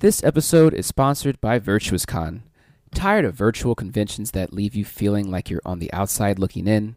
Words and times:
This 0.00 0.24
episode 0.24 0.72
is 0.72 0.86
sponsored 0.86 1.38
by 1.42 1.60
VirtuousCon. 1.60 2.40
Tired 2.94 3.26
of 3.26 3.34
virtual 3.34 3.74
conventions 3.74 4.30
that 4.30 4.50
leave 4.50 4.74
you 4.74 4.82
feeling 4.82 5.30
like 5.30 5.50
you're 5.50 5.60
on 5.62 5.78
the 5.78 5.92
outside 5.92 6.38
looking 6.38 6.66
in? 6.66 6.96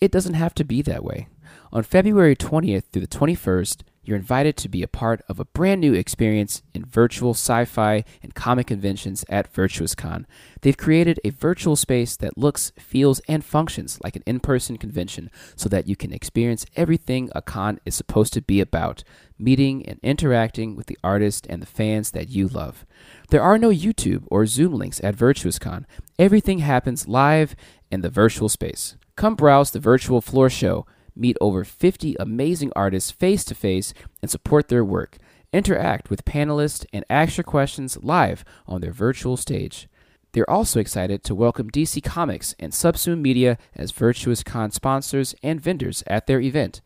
It 0.00 0.12
doesn't 0.12 0.34
have 0.34 0.54
to 0.54 0.64
be 0.64 0.80
that 0.82 1.02
way. 1.02 1.26
On 1.72 1.82
February 1.82 2.36
20th 2.36 2.84
through 2.92 3.02
the 3.02 3.08
21st, 3.08 3.80
you're 4.04 4.16
invited 4.16 4.56
to 4.56 4.68
be 4.68 4.82
a 4.82 4.88
part 4.88 5.22
of 5.28 5.40
a 5.40 5.44
brand 5.44 5.80
new 5.80 5.94
experience 5.94 6.62
in 6.74 6.84
virtual 6.84 7.30
sci 7.30 7.64
fi 7.64 8.04
and 8.22 8.34
comic 8.34 8.66
conventions 8.66 9.24
at 9.28 9.52
VirtuousCon. 9.52 10.24
They've 10.60 10.76
created 10.76 11.20
a 11.24 11.30
virtual 11.30 11.76
space 11.76 12.16
that 12.16 12.38
looks, 12.38 12.72
feels, 12.78 13.20
and 13.28 13.44
functions 13.44 13.98
like 14.02 14.16
an 14.16 14.22
in 14.26 14.40
person 14.40 14.76
convention 14.76 15.30
so 15.56 15.68
that 15.68 15.88
you 15.88 15.96
can 15.96 16.12
experience 16.12 16.66
everything 16.76 17.30
a 17.34 17.42
con 17.42 17.80
is 17.84 17.94
supposed 17.94 18.32
to 18.34 18.42
be 18.42 18.60
about 18.60 19.04
meeting 19.38 19.86
and 19.86 19.98
interacting 20.02 20.76
with 20.76 20.86
the 20.86 20.98
artists 21.02 21.46
and 21.48 21.60
the 21.60 21.66
fans 21.66 22.12
that 22.12 22.28
you 22.28 22.48
love. 22.48 22.84
There 23.30 23.42
are 23.42 23.58
no 23.58 23.70
YouTube 23.70 24.24
or 24.28 24.46
Zoom 24.46 24.74
links 24.74 25.02
at 25.02 25.16
VirtuousCon, 25.16 25.84
everything 26.18 26.58
happens 26.60 27.08
live 27.08 27.56
in 27.90 28.02
the 28.02 28.10
virtual 28.10 28.48
space. 28.48 28.96
Come 29.16 29.34
browse 29.34 29.70
the 29.70 29.80
virtual 29.80 30.20
floor 30.20 30.50
show 30.50 30.86
meet 31.16 31.36
over 31.40 31.64
50 31.64 32.16
amazing 32.18 32.72
artists 32.74 33.10
face 33.10 33.44
to 33.44 33.54
face 33.54 33.94
and 34.22 34.30
support 34.30 34.68
their 34.68 34.84
work. 34.84 35.18
Interact 35.52 36.10
with 36.10 36.24
panelists 36.24 36.84
and 36.92 37.04
ask 37.08 37.36
your 37.36 37.44
questions 37.44 37.98
live 38.02 38.44
on 38.66 38.80
their 38.80 38.92
virtual 38.92 39.36
stage. 39.36 39.88
They're 40.32 40.50
also 40.50 40.80
excited 40.80 41.22
to 41.24 41.34
welcome 41.34 41.70
DC 41.70 42.02
Comics 42.02 42.56
and 42.58 42.72
Subsume 42.72 43.20
Media 43.20 43.56
as 43.76 43.92
Virtuous 43.92 44.42
Con 44.42 44.72
sponsors 44.72 45.34
and 45.44 45.60
vendors 45.60 46.02
at 46.08 46.26
their 46.26 46.40
event. 46.40 46.80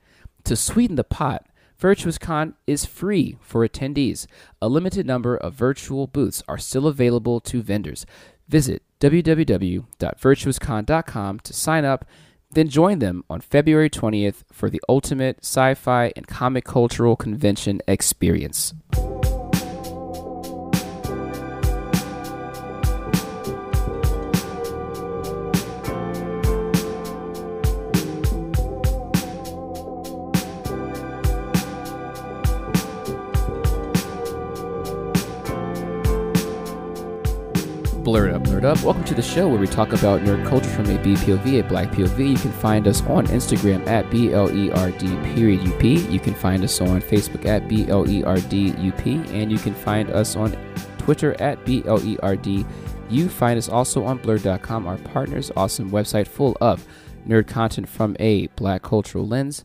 To 0.44 0.54
sweeten 0.54 0.96
the 0.96 1.04
pot, 1.04 1.46
Virtuous 1.78 2.18
Con 2.18 2.54
is 2.66 2.84
free 2.84 3.38
for 3.40 3.66
attendees. 3.66 4.26
A 4.60 4.68
limited 4.68 5.06
number 5.06 5.36
of 5.36 5.54
virtual 5.54 6.06
booths 6.06 6.42
are 6.46 6.58
still 6.58 6.86
available 6.86 7.40
to 7.40 7.62
vendors. 7.62 8.04
Visit 8.48 8.82
www.virtuouscon.com 9.00 11.40
to 11.40 11.54
sign 11.54 11.84
up 11.84 12.04
then 12.50 12.68
join 12.68 12.98
them 12.98 13.24
on 13.28 13.40
February 13.40 13.90
20th 13.90 14.44
for 14.52 14.70
the 14.70 14.80
ultimate 14.88 15.38
sci 15.42 15.74
fi 15.74 16.12
and 16.16 16.26
comic 16.26 16.64
cultural 16.64 17.16
convention 17.16 17.80
experience. 17.86 18.74
Blerd 38.08 38.32
Up 38.32 38.42
Nerd 38.44 38.64
Up. 38.64 38.82
Welcome 38.82 39.04
to 39.04 39.14
the 39.14 39.20
show 39.20 39.46
where 39.48 39.58
we 39.58 39.66
talk 39.66 39.92
about 39.92 40.22
nerd 40.22 40.48
culture 40.48 40.70
from 40.70 40.86
a 40.86 40.96
BPOV, 40.96 41.60
a 41.60 41.68
black 41.68 41.90
POV. 41.90 42.30
You 42.30 42.38
can 42.38 42.52
find 42.52 42.88
us 42.88 43.02
on 43.02 43.26
Instagram 43.26 43.86
at 43.86 44.08
BLERD 44.08 45.34
period 45.34 45.60
UP. 45.68 45.84
You 45.84 46.18
can 46.18 46.32
find 46.32 46.64
us 46.64 46.80
on 46.80 47.02
Facebook 47.02 47.44
at 47.44 47.68
BLERD 47.68 48.88
UP. 48.88 49.06
And 49.34 49.52
you 49.52 49.58
can 49.58 49.74
find 49.74 50.08
us 50.08 50.36
on 50.36 50.56
Twitter 50.96 51.38
at 51.38 51.62
BLERD. 51.66 52.66
You 53.10 53.28
find 53.28 53.58
us 53.58 53.68
also 53.68 54.04
on 54.04 54.20
blerd.com, 54.20 54.86
our 54.86 54.96
partner's 54.96 55.52
awesome 55.54 55.90
website 55.90 56.28
full 56.28 56.56
of 56.62 56.86
nerd 57.26 57.46
content 57.46 57.90
from 57.90 58.16
a 58.18 58.46
black 58.56 58.80
cultural 58.80 59.26
lens. 59.26 59.62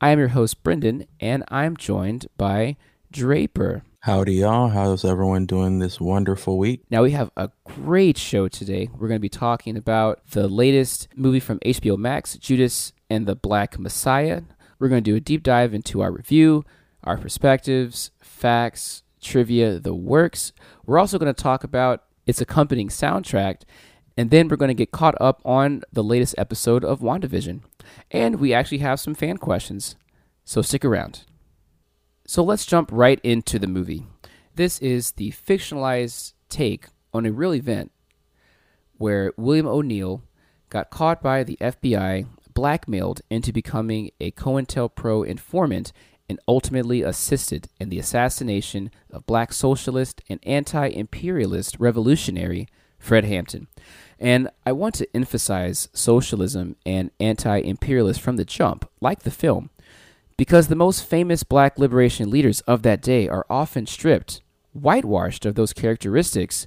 I 0.00 0.12
am 0.12 0.18
your 0.18 0.28
host, 0.28 0.62
Brendan, 0.62 1.04
and 1.20 1.44
I'm 1.48 1.76
joined 1.76 2.26
by 2.38 2.78
Draper. 3.10 3.82
Howdy, 4.04 4.34
y'all. 4.34 4.68
How's 4.68 5.04
everyone 5.04 5.46
doing 5.46 5.78
this 5.78 6.00
wonderful 6.00 6.58
week? 6.58 6.82
Now, 6.90 7.04
we 7.04 7.12
have 7.12 7.30
a 7.36 7.50
great 7.62 8.18
show 8.18 8.48
today. 8.48 8.88
We're 8.92 9.06
going 9.06 9.20
to 9.20 9.22
be 9.22 9.28
talking 9.28 9.76
about 9.76 10.26
the 10.30 10.48
latest 10.48 11.06
movie 11.14 11.38
from 11.38 11.60
HBO 11.60 11.96
Max, 11.96 12.36
Judas 12.36 12.92
and 13.08 13.28
the 13.28 13.36
Black 13.36 13.78
Messiah. 13.78 14.42
We're 14.80 14.88
going 14.88 15.04
to 15.04 15.08
do 15.08 15.14
a 15.14 15.20
deep 15.20 15.44
dive 15.44 15.72
into 15.72 16.00
our 16.00 16.10
review, 16.10 16.64
our 17.04 17.16
perspectives, 17.16 18.10
facts, 18.18 19.04
trivia, 19.20 19.78
the 19.78 19.94
works. 19.94 20.52
We're 20.84 20.98
also 20.98 21.16
going 21.16 21.32
to 21.32 21.40
talk 21.40 21.62
about 21.62 22.02
its 22.26 22.40
accompanying 22.40 22.88
soundtrack, 22.88 23.60
and 24.16 24.32
then 24.32 24.48
we're 24.48 24.56
going 24.56 24.66
to 24.66 24.74
get 24.74 24.90
caught 24.90 25.14
up 25.20 25.40
on 25.44 25.82
the 25.92 26.02
latest 26.02 26.34
episode 26.36 26.84
of 26.84 26.98
WandaVision. 26.98 27.60
And 28.10 28.40
we 28.40 28.52
actually 28.52 28.78
have 28.78 28.98
some 28.98 29.14
fan 29.14 29.36
questions, 29.36 29.94
so 30.44 30.60
stick 30.60 30.84
around. 30.84 31.24
So 32.26 32.42
let's 32.42 32.66
jump 32.66 32.90
right 32.92 33.20
into 33.22 33.58
the 33.58 33.66
movie. 33.66 34.06
This 34.54 34.78
is 34.80 35.12
the 35.12 35.32
fictionalized 35.32 36.34
take 36.48 36.86
on 37.12 37.26
a 37.26 37.32
real 37.32 37.54
event 37.54 37.90
where 38.96 39.32
William 39.36 39.66
O'Neill 39.66 40.22
got 40.70 40.90
caught 40.90 41.22
by 41.22 41.42
the 41.42 41.58
FBI, 41.60 42.26
blackmailed 42.54 43.22
into 43.30 43.52
becoming 43.52 44.10
a 44.20 44.30
COINTELPRO 44.30 45.26
informant, 45.26 45.92
and 46.28 46.38
ultimately 46.46 47.02
assisted 47.02 47.68
in 47.80 47.88
the 47.88 47.98
assassination 47.98 48.90
of 49.10 49.26
black 49.26 49.52
socialist 49.52 50.22
and 50.28 50.40
anti 50.44 50.86
imperialist 50.86 51.76
revolutionary 51.78 52.68
Fred 52.98 53.24
Hampton. 53.24 53.66
And 54.18 54.48
I 54.64 54.72
want 54.72 54.94
to 54.96 55.16
emphasize 55.16 55.88
socialism 55.92 56.76
and 56.86 57.10
anti 57.18 57.58
imperialist 57.58 58.20
from 58.20 58.36
the 58.36 58.44
jump, 58.44 58.88
like 59.00 59.24
the 59.24 59.30
film 59.30 59.70
because 60.36 60.68
the 60.68 60.74
most 60.74 61.04
famous 61.04 61.42
black 61.42 61.78
liberation 61.78 62.30
leaders 62.30 62.60
of 62.62 62.82
that 62.82 63.02
day 63.02 63.28
are 63.28 63.46
often 63.48 63.86
stripped, 63.86 64.40
whitewashed 64.72 65.44
of 65.44 65.54
those 65.54 65.72
characteristics 65.72 66.66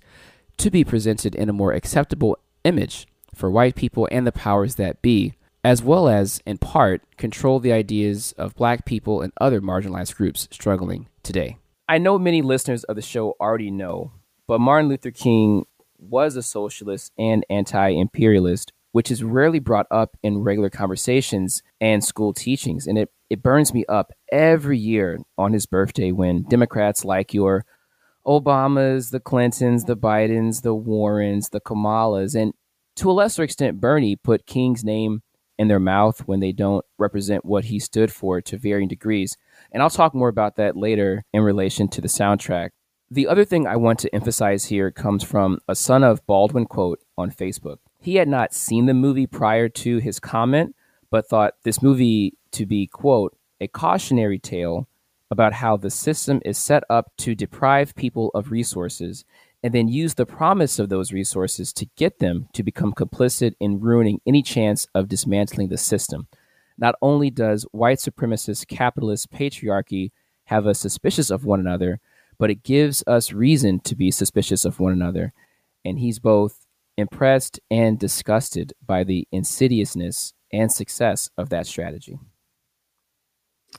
to 0.58 0.70
be 0.70 0.84
presented 0.84 1.36
in 1.36 1.50
a 1.50 1.54
more 1.54 1.74
acceptable 1.74 2.38
image 2.64 3.08
for 3.34 3.52
white 3.52 3.76
people 3.76 4.08
and 4.12 4.26
the 4.26 4.32
powers 4.32 4.76
that 4.76 5.02
be, 5.02 5.34
as 5.64 5.84
well 5.84 6.08
as, 6.08 6.42
in 6.46 6.58
part, 6.58 7.02
control 7.18 7.60
the 7.60 7.74
ideas 7.74 8.34
of 8.38 8.56
black 8.56 8.86
people 8.86 9.22
and 9.22 9.34
other 9.42 9.62
marginalized 9.62 10.16
groups 10.16 10.48
struggling 10.52 11.08
today. 11.24 11.58
I 11.88 11.98
know 11.98 12.18
many 12.18 12.42
listeners 12.42 12.84
of 12.86 12.96
the 12.96 13.02
show 13.02 13.36
already 13.40 13.72
know, 13.72 14.12
but 14.48 14.62
Martin 14.62 14.90
Luther 14.90 15.12
King 15.12 15.66
was 16.00 16.36
a 16.36 16.44
socialist 16.44 17.12
and 17.18 17.46
anti 17.50 17.90
imperialist, 17.90 18.72
which 18.96 19.12
is 19.12 19.22
rarely 19.22 19.60
brought 19.60 19.88
up 19.92 20.16
in 20.24 20.38
regular 20.38 20.70
conversations 20.70 21.62
and 21.82 22.02
school 22.02 22.34
teachings. 22.34 22.88
And 22.88 22.98
it 22.98 23.12
it 23.30 23.44
burns 23.44 23.74
me 23.74 23.84
up 23.90 24.14
every 24.32 24.78
year 24.78 25.20
on 25.38 25.52
his 25.52 25.66
birthday 25.66 26.14
when 26.14 26.44
Democrats 26.44 27.04
like 27.04 27.34
your 27.34 27.66
Obamas, 28.26 29.12
the 29.12 29.20
Clintons, 29.20 29.84
the 29.84 29.98
Bidens, 29.98 30.62
the 30.62 30.74
Warrens, 30.74 31.50
the 31.50 31.60
Kamalas, 31.60 32.42
and 32.42 32.54
to 32.96 33.12
a 33.12 33.18
lesser 33.20 33.44
extent, 33.44 33.82
Bernie 33.82 34.16
put 34.16 34.46
King's 34.46 34.86
name 34.86 35.24
in 35.60 35.68
their 35.68 35.78
mouth 35.78 36.22
when 36.26 36.40
they 36.40 36.54
don't 36.54 36.86
represent 36.98 37.44
what 37.44 37.66
he 37.66 37.80
stood 37.80 38.14
for 38.14 38.40
to 38.40 38.58
varying 38.58 38.88
degrees. 38.88 39.36
And 39.74 39.84
I'll 39.84 39.90
talk 39.90 40.16
more 40.16 40.30
about 40.30 40.56
that 40.56 40.78
later 40.78 41.26
in 41.34 41.42
relation 41.42 41.90
to 41.90 42.00
the 42.00 42.08
soundtrack. 42.08 42.70
The 43.12 43.28
other 43.28 43.44
thing 43.44 43.68
I 43.68 43.76
want 43.76 44.00
to 44.00 44.16
emphasize 44.16 44.66
here 44.66 44.90
comes 44.90 45.22
from 45.22 45.60
a 45.68 45.76
son 45.76 46.02
of 46.02 46.26
Baldwin 46.26 46.66
quote 46.66 47.02
on 47.18 47.30
Facebook. 47.30 47.80
He 48.06 48.18
had 48.18 48.28
not 48.28 48.54
seen 48.54 48.86
the 48.86 48.94
movie 48.94 49.26
prior 49.26 49.68
to 49.68 49.98
his 49.98 50.20
comment, 50.20 50.76
but 51.10 51.28
thought 51.28 51.56
this 51.64 51.82
movie 51.82 52.38
to 52.52 52.68
be, 52.68 52.86
quote, 52.86 53.36
a 53.60 53.68
cautionary 53.68 54.38
tale 54.38 54.88
about 55.32 55.54
how 55.54 55.76
the 55.76 55.90
system 55.90 56.40
is 56.46 56.56
set 56.56 56.84
up 56.88 57.12
to 57.18 57.34
deprive 57.34 57.96
people 57.96 58.30
of 58.36 58.52
resources 58.52 59.26
and 59.64 59.74
then 59.74 59.88
use 59.88 60.14
the 60.14 60.26
promise 60.28 60.78
of 60.78 60.90
those 60.90 61.12
resources 61.12 61.74
to 61.74 61.88
get 61.96 62.20
them 62.20 62.48
to 62.54 62.62
become 62.62 62.94
complicit 62.94 63.56
in 63.60 63.80
ruining 63.80 64.22
any 64.28 64.44
chance 64.44 64.86
of 64.94 65.10
dismantling 65.10 65.70
the 65.70 65.78
system. 65.78 66.28
Not 66.78 66.94
only 67.02 67.32
does 67.32 67.66
white 67.72 67.98
supremacist 67.98 68.68
capitalist 68.68 69.32
patriarchy 69.32 70.12
have 70.44 70.68
us 70.68 70.78
suspicious 70.78 71.32
of 71.32 71.44
one 71.44 71.60
another, 71.60 72.00
but 72.38 72.52
it 72.52 72.62
gives 72.62 73.04
us 73.08 73.34
reason 73.34 73.80
to 73.80 73.96
be 73.96 74.12
suspicious 74.12 74.64
of 74.64 74.80
one 74.80 74.94
another. 74.94 75.34
And 75.84 75.98
he's 75.98 76.20
both 76.20 76.65
impressed 76.98 77.60
and 77.70 78.00
disgusted 78.00 78.74
by 78.86 79.04
the 79.04 79.28
insidiousness 79.32 80.34
and 80.52 80.72
success 80.72 81.30
of 81.38 81.50
that 81.50 81.68
strategy. 81.68 82.20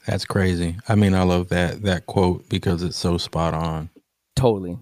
That's 0.07 0.25
crazy. 0.25 0.77
I 0.89 0.95
mean, 0.95 1.15
I 1.15 1.23
love 1.23 1.49
that 1.49 1.83
that 1.83 2.07
quote 2.07 2.49
because 2.49 2.83
it's 2.83 2.97
so 2.97 3.19
spot 3.19 3.55
on. 3.55 3.91
Totally. 4.35 4.79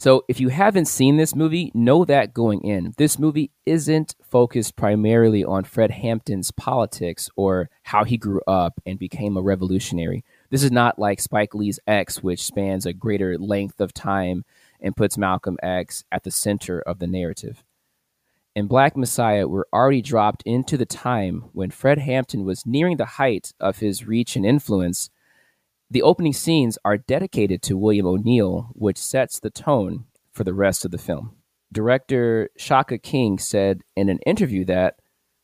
So, 0.00 0.24
if 0.28 0.40
you 0.40 0.48
haven't 0.48 0.86
seen 0.86 1.18
this 1.18 1.34
movie, 1.34 1.70
know 1.74 2.06
that 2.06 2.32
going 2.32 2.64
in. 2.64 2.94
This 2.96 3.18
movie 3.18 3.50
isn't 3.66 4.14
focused 4.22 4.74
primarily 4.74 5.44
on 5.44 5.64
Fred 5.64 5.90
Hampton's 5.90 6.50
politics 6.50 7.28
or 7.36 7.68
how 7.82 8.04
he 8.04 8.16
grew 8.16 8.40
up 8.46 8.80
and 8.86 8.98
became 8.98 9.36
a 9.36 9.42
revolutionary. 9.42 10.24
This 10.48 10.62
is 10.62 10.72
not 10.72 10.98
like 10.98 11.20
Spike 11.20 11.54
Lee's 11.54 11.78
X, 11.86 12.22
which 12.22 12.42
spans 12.42 12.86
a 12.86 12.94
greater 12.94 13.36
length 13.36 13.78
of 13.78 13.92
time 13.92 14.46
and 14.82 14.96
puts 14.96 15.18
Malcolm 15.18 15.58
X 15.62 16.04
at 16.10 16.24
the 16.24 16.30
center 16.30 16.80
of 16.80 16.98
the 16.98 17.06
narrative 17.06 17.62
and 18.56 18.68
Black 18.68 18.96
Messiah 18.96 19.46
were 19.46 19.68
already 19.72 20.02
dropped 20.02 20.42
into 20.44 20.76
the 20.76 20.86
time 20.86 21.44
when 21.52 21.70
Fred 21.70 21.98
Hampton 21.98 22.44
was 22.44 22.66
nearing 22.66 22.96
the 22.96 23.04
height 23.04 23.52
of 23.60 23.78
his 23.78 24.06
reach 24.06 24.36
and 24.36 24.44
influence, 24.44 25.10
The 25.90 26.02
opening 26.02 26.32
scenes 26.32 26.78
are 26.84 26.98
dedicated 26.98 27.62
to 27.62 27.76
William 27.76 28.06
O'Neill, 28.06 28.70
which 28.74 28.98
sets 28.98 29.40
the 29.40 29.50
tone 29.50 30.06
for 30.32 30.44
the 30.44 30.54
rest 30.54 30.84
of 30.84 30.90
the 30.90 30.98
film. 30.98 31.36
Director 31.72 32.50
Shaka 32.56 32.98
King 32.98 33.38
said 33.38 33.82
in 33.96 34.08
an 34.08 34.18
interview 34.26 34.64
that, 34.66 34.96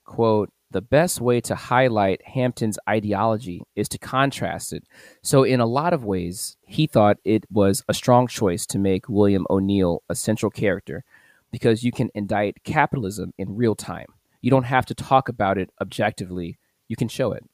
quote, 0.05 0.51
the 0.71 0.83
best 0.83 1.21
way 1.21 1.41
to 1.43 1.55
highlight 1.55 2.27
Hampton's 2.27 2.79
ideology 2.89 3.63
is 3.75 3.89
to 3.91 3.99
contrast 3.99 4.73
it. 4.73 4.85
So, 5.23 5.45
in 5.45 5.61
a 5.61 5.67
lot 5.67 5.93
of 5.93 6.05
ways, 6.05 6.57
he 6.67 6.87
thought 6.87 7.19
it 7.25 7.45
was 7.51 7.83
a 7.89 7.95
strong 7.95 8.27
choice 8.27 8.67
to 8.67 8.79
make 8.79 9.09
William 9.09 9.47
O'Neill 9.49 10.03
a 10.09 10.15
central 10.15 10.51
character 10.51 11.05
because 11.53 11.85
you 11.85 11.93
can 11.93 12.11
indict 12.15 12.65
capitalism 12.65 13.33
in 13.39 13.57
real 13.57 13.75
time. 13.75 14.09
You 14.41 14.51
don't 14.51 14.65
have 14.65 14.87
to 14.87 14.95
talk 14.95 15.29
about 15.29 15.59
it 15.59 15.71
objectively, 15.81 16.59
you 16.89 16.97
can 16.97 17.09
show 17.09 17.33
it. 17.33 17.45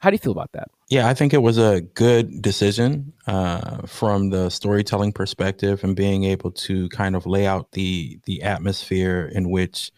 How 0.00 0.10
do 0.10 0.14
you 0.14 0.18
feel 0.18 0.32
about 0.32 0.52
that? 0.52 0.68
Yeah, 0.88 1.08
I 1.08 1.14
think 1.14 1.34
it 1.34 1.42
was 1.42 1.58
a 1.58 1.80
good 1.80 2.40
decision 2.40 3.12
uh, 3.26 3.86
from 3.86 4.30
the 4.30 4.48
storytelling 4.48 5.12
perspective 5.12 5.82
and 5.82 5.96
being 5.96 6.24
able 6.24 6.52
to 6.52 6.88
kind 6.90 7.16
of 7.16 7.26
lay 7.26 7.46
out 7.46 7.72
the 7.72 8.20
the 8.24 8.42
atmosphere 8.42 9.30
in 9.34 9.50
which 9.50 9.90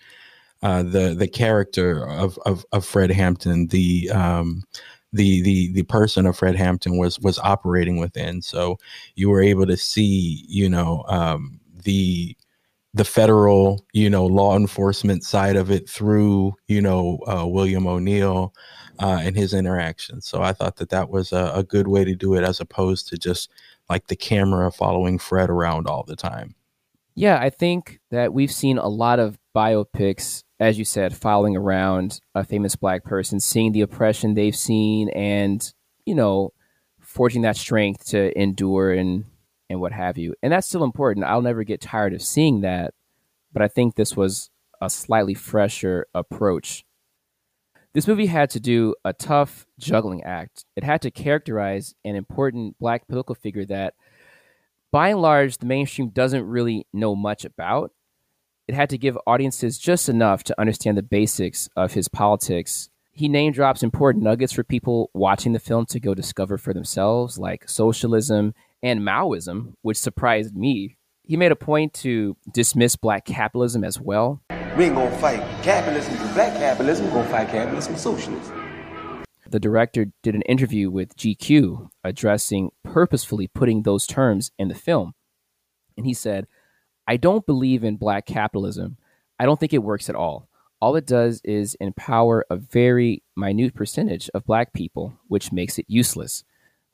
uh, 0.63 0.83
the 0.83 1.15
the 1.15 1.29
character 1.29 2.07
of, 2.07 2.39
of, 2.45 2.65
of 2.73 2.85
Fred 2.85 3.11
Hampton, 3.11 3.69
the 3.69 4.11
um, 4.11 4.63
the 5.13 5.43
the 5.43 5.73
the 5.73 5.83
person 5.85 6.27
of 6.27 6.37
Fred 6.37 6.57
Hampton 6.57 6.99
was 6.99 7.19
was 7.21 7.39
operating 7.39 7.99
within. 7.99 8.43
So 8.43 8.79
you 9.15 9.31
were 9.31 9.43
able 9.43 9.67
to 9.67 9.77
see, 9.77 10.45
you 10.49 10.69
know, 10.69 11.05
um, 11.09 11.61
the 11.85 12.37
the 12.93 13.05
federal, 13.05 13.87
you 13.93 14.11
know, 14.11 14.27
law 14.27 14.57
enforcement 14.57 15.23
side 15.23 15.57
of 15.57 15.71
it 15.71 15.89
through, 15.89 16.55
you 16.67 16.81
know, 16.81 17.21
uh, 17.27 17.47
William 17.47 17.87
O'Neill 17.87 18.53
uh, 18.99 19.21
and 19.23 19.37
his 19.37 19.55
interactions. 19.55 20.27
So 20.27 20.43
I 20.43 20.53
thought 20.53 20.77
that 20.77 20.91
that 20.91 21.09
was 21.09 21.33
a, 21.33 21.53
a 21.55 21.63
good 21.63 21.87
way 21.87 22.05
to 22.05 22.15
do 22.15 22.35
it 22.35 22.43
as 22.43 22.61
opposed 22.61 23.09
to 23.09 23.17
just 23.17 23.51
like 23.89 24.09
the 24.09 24.17
camera 24.17 24.71
following 24.73 25.19
Fred 25.19 25.51
around 25.51 25.87
all 25.87 26.03
the 26.03 26.17
time. 26.17 26.55
Yeah, 27.15 27.39
I 27.39 27.51
think 27.51 28.01
that 28.11 28.33
we've 28.33 28.53
seen 28.53 28.79
a 28.79 28.89
lot 28.89 29.19
of 29.19 29.39
biopics, 29.55 30.43
as 30.61 30.79
you 30.79 30.85
said, 30.85 31.17
following 31.17 31.57
around 31.57 32.21
a 32.35 32.45
famous 32.45 32.77
black 32.77 33.03
person, 33.03 33.41
seeing 33.41 33.73
the 33.73 33.81
oppression 33.81 34.35
they've 34.35 34.55
seen 34.55 35.09
and, 35.09 35.73
you 36.07 36.15
know, 36.15 36.53
forging 37.01 37.43
that 37.43 37.57
strength 37.57 38.07
to 38.09 38.39
endure 38.41 38.93
and 38.93 39.25
and 39.69 39.81
what 39.81 39.93
have 39.93 40.19
you. 40.19 40.35
And 40.43 40.53
that's 40.53 40.67
still 40.67 40.85
important. 40.85 41.27
I'll 41.27 41.43
never 41.43 41.63
get 41.63 41.81
tired 41.81 42.13
of 42.13 42.23
seeing 42.23 42.61
that, 42.61 42.93
but 43.53 43.63
I 43.63 43.69
think 43.69 43.95
this 43.95 44.17
was 44.17 44.51
a 44.81 44.91
slightly 44.91 45.35
fresher 45.35 46.07
approach 46.13 46.85
this 47.93 48.07
movie 48.07 48.27
had 48.27 48.51
to 48.51 48.61
do 48.61 48.95
a 49.05 49.13
tough 49.13 49.67
juggling 49.79 50.23
act. 50.23 50.65
It 50.77 50.85
had 50.85 51.03
to 51.03 51.11
characterize 51.11 51.95
an 52.05 52.15
important 52.15 52.79
black 52.79 53.09
political 53.09 53.35
figure 53.35 53.65
that, 53.67 53.95
by 54.93 55.09
and 55.09 55.21
large, 55.21 55.59
the 55.59 55.67
mainstream 55.67 56.11
doesn't 56.11 56.47
really 56.47 56.87
know 56.93 57.17
much 57.17 57.45
about. 57.45 57.93
It 58.71 58.75
had 58.75 58.91
to 58.91 58.99
give 58.99 59.19
audiences 59.27 59.79
just 59.79 60.09
enough 60.09 60.45
to 60.45 60.61
understand 60.61 60.97
the 60.97 61.03
basics 61.03 61.69
of 61.75 61.95
his 61.95 62.07
politics. 62.07 62.89
He 63.11 63.29
name 63.29 63.53
drops 63.53 63.83
important 63.83 64.23
nuggets 64.23 64.53
for 64.53 64.63
people 64.63 65.11
watching 65.13 65.53
the 65.53 65.59
film 65.59 65.87
to 65.87 65.99
go 65.99 66.15
discover 66.15 66.57
for 66.57 66.73
themselves, 66.73 67.37
like 67.37 67.69
socialism 67.69 68.55
and 68.81 69.01
Maoism, 69.01 69.73
which 69.83 69.97
surprised 69.97 70.57
me. 70.57 70.97
He 71.25 71.37
made 71.37 71.51
a 71.51 71.57
point 71.57 71.95
to 71.95 72.37
dismiss 72.53 72.95
black 72.95 73.25
capitalism 73.25 73.83
as 73.83 73.99
well. 73.99 74.41
We 74.77 74.85
ain't 74.85 74.95
gonna 74.95 75.19
fight 75.19 75.41
capitalism 75.65 76.13
with 76.13 76.35
black 76.35 76.53
capitalism, 76.53 77.07
we're 77.07 77.15
gonna 77.15 77.29
fight 77.29 77.49
capitalism 77.49 77.95
with 77.95 78.01
socialism. 78.01 79.25
The 79.49 79.59
director 79.59 80.13
did 80.23 80.37
an 80.37 80.43
interview 80.43 80.91
with 80.91 81.17
GQ 81.17 81.91
addressing 82.05 82.71
purposefully 82.85 83.49
putting 83.49 83.83
those 83.83 84.07
terms 84.07 84.53
in 84.61 84.69
the 84.69 84.77
film. 84.77 85.15
And 85.97 86.07
he 86.07 86.15
said, 86.15 86.47
I 87.07 87.17
don't 87.17 87.47
believe 87.47 87.85
in 87.85 87.97
black 87.97 88.27
capitalism. 88.27 88.97
I 89.39 89.47
don't 89.47 89.59
think 89.59 89.73
it 89.73 89.83
works 89.83 90.09
at 90.09 90.15
all. 90.15 90.49
All 90.81 90.97
it 90.97 91.07
does 91.07 91.41
is 91.45 91.77
empower 91.81 92.47
a 92.49 92.57
very 92.57 93.23
minute 93.37 93.75
percentage 93.75 94.31
of 94.33 94.47
black 94.47 94.73
people, 94.73 95.15
which 95.29 95.53
makes 95.53 95.79
it 95.79 95.87
useless. 95.89 96.45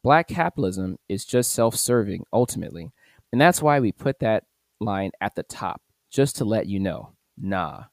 Black 0.02 0.28
capitalism 0.28 0.98
is 1.08 1.24
just 1.24 1.52
self 1.52 1.76
serving, 1.76 2.24
ultimately. 2.32 2.92
And 3.32 3.40
that's 3.40 3.62
why 3.62 3.80
we 3.80 3.92
put 3.92 4.20
that 4.20 4.44
line 4.80 5.10
at 5.20 5.34
the 5.34 5.42
top, 5.42 5.82
just 6.10 6.36
to 6.36 6.44
let 6.44 6.66
you 6.66 6.80
know. 6.80 7.12
Nah. 7.36 7.84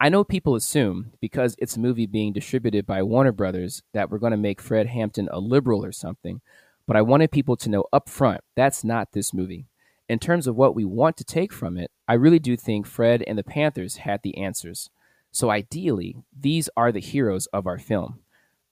I 0.00 0.08
know 0.08 0.24
people 0.24 0.56
assume 0.56 1.12
because 1.20 1.54
it's 1.58 1.76
a 1.76 1.80
movie 1.80 2.06
being 2.06 2.32
distributed 2.32 2.86
by 2.86 3.02
Warner 3.02 3.32
Brothers 3.32 3.82
that 3.94 4.10
we're 4.10 4.18
going 4.18 4.32
to 4.32 4.36
make 4.36 4.60
Fred 4.60 4.88
Hampton 4.88 5.28
a 5.30 5.38
liberal 5.38 5.84
or 5.84 5.92
something, 5.92 6.40
but 6.86 6.96
I 6.96 7.02
wanted 7.02 7.30
people 7.30 7.56
to 7.58 7.70
know 7.70 7.84
up 7.92 8.08
front 8.08 8.40
that's 8.56 8.82
not 8.82 9.12
this 9.12 9.32
movie. 9.32 9.66
In 10.12 10.18
terms 10.18 10.46
of 10.46 10.56
what 10.56 10.74
we 10.74 10.84
want 10.84 11.16
to 11.16 11.24
take 11.24 11.54
from 11.54 11.78
it, 11.78 11.90
I 12.06 12.12
really 12.12 12.38
do 12.38 12.54
think 12.54 12.84
Fred 12.84 13.24
and 13.26 13.38
the 13.38 13.42
Panthers 13.42 13.96
had 13.96 14.20
the 14.22 14.36
answers. 14.36 14.90
So 15.30 15.48
ideally, 15.48 16.16
these 16.38 16.68
are 16.76 16.92
the 16.92 17.00
heroes 17.00 17.46
of 17.46 17.66
our 17.66 17.78
film. 17.78 18.18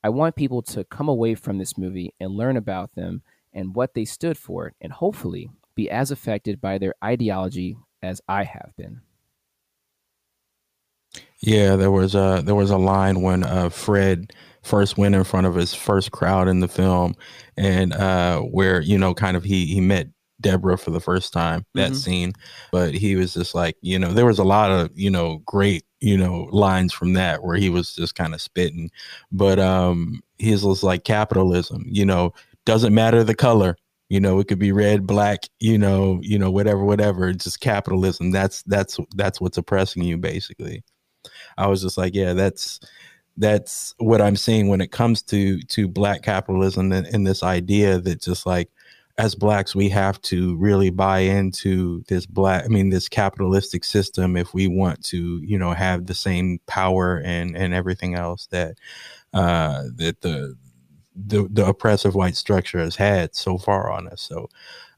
I 0.05 0.11
want 0.11 0.37
people 0.37 0.61
to 0.61 0.85
come 0.85 1.09
away 1.09 1.35
from 1.35 1.57
this 1.57 1.79
movie 1.79 2.13
and 2.21 2.37
learn 2.37 2.59
about 2.59 2.95
them 2.95 3.23
and 3.55 3.75
what 3.75 3.95
they 3.95 4.05
stood 4.05 4.37
for, 4.37 4.75
and 4.83 4.93
hopefully 4.93 5.49
be 5.75 5.89
as 5.89 6.11
affected 6.11 6.61
by 6.61 6.77
their 6.77 6.93
ideology 7.03 7.79
as 8.03 8.21
I 8.29 8.45
have 8.45 8.73
been. 8.77 9.01
Yeah, 11.39 11.77
there 11.77 11.91
was 11.91 12.15
a 12.15 12.43
there 12.45 12.55
was 12.55 12.69
a 12.69 12.77
line 12.77 13.23
when 13.23 13.45
uh, 13.45 13.71
Fred 13.71 14.35
first 14.63 14.99
went 14.99 15.15
in 15.15 15.25
front 15.25 15.47
of 15.47 15.55
his 15.55 15.73
first 15.73 16.11
crowd 16.11 16.49
in 16.49 16.61
the 16.61 16.69
film, 16.69 17.15
and 17.57 17.95
uh, 17.95 18.41
where 18.41 18.83
you 18.83 18.99
know, 18.99 19.15
kind 19.15 19.39
of 19.39 19.45
he 19.45 19.65
he 19.65 19.81
met 19.81 20.09
Deborah 20.41 20.79
for 20.79 20.91
the 20.91 21.01
first 21.01 21.33
time. 21.33 21.65
That 21.75 21.93
mm-hmm. 21.93 21.95
scene, 21.95 22.33
but 22.73 22.95
he 22.95 23.17
was 23.17 23.35
just 23.35 23.55
like, 23.55 23.77
you 23.83 23.99
know, 23.99 24.13
there 24.13 24.27
was 24.27 24.39
a 24.39 24.45
lot 24.45 24.71
of 24.71 24.91
you 24.95 25.11
know 25.11 25.39
great 25.47 25.85
you 26.01 26.17
know 26.17 26.49
lines 26.51 26.93
from 26.93 27.13
that 27.15 27.43
where 27.43 27.57
he 27.57 27.71
was 27.71 27.95
just 27.95 28.15
kind 28.15 28.35
of 28.35 28.41
spitting, 28.41 28.91
but 29.33 29.59
um, 29.59 30.21
his 30.39 30.65
was 30.65 30.83
like 30.83 31.05
capitalism. 31.05 31.85
You 31.87 32.07
know, 32.07 32.33
doesn't 32.65 32.95
matter 32.95 33.25
the 33.25 33.35
color. 33.35 33.77
You 34.09 34.19
know, 34.19 34.41
it 34.41 34.49
could 34.49 34.59
be 34.59 34.73
red, 34.73 35.07
black. 35.07 35.45
You 35.61 35.79
know, 35.79 36.19
you 36.23 36.39
know, 36.39 36.51
whatever, 36.51 36.85
whatever. 36.85 37.29
It's 37.29 37.45
just 37.45 37.61
capitalism. 37.61 38.31
That's 38.31 38.63
that's 38.65 38.99
that's 39.15 39.41
what's 39.41 39.59
oppressing 39.59 40.03
you, 40.03 40.19
basically. 40.19 40.83
I 41.59 41.67
was 41.67 41.83
just 41.83 41.99
like, 41.99 42.15
yeah, 42.15 42.33
that's 42.33 42.81
that's 43.37 43.95
what 43.99 44.21
I'm 44.21 44.37
seeing 44.37 44.69
when 44.69 44.81
it 44.81 44.93
comes 44.93 45.23
to 45.25 45.61
to 45.61 45.89
black 45.89 46.23
capitalism 46.23 46.93
and, 46.93 47.07
and 47.07 47.27
this 47.27 47.43
idea 47.43 48.01
that 48.01 48.21
just 48.21 48.47
like 48.47 48.71
as 49.19 49.35
blacks 49.35 49.75
we 49.75 49.89
have 49.89 50.21
to 50.23 50.57
really 50.57 50.91
buy 50.91 51.19
into 51.19 52.03
this 52.09 52.27
black 52.27 52.65
i 52.65 52.69
mean 52.69 52.91
this 52.91 53.09
capitalistic 53.09 53.85
system 53.85 54.37
if 54.37 54.55
we 54.55 54.67
want 54.67 55.05
to 55.05 55.41
you 55.43 55.59
know 55.59 55.73
have 55.73 56.07
the 56.07 56.15
same 56.15 56.59
power 56.67 57.21
and 57.25 57.57
and 57.57 57.75
everything 57.75 58.15
else 58.15 58.47
that 58.47 58.77
uh 59.35 59.83
that 59.97 60.21
the 60.23 60.57
the, 61.27 61.49
the 61.51 61.67
oppressive 61.67 62.15
white 62.15 62.37
structure 62.37 62.79
has 62.79 62.97
had 62.97 63.35
so 63.35 63.59
far 63.59 63.91
on 63.91 64.09
us. 64.09 64.23
So 64.23 64.49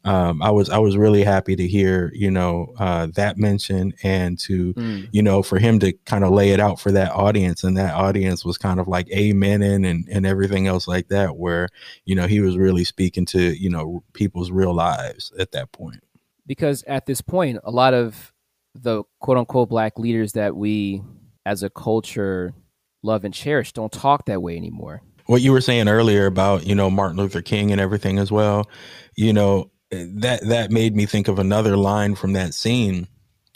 um, 0.04 0.42
I 0.42 0.50
was 0.50 0.68
I 0.68 0.78
was 0.78 0.97
really 0.97 1.23
happy 1.23 1.54
to 1.54 1.66
hear 1.66 2.11
you 2.14 2.30
know 2.30 2.75
uh, 2.78 3.06
that 3.14 3.38
mention 3.38 3.94
and 4.02 4.38
to 4.40 4.75
mm. 4.75 5.09
you 5.12 5.23
know 5.23 5.42
for 5.42 5.59
him 5.59 5.78
to 5.80 5.92
kind 6.04 6.25
of 6.25 6.32
lay 6.32 6.50
it 6.50 6.61
out 6.61 6.80
for 6.80 6.90
that 6.92 7.12
audience 7.12 7.62
and 7.62 7.76
that 7.76 7.94
audience 7.94 8.44
was 8.44 8.59
kind 8.59 8.80
of 8.80 8.88
like 8.88 9.09
amen 9.11 9.62
and 9.62 10.09
and 10.09 10.26
everything 10.26 10.66
else 10.66 10.88
like 10.88 11.09
that 11.09 11.37
where 11.37 11.68
you 12.04 12.14
know 12.14 12.26
he 12.26 12.40
was 12.40 12.56
really 12.56 12.85
speaking 12.85 13.25
to 13.26 13.56
you 13.56 13.71
know 13.71 14.02
people's 14.12 14.50
real 14.50 14.75
lives 14.75 15.32
at 15.38 15.52
that 15.52 15.71
point 15.73 16.02
because 16.47 16.82
at 16.85 17.06
this 17.06 17.21
point 17.21 17.59
a 17.64 17.71
lot 17.71 17.94
of 17.94 18.32
the 18.75 19.04
quote 19.21 19.38
unquote 19.38 19.68
black 19.68 19.99
leaders 19.99 20.32
that 20.32 20.56
we 20.56 21.00
as 21.47 21.62
a 21.62 21.71
culture 21.71 22.52
love 23.04 23.25
and 23.25 23.35
cherish 23.35 23.73
don't 23.73 23.92
talk 23.92 24.26
that 24.26 24.42
way 24.42 24.56
anymore 24.56 25.00
what 25.26 25.42
you 25.42 25.52
were 25.52 25.61
saying 25.61 25.88
earlier 25.88 26.26
about 26.26 26.66
you 26.66 26.75
know 26.75 26.90
Martin 26.90 27.18
Luther 27.18 27.42
King 27.42 27.71
and 27.71 27.80
everything 27.80 28.18
as 28.18 28.32
well 28.32 28.68
you 29.14 29.32
know 29.32 29.71
that 29.92 30.40
that 30.46 30.70
made 30.70 30.96
me 30.96 31.06
think 31.06 31.28
of 31.28 31.38
another 31.38 31.76
line 31.76 32.14
from 32.14 32.32
that 32.32 32.54
scene 32.54 33.06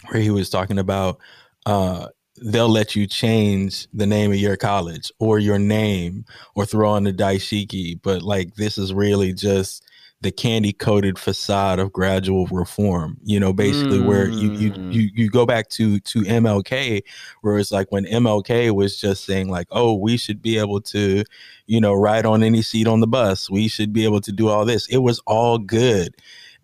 where 0.09 0.21
he 0.21 0.31
was 0.31 0.50
talking 0.50 0.78
about 0.78 1.19
uh, 1.64 2.09
they'll 2.43 2.69
let 2.69 2.95
you 2.95 3.07
change 3.07 3.88
the 3.93 4.07
name 4.07 4.31
of 4.31 4.38
your 4.38 4.57
college 4.57 5.11
or 5.19 5.38
your 5.38 5.59
name 5.59 6.25
or 6.55 6.66
throw 6.66 6.90
on 6.90 7.05
the 7.05 7.12
dashiki 7.12 7.99
but 8.02 8.23
like 8.23 8.55
this 8.55 8.76
is 8.76 8.93
really 8.93 9.33
just 9.33 9.83
the 10.23 10.33
candy 10.33 10.73
coated 10.73 11.19
facade 11.19 11.79
of 11.79 11.93
gradual 11.93 12.47
reform 12.47 13.19
you 13.23 13.39
know 13.39 13.53
basically 13.53 13.99
mm. 13.99 14.07
where 14.07 14.29
you, 14.29 14.53
you 14.53 14.71
mm. 14.73 14.93
you 14.93 15.11
you 15.15 15.31
go 15.31 15.45
back 15.45 15.69
to 15.69 16.01
to 16.01 16.23
MLK 16.23 17.03
where 17.43 17.59
it's 17.59 17.71
like 17.71 17.93
when 17.93 18.07
MLK 18.07 18.75
was 18.75 18.99
just 18.99 19.25
saying 19.25 19.49
like 19.51 19.67
oh 19.71 19.95
we 19.95 20.17
should 20.17 20.41
be 20.41 20.59
able 20.59 20.81
to 20.81 21.23
you 21.67 21.81
know 21.81 21.93
ride 21.93 22.25
on 22.25 22.43
any 22.43 22.63
seat 22.63 22.87
on 22.87 23.01
the 23.01 23.07
bus 23.07 23.51
we 23.51 23.69
should 23.69 23.93
be 23.93 24.05
able 24.05 24.21
to 24.21 24.33
do 24.33 24.49
all 24.49 24.65
this 24.65 24.87
it 24.89 24.99
was 24.99 25.21
all 25.27 25.59
good 25.59 26.15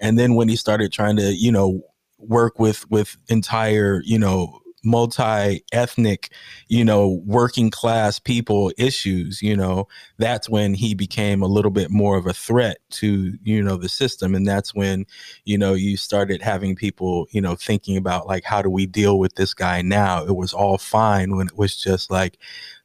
and 0.00 0.18
then 0.18 0.34
when 0.34 0.48
he 0.48 0.56
started 0.56 0.90
trying 0.90 1.16
to 1.16 1.34
you 1.34 1.52
know 1.52 1.82
work 2.18 2.58
with 2.58 2.90
with 2.90 3.16
entire 3.28 4.00
you 4.04 4.18
know 4.18 4.61
multi-ethnic 4.84 6.32
you 6.68 6.84
know 6.84 7.22
working 7.24 7.70
class 7.70 8.18
people 8.18 8.72
issues 8.76 9.40
you 9.40 9.56
know 9.56 9.86
that's 10.18 10.48
when 10.48 10.74
he 10.74 10.94
became 10.94 11.42
a 11.42 11.46
little 11.46 11.70
bit 11.70 11.90
more 11.90 12.16
of 12.16 12.26
a 12.26 12.32
threat 12.32 12.78
to 12.90 13.36
you 13.42 13.62
know 13.62 13.76
the 13.76 13.88
system. 13.88 14.34
And 14.34 14.46
that's 14.46 14.74
when 14.74 15.06
you 15.44 15.58
know 15.58 15.74
you 15.74 15.96
started 15.96 16.40
having 16.42 16.76
people 16.76 17.26
you 17.30 17.40
know 17.40 17.54
thinking 17.54 17.96
about 17.96 18.26
like 18.26 18.44
how 18.44 18.62
do 18.62 18.70
we 18.70 18.86
deal 18.86 19.18
with 19.18 19.34
this 19.34 19.54
guy 19.54 19.82
now? 19.82 20.24
It 20.24 20.36
was 20.36 20.52
all 20.52 20.78
fine 20.78 21.36
when 21.36 21.48
it 21.48 21.58
was 21.58 21.76
just 21.76 22.10
like 22.10 22.38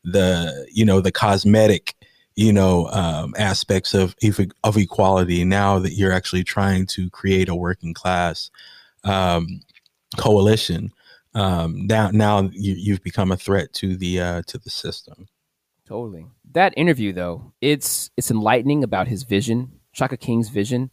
the 0.03 0.67
you 0.71 0.85
know 0.85 1.01
the 1.01 1.11
cosmetic 1.11 1.95
you 2.35 2.51
know 2.51 2.87
um, 2.87 3.33
aspects 3.37 3.93
of 3.93 4.15
of 4.63 4.77
equality. 4.77 5.43
Now 5.43 5.79
that 5.79 5.93
you're 5.93 6.13
actually 6.13 6.43
trying 6.43 6.87
to 6.87 7.09
create 7.09 7.49
a 7.49 7.55
working 7.55 7.93
class 7.93 8.49
um, 9.03 9.61
coalition 10.17 10.91
um, 11.37 11.85
now 11.85 12.09
now 12.09 12.49
you, 12.51 12.93
have 12.93 13.03
become 13.03 13.31
a 13.31 13.37
threat 13.37 13.71
to 13.73 13.95
the 13.95 14.19
uh, 14.19 14.41
to 14.47 14.57
the 14.57 14.71
system. 14.71 15.27
Totally. 15.87 16.25
That 16.51 16.73
interview 16.75 17.13
though, 17.13 17.53
it's 17.61 18.09
it's 18.17 18.31
enlightening 18.31 18.83
about 18.83 19.07
his 19.07 19.21
vision, 19.21 19.79
Shaka 19.91 20.17
King's 20.17 20.49
vision, 20.49 20.89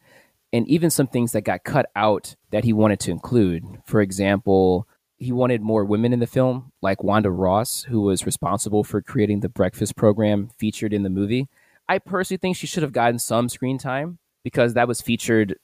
and 0.52 0.68
even 0.68 0.90
some 0.90 1.06
things 1.06 1.32
that 1.32 1.42
got 1.42 1.64
cut 1.64 1.86
out 1.96 2.36
that 2.50 2.64
he 2.64 2.74
wanted 2.74 3.00
to 3.00 3.10
include. 3.10 3.64
For 3.86 4.02
example, 4.02 4.86
he 5.16 5.32
wanted 5.32 5.62
more 5.62 5.82
women 5.82 6.12
in 6.12 6.20
the 6.20 6.26
film, 6.26 6.72
like 6.82 7.02
Wanda 7.02 7.30
Ross, 7.30 7.84
who 7.84 8.02
was 8.02 8.26
responsible 8.26 8.84
for 8.84 9.00
creating 9.00 9.40
the 9.40 9.48
breakfast 9.48 9.96
program 9.96 10.50
featured 10.58 10.92
in 10.92 11.04
the 11.04 11.10
movie. 11.10 11.48
I 11.88 11.98
personally 11.98 12.38
think 12.38 12.58
she 12.58 12.66
should 12.66 12.82
have 12.82 12.92
gotten 12.92 13.18
some 13.18 13.48
screen 13.48 13.78
time 13.78 14.18
because 14.42 14.74
that 14.74 14.88
was 14.88 15.00
featured 15.00 15.56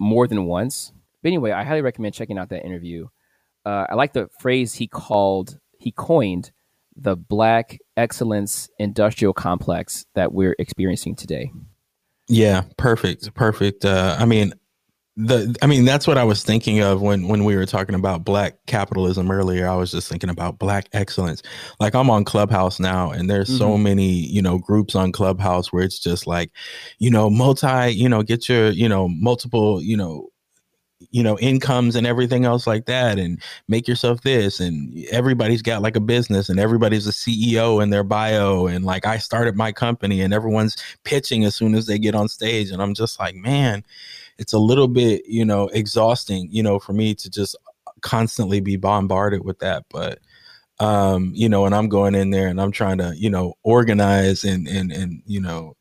more 0.00 0.26
than 0.26 0.46
once. 0.46 0.92
But 1.22 1.28
anyway, 1.28 1.52
I 1.52 1.62
highly 1.62 1.82
recommend 1.82 2.14
checking 2.14 2.36
out 2.36 2.48
that 2.48 2.64
interview 2.64 3.08
uh, 3.64 3.86
I 3.90 3.94
like 3.94 4.12
the 4.12 4.28
phrase 4.40 4.74
he 4.74 4.86
called, 4.86 5.58
he 5.78 5.92
coined 5.92 6.52
the 6.96 7.16
black 7.16 7.78
excellence 7.96 8.68
industrial 8.78 9.32
complex 9.32 10.06
that 10.14 10.32
we're 10.32 10.54
experiencing 10.58 11.16
today. 11.16 11.50
Yeah, 12.28 12.62
perfect, 12.76 13.34
perfect. 13.34 13.84
Uh, 13.84 14.16
I 14.18 14.24
mean, 14.24 14.54
the 15.16 15.54
I 15.62 15.66
mean 15.66 15.84
that's 15.84 16.08
what 16.08 16.18
I 16.18 16.24
was 16.24 16.42
thinking 16.42 16.80
of 16.80 17.00
when 17.00 17.28
when 17.28 17.44
we 17.44 17.54
were 17.54 17.66
talking 17.66 17.94
about 17.94 18.24
black 18.24 18.56
capitalism 18.66 19.30
earlier. 19.30 19.68
I 19.68 19.76
was 19.76 19.92
just 19.92 20.08
thinking 20.08 20.30
about 20.30 20.58
black 20.58 20.88
excellence. 20.92 21.42
Like 21.78 21.94
I'm 21.94 22.10
on 22.10 22.24
Clubhouse 22.24 22.80
now, 22.80 23.10
and 23.10 23.30
there's 23.30 23.48
mm-hmm. 23.48 23.58
so 23.58 23.78
many 23.78 24.10
you 24.10 24.42
know 24.42 24.58
groups 24.58 24.96
on 24.96 25.12
Clubhouse 25.12 25.72
where 25.72 25.84
it's 25.84 26.00
just 26.00 26.26
like, 26.26 26.50
you 26.98 27.10
know, 27.10 27.30
multi, 27.30 27.90
you 27.90 28.08
know, 28.08 28.22
get 28.22 28.48
your 28.48 28.70
you 28.70 28.88
know 28.88 29.06
multiple 29.08 29.80
you 29.80 29.96
know 29.96 30.30
you 31.10 31.22
know 31.22 31.38
incomes 31.38 31.96
and 31.96 32.06
everything 32.06 32.44
else 32.44 32.66
like 32.66 32.86
that 32.86 33.18
and 33.18 33.40
make 33.68 33.86
yourself 33.88 34.20
this 34.22 34.60
and 34.60 35.04
everybody's 35.10 35.62
got 35.62 35.82
like 35.82 35.96
a 35.96 36.00
business 36.00 36.48
and 36.48 36.60
everybody's 36.60 37.06
a 37.06 37.12
CEO 37.12 37.82
in 37.82 37.90
their 37.90 38.04
bio 38.04 38.66
and 38.66 38.84
like 38.84 39.06
I 39.06 39.18
started 39.18 39.56
my 39.56 39.72
company 39.72 40.20
and 40.20 40.34
everyone's 40.34 40.76
pitching 41.04 41.44
as 41.44 41.54
soon 41.54 41.74
as 41.74 41.86
they 41.86 41.98
get 41.98 42.14
on 42.14 42.28
stage 42.28 42.70
and 42.70 42.82
I'm 42.82 42.94
just 42.94 43.18
like 43.18 43.34
man 43.34 43.84
it's 44.38 44.52
a 44.52 44.58
little 44.58 44.88
bit 44.88 45.22
you 45.26 45.44
know 45.44 45.68
exhausting 45.68 46.48
you 46.50 46.62
know 46.62 46.78
for 46.78 46.92
me 46.92 47.14
to 47.14 47.30
just 47.30 47.56
constantly 48.00 48.60
be 48.60 48.76
bombarded 48.76 49.44
with 49.44 49.58
that. 49.60 49.84
But 49.90 50.18
um 50.80 51.30
you 51.34 51.48
know 51.48 51.66
and 51.66 51.74
I'm 51.74 51.88
going 51.88 52.16
in 52.16 52.30
there 52.30 52.48
and 52.48 52.60
I'm 52.60 52.72
trying 52.72 52.98
to 52.98 53.14
you 53.16 53.30
know 53.30 53.54
organize 53.62 54.42
and 54.42 54.66
and 54.66 54.90
and 54.90 55.22
you 55.24 55.40
know 55.40 55.76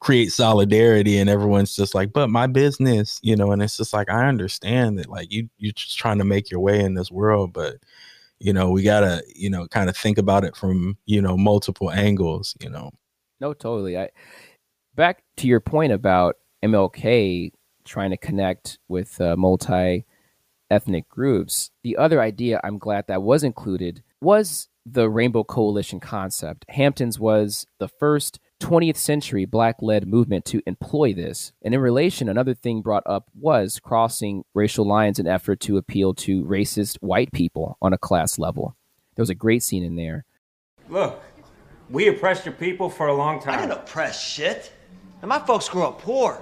create 0.00 0.32
solidarity 0.32 1.18
and 1.18 1.28
everyone's 1.28 1.74
just 1.74 1.94
like 1.94 2.12
but 2.12 2.30
my 2.30 2.46
business 2.46 3.18
you 3.22 3.34
know 3.34 3.50
and 3.50 3.62
it's 3.62 3.76
just 3.76 3.92
like 3.92 4.08
i 4.10 4.26
understand 4.26 4.98
that 4.98 5.08
like 5.08 5.30
you 5.32 5.48
you're 5.58 5.72
just 5.72 5.98
trying 5.98 6.18
to 6.18 6.24
make 6.24 6.50
your 6.50 6.60
way 6.60 6.80
in 6.80 6.94
this 6.94 7.10
world 7.10 7.52
but 7.52 7.76
you 8.38 8.52
know 8.52 8.70
we 8.70 8.82
gotta 8.82 9.22
you 9.34 9.50
know 9.50 9.66
kind 9.68 9.88
of 9.88 9.96
think 9.96 10.16
about 10.16 10.44
it 10.44 10.54
from 10.54 10.96
you 11.06 11.20
know 11.20 11.36
multiple 11.36 11.90
angles 11.90 12.56
you 12.60 12.70
know. 12.70 12.90
No 13.40 13.52
totally 13.52 13.98
i 13.98 14.08
back 14.94 15.22
to 15.36 15.46
your 15.46 15.60
point 15.60 15.92
about 15.92 16.36
mlk 16.64 17.52
trying 17.84 18.10
to 18.10 18.16
connect 18.16 18.78
with 18.88 19.20
uh, 19.20 19.36
multi 19.36 20.04
ethnic 20.70 21.08
groups 21.08 21.70
the 21.82 21.96
other 21.96 22.20
idea 22.20 22.60
i'm 22.62 22.78
glad 22.78 23.06
that 23.08 23.22
was 23.22 23.42
included 23.42 24.02
was 24.20 24.68
the 24.92 25.08
rainbow 25.08 25.44
coalition 25.44 26.00
concept. 26.00 26.64
Hamptons 26.68 27.18
was 27.18 27.66
the 27.78 27.88
first 27.88 28.40
20th 28.60 28.96
century 28.96 29.44
black 29.44 29.76
led 29.80 30.06
movement 30.06 30.44
to 30.46 30.62
employ 30.66 31.12
this. 31.12 31.52
And 31.62 31.74
in 31.74 31.80
relation, 31.80 32.28
another 32.28 32.54
thing 32.54 32.82
brought 32.82 33.04
up 33.06 33.28
was 33.34 33.80
crossing 33.80 34.44
racial 34.54 34.86
lines 34.86 35.18
in 35.18 35.26
effort 35.26 35.60
to 35.60 35.76
appeal 35.76 36.14
to 36.14 36.44
racist 36.44 36.96
white 36.96 37.32
people 37.32 37.76
on 37.80 37.92
a 37.92 37.98
class 37.98 38.38
level. 38.38 38.76
There 39.14 39.22
was 39.22 39.30
a 39.30 39.34
great 39.34 39.62
scene 39.62 39.84
in 39.84 39.96
there. 39.96 40.24
Look, 40.88 41.22
we 41.90 42.08
oppressed 42.08 42.44
your 42.44 42.54
people 42.54 42.90
for 42.90 43.06
a 43.06 43.14
long 43.14 43.40
time. 43.40 43.54
I 43.54 43.62
didn't 43.62 43.72
oppress 43.72 44.22
shit. 44.22 44.72
And 45.22 45.28
my 45.28 45.38
folks 45.40 45.68
grew 45.68 45.84
up 45.84 46.00
poor. 46.00 46.40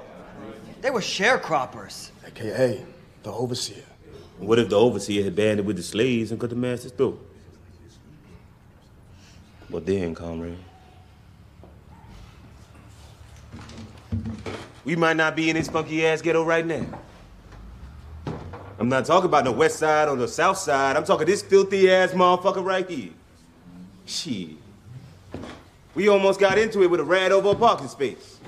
They 0.83 0.91
were 0.91 1.01
sharecroppers. 1.01 2.11
AKA 2.27 2.85
the 3.23 3.33
overseer. 3.33 3.83
What 4.39 4.59
if 4.59 4.69
the 4.69 4.77
overseer 4.77 5.25
had 5.25 5.35
banded 5.35 5.67
with 5.67 5.77
the 5.77 5.83
slaves 5.83 6.31
and 6.31 6.41
cut 6.41 6.51
the 6.51 6.57
masters 6.57 6.93
through? 6.93 7.19
What 9.69 9.85
then, 9.85 10.15
comrade? 10.15 10.59
We 14.85 14.97
might 14.97 15.17
not 15.17 15.35
be 15.35 15.51
in 15.51 15.57
this 15.57 15.69
funky 15.69 16.07
ass 16.07 16.23
ghetto 16.23 16.45
right 16.45 16.65
now. 16.65 16.87
I'm 18.79 18.89
not 18.89 19.05
talking 19.05 19.27
about 19.27 19.45
the 19.45 19.53
west 19.53 19.79
side 19.79 20.09
or 20.09 20.17
the 20.17 20.29
south 20.29 20.59
side. 20.59 20.97
I'm 20.97 21.05
talking 21.05 21.27
this 21.27 21.43
filthy 21.43 21.91
ass 21.91 22.13
motherfucker 22.13 22.65
right 22.65 22.89
here. 22.89 23.11
Shit. 24.05 24.51
We 25.95 26.09
almost 26.09 26.39
got 26.39 26.59
into 26.59 26.83
it 26.83 26.91
with 26.91 27.01
a 27.01 27.05
rat 27.05 27.33
over 27.33 27.51
a 27.51 27.55
parking 27.55 27.89
space. 27.89 28.39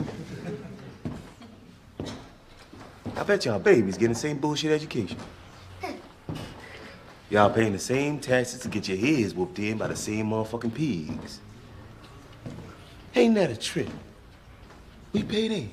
I 3.16 3.22
bet 3.24 3.44
y'all 3.46 3.58
babies 3.58 3.96
getting 3.96 4.12
the 4.12 4.18
same 4.18 4.38
bullshit 4.38 4.70
education. 4.70 5.18
Y'all 7.30 7.50
paying 7.50 7.72
the 7.72 7.78
same 7.78 8.20
taxes 8.20 8.60
to 8.60 8.68
get 8.68 8.86
your 8.88 8.96
heads 8.96 9.34
whooped 9.34 9.58
in 9.58 9.76
by 9.76 9.88
the 9.88 9.96
same 9.96 10.30
motherfucking 10.30 10.72
pigs. 10.72 11.40
Ain't 13.16 13.34
that 13.34 13.50
a 13.50 13.56
trip? 13.56 13.88
We 15.18 15.24
paid 15.24 15.50
in. 15.50 15.70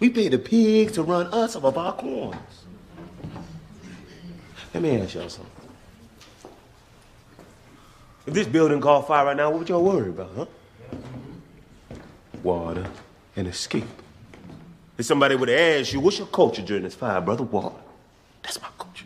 We 0.00 0.08
pay 0.08 0.28
the 0.28 0.38
pigs 0.38 0.92
to 0.92 1.02
run 1.02 1.26
us 1.34 1.54
off 1.54 1.64
of 1.64 1.76
our 1.76 1.92
corns. 1.92 2.36
Let 4.72 4.82
me 4.82 4.98
ask 4.98 5.14
y'all 5.14 5.28
something. 5.28 5.52
If 8.26 8.32
this 8.32 8.46
building 8.46 8.80
caught 8.80 9.06
fire 9.06 9.26
right 9.26 9.36
now, 9.36 9.50
what 9.50 9.58
would 9.58 9.68
y'all 9.68 9.84
worry 9.84 10.08
about, 10.08 10.30
huh? 10.34 10.46
Water 12.42 12.86
and 13.36 13.48
escape. 13.48 13.84
If 14.96 15.04
somebody 15.04 15.36
would 15.36 15.50
ask 15.50 15.92
you, 15.92 16.00
what's 16.00 16.16
your 16.16 16.26
culture 16.28 16.62
during 16.62 16.84
this 16.84 16.94
fire, 16.94 17.20
brother? 17.20 17.44
Water. 17.44 17.76
That's 18.42 18.60
my 18.62 18.68
culture. 18.78 19.04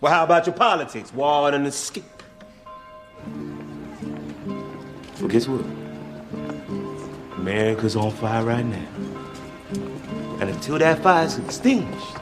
Well, 0.00 0.12
how 0.12 0.22
about 0.22 0.46
your 0.46 0.54
politics? 0.54 1.12
Water 1.12 1.56
and 1.56 1.66
escape. 1.66 2.04
Well, 5.18 5.28
guess 5.28 5.48
what? 5.48 5.64
America's 7.48 7.96
on 7.96 8.10
fire 8.10 8.44
right 8.44 8.62
now. 8.62 8.88
And 10.38 10.50
until 10.50 10.78
that 10.80 11.02
fire 11.02 11.24
is 11.24 11.38
extinguished, 11.38 12.16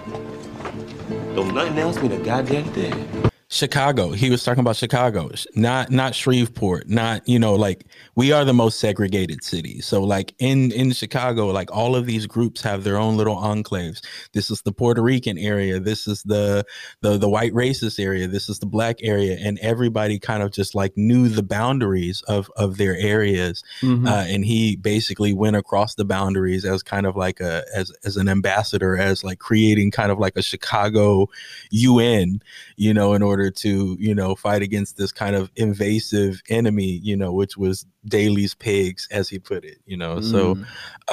don't 1.35 1.52
nothing 1.52 1.76
else 1.78 2.00
mean 2.00 2.12
a 2.12 2.18
goddamn 2.18 2.73
thing. 2.73 3.33
Chicago. 3.49 4.11
He 4.11 4.29
was 4.29 4.43
talking 4.43 4.61
about 4.61 4.75
Chicago, 4.75 5.31
not 5.55 5.93
not 5.93 6.17
Shreveport, 6.17 6.88
not 6.88 7.26
you 7.29 7.38
know 7.38 7.55
like 7.55 7.87
we 8.17 8.33
are 8.33 8.45
the 8.45 8.53
most 8.53 8.81
segregated 8.81 9.45
city. 9.45 9.81
So 9.81 10.03
like 10.03 10.35
in 10.41 10.73
in 10.73 10.91
Chicago, 10.91 11.47
like 11.47 11.71
all 11.71 11.95
of 11.95 12.07
these 12.07 12.26
groups 12.26 12.61
have 12.62 12.83
their 12.83 12.97
own 12.97 13.17
little 13.17 13.37
enclaves. 13.37 14.05
This 14.33 14.50
is 14.50 14.62
the 14.62 14.73
Puerto 14.73 15.00
Rican 15.00 15.38
area. 15.38 15.79
This 15.79 16.09
is 16.09 16.25
the 16.25 16.67
the 17.03 17.19
the 17.19 17.29
white 17.29 17.53
racist 17.53 18.03
area. 18.03 18.26
This 18.26 18.49
is 18.49 18.59
the 18.59 18.67
black 18.67 18.97
area, 19.00 19.38
and 19.41 19.61
everybody 19.61 20.19
kind 20.19 20.43
of 20.43 20.50
just 20.50 20.75
like 20.75 20.97
knew 20.97 21.29
the 21.29 21.45
boundaries 21.45 22.23
of 22.23 22.50
of 22.57 22.79
their 22.79 22.97
areas. 22.97 23.62
Mm-hmm. 23.81 24.09
Uh, 24.09 24.25
and 24.26 24.45
he 24.45 24.75
basically 24.75 25.33
went 25.33 25.55
across 25.55 25.95
the 25.95 26.05
boundaries 26.05 26.65
as 26.65 26.83
kind 26.83 27.07
of 27.07 27.15
like 27.15 27.38
a 27.38 27.62
as 27.73 27.93
as 28.05 28.17
an 28.17 28.29
ambassador, 28.29 28.97
as 28.97 29.23
like 29.23 29.38
creating 29.38 29.93
kind 29.93 30.11
of 30.11 30.19
like 30.19 30.37
a 30.37 30.43
Chicago 30.43 31.29
UN, 31.71 32.43
you 32.76 32.93
know, 32.93 33.15
in 33.15 33.23
order 33.23 33.36
to 33.50 33.97
you 33.99 34.14
know 34.14 34.35
fight 34.35 34.62
against 34.62 34.97
this 34.97 35.12
kind 35.12 35.37
of 35.37 35.50
invasive 35.57 36.43
enemy 36.49 37.00
you 37.02 37.16
know 37.16 37.33
which 37.33 37.57
was 37.57 37.87
Daley's 38.07 38.55
pigs 38.55 39.09
as 39.11 39.28
he 39.28 39.38
put 39.38 39.64
it 39.64 39.78
you 39.87 39.97
know? 39.97 40.16
Mm. 40.16 40.31
so 40.31 40.59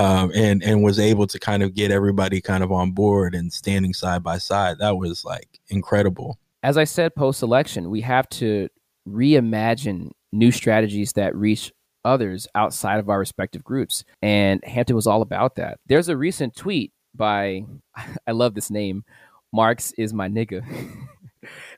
um 0.03 0.31
and 0.35 0.63
and 0.63 0.83
was 0.83 0.99
able 0.99 1.27
to 1.27 1.39
kind 1.39 1.63
of 1.63 1.73
get 1.73 1.91
everybody 1.91 2.41
kind 2.41 2.63
of 2.63 2.71
on 2.71 2.91
board 2.91 3.35
and 3.35 3.51
standing 3.51 3.93
side 3.93 4.23
by 4.23 4.37
side. 4.37 4.77
That 4.79 4.97
was 4.97 5.25
like 5.25 5.59
incredible. 5.69 6.39
As 6.61 6.77
i 6.77 6.83
said 6.83 7.15
post 7.15 7.41
election 7.43 7.89
we 7.89 8.01
have 8.01 8.27
to 8.29 8.69
reimagine 9.07 10.11
new 10.31 10.51
strategies 10.51 11.13
that 11.13 11.35
reach 11.35 11.71
others 12.05 12.47
outside 12.55 12.99
of 12.99 13.09
our 13.09 13.19
respective 13.19 13.63
groups 13.63 14.03
and 14.21 14.63
hampton 14.65 14.95
was 14.95 15.07
all 15.07 15.21
about 15.21 15.55
that. 15.55 15.79
There's 15.85 16.09
a 16.09 16.17
recent 16.17 16.55
tweet 16.55 16.91
by 17.15 17.65
i 18.27 18.31
love 18.31 18.55
this 18.55 18.71
name 18.71 19.03
marx 19.51 19.93
is 19.97 20.13
my 20.13 20.27
nigga 20.27 20.63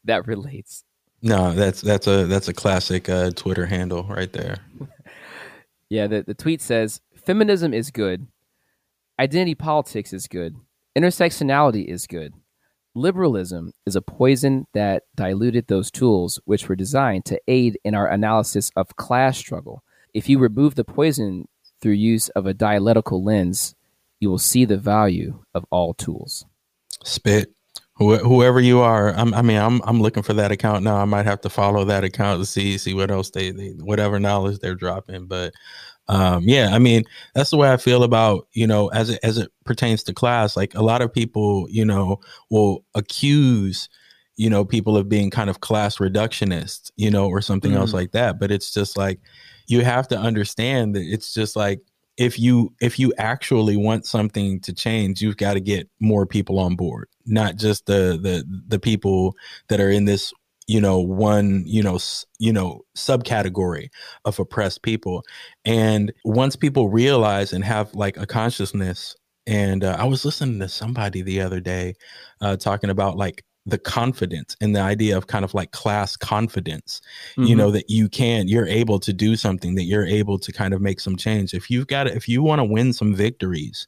that 0.05 0.27
relates. 0.27 0.83
No, 1.21 1.53
that's 1.53 1.81
that's 1.81 2.07
a 2.07 2.25
that's 2.25 2.47
a 2.47 2.53
classic 2.53 3.09
uh, 3.09 3.31
Twitter 3.31 3.65
handle 3.65 4.03
right 4.03 4.31
there. 4.31 4.57
Yeah, 5.87 6.07
the, 6.07 6.23
the 6.23 6.33
tweet 6.33 6.61
says 6.61 6.99
feminism 7.15 7.73
is 7.73 7.91
good, 7.91 8.27
identity 9.19 9.55
politics 9.55 10.13
is 10.13 10.27
good, 10.27 10.55
intersectionality 10.97 11.85
is 11.85 12.07
good. 12.07 12.33
Liberalism 12.95 13.71
is 13.85 13.95
a 13.95 14.01
poison 14.01 14.65
that 14.73 15.03
diluted 15.15 15.67
those 15.67 15.91
tools 15.91 16.39
which 16.45 16.67
were 16.67 16.75
designed 16.75 17.25
to 17.25 17.39
aid 17.47 17.77
in 17.83 17.93
our 17.93 18.07
analysis 18.07 18.71
of 18.75 18.95
class 18.95 19.37
struggle. 19.37 19.83
If 20.13 20.29
you 20.29 20.39
remove 20.39 20.75
the 20.75 20.85
poison 20.85 21.47
through 21.81 21.93
use 21.93 22.29
of 22.29 22.45
a 22.45 22.53
dialectical 22.53 23.23
lens, 23.23 23.75
you 24.19 24.29
will 24.29 24.39
see 24.39 24.65
the 24.65 24.77
value 24.77 25.43
of 25.53 25.65
all 25.69 25.93
tools. 25.93 26.45
Spit. 27.03 27.53
Wh- 27.97 28.19
whoever 28.19 28.59
you 28.59 28.79
are, 28.79 29.13
I'm, 29.13 29.33
I 29.33 29.41
mean, 29.41 29.57
I'm 29.57 29.81
I'm 29.83 30.01
looking 30.01 30.23
for 30.23 30.33
that 30.33 30.51
account 30.51 30.83
now. 30.83 30.97
I 30.97 31.05
might 31.05 31.25
have 31.25 31.41
to 31.41 31.49
follow 31.49 31.85
that 31.85 32.03
account 32.03 32.41
to 32.41 32.45
see 32.45 32.77
see 32.77 32.93
what 32.93 33.09
else 33.09 33.29
they, 33.29 33.51
they 33.51 33.69
whatever 33.69 34.19
knowledge 34.19 34.59
they're 34.59 34.75
dropping. 34.75 35.27
But 35.27 35.53
um, 36.07 36.43
yeah, 36.43 36.69
I 36.73 36.79
mean, 36.79 37.03
that's 37.33 37.51
the 37.51 37.57
way 37.57 37.71
I 37.71 37.77
feel 37.77 38.03
about 38.03 38.47
you 38.51 38.67
know 38.67 38.89
as 38.89 39.09
it 39.09 39.19
as 39.23 39.37
it 39.37 39.51
pertains 39.63 40.03
to 40.03 40.13
class. 40.13 40.57
Like 40.57 40.75
a 40.75 40.83
lot 40.83 41.01
of 41.01 41.13
people, 41.13 41.67
you 41.69 41.85
know, 41.85 42.19
will 42.49 42.83
accuse 42.95 43.87
you 44.35 44.49
know 44.49 44.65
people 44.65 44.97
of 44.97 45.07
being 45.07 45.29
kind 45.29 45.49
of 45.49 45.61
class 45.61 45.97
reductionist, 45.97 46.91
you 46.97 47.09
know, 47.09 47.27
or 47.27 47.41
something 47.41 47.71
mm-hmm. 47.71 47.79
else 47.79 47.93
like 47.93 48.11
that. 48.11 48.39
But 48.39 48.51
it's 48.51 48.73
just 48.73 48.97
like 48.97 49.21
you 49.67 49.85
have 49.85 50.07
to 50.09 50.17
understand 50.17 50.95
that 50.95 51.03
it's 51.03 51.33
just 51.33 51.55
like 51.55 51.79
if 52.17 52.39
you 52.39 52.73
if 52.81 52.97
you 52.97 53.13
actually 53.17 53.75
want 53.77 54.05
something 54.05 54.59
to 54.61 54.73
change 54.73 55.21
you've 55.21 55.37
got 55.37 55.53
to 55.53 55.59
get 55.59 55.89
more 55.99 56.25
people 56.25 56.59
on 56.59 56.75
board 56.75 57.07
not 57.25 57.55
just 57.55 57.85
the 57.85 58.17
the 58.21 58.43
the 58.67 58.79
people 58.79 59.35
that 59.67 59.79
are 59.79 59.89
in 59.89 60.05
this 60.05 60.33
you 60.67 60.81
know 60.81 60.99
one 60.99 61.63
you 61.65 61.83
know 61.83 61.99
you 62.39 62.51
know 62.51 62.81
subcategory 62.97 63.89
of 64.25 64.39
oppressed 64.39 64.81
people. 64.81 65.23
And 65.63 66.11
once 66.23 66.55
people 66.55 66.89
realize 66.89 67.53
and 67.53 67.63
have 67.63 67.93
like 67.93 68.17
a 68.17 68.25
consciousness 68.25 69.15
and 69.47 69.83
uh, 69.83 69.95
i 69.99 70.03
was 70.03 70.25
listening 70.25 70.59
to 70.59 70.67
somebody 70.67 71.21
the 71.21 71.39
other 71.39 71.59
day 71.59 71.93
uh, 72.41 72.55
talking 72.55 72.89
about 72.89 73.15
like 73.15 73.43
the 73.65 73.77
confidence 73.77 74.55
and 74.61 74.75
the 74.75 74.79
idea 74.79 75.17
of 75.17 75.27
kind 75.27 75.43
of 75.43 75.53
like 75.53 75.71
class 75.71 76.15
confidence 76.15 77.01
mm-hmm. 77.31 77.45
you 77.45 77.55
know 77.55 77.71
that 77.71 77.89
you 77.89 78.07
can 78.07 78.47
you're 78.47 78.67
able 78.67 78.99
to 78.99 79.11
do 79.11 79.35
something 79.35 79.75
that 79.75 79.83
you're 79.83 80.05
able 80.05 80.37
to 80.37 80.51
kind 80.51 80.73
of 80.73 80.81
make 80.81 80.99
some 80.99 81.15
change. 81.15 81.53
If 81.53 81.69
you've 81.69 81.87
got 81.87 82.07
if 82.07 82.29
you 82.29 82.43
want 82.43 82.59
to 82.59 82.63
win 82.63 82.93
some 82.93 83.15
victories 83.15 83.87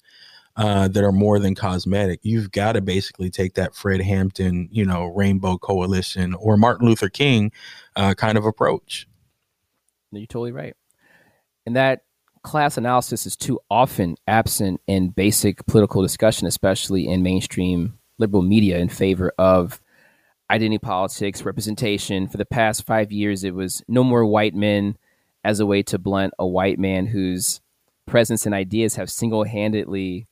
uh, 0.55 0.87
that 0.87 1.03
are 1.03 1.11
more 1.11 1.37
than 1.37 1.53
cosmetic 1.53 2.19
you've 2.23 2.51
got 2.51 2.73
to 2.73 2.81
basically 2.81 3.29
take 3.29 3.53
that 3.53 3.75
fred 3.75 4.01
hampton 4.01 4.67
you 4.71 4.83
know 4.83 5.05
rainbow 5.05 5.57
coalition 5.57 6.33
or 6.33 6.57
martin 6.57 6.87
luther 6.87 7.09
king 7.09 7.51
uh, 7.95 8.13
kind 8.15 8.37
of 8.37 8.45
approach. 8.45 9.07
You're 10.11 10.25
totally 10.25 10.51
right. 10.51 10.75
And 11.65 11.75
that 11.75 12.01
class 12.43 12.77
analysis 12.77 13.25
is 13.25 13.35
too 13.35 13.59
often 13.69 14.15
absent 14.25 14.79
in 14.87 15.09
basic 15.09 15.65
political 15.65 16.01
discussion 16.01 16.47
especially 16.47 17.05
in 17.07 17.21
mainstream 17.21 17.99
liberal 18.17 18.43
media 18.43 18.77
in 18.77 18.89
favor 18.89 19.31
of 19.37 19.81
identity 20.49 20.79
politics, 20.79 21.43
representation. 21.43 22.27
For 22.27 22.37
the 22.37 22.45
past 22.45 22.85
five 22.85 23.11
years, 23.11 23.43
it 23.43 23.53
was 23.53 23.83
no 23.87 24.03
more 24.03 24.25
white 24.25 24.55
men 24.55 24.97
as 25.43 25.59
a 25.59 25.65
way 25.65 25.83
to 25.83 25.99
blunt 25.99 26.33
a 26.39 26.47
white 26.47 26.79
man 26.79 27.07
whose 27.07 27.61
presence 28.05 28.45
and 28.45 28.55
ideas 28.55 28.95
have 28.95 29.09
single 29.09 29.43
handedly 29.43 30.27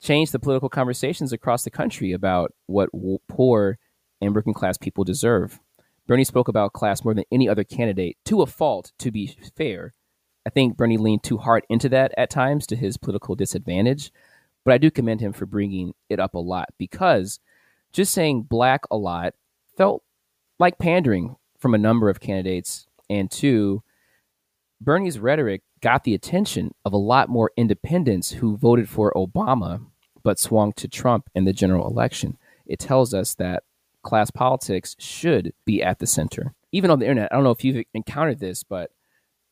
changed 0.00 0.32
the 0.32 0.38
political 0.38 0.68
conversations 0.68 1.32
across 1.32 1.62
the 1.62 1.70
country 1.70 2.12
about 2.12 2.52
what 2.66 2.88
poor 3.28 3.78
and 4.20 4.34
working 4.34 4.54
class 4.54 4.78
people 4.78 5.04
deserve. 5.04 5.60
Bernie 6.06 6.24
spoke 6.24 6.48
about 6.48 6.72
class 6.72 7.04
more 7.04 7.14
than 7.14 7.24
any 7.30 7.48
other 7.48 7.62
candidate, 7.62 8.16
to 8.24 8.42
a 8.42 8.46
fault, 8.46 8.92
to 8.98 9.10
be 9.10 9.36
fair. 9.56 9.94
I 10.46 10.50
think 10.50 10.76
Bernie 10.76 10.96
leaned 10.96 11.22
too 11.22 11.36
hard 11.36 11.64
into 11.68 11.88
that 11.90 12.12
at 12.16 12.30
times 12.30 12.66
to 12.66 12.76
his 12.76 12.96
political 12.96 13.34
disadvantage. 13.34 14.10
But 14.64 14.74
I 14.74 14.78
do 14.78 14.90
commend 14.90 15.20
him 15.20 15.32
for 15.32 15.46
bringing 15.46 15.94
it 16.08 16.20
up 16.20 16.34
a 16.34 16.38
lot 16.38 16.68
because 16.78 17.40
just 17.92 18.12
saying 18.12 18.42
black 18.42 18.82
a 18.90 18.96
lot 18.96 19.34
felt 19.76 20.02
like 20.58 20.78
pandering 20.78 21.36
from 21.58 21.74
a 21.74 21.78
number 21.78 22.08
of 22.10 22.20
candidates. 22.20 22.86
And 23.08 23.30
two, 23.30 23.82
Bernie's 24.80 25.18
rhetoric 25.18 25.62
got 25.80 26.04
the 26.04 26.14
attention 26.14 26.74
of 26.84 26.92
a 26.92 26.98
lot 26.98 27.28
more 27.28 27.50
independents 27.56 28.32
who 28.32 28.56
voted 28.56 28.88
for 28.88 29.12
Obama 29.14 29.84
but 30.22 30.38
swung 30.38 30.72
to 30.74 30.88
Trump 30.88 31.28
in 31.34 31.44
the 31.44 31.52
general 31.52 31.86
election. 31.88 32.36
It 32.66 32.78
tells 32.78 33.14
us 33.14 33.34
that 33.36 33.62
class 34.02 34.30
politics 34.30 34.96
should 34.98 35.52
be 35.64 35.82
at 35.82 35.98
the 35.98 36.06
center. 36.06 36.54
Even 36.72 36.90
on 36.90 36.98
the 36.98 37.06
internet, 37.06 37.32
I 37.32 37.34
don't 37.34 37.44
know 37.44 37.50
if 37.50 37.64
you've 37.64 37.84
encountered 37.94 38.38
this, 38.38 38.62
but 38.62 38.90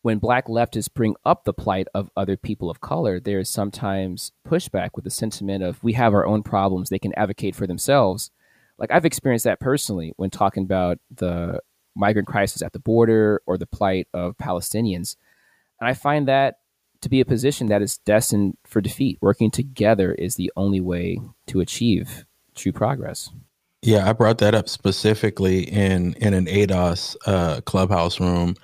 when 0.02 0.18
black 0.18 0.46
leftists 0.46 0.92
bring 0.92 1.16
up 1.24 1.44
the 1.44 1.52
plight 1.52 1.88
of 1.94 2.10
other 2.16 2.36
people 2.36 2.70
of 2.70 2.80
color, 2.80 3.18
there 3.18 3.40
is 3.40 3.50
sometimes 3.50 4.32
pushback 4.46 4.90
with 4.94 5.04
the 5.04 5.10
sentiment 5.10 5.64
of 5.64 5.82
we 5.82 5.94
have 5.94 6.14
our 6.14 6.26
own 6.26 6.42
problems, 6.42 6.88
they 6.88 6.98
can 6.98 7.14
advocate 7.14 7.56
for 7.56 7.66
themselves. 7.66 8.30
Like 8.78 8.92
I've 8.92 9.04
experienced 9.04 9.44
that 9.44 9.60
personally 9.60 10.12
when 10.16 10.30
talking 10.30 10.62
about 10.62 10.98
the 11.10 11.60
migrant 11.96 12.28
crisis 12.28 12.62
at 12.62 12.72
the 12.72 12.78
border 12.78 13.42
or 13.46 13.58
the 13.58 13.66
plight 13.66 14.06
of 14.14 14.36
Palestinians. 14.36 15.16
And 15.80 15.88
I 15.88 15.94
find 15.94 16.28
that 16.28 16.56
to 17.00 17.08
be 17.08 17.20
a 17.20 17.24
position 17.24 17.68
that 17.68 17.82
is 17.82 17.98
destined 17.98 18.56
for 18.66 18.80
defeat. 18.80 19.18
Working 19.20 19.50
together 19.50 20.12
is 20.12 20.36
the 20.36 20.52
only 20.56 20.80
way 20.80 21.20
to 21.48 21.60
achieve 21.60 22.24
true 22.54 22.72
progress. 22.72 23.30
Yeah, 23.82 24.08
I 24.08 24.12
brought 24.12 24.38
that 24.38 24.54
up 24.54 24.68
specifically 24.68 25.62
in 25.62 26.14
in 26.14 26.34
an 26.34 26.46
ADOS 26.46 27.16
uh, 27.26 27.60
clubhouse 27.62 28.18
room 28.18 28.56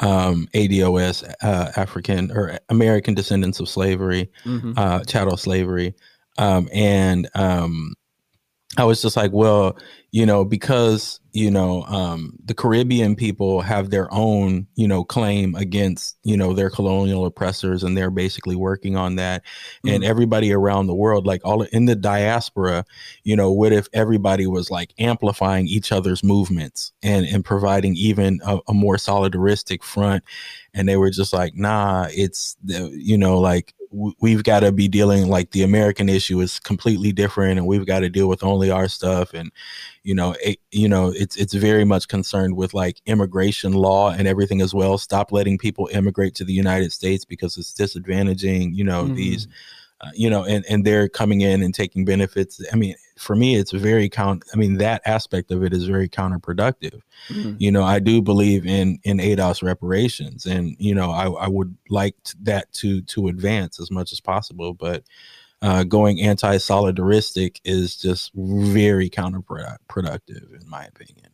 um, 0.00 0.48
ADOS, 0.54 1.24
uh, 1.42 1.72
African 1.76 2.30
or 2.30 2.58
American 2.68 3.14
descendants 3.14 3.60
of 3.60 3.68
slavery, 3.68 4.30
mm-hmm. 4.44 4.72
uh, 4.76 5.04
chattel 5.04 5.36
slavery. 5.36 5.94
Um, 6.38 6.68
and 6.72 7.28
um, 7.34 7.94
I 8.78 8.84
was 8.84 9.00
just 9.00 9.16
like, 9.16 9.32
well, 9.32 9.78
you 10.12 10.24
know, 10.24 10.44
because 10.44 11.20
you 11.32 11.50
know 11.50 11.82
um, 11.82 12.32
the 12.42 12.54
Caribbean 12.54 13.16
people 13.16 13.60
have 13.60 13.90
their 13.90 14.08
own, 14.12 14.66
you 14.74 14.88
know, 14.88 15.04
claim 15.04 15.54
against 15.54 16.16
you 16.24 16.36
know 16.36 16.54
their 16.54 16.70
colonial 16.70 17.26
oppressors, 17.26 17.82
and 17.82 17.96
they're 17.96 18.10
basically 18.10 18.56
working 18.56 18.96
on 18.96 19.16
that. 19.16 19.42
Mm-hmm. 19.44 19.88
And 19.88 20.04
everybody 20.04 20.52
around 20.52 20.86
the 20.86 20.94
world, 20.94 21.26
like 21.26 21.42
all 21.44 21.62
in 21.62 21.84
the 21.84 21.96
diaspora, 21.96 22.84
you 23.24 23.36
know, 23.36 23.52
what 23.52 23.72
if 23.72 23.88
everybody 23.92 24.46
was 24.46 24.70
like 24.70 24.94
amplifying 24.98 25.66
each 25.66 25.92
other's 25.92 26.24
movements 26.24 26.92
and 27.02 27.26
and 27.26 27.44
providing 27.44 27.94
even 27.96 28.40
a, 28.44 28.58
a 28.68 28.74
more 28.74 28.96
solidaristic 28.96 29.82
front? 29.82 30.24
And 30.72 30.88
they 30.88 30.96
were 30.96 31.10
just 31.10 31.32
like, 31.32 31.54
nah, 31.54 32.08
it's 32.10 32.56
you 32.64 33.18
know, 33.18 33.38
like 33.38 33.74
we've 34.20 34.42
got 34.42 34.60
to 34.60 34.72
be 34.72 34.88
dealing 34.88 35.28
like 35.28 35.50
the 35.50 35.62
American 35.62 36.08
issue 36.08 36.40
is 36.40 36.58
completely 36.58 37.12
different, 37.12 37.58
and 37.58 37.66
we've 37.66 37.86
got 37.86 38.00
to 38.00 38.08
deal 38.08 38.28
with 38.28 38.42
only 38.42 38.70
our 38.70 38.88
stuff, 38.88 39.32
and 39.34 39.50
you 40.06 40.14
know 40.14 40.36
it, 40.42 40.58
you 40.70 40.88
know 40.88 41.12
it's 41.14 41.36
it's 41.36 41.52
very 41.52 41.84
much 41.84 42.06
concerned 42.06 42.56
with 42.56 42.72
like 42.72 43.02
immigration 43.06 43.72
law 43.72 44.10
and 44.10 44.28
everything 44.28 44.62
as 44.62 44.72
well 44.72 44.96
stop 44.96 45.32
letting 45.32 45.58
people 45.58 45.88
immigrate 45.92 46.34
to 46.36 46.44
the 46.44 46.52
united 46.52 46.92
states 46.92 47.24
because 47.24 47.58
it's 47.58 47.74
disadvantaging 47.74 48.72
you 48.72 48.84
know 48.84 49.02
mm-hmm. 49.02 49.16
these 49.16 49.48
uh, 50.00 50.10
you 50.14 50.30
know 50.30 50.44
and 50.44 50.64
and 50.70 50.86
they're 50.86 51.08
coming 51.08 51.40
in 51.40 51.60
and 51.60 51.74
taking 51.74 52.04
benefits 52.04 52.62
i 52.72 52.76
mean 52.76 52.94
for 53.18 53.34
me 53.34 53.56
it's 53.56 53.72
very 53.72 54.08
count 54.08 54.44
i 54.52 54.56
mean 54.56 54.78
that 54.78 55.02
aspect 55.06 55.50
of 55.50 55.62
it 55.62 55.72
is 55.72 55.86
very 55.86 56.08
counterproductive. 56.08 57.00
Mm-hmm. 57.28 57.54
you 57.58 57.70
know 57.70 57.82
i 57.82 57.98
do 57.98 58.20
believe 58.20 58.66
in 58.66 58.98
in 59.04 59.18
ados 59.18 59.62
reparations 59.62 60.46
and 60.46 60.76
you 60.78 60.94
know 60.94 61.10
i, 61.10 61.26
I 61.28 61.48
would 61.48 61.76
like 61.88 62.14
that 62.42 62.72
to 62.74 63.00
to 63.02 63.28
advance 63.28 63.80
as 63.80 63.90
much 63.90 64.12
as 64.12 64.20
possible 64.20 64.74
but 64.74 65.04
uh, 65.62 65.84
going 65.84 66.20
anti-solidaristic 66.20 67.60
is 67.64 67.96
just 67.96 68.30
very 68.34 69.08
counterproductive 69.08 70.60
in 70.60 70.68
my 70.68 70.84
opinion. 70.84 71.30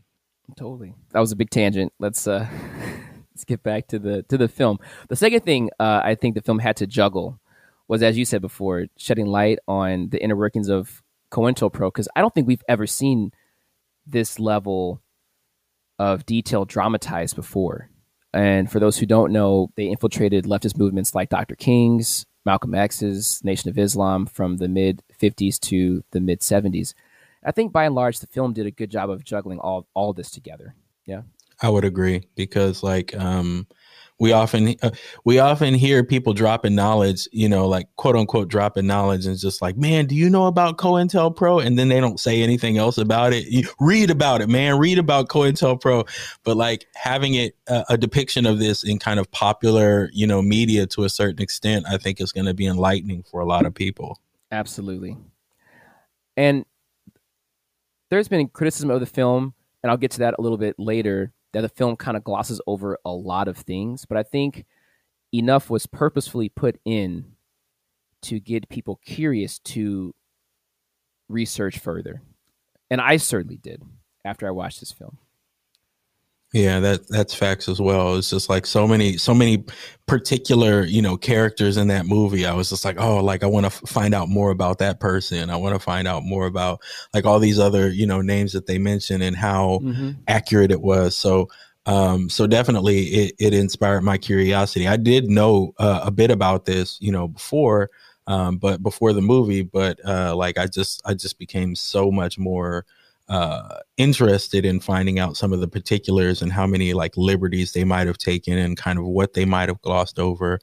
Totally. 0.57 0.95
That 1.11 1.21
was 1.21 1.33
a 1.33 1.37
big 1.37 1.51
tangent. 1.51 1.93
Let's 1.99 2.27
uh 2.27 2.47
let's 3.33 3.45
get 3.45 3.63
back 3.63 3.89
to 3.89 3.99
the 3.99 4.23
to 4.25 4.39
the 4.39 4.49
film. 4.49 4.79
The 5.09 5.17
second 5.17 5.41
thing 5.41 5.71
uh, 5.81 6.01
i 6.05 6.15
think 6.15 6.35
the 6.35 6.43
film 6.43 6.59
had 6.59 6.77
to 6.77 6.87
juggle 6.87 7.41
was 7.89 8.03
as 8.03 8.17
you 8.17 8.25
said 8.25 8.41
before 8.41 8.87
shedding 8.97 9.27
light 9.27 9.59
on 9.67 10.09
the 10.11 10.23
inner 10.23 10.37
workings 10.37 10.69
of 10.69 11.03
COINTELPRO 11.33 11.89
because 11.89 12.09
i 12.15 12.21
don't 12.21 12.35
think 12.35 12.47
we've 12.47 12.65
ever 12.69 12.87
seen 12.87 13.33
this 14.07 14.39
level 14.39 15.01
of 15.99 16.27
detail 16.27 16.65
dramatized 16.65 17.37
before 17.37 17.89
and 18.35 18.71
for 18.71 18.81
those 18.81 18.99
who 18.99 19.07
don't 19.07 19.33
know 19.33 19.71
they 19.77 19.87
infiltrated 19.89 20.45
leftist 20.45 20.77
movements 20.77 21.15
like 21.15 21.29
dr 21.29 21.57
king's 21.57 22.27
Malcolm 22.45 22.75
X's 22.75 23.43
Nation 23.45 23.71
of 23.71 23.79
Islam 23.79 24.27
from 24.27 24.57
the 24.57 24.69
mid 24.69 25.03
50s 25.21 25.59
to 25.61 26.05
the 26.11 26.21
mid 26.21 26.41
70s. 26.41 26.95
I 27.45 27.53
think 27.53 27.73
by 27.73 27.85
and 27.85 27.95
large, 27.95 28.21
the 28.21 28.27
film 28.27 28.53
did 28.53 28.67
a 28.67 28.71
good 28.71 28.91
job 28.91 29.11
of 29.11 29.25
juggling 29.25 29.59
all 29.59 29.87
all 29.95 30.13
this 30.13 30.31
together. 30.31 30.75
Yeah, 31.07 31.23
I 31.61 31.69
would 31.69 31.85
agree 31.85 32.29
because 32.35 32.83
like 32.83 33.17
um, 33.17 33.67
we 34.23 34.31
often 34.31 34.77
uh, 34.83 34.91
we 35.25 35.41
often 35.41 35.75
hear 35.75 36.05
people 36.05 36.33
dropping 36.33 36.77
knowledge 36.77 37.29
you 37.33 37.49
know 37.49 37.67
like 37.67 37.89
quote 37.97 38.15
unquote 38.15 38.47
dropping 38.47 38.87
knowledge 38.87 39.27
and 39.27 39.37
just 39.37 39.61
like 39.61 39.77
man 39.77 40.07
do 40.07 40.15
you 40.15 40.31
know 40.31 40.47
about 40.47 40.79
cointelpro? 40.79 41.65
And 41.65 41.77
then 41.77 41.89
they 41.89 41.99
don't 41.99 42.21
say 42.21 42.41
anything 42.41 42.79
else 42.79 42.99
about 42.99 43.33
it. 43.33 43.47
You 43.49 43.69
read 43.81 44.11
about 44.11 44.41
it 44.41 44.49
man. 44.49 44.79
Read 44.79 44.99
about 44.99 45.29
cointelpro. 45.29 46.09
But 46.45 46.57
like 46.57 46.87
having 46.95 47.35
it 47.35 47.57
uh, 47.67 47.83
a 47.89 47.99
depiction 47.99 48.47
of 48.47 48.61
this 48.61 48.85
in 48.85 49.01
kind 49.01 49.19
of 49.19 49.29
popular 49.33 50.09
you 50.13 50.29
know 50.29 50.41
media 50.41 50.87
to 50.87 51.03
a 51.03 51.09
certain 51.09 51.43
extent 51.43 51.85
i 51.89 51.97
think 51.97 52.21
is 52.21 52.31
going 52.31 52.47
to 52.47 52.55
be 52.55 52.67
enlightening 52.67 53.25
for 53.25 53.41
a 53.41 53.45
lot 53.45 53.67
of 53.67 53.75
people. 53.75 54.21
Absolutely. 54.53 55.17
And 56.37 56.65
there's 58.11 58.29
been 58.29 58.47
criticism 58.49 58.91
of 58.91 59.01
the 59.01 59.07
film 59.07 59.53
and 59.83 59.91
i'll 59.91 59.97
get 59.97 60.13
to 60.13 60.21
that 60.21 60.37
a 60.39 60.41
little 60.41 60.59
bit 60.59 60.77
later 60.79 61.33
that 61.53 61.61
the 61.63 61.69
film 61.69 61.97
kind 61.97 62.17
of 62.17 62.25
glosses 62.25 62.61
over 62.67 62.99
a 63.05 63.13
lot 63.13 63.49
of 63.49 63.57
things, 63.57 64.05
but 64.05 64.17
I 64.17 64.23
think 64.23 64.65
enough 65.33 65.71
was 65.71 65.87
purposefully 65.87 66.49
put 66.49 66.79
in 66.85 67.33
to 68.23 68.41
get 68.41 68.69
people 68.69 69.01
curious 69.05 69.59
to 69.61 70.15
research 71.29 71.79
further. 71.79 72.23
And 72.91 73.01
I 73.01 73.17
certainly 73.17 73.57
did 73.57 73.83
after 74.25 74.47
I 74.47 74.51
watched 74.51 74.81
this 74.81 74.93
film. 74.93 75.19
Yeah, 76.53 76.81
that 76.81 77.09
that's 77.09 77.33
facts 77.33 77.67
as 77.67 77.81
well. 77.81 78.17
It's 78.17 78.29
just 78.29 78.51
like 78.51 78.67
so 78.67 78.87
many 78.87 79.17
so 79.17 79.33
many 79.33 79.65
particular, 80.07 80.85
you 80.85 81.01
know, 81.01 81.17
characters 81.17 81.79
in 81.79 81.89
that 81.89 82.05
movie. 82.05 82.45
I 82.45 82.53
was 82.53 82.69
just 82.69 82.85
like, 82.85 83.01
"Oh, 83.01 83.25
like 83.25 83.43
I 83.43 83.47
want 83.47 83.65
to 83.65 83.69
f- 83.69 83.83
find 83.87 84.15
out 84.15 84.29
more 84.29 84.51
about 84.51 84.79
that 84.81 85.01
person. 85.01 85.49
I 85.49 85.57
want 85.57 85.75
to 85.75 85.79
find 85.79 86.07
out 86.07 86.25
more 86.25 86.45
about 86.47 86.83
like 87.15 87.25
all 87.25 87.39
these 87.39 87.59
other, 87.59 87.89
you 87.89 88.07
know, 88.07 88.21
names 88.21 88.53
that 88.53 88.67
they 88.67 88.77
mentioned 88.77 89.23
and 89.23 89.35
how 89.35 89.81
mm-hmm. 89.83 90.11
accurate 90.29 90.71
it 90.71 90.83
was." 90.83 91.17
So, 91.17 91.49
um 91.87 92.29
so 92.29 92.47
definitely 92.47 93.05
it 93.07 93.35
it 93.39 93.55
inspired 93.55 94.03
my 94.03 94.19
curiosity. 94.19 94.87
I 94.87 94.97
did 94.97 95.31
know 95.31 95.73
uh, 95.79 96.03
a 96.05 96.11
bit 96.11 96.31
about 96.31 96.67
this, 96.67 96.99
you 97.01 97.13
know, 97.13 97.29
before 97.29 97.91
um 98.27 98.59
but 98.59 98.83
before 98.83 99.13
the 99.15 99.23
movie, 99.23 99.63
but 99.63 99.99
uh 100.07 100.37
like 100.37 100.59
I 100.59 100.67
just 100.67 101.01
I 101.07 101.15
just 101.15 101.39
became 101.39 101.75
so 101.75 102.11
much 102.13 102.39
more 102.39 102.85
uh, 103.33 103.79
interested 103.97 104.67
in 104.67 104.79
finding 104.79 105.19
out 105.19 105.39
some 105.39 105.55
of 105.55 105.61
the 105.61 105.67
particulars 105.67 106.43
and 106.43 106.53
how 106.53 106.67
many 106.67 106.93
like 106.93 107.17
liberties 107.17 107.73
they 107.73 107.83
might 107.83 108.07
have 108.07 108.19
taken 108.19 108.59
and 108.59 108.77
kind 108.77 108.99
of 108.99 109.07
what 109.07 109.33
they 109.33 109.47
might 109.47 109.71
have 109.71 109.81
glossed 109.81 110.19
over. 110.19 110.61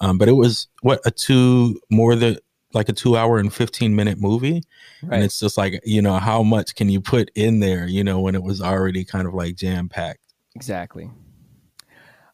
Um, 0.00 0.18
but 0.18 0.28
it 0.28 0.32
was 0.32 0.68
what 0.82 1.00
a 1.06 1.10
two 1.10 1.80
more 1.90 2.14
than 2.14 2.36
like 2.74 2.90
a 2.90 2.92
two 2.92 3.16
hour 3.16 3.38
and 3.38 3.50
15 3.50 3.96
minute 3.96 4.18
movie. 4.20 4.62
Right. 5.02 5.14
And 5.14 5.24
it's 5.24 5.40
just 5.40 5.56
like, 5.56 5.80
you 5.82 6.02
know, 6.02 6.18
how 6.18 6.42
much 6.42 6.74
can 6.74 6.90
you 6.90 7.00
put 7.00 7.30
in 7.34 7.60
there, 7.60 7.88
you 7.88 8.04
know, 8.04 8.20
when 8.20 8.34
it 8.34 8.42
was 8.42 8.60
already 8.60 9.02
kind 9.02 9.26
of 9.26 9.32
like 9.32 9.56
jam 9.56 9.88
packed? 9.88 10.20
Exactly. 10.54 11.10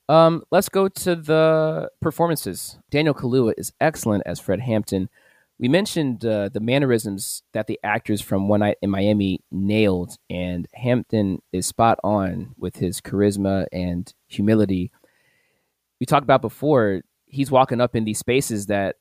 Um, 0.08 0.42
let's 0.50 0.68
go 0.68 0.88
to 0.88 1.14
the 1.14 1.92
performances. 2.00 2.76
Daniel 2.90 3.14
Kaluuya 3.14 3.54
is 3.56 3.72
excellent 3.80 4.24
as 4.26 4.40
Fred 4.40 4.58
Hampton 4.58 5.08
we 5.58 5.68
mentioned 5.68 6.24
uh, 6.24 6.50
the 6.50 6.60
mannerisms 6.60 7.42
that 7.54 7.66
the 7.66 7.80
actors 7.82 8.20
from 8.20 8.48
One 8.48 8.60
Night 8.60 8.76
in 8.82 8.90
Miami 8.90 9.40
nailed, 9.50 10.16
and 10.28 10.68
Hampton 10.74 11.40
is 11.52 11.66
spot 11.66 11.98
on 12.04 12.54
with 12.58 12.76
his 12.76 13.00
charisma 13.00 13.66
and 13.72 14.12
humility. 14.26 14.92
We 15.98 16.04
talked 16.06 16.24
about 16.24 16.42
before, 16.42 17.02
he's 17.24 17.50
walking 17.50 17.80
up 17.80 17.96
in 17.96 18.04
these 18.04 18.18
spaces 18.18 18.66
that 18.66 18.96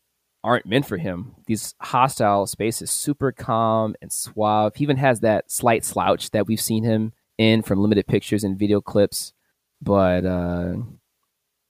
aren't 0.46 0.66
meant 0.66 0.86
for 0.86 0.98
him. 0.98 1.36
These 1.46 1.76
hostile 1.82 2.46
spaces, 2.48 2.90
super 2.90 3.34
calm 3.34 3.96
and 4.02 4.14
suave. 4.14 4.76
He 4.76 4.84
even 4.84 4.98
has 4.98 5.20
that 5.22 5.52
slight 5.52 5.84
slouch 5.84 6.32
that 6.32 6.48
we've 6.48 6.62
seen 6.62 6.84
him 6.84 7.12
in 7.38 7.64
from 7.64 7.82
limited 7.82 8.08
pictures 8.08 8.46
and 8.46 8.58
video 8.58 8.80
clips. 8.80 9.34
But 9.82 10.26
uh, 10.26 10.76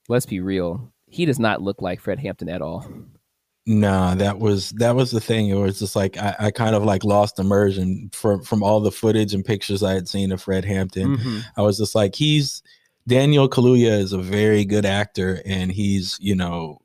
let's 0.08 0.28
be 0.28 0.42
real, 0.42 0.94
he 1.08 1.26
does 1.26 1.40
not 1.40 1.62
look 1.62 1.82
like 1.82 2.02
Fred 2.02 2.20
Hampton 2.20 2.50
at 2.50 2.62
all. 2.62 2.86
Nah, 3.68 4.14
that 4.16 4.38
was 4.38 4.70
that 4.72 4.96
was 4.96 5.10
the 5.10 5.20
thing. 5.20 5.50
It 5.50 5.56
was 5.56 5.80
just 5.80 5.96
like 5.96 6.18
I, 6.18 6.36
I 6.40 6.52
kind 6.52 6.76
of 6.76 6.84
like 6.84 7.04
lost 7.04 7.40
immersion 7.40 8.12
from 8.14 8.44
from 8.44 8.62
all 8.62 8.80
the 8.80 8.92
footage 8.92 9.34
and 9.34 9.44
pictures 9.44 9.82
I 9.82 9.94
had 9.94 10.08
seen 10.08 10.32
of 10.32 10.42
Fred 10.42 10.66
Hampton. 10.66 11.18
Mm-hmm. 11.18 11.40
I 11.58 11.64
was 11.64 11.80
just 11.80 11.96
like, 11.96 12.14
he's 12.14 12.62
Daniel 13.08 13.50
Kaluuya 13.50 14.00
is 14.00 14.14
a 14.14 14.20
very 14.20 14.66
good 14.66 14.86
actor, 14.86 15.42
and 15.46 15.72
he's 15.72 16.16
you 16.22 16.36
know 16.36 16.80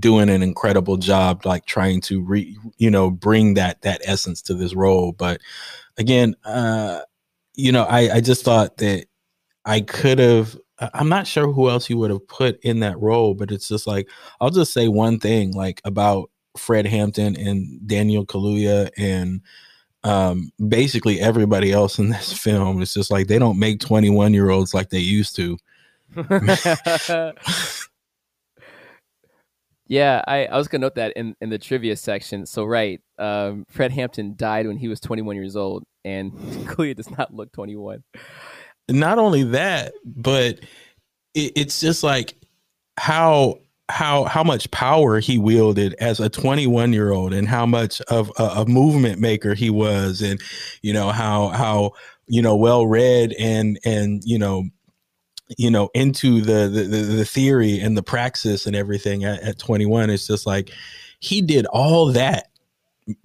doing 0.00 0.28
an 0.28 0.42
incredible 0.42 0.96
job, 0.96 1.46
like 1.46 1.64
trying 1.64 2.00
to 2.02 2.20
re 2.20 2.56
you 2.78 2.90
know 2.90 3.08
bring 3.08 3.54
that 3.54 3.82
that 3.82 4.00
essence 4.04 4.42
to 4.42 4.54
this 4.54 4.74
role. 4.74 5.12
But 5.12 5.40
again, 5.96 6.34
uh, 6.44 7.02
you 7.54 7.70
know, 7.70 7.84
I 7.84 8.16
I 8.16 8.20
just 8.20 8.44
thought 8.44 8.78
that 8.78 9.06
I 9.64 9.80
could 9.80 10.18
have 10.18 10.56
I'm 10.78 11.08
not 11.08 11.26
sure 11.26 11.52
who 11.52 11.70
else 11.70 11.88
you 11.88 11.98
would 11.98 12.10
have 12.10 12.26
put 12.26 12.58
in 12.62 12.80
that 12.80 13.00
role, 13.00 13.34
but 13.34 13.52
it's 13.52 13.68
just 13.68 13.86
like 13.86 14.08
I'll 14.40 14.50
just 14.50 14.72
say 14.72 14.88
one 14.88 15.20
thing 15.20 15.52
like 15.52 15.80
about 15.84 16.30
Fred 16.56 16.86
Hampton 16.86 17.36
and 17.36 17.86
Daniel 17.86 18.26
Kaluuya 18.26 18.90
and 18.96 19.40
um, 20.02 20.50
basically 20.68 21.20
everybody 21.20 21.72
else 21.72 21.98
in 21.98 22.10
this 22.10 22.32
film. 22.38 22.82
It's 22.82 22.94
just 22.94 23.10
like 23.10 23.26
they 23.26 23.38
don't 23.38 23.58
make 23.58 23.80
21 23.80 24.34
year 24.34 24.50
olds 24.50 24.74
like 24.74 24.90
they 24.90 24.98
used 24.98 25.36
to. 25.36 25.56
yeah, 29.88 30.22
I, 30.26 30.46
I 30.46 30.56
was 30.56 30.68
gonna 30.68 30.82
note 30.82 30.94
that 30.96 31.12
in, 31.16 31.34
in 31.40 31.50
the 31.50 31.58
trivia 31.58 31.96
section. 31.96 32.46
So 32.46 32.64
right, 32.64 33.00
um, 33.18 33.64
Fred 33.68 33.90
Hampton 33.92 34.34
died 34.36 34.66
when 34.66 34.76
he 34.76 34.88
was 34.88 35.00
21 35.00 35.36
years 35.36 35.56
old, 35.56 35.84
and 36.04 36.32
Kaluuya 36.66 36.94
does 36.94 37.10
not 37.10 37.34
look 37.34 37.52
21 37.52 38.04
not 38.88 39.18
only 39.18 39.42
that, 39.44 39.94
but 40.04 40.60
it, 41.34 41.52
it's 41.56 41.80
just 41.80 42.02
like 42.02 42.34
how 42.96 43.58
how 43.90 44.24
how 44.24 44.42
much 44.42 44.70
power 44.70 45.20
he 45.20 45.36
wielded 45.36 45.94
as 46.00 46.18
a 46.18 46.28
21 46.28 46.92
year 46.92 47.12
old 47.12 47.34
and 47.34 47.46
how 47.46 47.66
much 47.66 48.00
of 48.02 48.32
a, 48.38 48.42
a, 48.42 48.66
movement 48.66 49.20
maker 49.20 49.52
he 49.52 49.68
was 49.68 50.22
and 50.22 50.40
you 50.80 50.90
know 50.92 51.10
how 51.10 51.48
how 51.48 51.92
you 52.26 52.40
know 52.40 52.56
well 52.56 52.86
read 52.86 53.34
and 53.38 53.78
and 53.84 54.22
you 54.24 54.38
know 54.38 54.64
you 55.58 55.70
know 55.70 55.90
into 55.94 56.40
the 56.40 56.66
the, 56.68 56.82
the 56.82 57.24
theory 57.26 57.78
and 57.78 57.94
the 57.94 58.02
praxis 58.02 58.64
and 58.64 58.74
everything 58.74 59.24
at, 59.24 59.42
at 59.42 59.58
21 59.58 60.08
it's 60.08 60.26
just 60.26 60.46
like 60.46 60.70
he 61.20 61.42
did 61.42 61.66
all 61.66 62.10
that 62.10 62.48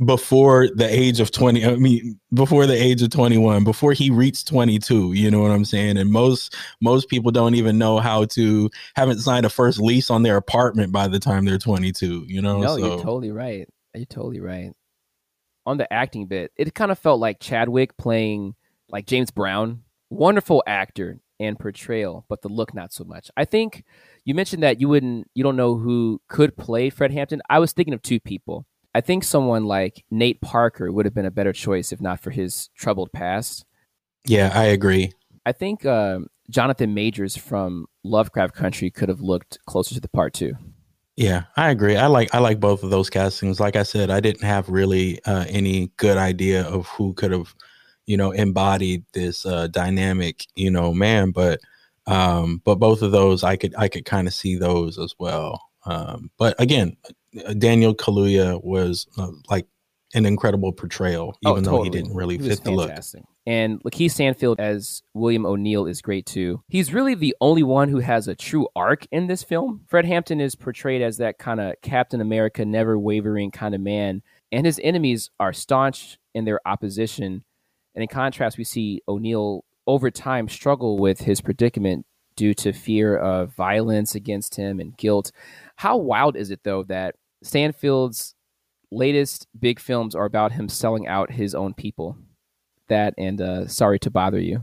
before 0.03 0.67
the 0.75 0.87
age 0.87 1.21
of 1.21 1.31
20 1.31 1.65
i 1.65 1.75
mean 1.75 2.19
before 2.33 2.65
the 2.65 2.75
age 2.75 3.01
of 3.01 3.09
21 3.09 3.63
before 3.63 3.93
he 3.93 4.09
reached 4.09 4.45
22 4.47 5.13
you 5.13 5.31
know 5.31 5.41
what 5.41 5.51
i'm 5.51 5.63
saying? 5.63 5.97
And 5.97 6.11
most 6.11 6.55
most 6.81 7.07
people 7.07 7.31
don't 7.31 7.55
even 7.55 7.77
know 7.77 7.99
how 7.99 8.25
to 8.25 8.69
haven't 8.95 9.19
signed 9.19 9.45
a 9.45 9.49
first 9.49 9.79
lease 9.79 10.09
on 10.09 10.23
their 10.23 10.35
apartment 10.35 10.91
by 10.91 11.07
the 11.07 11.19
time 11.19 11.45
they're 11.45 11.57
22 11.57 12.25
you 12.27 12.41
know? 12.41 12.59
No 12.59 12.77
so. 12.77 12.77
you're 12.77 12.97
totally 12.97 13.31
right. 13.31 13.67
You're 13.95 14.05
totally 14.05 14.39
right. 14.39 14.71
On 15.65 15.77
the 15.77 15.91
acting 15.91 16.27
bit 16.27 16.51
it 16.57 16.73
kind 16.75 16.91
of 16.91 16.99
felt 16.99 17.19
like 17.19 17.39
chadwick 17.39 17.95
playing 17.97 18.55
like 18.89 19.05
james 19.05 19.31
brown. 19.31 19.83
Wonderful 20.09 20.63
actor 20.65 21.19
and 21.39 21.57
portrayal 21.57 22.25
but 22.27 22.41
the 22.41 22.49
look 22.49 22.73
not 22.73 22.91
so 22.91 23.05
much. 23.05 23.31
I 23.37 23.45
think 23.45 23.85
you 24.25 24.33
mentioned 24.33 24.63
that 24.63 24.81
you 24.81 24.89
wouldn't 24.89 25.29
you 25.35 25.43
don't 25.43 25.55
know 25.55 25.75
who 25.75 26.21
could 26.27 26.57
play 26.57 26.89
fred 26.89 27.11
hampton. 27.11 27.41
I 27.49 27.59
was 27.59 27.71
thinking 27.71 27.93
of 27.93 28.01
two 28.01 28.19
people 28.19 28.65
I 28.99 29.01
think 29.01 29.23
someone 29.23 29.63
like 29.63 30.03
Nate 30.11 30.41
Parker 30.41 30.91
would 30.91 31.05
have 31.05 31.13
been 31.13 31.25
a 31.25 31.31
better 31.31 31.53
choice 31.53 31.93
if 31.93 32.01
not 32.01 32.19
for 32.19 32.31
his 32.31 32.67
troubled 32.75 33.13
past. 33.13 33.63
Yeah, 34.25 34.51
I 34.53 34.65
agree. 34.65 35.13
I 35.45 35.53
think 35.53 35.85
uh, 35.85 36.19
Jonathan 36.49 36.93
Majors 36.93 37.37
from 37.37 37.85
Lovecraft 38.03 38.53
Country 38.53 38.91
could 38.91 39.07
have 39.07 39.21
looked 39.21 39.57
closer 39.65 39.95
to 39.95 40.01
the 40.01 40.09
part 40.09 40.33
too. 40.33 40.55
Yeah, 41.15 41.43
I 41.55 41.69
agree. 41.69 41.95
I 41.95 42.07
like 42.07 42.35
I 42.35 42.39
like 42.39 42.59
both 42.59 42.83
of 42.83 42.89
those 42.89 43.09
castings. 43.09 43.57
Like 43.57 43.77
I 43.77 43.83
said, 43.83 44.09
I 44.09 44.19
didn't 44.19 44.43
have 44.43 44.67
really 44.67 45.23
uh, 45.23 45.45
any 45.47 45.93
good 45.95 46.17
idea 46.17 46.67
of 46.67 46.85
who 46.87 47.13
could 47.13 47.31
have, 47.31 47.55
you 48.05 48.17
know, 48.17 48.31
embodied 48.31 49.05
this 49.13 49.45
uh, 49.45 49.67
dynamic, 49.67 50.45
you 50.55 50.69
know, 50.69 50.93
man. 50.93 51.31
But 51.31 51.61
um, 52.05 52.61
but 52.65 52.75
both 52.75 53.01
of 53.01 53.13
those, 53.13 53.45
I 53.45 53.55
could 53.55 53.73
I 53.77 53.87
could 53.87 54.03
kind 54.03 54.27
of 54.27 54.33
see 54.33 54.57
those 54.57 54.99
as 54.99 55.15
well. 55.17 55.61
Um, 55.85 56.31
but 56.37 56.59
again, 56.59 56.97
Daniel 57.57 57.95
Kaluuya 57.95 58.63
was 58.63 59.07
uh, 59.17 59.31
like 59.49 59.67
an 60.13 60.25
incredible 60.25 60.71
portrayal, 60.71 61.37
oh, 61.45 61.51
even 61.51 61.67
oh, 61.67 61.71
totally. 61.71 61.77
though 61.77 61.83
he 61.83 61.89
didn't 61.89 62.15
really 62.15 62.37
he 62.37 62.49
fit 62.49 62.63
the 62.63 62.71
look. 62.71 62.91
And 63.45 63.81
Lakeith 63.83 64.11
Stanfield 64.11 64.59
as 64.59 65.01
William 65.13 65.45
O'Neill 65.45 65.85
is 65.85 66.01
great 66.01 66.25
too. 66.25 66.61
He's 66.67 66.93
really 66.93 67.15
the 67.15 67.35
only 67.41 67.63
one 67.63 67.89
who 67.89 67.99
has 67.99 68.27
a 68.27 68.35
true 68.35 68.67
arc 68.75 69.07
in 69.11 69.27
this 69.27 69.43
film. 69.43 69.81
Fred 69.87 70.05
Hampton 70.05 70.39
is 70.39 70.55
portrayed 70.55 71.01
as 71.01 71.17
that 71.17 71.39
kind 71.39 71.59
of 71.59 71.75
Captain 71.81 72.21
America, 72.21 72.65
never 72.65 72.97
wavering 72.97 73.51
kind 73.51 73.73
of 73.73 73.81
man, 73.81 74.21
and 74.51 74.65
his 74.65 74.79
enemies 74.83 75.29
are 75.39 75.53
staunch 75.53 76.17
in 76.33 76.45
their 76.45 76.59
opposition. 76.67 77.43
And 77.95 78.03
in 78.03 78.07
contrast, 78.07 78.57
we 78.57 78.63
see 78.63 79.01
O'Neill 79.07 79.63
over 79.87 80.11
time 80.11 80.47
struggle 80.47 80.99
with 80.99 81.21
his 81.21 81.41
predicament 81.41 82.05
due 82.35 82.53
to 82.53 82.71
fear 82.71 83.17
of 83.17 83.53
violence 83.53 84.15
against 84.15 84.55
him 84.55 84.79
and 84.79 84.95
guilt. 84.95 85.31
How 85.79 85.95
wild 85.95 86.35
is 86.35 86.51
it 86.51 86.59
though 86.65 86.83
that 86.89 87.15
Stanfield's 87.41 88.35
latest 88.91 89.47
big 89.57 89.79
films 89.79 90.13
are 90.13 90.25
about 90.25 90.51
him 90.51 90.67
selling 90.67 91.07
out 91.07 91.31
his 91.31 91.55
own 91.55 91.73
people? 91.73 92.17
That 92.89 93.13
and 93.17 93.39
uh, 93.39 93.65
Sorry 93.69 93.97
to 93.99 94.11
Bother 94.11 94.41
You. 94.41 94.61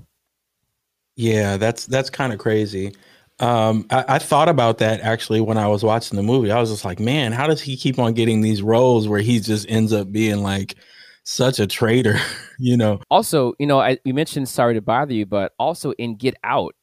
Yeah, 1.16 1.56
that's 1.56 1.86
that's 1.86 2.10
kind 2.10 2.34
of 2.34 2.38
crazy. 2.38 2.94
Um, 3.40 3.86
I, 3.88 4.04
I, 4.08 4.18
thought 4.18 4.50
about 4.50 4.76
that 4.78 5.00
actually 5.00 5.40
when 5.40 5.56
I 5.56 5.68
was 5.68 5.82
watching 5.82 6.16
the 6.16 6.22
movie. 6.22 6.50
I 6.50 6.60
was 6.60 6.70
just 6.70 6.84
like, 6.84 7.00
man, 7.00 7.32
how 7.32 7.46
does 7.46 7.62
he 7.62 7.78
keep 7.78 7.98
on 7.98 8.12
getting 8.12 8.42
these 8.42 8.60
roles 8.60 9.08
where 9.08 9.20
he 9.20 9.40
just 9.40 9.64
ends 9.70 9.94
up 9.94 10.12
being 10.12 10.42
like 10.42 10.74
such 11.24 11.58
a 11.60 11.66
traitor, 11.66 12.18
you 12.58 12.76
know? 12.76 13.00
Also, 13.10 13.54
you 13.58 13.66
know, 13.66 13.80
I, 13.80 13.98
you 14.04 14.12
mentioned 14.12 14.50
Sorry 14.50 14.74
to 14.74 14.82
Bother 14.82 15.14
You, 15.14 15.24
but 15.24 15.52
also 15.58 15.92
in 15.92 16.16
Get 16.16 16.34
Out, 16.44 16.74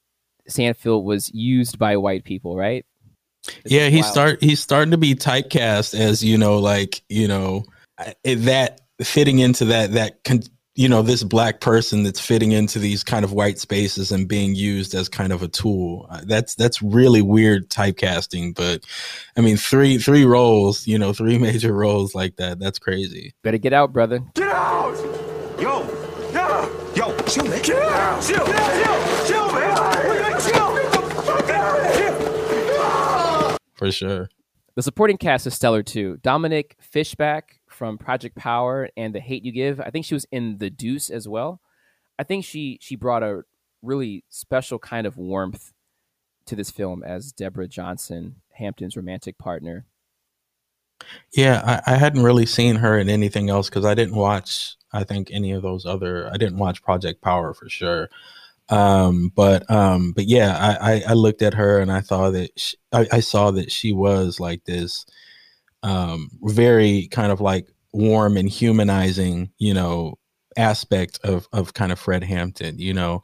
Stanfield 0.48 1.06
was 1.06 1.32
used 1.36 1.78
by 1.78 1.98
white 1.98 2.24
people, 2.24 2.58
right? 2.58 2.84
This 3.46 3.74
yeah, 3.74 3.90
he 3.90 4.02
start 4.04 4.42
he's 4.42 4.60
starting 4.60 4.92
to 4.92 4.98
be 4.98 5.16
typecast 5.16 6.00
as 6.00 6.24
you 6.24 6.38
know, 6.38 6.60
like 6.60 7.04
you 7.10 7.28
know 7.28 7.66
that 8.24 8.82
fitting 9.02 9.40
into 9.40 9.66
that 9.66 9.94
that 9.94 10.24
con- 10.24 10.44
you 10.76 10.90
know 10.90 11.02
this 11.02 11.24
black 11.24 11.60
person 11.60 12.04
that's 12.04 12.20
fitting 12.20 12.52
into 12.52 12.80
these 12.80 13.04
kind 13.04 13.24
of 13.24 13.32
white 13.32 13.60
spaces 13.60 14.12
and 14.12 14.28
being 14.28 14.56
used 14.56 14.96
as 14.96 15.08
kind 15.08 15.32
of 15.32 15.44
a 15.44 15.48
tool. 15.48 16.08
Uh, 16.10 16.22
that's 16.26 16.56
that's 16.56 16.82
really 16.82 17.22
weird 17.22 17.70
typecasting 17.70 18.56
but 18.56 18.84
i 19.38 19.42
mean 19.42 19.58
three 19.58 19.98
three 19.98 20.26
roles 20.26 20.88
you 20.88 20.98
know 20.98 21.14
three 21.14 21.38
major 21.40 21.74
roles 21.74 22.16
like 22.16 22.38
that 22.38 22.60
that's 22.60 22.80
crazy. 22.80 23.34
Better 23.44 23.58
get 23.58 23.74
out 23.74 23.94
brother. 23.94 24.20
Get 24.34 24.50
out! 24.50 24.96
Yo 25.60 25.84
yo 26.32 26.94
yo 26.96 27.18
chill 27.26 27.46
man. 27.46 27.62
Get 27.62 27.82
out! 27.84 28.24
Chill 28.24 28.46
chill 28.46 28.46
chill 28.46 28.93
for 33.74 33.92
sure 33.92 34.30
the 34.76 34.84
supporting 34.84 35.18
cast 35.18 35.46
is 35.48 35.54
stellar 35.54 35.84
too 35.84 36.18
Dominique 36.24 36.76
Fishback 36.80 37.60
from 37.68 37.98
Project 37.98 38.36
Power 38.36 38.90
and 38.96 39.14
The 39.14 39.20
Hate 39.20 39.44
You 39.44 39.52
Give. 39.52 39.80
I 39.80 39.90
think 39.90 40.06
she 40.06 40.14
was 40.14 40.26
in 40.32 40.58
The 40.58 40.70
Deuce 40.70 41.10
as 41.10 41.28
well. 41.28 41.62
I 42.18 42.24
think 42.24 42.46
she 42.46 42.78
she 42.82 42.96
brought 42.96 43.24
a 43.24 43.44
really 43.82 44.24
special 44.30 44.80
kind 44.80 45.06
of 45.06 45.18
warmth 45.18 45.74
to 46.46 46.56
this 46.56 46.72
film 46.72 47.04
as 47.04 47.32
Deborah 47.32 47.68
Johnson, 47.68 48.38
Hampton's 48.54 48.98
romantic 48.98 49.38
partner. 49.38 49.86
Yeah, 51.34 51.82
I, 51.86 51.94
I 51.94 51.96
hadn't 51.98 52.24
really 52.24 52.46
seen 52.46 52.78
her 52.78 52.98
in 52.98 53.10
anything 53.10 53.50
else 53.50 53.70
because 53.70 53.86
I 53.86 53.94
didn't 53.94 54.16
watch. 54.16 54.76
I 54.92 55.04
think 55.04 55.30
any 55.32 55.52
of 55.52 55.62
those 55.62 55.86
other. 55.86 56.30
I 56.32 56.38
didn't 56.38 56.58
watch 56.58 56.84
Project 56.84 57.22
Power 57.22 57.54
for 57.54 57.68
sure. 57.70 58.10
Um, 58.70 59.32
but 59.36 59.70
um, 59.70 60.14
but 60.14 60.26
yeah, 60.26 60.58
I, 60.58 60.94
I, 60.94 61.04
I 61.10 61.14
looked 61.14 61.42
at 61.42 61.54
her 61.54 61.80
and 61.80 61.92
I 61.92 62.02
thought 62.02 62.32
that 62.32 62.52
she, 62.58 62.78
I, 62.92 63.08
I 63.12 63.20
saw 63.20 63.52
that 63.52 63.72
she 63.72 63.92
was 63.92 64.40
like 64.40 64.64
this 64.66 65.06
um, 65.84 66.30
very 66.42 67.08
kind 67.12 67.32
of 67.32 67.42
like 67.42 67.68
warm 67.92 68.38
and 68.38 68.50
humanizing, 68.50 69.52
you 69.58 69.74
know, 69.74 70.18
aspect 70.58 71.20
of 71.24 71.48
of 71.54 71.74
kind 71.74 71.92
of 71.92 72.00
Fred 72.00 72.24
Hampton, 72.24 72.80
you 72.80 72.94
know. 72.94 73.22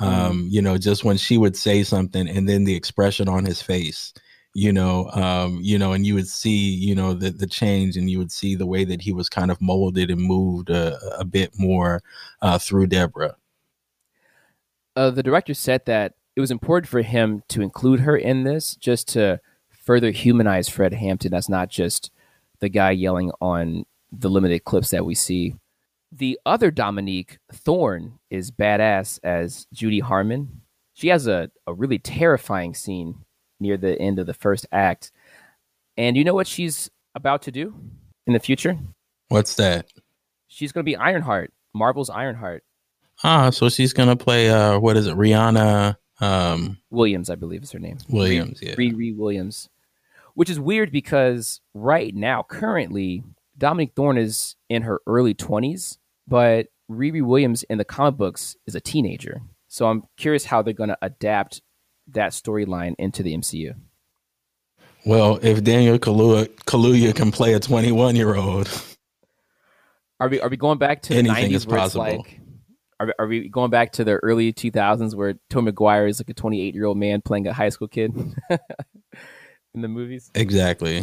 Mm-hmm. 0.00 0.30
Um, 0.30 0.48
you 0.50 0.62
know, 0.62 0.78
just 0.78 1.04
when 1.04 1.18
she 1.18 1.36
would 1.36 1.56
say 1.56 1.82
something 1.82 2.26
and 2.26 2.48
then 2.48 2.64
the 2.64 2.74
expression 2.74 3.28
on 3.28 3.44
his 3.44 3.60
face, 3.60 4.14
you 4.54 4.72
know, 4.72 5.10
um, 5.10 5.60
you 5.62 5.78
know, 5.78 5.92
and 5.92 6.06
you 6.06 6.14
would 6.14 6.26
see, 6.28 6.74
you 6.74 6.94
know, 6.94 7.12
the 7.14 7.30
the 7.30 7.46
change 7.46 7.96
and 7.96 8.10
you 8.10 8.18
would 8.18 8.32
see 8.32 8.54
the 8.54 8.66
way 8.66 8.84
that 8.84 9.02
he 9.02 9.12
was 9.12 9.28
kind 9.28 9.50
of 9.50 9.60
molded 9.60 10.10
and 10.10 10.22
moved 10.22 10.70
a, 10.70 10.98
a 11.18 11.24
bit 11.24 11.52
more 11.58 12.02
uh, 12.42 12.58
through 12.58 12.86
Deborah. 12.86 13.36
Uh, 15.00 15.08
the 15.08 15.22
director 15.22 15.54
said 15.54 15.80
that 15.86 16.12
it 16.36 16.42
was 16.42 16.50
important 16.50 16.86
for 16.86 17.00
him 17.00 17.42
to 17.48 17.62
include 17.62 18.00
her 18.00 18.18
in 18.18 18.44
this 18.44 18.76
just 18.76 19.08
to 19.08 19.40
further 19.70 20.10
humanize 20.10 20.68
Fred 20.68 20.92
Hampton 20.92 21.32
as 21.32 21.48
not 21.48 21.70
just 21.70 22.10
the 22.58 22.68
guy 22.68 22.90
yelling 22.90 23.32
on 23.40 23.86
the 24.12 24.28
limited 24.28 24.64
clips 24.64 24.90
that 24.90 25.06
we 25.06 25.14
see. 25.14 25.54
The 26.12 26.38
other 26.44 26.70
Dominique 26.70 27.38
Thorne 27.50 28.18
is 28.28 28.50
badass 28.50 29.18
as 29.22 29.66
Judy 29.72 30.00
Harmon. 30.00 30.60
She 30.92 31.08
has 31.08 31.26
a, 31.26 31.50
a 31.66 31.72
really 31.72 31.98
terrifying 31.98 32.74
scene 32.74 33.24
near 33.58 33.78
the 33.78 33.98
end 33.98 34.18
of 34.18 34.26
the 34.26 34.34
first 34.34 34.66
act. 34.70 35.12
And 35.96 36.14
you 36.14 36.24
know 36.24 36.34
what 36.34 36.46
she's 36.46 36.90
about 37.14 37.40
to 37.44 37.50
do 37.50 37.74
in 38.26 38.34
the 38.34 38.38
future? 38.38 38.76
What's 39.28 39.54
that? 39.54 39.86
She's 40.48 40.72
going 40.72 40.84
to 40.84 40.90
be 40.90 40.96
Ironheart, 40.96 41.54
Marvel's 41.72 42.10
Ironheart. 42.10 42.64
Ah, 43.22 43.50
so 43.50 43.68
she's 43.68 43.92
going 43.92 44.08
to 44.08 44.16
play, 44.16 44.48
uh, 44.48 44.78
what 44.78 44.96
is 44.96 45.06
it, 45.06 45.16
Rihanna 45.16 45.96
um, 46.20 46.78
Williams, 46.90 47.30
I 47.30 47.34
believe 47.34 47.62
is 47.62 47.72
her 47.72 47.78
name. 47.78 47.98
Williams, 48.08 48.60
yeah. 48.62 48.74
Riri 48.74 49.16
Williams. 49.16 49.68
Which 50.34 50.50
is 50.50 50.60
weird 50.60 50.92
because 50.92 51.60
right 51.74 52.14
now, 52.14 52.44
currently, 52.48 53.24
Dominique 53.58 53.92
Thorne 53.96 54.16
is 54.16 54.56
in 54.68 54.82
her 54.82 55.00
early 55.06 55.34
20s, 55.34 55.98
but 56.28 56.68
Riri 56.90 57.22
Williams 57.22 57.62
in 57.64 57.78
the 57.78 57.84
comic 57.84 58.16
books 58.16 58.56
is 58.66 58.74
a 58.74 58.80
teenager. 58.80 59.42
So 59.68 59.86
I'm 59.86 60.04
curious 60.16 60.44
how 60.44 60.62
they're 60.62 60.72
going 60.74 60.90
to 60.90 60.98
adapt 61.02 61.62
that 62.08 62.32
storyline 62.32 62.94
into 62.98 63.22
the 63.22 63.36
MCU. 63.36 63.74
Well, 65.06 65.38
if 65.42 65.64
Daniel 65.64 65.98
Kaluuya, 65.98 66.48
Kaluuya 66.64 67.14
can 67.14 67.32
play 67.32 67.54
a 67.54 67.60
21 67.60 68.16
year 68.16 68.34
old, 68.34 68.68
are 70.18 70.28
we 70.28 70.40
are 70.40 70.48
we 70.48 70.56
going 70.58 70.78
back 70.78 71.02
to 71.02 71.14
anything 71.14 71.50
the 71.50 71.54
90s 71.54 71.56
is 71.56 71.66
possible? 71.66 72.04
Like, 72.18 72.40
are, 73.00 73.14
are 73.18 73.26
we 73.26 73.48
going 73.48 73.70
back 73.70 73.92
to 73.92 74.04
the 74.04 74.16
early 74.16 74.52
2000s 74.52 75.14
where 75.14 75.34
Tom 75.48 75.64
Maguire 75.64 76.06
is 76.06 76.20
like 76.20 76.28
a 76.28 76.34
28 76.34 76.74
year 76.74 76.84
old 76.84 76.98
man 76.98 77.22
playing 77.22 77.46
a 77.46 77.52
high 77.52 77.70
school 77.70 77.88
kid 77.88 78.14
in 79.74 79.80
the 79.80 79.88
movies? 79.88 80.30
Exactly. 80.34 80.98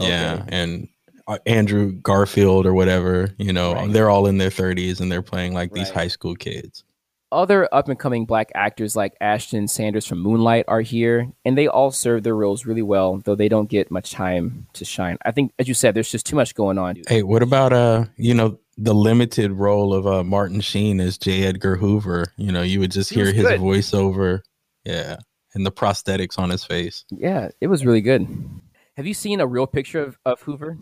Okay. 0.00 0.08
Yeah, 0.08 0.44
and 0.48 0.88
uh, 1.26 1.38
Andrew 1.46 1.92
Garfield 1.92 2.66
or 2.66 2.74
whatever, 2.74 3.34
you 3.38 3.52
know, 3.52 3.74
right. 3.74 3.92
they're 3.92 4.10
all 4.10 4.26
in 4.26 4.38
their 4.38 4.50
30s 4.50 5.00
and 5.00 5.10
they're 5.10 5.22
playing 5.22 5.54
like 5.54 5.72
these 5.72 5.88
right. 5.88 5.98
high 5.98 6.08
school 6.08 6.34
kids. 6.34 6.84
Other 7.32 7.72
up 7.72 7.88
and 7.88 7.96
coming 7.96 8.26
black 8.26 8.50
actors 8.56 8.96
like 8.96 9.14
Ashton 9.20 9.68
Sanders 9.68 10.04
from 10.04 10.18
Moonlight 10.18 10.64
are 10.66 10.80
here, 10.80 11.30
and 11.44 11.56
they 11.56 11.68
all 11.68 11.92
serve 11.92 12.24
their 12.24 12.34
roles 12.34 12.66
really 12.66 12.82
well, 12.82 13.18
though 13.18 13.36
they 13.36 13.48
don't 13.48 13.70
get 13.70 13.88
much 13.88 14.10
time 14.10 14.66
to 14.72 14.84
shine. 14.84 15.16
I 15.24 15.30
think, 15.30 15.52
as 15.56 15.68
you 15.68 15.74
said, 15.74 15.94
there's 15.94 16.10
just 16.10 16.26
too 16.26 16.34
much 16.34 16.56
going 16.56 16.76
on. 16.76 16.96
Hey, 17.06 17.22
what 17.22 17.44
about 17.44 17.72
uh, 17.72 18.06
you 18.16 18.34
know, 18.34 18.58
the 18.82 18.94
limited 18.94 19.52
role 19.52 19.92
of 19.92 20.06
uh, 20.06 20.24
Martin 20.24 20.60
Sheen 20.60 21.00
as 21.00 21.18
J. 21.18 21.44
Edgar 21.44 21.76
Hoover. 21.76 22.32
You 22.36 22.50
know, 22.50 22.62
you 22.62 22.80
would 22.80 22.90
just 22.90 23.10
hear 23.10 23.26
his 23.26 23.46
good. 23.46 23.60
voiceover. 23.60 24.40
Yeah. 24.84 25.18
And 25.54 25.66
the 25.66 25.72
prosthetics 25.72 26.38
on 26.38 26.48
his 26.48 26.64
face. 26.64 27.04
Yeah, 27.10 27.50
it 27.60 27.66
was 27.66 27.84
really 27.84 28.00
good. 28.00 28.26
Have 28.96 29.06
you 29.06 29.14
seen 29.14 29.40
a 29.40 29.46
real 29.46 29.66
picture 29.66 30.02
of, 30.02 30.18
of 30.24 30.40
Hoover? 30.42 30.78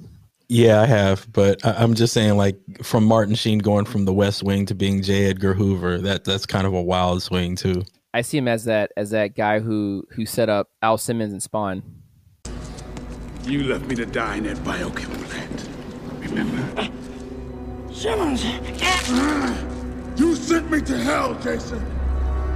Yeah, 0.49 0.81
I 0.81 0.87
have, 0.87 1.27
but 1.33 1.65
I, 1.65 1.83
am 1.83 1.95
just 1.95 2.15
saying, 2.15 2.37
like 2.37 2.57
from 2.83 3.05
Martin 3.05 3.35
Sheen 3.35 3.59
going 3.59 3.85
from 3.85 4.05
The 4.05 4.15
West 4.15 4.43
Wing 4.43 4.65
to 4.67 4.75
being 4.75 5.03
J. 5.03 5.27
Edgar 5.27 5.53
Hoover, 5.53 5.99
that 5.99 6.25
that's 6.25 6.47
kind 6.47 6.67
of 6.67 6.73
a 6.73 6.81
wild 6.81 7.23
swing 7.23 7.55
too. 7.55 7.83
I 8.15 8.23
see 8.23 8.39
him 8.39 8.49
as 8.49 8.65
that 8.65 8.91
as 8.97 9.11
that 9.11 9.35
guy 9.35 9.59
who 9.59 10.05
who 10.11 10.25
set 10.25 10.49
up 10.49 10.71
Al 10.81 10.97
Simmons 10.97 11.33
and 11.33 11.43
Spawn. 11.43 11.83
You 13.45 13.65
left 13.65 13.87
me 13.87 13.95
to 13.97 14.07
die 14.07 14.37
in 14.37 14.45
that 14.45 14.57
biochem 14.59 15.13
plant. 15.29 15.69
Remember? 16.31 16.91
Simmons! 17.99 18.45
You 20.21 20.37
sent 20.37 20.71
me 20.71 20.81
to 20.83 20.97
hell, 20.99 21.35
Jason. 21.41 21.85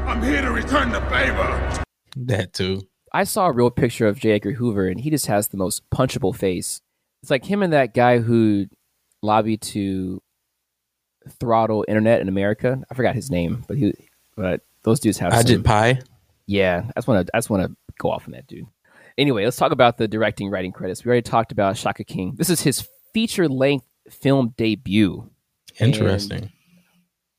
I'm 0.07 0.23
here 0.23 0.41
to 0.41 0.53
return 0.53 0.93
the 0.93 1.01
favor. 1.01 1.83
That 2.15 2.53
too. 2.53 2.87
I 3.13 3.25
saw 3.25 3.47
a 3.47 3.53
real 3.53 3.73
picture 3.73 4.07
of 4.07 4.21
J. 4.21 4.35
Edgar 4.35 4.53
Hoover, 4.53 4.87
and 4.87 5.01
he 5.01 5.11
just 5.11 5.27
has 5.27 5.49
the 5.49 5.57
most 5.57 5.83
punchable 5.91 6.33
face. 6.33 6.81
It's 7.23 7.31
like 7.33 7.45
him 7.45 7.65
and 7.65 7.73
that 7.73 7.93
guy 7.93 8.21
who 8.21 8.67
lobbied 9.21 9.63
to 9.63 10.23
throttle 11.29 11.85
internet 11.89 12.21
in 12.21 12.29
America. 12.29 12.81
I 12.89 12.95
forgot 12.95 13.17
his 13.17 13.29
name, 13.29 13.65
but 13.67 13.77
he, 13.77 13.95
but 14.37 14.61
those 14.85 15.01
dudes 15.01 15.19
have. 15.19 15.33
Ajit 15.33 15.55
some, 15.55 15.65
Pai. 15.65 15.99
Yeah, 16.47 16.85
I 16.87 17.01
just 17.01 17.09
want 17.09 17.27
to. 17.27 17.37
I 17.37 17.39
just 17.39 17.51
want 17.51 17.65
to 17.65 17.77
go 17.99 18.13
off 18.13 18.29
on 18.29 18.33
that 18.35 18.47
dude. 18.47 18.67
Anyway, 19.19 19.45
let's 19.45 19.57
talk 19.57 19.73
about 19.73 19.99
the 19.99 20.07
directing 20.07 20.51
writing 20.51 20.71
credits. 20.71 21.05
We 21.05 21.09
already 21.09 21.23
talked 21.23 21.51
about 21.51 21.77
Shaka 21.77 22.05
King. 22.05 22.35
This 22.37 22.49
is 22.49 22.61
his 22.61 22.89
feature 23.13 23.49
length 23.49 23.87
film 24.09 24.55
debut. 24.57 25.31
Interesting. 25.79 26.39
And, 26.39 26.53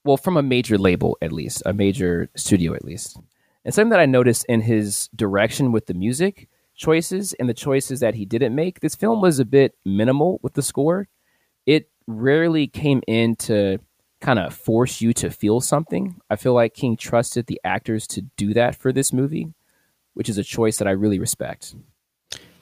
well, 0.04 0.18
from 0.18 0.38
a 0.38 0.44
major 0.44 0.78
label, 0.78 1.18
at 1.22 1.32
least, 1.32 1.64
a 1.66 1.74
major 1.74 2.30
studio, 2.36 2.74
at 2.74 2.84
least. 2.84 3.18
And 3.66 3.74
something 3.74 3.92
that 3.92 4.00
I 4.00 4.06
noticed 4.06 4.46
in 4.50 4.62
his 4.62 5.10
direction 5.16 5.72
with 5.72 5.86
the 5.86 5.94
music 5.94 6.50
choices 6.76 7.34
and 7.34 7.48
the 7.48 7.54
choices 7.54 8.02
that 8.02 8.16
he 8.16 8.26
didn't 8.26 8.54
make, 8.54 8.82
this 8.82 8.96
film 8.96 9.22
was 9.22 9.40
a 9.40 9.46
bit 9.46 9.76
minimal 9.86 10.40
with 10.44 10.54
the 10.54 10.62
score. 10.62 11.08
It 11.66 11.90
rarely 12.06 12.68
came 12.68 13.02
in 13.08 13.36
to 13.38 13.80
kind 14.20 14.40
of 14.40 14.54
force 14.54 15.00
you 15.00 15.14
to 15.14 15.30
feel 15.30 15.62
something. 15.62 16.20
I 16.30 16.36
feel 16.36 16.54
like 16.54 16.74
King 16.74 16.98
trusted 16.98 17.46
the 17.46 17.62
actors 17.64 18.08
to 18.08 18.24
do 18.36 18.54
that 18.54 18.76
for 18.76 18.92
this 18.92 19.14
movie, 19.14 19.54
which 20.14 20.28
is 20.28 20.38
a 20.38 20.44
choice 20.44 20.78
that 20.78 20.88
I 20.88 20.92
really 20.92 21.20
respect. 21.20 21.76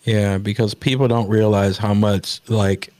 Yeah, 0.03 0.37
because 0.37 0.73
people 0.73 1.07
don't 1.07 1.29
realize 1.29 1.77
how 1.77 1.93
much 1.93 2.41
like 2.49 2.91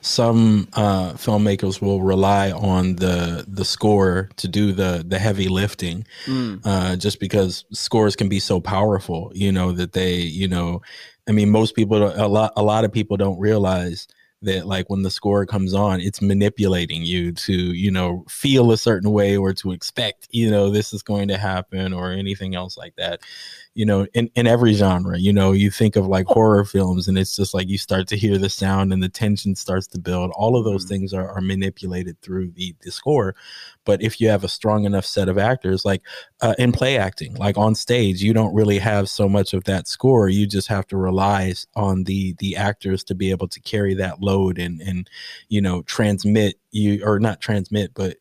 some 0.00 0.68
uh, 0.72 1.12
filmmakers 1.12 1.80
will 1.80 2.00
rely 2.00 2.50
on 2.52 2.96
the 2.96 3.44
the 3.46 3.64
score 3.64 4.30
to 4.36 4.48
do 4.48 4.72
the 4.72 5.04
the 5.06 5.18
heavy 5.18 5.48
lifting, 5.48 6.06
mm. 6.26 6.60
uh, 6.64 6.96
just 6.96 7.20
because 7.20 7.64
scores 7.72 8.16
can 8.16 8.28
be 8.28 8.40
so 8.40 8.60
powerful. 8.60 9.30
You 9.34 9.52
know 9.52 9.72
that 9.72 9.92
they, 9.92 10.16
you 10.16 10.48
know, 10.48 10.82
I 11.28 11.32
mean, 11.32 11.50
most 11.50 11.74
people, 11.74 12.02
a 12.02 12.28
lot, 12.28 12.52
a 12.56 12.62
lot 12.62 12.84
of 12.84 12.92
people 12.92 13.16
don't 13.16 13.38
realize 13.38 14.08
that 14.42 14.66
like 14.66 14.88
when 14.88 15.02
the 15.02 15.10
score 15.10 15.44
comes 15.44 15.74
on 15.74 16.00
it's 16.00 16.22
manipulating 16.22 17.04
you 17.04 17.32
to 17.32 17.52
you 17.52 17.90
know 17.90 18.24
feel 18.28 18.72
a 18.72 18.78
certain 18.78 19.10
way 19.10 19.36
or 19.36 19.52
to 19.52 19.70
expect 19.70 20.28
you 20.30 20.50
know 20.50 20.70
this 20.70 20.92
is 20.92 21.02
going 21.02 21.28
to 21.28 21.36
happen 21.36 21.92
or 21.92 22.10
anything 22.10 22.54
else 22.54 22.76
like 22.76 22.96
that 22.96 23.20
you 23.74 23.86
know, 23.86 24.04
in, 24.14 24.28
in 24.34 24.48
every 24.48 24.72
genre, 24.72 25.16
you 25.16 25.32
know, 25.32 25.52
you 25.52 25.70
think 25.70 25.94
of 25.94 26.06
like 26.06 26.26
horror 26.26 26.64
films 26.64 27.06
and 27.06 27.16
it's 27.16 27.36
just 27.36 27.54
like 27.54 27.68
you 27.68 27.78
start 27.78 28.08
to 28.08 28.16
hear 28.16 28.36
the 28.36 28.48
sound 28.48 28.92
and 28.92 29.00
the 29.00 29.08
tension 29.08 29.54
starts 29.54 29.86
to 29.86 29.98
build. 29.98 30.32
All 30.34 30.56
of 30.56 30.64
those 30.64 30.84
mm-hmm. 30.84 30.94
things 30.94 31.14
are, 31.14 31.30
are 31.30 31.40
manipulated 31.40 32.20
through 32.20 32.50
the, 32.50 32.74
the 32.82 32.90
score. 32.90 33.36
But 33.84 34.02
if 34.02 34.20
you 34.20 34.28
have 34.28 34.42
a 34.42 34.48
strong 34.48 34.84
enough 34.84 35.06
set 35.06 35.28
of 35.28 35.38
actors, 35.38 35.84
like 35.84 36.02
uh, 36.40 36.54
in 36.58 36.72
play 36.72 36.98
acting, 36.98 37.34
like 37.34 37.56
on 37.56 37.76
stage, 37.76 38.22
you 38.22 38.34
don't 38.34 38.54
really 38.54 38.78
have 38.78 39.08
so 39.08 39.28
much 39.28 39.54
of 39.54 39.64
that 39.64 39.86
score. 39.86 40.28
You 40.28 40.48
just 40.48 40.68
have 40.68 40.86
to 40.88 40.96
rely 40.96 41.54
on 41.76 42.04
the 42.04 42.34
the 42.38 42.56
actors 42.56 43.04
to 43.04 43.14
be 43.14 43.30
able 43.30 43.48
to 43.48 43.60
carry 43.60 43.94
that 43.94 44.20
load 44.20 44.58
and 44.58 44.80
and 44.80 45.08
you 45.48 45.60
know 45.60 45.82
transmit 45.82 46.56
you 46.72 47.02
or 47.04 47.18
not 47.18 47.40
transmit, 47.40 47.92
but 47.94 48.16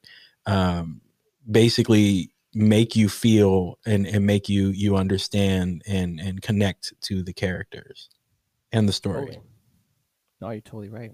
um, 0.46 1.02
basically 1.50 2.32
make 2.54 2.96
you 2.96 3.10
feel 3.10 3.78
and, 3.86 4.08
and 4.08 4.26
make 4.26 4.50
you 4.50 4.70
you 4.70 4.96
understand 4.96 5.82
and 5.88 6.20
and 6.20 6.42
connect 6.42 6.94
to 7.02 7.24
the 7.24 7.34
characters 7.34 8.10
and 8.72 8.88
the 8.88 8.94
story. 8.94 9.26
Totally. 9.26 9.46
No, 10.42 10.50
you're 10.52 10.62
totally 10.62 10.90
right. 10.90 11.12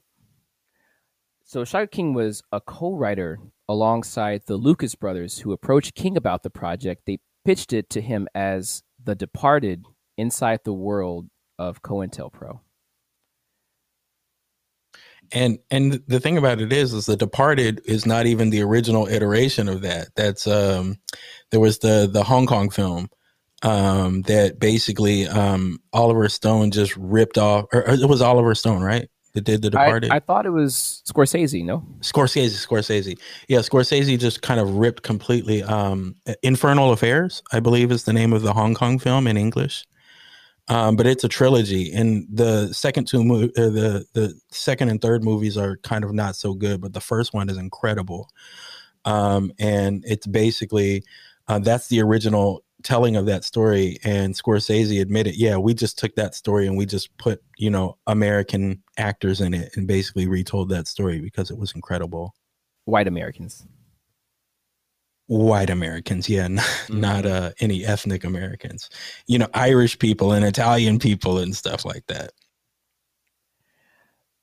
So 1.44 1.64
Shaka 1.64 1.88
King 1.88 2.14
was 2.14 2.42
a 2.52 2.60
co-writer 2.60 3.40
alongside 3.70 4.44
the 4.46 4.58
Lucas 4.58 4.96
brothers 4.96 5.40
who 5.40 5.52
approached 5.52 5.94
King 5.94 6.18
about 6.18 6.44
the 6.44 6.50
project. 6.50 7.04
They 7.06 7.20
pitched 7.44 7.72
it 7.74 7.90
to 7.92 8.02
him 8.02 8.28
as 8.34 8.82
The 9.04 9.16
Departed 9.16 9.86
inside 10.18 10.62
the 10.64 10.74
world 10.74 11.28
of 11.60 11.82
COINTELPRO 11.84 12.62
and 15.32 15.60
and 15.72 16.02
the 16.08 16.20
thing 16.20 16.38
about 16.38 16.62
it 16.62 16.72
is 16.72 16.94
is 16.94 17.06
the 17.06 17.18
departed 17.18 17.82
is 17.86 18.06
not 18.06 18.26
even 18.26 18.50
the 18.50 18.62
original 18.62 19.08
iteration 19.08 19.70
of 19.70 19.82
that. 19.82 20.10
That's 20.16 20.48
um 20.48 20.98
there 21.52 21.60
was 21.60 21.80
the 21.80 22.10
the 22.12 22.24
hong 22.24 22.48
kong 22.48 22.70
film 22.70 23.10
um 23.64 24.22
that 24.24 24.60
basically 24.60 25.28
um 25.28 25.80
oliver 25.94 26.28
stone 26.30 26.72
just 26.72 26.96
ripped 26.98 27.38
off 27.38 27.66
or, 27.72 27.84
it 27.88 28.08
was 28.08 28.22
oliver 28.22 28.54
stone 28.54 28.82
right 28.82 29.10
that 29.34 29.44
did 29.44 29.62
the 29.62 29.70
departed? 29.70 30.12
I, 30.12 30.18
I, 30.18 30.20
thought 30.20 30.46
it 30.46 30.52
was 30.52 31.04
scorsese 31.06 31.64
no? 31.64 31.86
Scorsese 32.00 32.66
scorsese. 32.66 33.20
Yeah 33.48 33.60
scorsese 33.60 34.18
just 34.20 34.42
kind 34.42 34.60
of 34.60 34.76
ripped 34.76 35.04
completely 35.04 35.64
um 35.64 36.16
infernal 36.44 36.92
affairs 36.92 37.42
i 37.52 37.60
believe 37.60 37.92
is 37.92 38.04
the 38.04 38.14
name 38.14 38.34
of 38.34 38.42
the 38.42 38.54
hong 38.54 38.76
kong 38.76 39.00
film 39.00 39.28
in 39.28 39.38
english 39.38 39.86
um, 40.68 40.96
but 40.96 41.06
it's 41.06 41.24
a 41.24 41.30
trilogy, 41.30 41.92
and 41.94 42.28
the 42.32 42.74
second 42.74 43.08
two, 43.08 43.24
mo- 43.24 43.50
uh, 43.58 43.70
the 43.70 44.06
the 44.14 44.34
second 44.50 44.90
and 44.90 45.02
third 45.02 45.24
movies 45.24 45.58
are 45.58 45.78
kind 45.78 46.04
of 46.04 46.14
not 46.14 46.36
so 46.36 46.54
good, 46.54 46.82
but 46.82 46.94
the 46.94 47.02
first 47.02 47.34
one 47.34 47.50
is 47.50 47.58
incredible. 47.58 48.30
Um, 49.06 49.52
and 49.60 50.04
it's 50.08 50.26
basically 50.26 51.04
uh, 51.48 51.60
that's 51.60 51.88
the 51.88 52.02
original 52.02 52.64
telling 52.84 53.16
of 53.16 53.28
that 53.28 53.44
story. 53.44 54.00
And 54.04 54.34
Scorsese 54.34 55.02
admitted, 55.02 55.36
yeah, 55.36 55.58
we 55.58 55.74
just 55.76 56.00
took 56.00 56.16
that 56.16 56.34
story 56.34 56.66
and 56.68 56.76
we 56.78 56.88
just 56.88 57.16
put 57.18 57.44
you 57.58 57.70
know 57.70 57.98
American 58.08 58.82
actors 58.98 59.42
in 59.42 59.54
it 59.54 59.76
and 59.76 59.88
basically 59.88 60.28
retold 60.28 60.70
that 60.70 60.88
story 60.88 61.20
because 61.20 61.52
it 61.52 61.58
was 61.60 61.74
incredible. 61.76 62.34
White 62.86 63.08
Americans 63.08 63.66
white 65.28 65.70
Americans, 65.70 66.30
yeah, 66.30 66.48
not, 66.48 66.64
mm-hmm. 66.66 67.00
not 67.00 67.26
uh, 67.26 67.52
any 67.60 67.86
ethnic 67.86 68.24
Americans. 68.24 68.90
You 69.28 69.40
know, 69.40 69.48
Irish 69.54 70.00
people 70.00 70.32
and 70.32 70.46
Italian 70.46 71.00
people 71.00 71.38
and 71.40 71.56
stuff 71.56 71.86
like 71.86 72.06
that. 72.08 72.32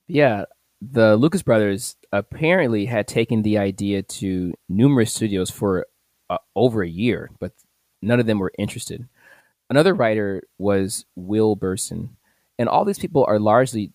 Yeah, 0.08 0.44
the 0.80 1.16
Lucas 1.16 1.42
brothers 1.42 1.96
apparently 2.12 2.84
had 2.86 3.06
taken 3.06 3.42
the 3.42 3.58
idea 3.58 4.02
to 4.02 4.52
numerous 4.68 5.12
studios 5.12 5.50
for 5.50 5.86
uh, 6.28 6.38
over 6.56 6.82
a 6.82 6.88
year, 6.88 7.30
but 7.38 7.52
none 8.02 8.20
of 8.20 8.26
them 8.26 8.38
were 8.38 8.52
interested. 8.58 9.08
Another 9.70 9.94
writer 9.94 10.42
was 10.58 11.06
Will 11.14 11.56
Berson, 11.56 12.16
and 12.58 12.68
all 12.68 12.84
these 12.84 12.98
people 12.98 13.24
are 13.26 13.38
largely 13.38 13.92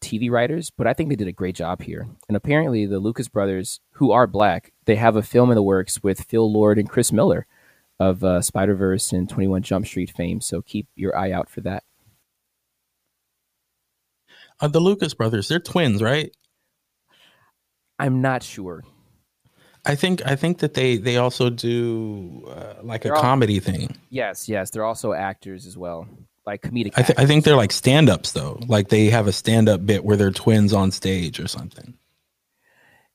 TV 0.00 0.30
writers, 0.30 0.70
but 0.70 0.86
I 0.86 0.92
think 0.92 1.08
they 1.08 1.16
did 1.16 1.28
a 1.28 1.32
great 1.32 1.54
job 1.54 1.82
here. 1.82 2.06
And 2.28 2.36
apparently, 2.36 2.86
the 2.86 2.98
Lucas 2.98 3.28
brothers, 3.28 3.80
who 3.92 4.12
are 4.12 4.26
black, 4.26 4.72
they 4.84 4.96
have 4.96 5.16
a 5.16 5.22
film 5.22 5.50
in 5.50 5.54
the 5.54 5.62
works 5.62 6.02
with 6.02 6.24
Phil 6.24 6.50
Lord 6.50 6.78
and 6.78 6.88
Chris 6.88 7.12
Miller 7.12 7.46
of 7.98 8.22
uh, 8.22 8.42
Spider 8.42 8.74
Verse 8.74 9.12
and 9.12 9.28
Twenty 9.28 9.48
One 9.48 9.62
Jump 9.62 9.86
Street 9.86 10.10
fame. 10.10 10.40
So 10.40 10.62
keep 10.62 10.86
your 10.94 11.16
eye 11.16 11.32
out 11.32 11.48
for 11.48 11.60
that. 11.62 11.84
Uh, 14.60 14.68
the 14.68 14.80
Lucas 14.80 15.14
brothers, 15.14 15.48
they're 15.48 15.58
twins, 15.58 16.02
right? 16.02 16.34
I'm 17.98 18.20
not 18.20 18.42
sure. 18.42 18.84
I 19.84 19.94
think 19.94 20.20
I 20.26 20.36
think 20.36 20.58
that 20.58 20.74
they 20.74 20.96
they 20.96 21.16
also 21.16 21.48
do 21.48 22.44
uh, 22.48 22.82
like 22.82 23.02
they're 23.02 23.14
a 23.14 23.20
comedy 23.20 23.60
thing. 23.60 23.96
Yes, 24.10 24.48
yes, 24.48 24.70
they're 24.70 24.84
also 24.84 25.12
actors 25.12 25.66
as 25.66 25.76
well 25.76 26.08
like 26.46 26.62
comedic. 26.62 26.92
I, 26.96 27.02
th- 27.02 27.18
I 27.18 27.26
think 27.26 27.44
they're 27.44 27.56
like 27.56 27.72
stand 27.72 28.08
ups 28.08 28.32
though. 28.32 28.60
Like 28.66 28.88
they 28.88 29.06
have 29.06 29.26
a 29.26 29.32
stand 29.32 29.68
up 29.68 29.84
bit 29.84 30.04
where 30.04 30.16
they're 30.16 30.30
twins 30.30 30.72
on 30.72 30.90
stage 30.90 31.40
or 31.40 31.48
something. 31.48 31.94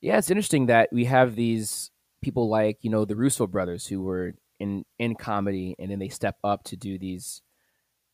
Yeah, 0.02 0.18
it's 0.18 0.30
interesting 0.30 0.66
that 0.66 0.90
we 0.92 1.06
have 1.06 1.36
these 1.36 1.92
people 2.22 2.50
like 2.50 2.78
you 2.82 2.90
know 2.90 3.06
the 3.06 3.16
Russo 3.16 3.48
brothers 3.48 3.88
who 3.88 4.02
were 4.02 4.34
in 4.60 4.84
in 5.00 5.16
comedy 5.16 5.76
and 5.80 5.90
then 5.90 6.00
they 6.00 6.10
step 6.10 6.38
up 6.44 6.64
to 6.66 6.76
do 6.76 6.98
these 6.98 7.42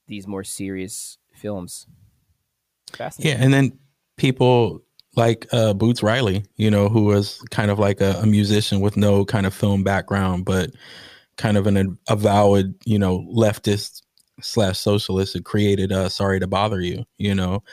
these 0.07 0.27
more 0.27 0.43
serious 0.43 1.17
films. 1.33 1.87
Yeah, 3.17 3.35
and 3.37 3.53
then 3.53 3.77
people 4.15 4.81
like 5.15 5.47
uh, 5.51 5.73
Boots 5.73 6.03
Riley, 6.03 6.45
you 6.55 6.71
know, 6.71 6.87
who 6.87 7.05
was 7.05 7.41
kind 7.49 7.69
of 7.71 7.79
like 7.79 7.99
a, 7.99 8.11
a, 8.21 8.25
musician 8.25 8.79
with 8.79 8.95
no 8.95 9.25
kind 9.25 9.45
of 9.45 9.53
film 9.53 9.83
background, 9.83 10.45
but 10.45 10.69
kind 11.37 11.57
of 11.57 11.67
an 11.67 11.97
avowed, 12.07 12.75
you 12.85 12.97
know, 12.99 13.27
leftist 13.35 14.03
slash 14.41 14.77
socialist 14.79 15.33
had 15.33 15.43
created 15.43 15.91
uh 15.91 16.07
sorry 16.09 16.39
to 16.39 16.47
bother 16.47 16.81
you 16.81 17.03
you 17.17 17.33
know? 17.33 17.63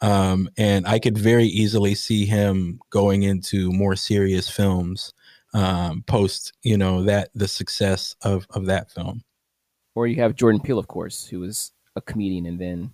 Um 0.00 0.48
and 0.56 0.86
i 0.86 0.98
could 0.98 1.16
very 1.18 1.44
easily 1.46 1.94
see 1.94 2.24
him 2.24 2.80
going 2.90 3.22
into 3.22 3.70
more 3.72 3.96
serious 3.96 4.48
films 4.48 5.12
um 5.52 6.02
post 6.06 6.52
you 6.62 6.76
know 6.76 7.02
that 7.04 7.30
the 7.34 7.48
success 7.48 8.14
of 8.22 8.46
of 8.50 8.66
that 8.66 8.90
film. 8.90 9.22
Or 9.94 10.06
you 10.06 10.16
have 10.16 10.34
jordan 10.34 10.60
peele 10.60 10.78
of 10.78 10.88
course 10.88 11.26
who 11.26 11.40
was 11.40 11.72
a 11.96 12.00
comedian 12.00 12.46
and 12.46 12.58
then 12.58 12.90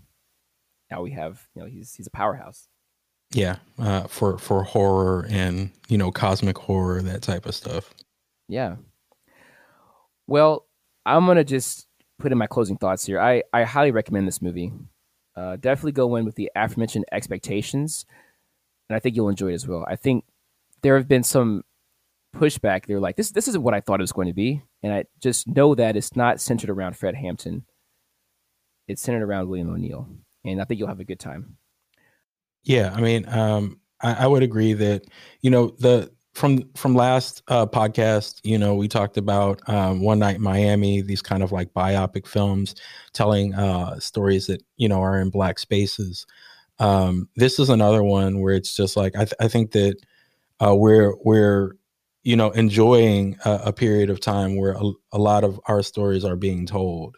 now 0.91 1.03
we 1.03 1.11
have 1.13 1.47
you 1.55 1.63
know 1.63 1.69
he's 1.69 1.95
he's 1.95 2.07
a 2.07 2.11
powerhouse. 2.11 2.69
Yeah 3.33 3.57
uh 3.79 4.09
for 4.09 4.39
for 4.39 4.65
horror 4.65 5.27
and 5.31 5.71
you 5.89 5.97
know 5.97 6.11
cosmic 6.11 6.59
horror 6.59 7.01
that 7.03 7.23
type 7.23 7.47
of 7.47 7.55
stuff. 7.55 7.95
Yeah. 8.49 8.77
Well 10.27 10.67
i'm 11.07 11.27
gonna 11.27 11.45
just 11.45 11.87
put 12.21 12.33
in 12.33 12.39
my 12.39 12.47
closing 12.47 12.77
thoughts 12.77 13.07
here. 13.07 13.21
I, 13.21 13.43
I 13.53 13.65
highly 13.65 13.91
recommend 13.91 14.29
this 14.29 14.43
movie. 14.43 14.73
Uh, 15.37 15.57
definitely 15.57 15.93
go 15.93 16.17
in 16.17 16.25
with 16.25 16.35
the 16.35 16.51
aforementioned 16.55 17.05
expectations, 17.13 18.05
and 18.89 18.97
I 18.97 19.01
think 19.01 19.17
you'll 19.17 19.29
enjoy 19.29 19.51
it 19.51 19.55
as 19.55 19.67
well. 19.67 19.85
I 19.89 19.97
think 19.97 20.25
there 20.83 20.97
have 20.97 21.09
been 21.09 21.23
some 21.23 21.65
pushback. 22.37 22.87
They're 22.87 23.01
like, 23.01 23.17
this 23.17 23.31
this 23.31 23.49
isn't 23.49 23.63
what 23.63 23.75
I 23.75 23.81
thought 23.81 24.01
it 24.01 24.03
was 24.03 24.13
going 24.13 24.29
to 24.29 24.35
be, 24.35 24.63
and 24.83 24.93
I 24.93 25.05
just 25.21 25.49
know 25.49 25.75
that 25.75 25.97
it's 25.97 26.17
not 26.17 26.41
centered 26.41 26.71
around 26.71 26.97
Fred 26.97 27.15
Hampton. 27.15 27.65
It's 28.89 29.03
centered 29.03 29.23
around 29.23 29.49
William 29.49 29.71
O'Neill, 29.71 30.09
and 30.45 30.61
I 30.61 30.65
think 30.65 30.79
you'll 30.79 30.89
have 30.89 31.01
a 31.01 31.05
good 31.05 31.21
time. 31.21 31.57
Yeah, 32.63 32.93
I 32.95 33.01
mean, 33.01 33.27
um, 33.29 33.81
I, 34.03 34.25
I 34.25 34.27
would 34.27 34.43
agree 34.43 34.73
that 34.75 35.05
you 35.41 35.51
know 35.51 35.75
the 35.79 36.13
from 36.35 36.69
from 36.75 36.95
last 36.95 37.43
uh, 37.49 37.67
podcast, 37.67 38.41
you 38.45 38.59
know, 38.59 38.75
we 38.75 38.89
talked 38.89 39.17
about 39.17 39.61
um, 39.69 40.01
One 40.01 40.19
Night 40.19 40.37
in 40.37 40.43
Miami, 40.43 41.01
these 41.01 41.23
kind 41.23 41.43
of 41.43 41.53
like 41.53 41.73
biopic 41.75 42.27
films 42.27 42.75
telling 43.13 43.55
uh, 43.55 43.99
stories 43.99 44.47
that 44.47 44.63
you 44.77 44.89
know 44.89 45.01
are 45.03 45.21
in 45.21 45.31
black 45.31 45.59
spaces. 45.59 46.27
Um, 46.79 47.29
this 47.37 47.59
is 47.59 47.69
another 47.69 48.03
one 48.03 48.41
where 48.41 48.55
it's 48.55 48.75
just 48.75 48.97
like 48.97 49.15
I, 49.17 49.25
th- 49.25 49.35
I 49.41 49.49
think 49.49 49.73
that 49.73 49.97
uh, 50.65 50.75
we're 50.75 51.15
we're 51.25 51.73
you 52.23 52.37
know 52.37 52.51
enjoying 52.51 53.37
a, 53.45 53.61
a 53.67 53.73
period 53.73 54.09
of 54.09 54.21
time 54.21 54.57
where 54.57 54.73
a, 54.73 54.93
a, 55.13 55.19
lot 55.19 55.45
of 55.45 55.61
our 55.67 55.83
stories 55.83 56.25
are 56.25 56.37
being 56.37 56.65
told, 56.65 57.17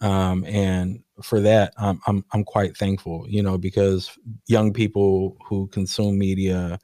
um, 0.00 0.44
and 0.46 1.00
for 1.22 1.40
that 1.40 1.74
I'm, 1.76 2.00
I'm 2.06 2.24
I'm 2.32 2.44
quite 2.44 2.76
thankful. 2.76 3.26
You 3.28 3.42
know, 3.42 3.58
because 3.58 4.10
young 4.46 4.72
people 4.72 5.36
who 5.46 5.68
consume 5.68 6.18
media 6.18 6.78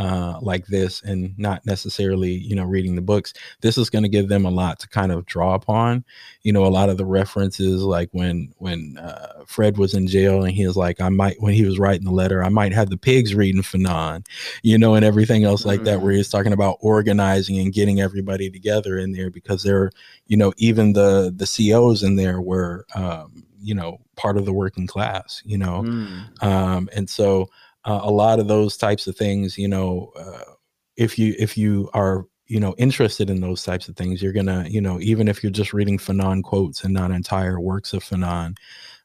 uh, 0.00 0.38
like 0.40 0.66
this 0.68 1.02
and 1.02 1.38
not 1.38 1.64
necessarily 1.66 2.30
you 2.30 2.56
know 2.56 2.64
reading 2.64 2.94
the 2.94 3.02
books 3.02 3.34
this 3.60 3.76
is 3.76 3.90
going 3.90 4.02
to 4.02 4.08
give 4.08 4.28
them 4.28 4.46
a 4.46 4.50
lot 4.50 4.78
to 4.78 4.88
kind 4.88 5.12
of 5.12 5.26
draw 5.26 5.52
upon 5.52 6.02
you 6.40 6.50
know 6.54 6.64
a 6.64 6.68
lot 6.68 6.88
of 6.88 6.96
the 6.96 7.04
references 7.04 7.82
like 7.82 8.08
when 8.12 8.50
when 8.56 8.96
uh, 8.96 9.44
fred 9.46 9.76
was 9.76 9.92
in 9.92 10.06
jail 10.06 10.42
and 10.42 10.54
he 10.54 10.66
was 10.66 10.74
like 10.74 11.02
i 11.02 11.10
might 11.10 11.38
when 11.42 11.52
he 11.52 11.66
was 11.66 11.78
writing 11.78 12.06
the 12.06 12.10
letter 12.10 12.42
i 12.42 12.48
might 12.48 12.72
have 12.72 12.88
the 12.88 12.96
pigs 12.96 13.34
reading 13.34 13.60
fanon 13.60 14.26
you 14.62 14.78
know 14.78 14.94
and 14.94 15.04
everything 15.04 15.44
else 15.44 15.66
like 15.66 15.80
mm-hmm. 15.80 15.84
that 15.84 16.00
where 16.00 16.12
he's 16.12 16.30
talking 16.30 16.54
about 16.54 16.78
organizing 16.80 17.58
and 17.58 17.74
getting 17.74 18.00
everybody 18.00 18.48
together 18.48 18.96
in 18.96 19.12
there 19.12 19.28
because 19.28 19.62
they're 19.62 19.90
you 20.28 20.36
know 20.36 20.50
even 20.56 20.94
the 20.94 21.30
the 21.36 21.44
cos 21.44 22.02
in 22.02 22.16
there 22.16 22.40
were 22.40 22.86
um, 22.94 23.44
you 23.60 23.74
know 23.74 23.98
part 24.16 24.38
of 24.38 24.46
the 24.46 24.52
working 24.52 24.86
class 24.86 25.42
you 25.44 25.58
know 25.58 25.82
mm. 25.82 26.42
um, 26.42 26.88
and 26.94 27.10
so 27.10 27.50
uh, 27.84 28.00
a 28.02 28.10
lot 28.10 28.38
of 28.38 28.48
those 28.48 28.76
types 28.76 29.06
of 29.06 29.16
things 29.16 29.56
you 29.56 29.68
know 29.68 30.12
uh, 30.18 30.52
if 30.96 31.18
you 31.18 31.34
if 31.38 31.56
you 31.56 31.88
are 31.94 32.26
you 32.46 32.60
know 32.60 32.74
interested 32.78 33.30
in 33.30 33.40
those 33.40 33.62
types 33.62 33.88
of 33.88 33.96
things 33.96 34.20
you're 34.20 34.32
gonna 34.32 34.66
you 34.68 34.80
know 34.80 34.98
even 35.00 35.28
if 35.28 35.42
you're 35.42 35.52
just 35.52 35.72
reading 35.72 35.98
fanon 35.98 36.42
quotes 36.42 36.84
and 36.84 36.92
not 36.92 37.10
entire 37.10 37.60
works 37.60 37.92
of 37.92 38.02
fanon 38.02 38.56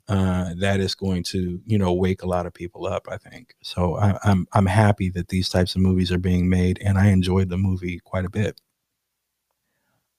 uh, 0.08 0.54
that 0.58 0.80
is 0.80 0.94
going 0.94 1.24
to 1.24 1.62
you 1.66 1.78
know 1.78 1.94
wake 1.94 2.22
a 2.22 2.28
lot 2.28 2.46
of 2.46 2.54
people 2.54 2.86
up 2.86 3.08
i 3.10 3.18
think. 3.18 3.56
So 3.64 3.98
I, 3.98 4.18
i'm 4.24 4.48
i'm 4.54 4.66
happy 4.66 5.10
that 5.12 5.30
these 5.30 5.50
types 5.50 5.76
of 5.76 5.82
movies 5.82 6.12
are 6.12 6.20
being 6.20 6.50
made 6.50 6.80
and 6.84 6.98
i 6.98 7.08
enjoyed 7.08 7.50
the 7.50 7.58
movie 7.58 8.00
quite 8.04 8.26
a 8.26 8.30
bit. 8.30 8.60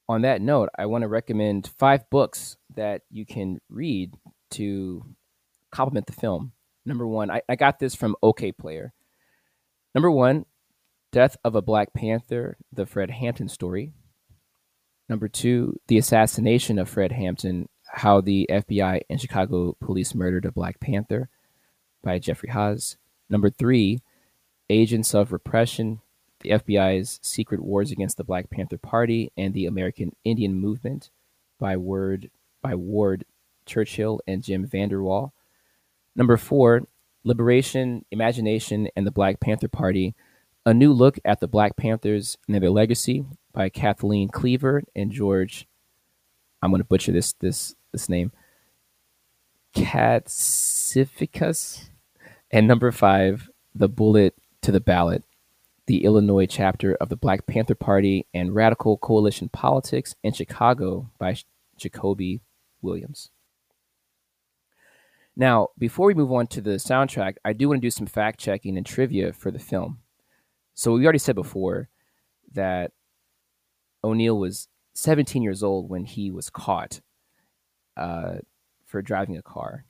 On 0.08 0.22
that 0.22 0.40
note 0.40 0.70
i 0.78 0.86
want 0.86 1.02
to 1.02 1.08
recommend 1.08 1.70
five 1.78 2.08
books 2.10 2.56
that 2.74 3.02
you 3.10 3.26
can 3.26 3.60
read 3.68 4.14
to 4.52 5.04
complement 5.70 6.06
the 6.06 6.12
film 6.12 6.52
number 6.86 7.06
one 7.06 7.30
i, 7.30 7.42
I 7.48 7.56
got 7.56 7.78
this 7.78 7.94
from 7.94 8.16
Okayplayer. 8.22 8.90
number 9.94 10.10
one 10.10 10.46
Death 11.16 11.38
of 11.44 11.54
a 11.54 11.62
Black 11.62 11.94
Panther, 11.94 12.58
the 12.70 12.84
Fred 12.84 13.10
Hampton 13.10 13.48
story. 13.48 13.94
Number 15.08 15.28
two, 15.28 15.80
the 15.86 15.96
assassination 15.96 16.78
of 16.78 16.90
Fred 16.90 17.12
Hampton, 17.12 17.70
how 17.86 18.20
the 18.20 18.46
FBI 18.50 19.00
and 19.08 19.18
Chicago 19.18 19.76
police 19.80 20.14
murdered 20.14 20.44
a 20.44 20.52
Black 20.52 20.78
Panther 20.78 21.30
by 22.02 22.18
Jeffrey 22.18 22.50
Haas. 22.50 22.98
Number 23.30 23.48
three, 23.48 24.00
Agents 24.68 25.14
of 25.14 25.32
Repression, 25.32 26.00
the 26.40 26.50
FBI's 26.50 27.18
secret 27.22 27.62
wars 27.62 27.90
against 27.90 28.18
the 28.18 28.24
Black 28.24 28.50
Panther 28.50 28.76
Party 28.76 29.32
and 29.38 29.54
the 29.54 29.64
American 29.64 30.14
Indian 30.22 30.54
Movement 30.54 31.08
by 31.58 31.78
Word 31.78 32.30
by 32.60 32.74
Ward 32.74 33.24
Churchill 33.64 34.20
and 34.26 34.42
Jim 34.42 34.66
Vander 34.66 35.02
Wall. 35.02 35.32
Number 36.16 36.36
four, 36.36 36.82
Liberation, 37.22 38.04
Imagination, 38.10 38.88
and 38.96 39.06
the 39.06 39.12
Black 39.12 39.38
Panther 39.38 39.68
Party 39.68 40.14
a 40.66 40.74
New 40.74 40.92
Look 40.92 41.18
at 41.24 41.38
the 41.38 41.46
Black 41.46 41.76
Panthers 41.76 42.36
and 42.48 42.60
Their 42.60 42.70
Legacy 42.70 43.24
by 43.52 43.68
Kathleen 43.68 44.28
Cleaver 44.28 44.82
and 44.96 45.12
George. 45.12 45.68
I'm 46.60 46.70
going 46.72 46.82
to 46.82 46.86
butcher 46.86 47.12
this 47.12 47.34
this 47.34 47.76
this 47.92 48.08
name. 48.08 48.32
Katsificus. 49.76 51.10
And 52.50 52.66
number 52.66 52.90
five, 52.90 53.48
The 53.74 53.88
Bullet 53.88 54.34
to 54.62 54.72
the 54.72 54.80
Ballot, 54.80 55.22
the 55.86 56.04
Illinois 56.04 56.46
chapter 56.46 56.96
of 56.96 57.10
the 57.10 57.16
Black 57.16 57.46
Panther 57.46 57.76
Party 57.76 58.26
and 58.34 58.54
Radical 58.54 58.96
Coalition 58.96 59.48
Politics 59.48 60.16
in 60.24 60.32
Chicago 60.32 61.10
by 61.18 61.36
Jakobi 61.78 62.40
Williams. 62.82 63.30
Now, 65.36 65.68
before 65.78 66.06
we 66.06 66.14
move 66.14 66.32
on 66.32 66.46
to 66.48 66.62
the 66.62 66.76
soundtrack, 66.76 67.36
I 67.44 67.52
do 67.52 67.68
want 67.68 67.82
to 67.82 67.86
do 67.86 67.90
some 67.90 68.06
fact 68.06 68.40
checking 68.40 68.76
and 68.78 68.86
trivia 68.86 69.34
for 69.34 69.50
the 69.50 69.58
film. 69.58 69.98
So 70.74 70.92
we 70.92 71.04
already 71.04 71.18
said 71.18 71.34
before 71.34 71.90
that 72.52 72.92
O'Neill 74.02 74.38
was 74.38 74.68
17 74.94 75.42
years 75.42 75.62
old 75.62 75.90
when 75.90 76.06
he 76.06 76.30
was 76.30 76.48
caught 76.48 77.00
uh, 77.98 78.36
for 78.86 79.02
driving 79.02 79.36
a 79.36 79.42
car, 79.42 79.84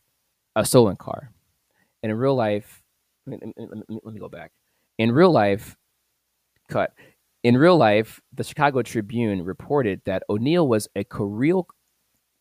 a 0.56 0.64
stolen 0.64 0.96
car. 0.96 1.30
And 2.02 2.10
in 2.10 2.18
real 2.18 2.34
life, 2.34 2.82
let 3.26 3.40
me, 3.40 3.52
let, 3.56 4.14
me, 4.14 4.20
go 4.20 4.28
back. 4.28 4.52
In 4.98 5.12
real 5.12 5.32
life, 5.32 5.76
cut. 6.68 6.92
In 7.42 7.56
real 7.56 7.76
life, 7.76 8.20
the 8.32 8.44
Chicago 8.44 8.82
Tribune 8.82 9.44
reported 9.44 10.00
that 10.04 10.22
O'Neill 10.28 10.66
was 10.66 10.88
a 10.96 11.04
career 11.04 11.62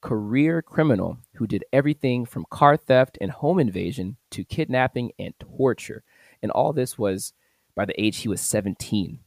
career 0.01 0.61
criminal 0.61 1.17
who 1.35 1.47
did 1.47 1.65
everything 1.73 2.25
from 2.25 2.45
car 2.49 2.77
theft 2.77 3.17
and 3.21 3.31
home 3.31 3.59
invasion 3.59 4.17
to 4.31 4.43
kidnapping 4.43 5.11
and 5.19 5.33
torture. 5.39 6.03
And 6.41 6.51
all 6.51 6.73
this 6.73 6.97
was 6.97 7.33
by 7.75 7.85
the 7.85 7.99
age 8.01 8.17
he 8.17 8.29
was 8.29 8.41
17. 8.41 9.19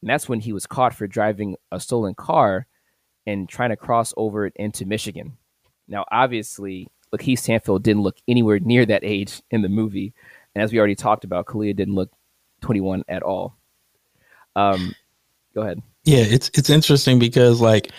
And 0.00 0.10
that's 0.10 0.28
when 0.28 0.40
he 0.40 0.52
was 0.52 0.66
caught 0.66 0.94
for 0.94 1.06
driving 1.06 1.56
a 1.72 1.80
stolen 1.80 2.14
car 2.14 2.66
and 3.26 3.48
trying 3.48 3.70
to 3.70 3.76
cross 3.76 4.14
over 4.16 4.46
into 4.48 4.86
Michigan. 4.86 5.36
Now, 5.88 6.04
obviously, 6.10 6.88
Lakeith 7.14 7.40
Stanfield 7.40 7.82
didn't 7.82 8.02
look 8.02 8.16
anywhere 8.28 8.58
near 8.58 8.86
that 8.86 9.04
age 9.04 9.42
in 9.50 9.62
the 9.62 9.68
movie. 9.68 10.12
And 10.54 10.62
as 10.62 10.72
we 10.72 10.78
already 10.78 10.94
talked 10.94 11.24
about, 11.24 11.46
Kaluuya 11.46 11.74
didn't 11.76 11.94
look 11.94 12.10
21 12.62 13.04
at 13.08 13.22
all. 13.22 13.56
Um, 14.54 14.94
go 15.54 15.62
ahead. 15.62 15.82
Yeah, 16.04 16.20
it's 16.20 16.50
it's 16.54 16.70
interesting 16.70 17.18
because 17.18 17.60
like 17.60 17.90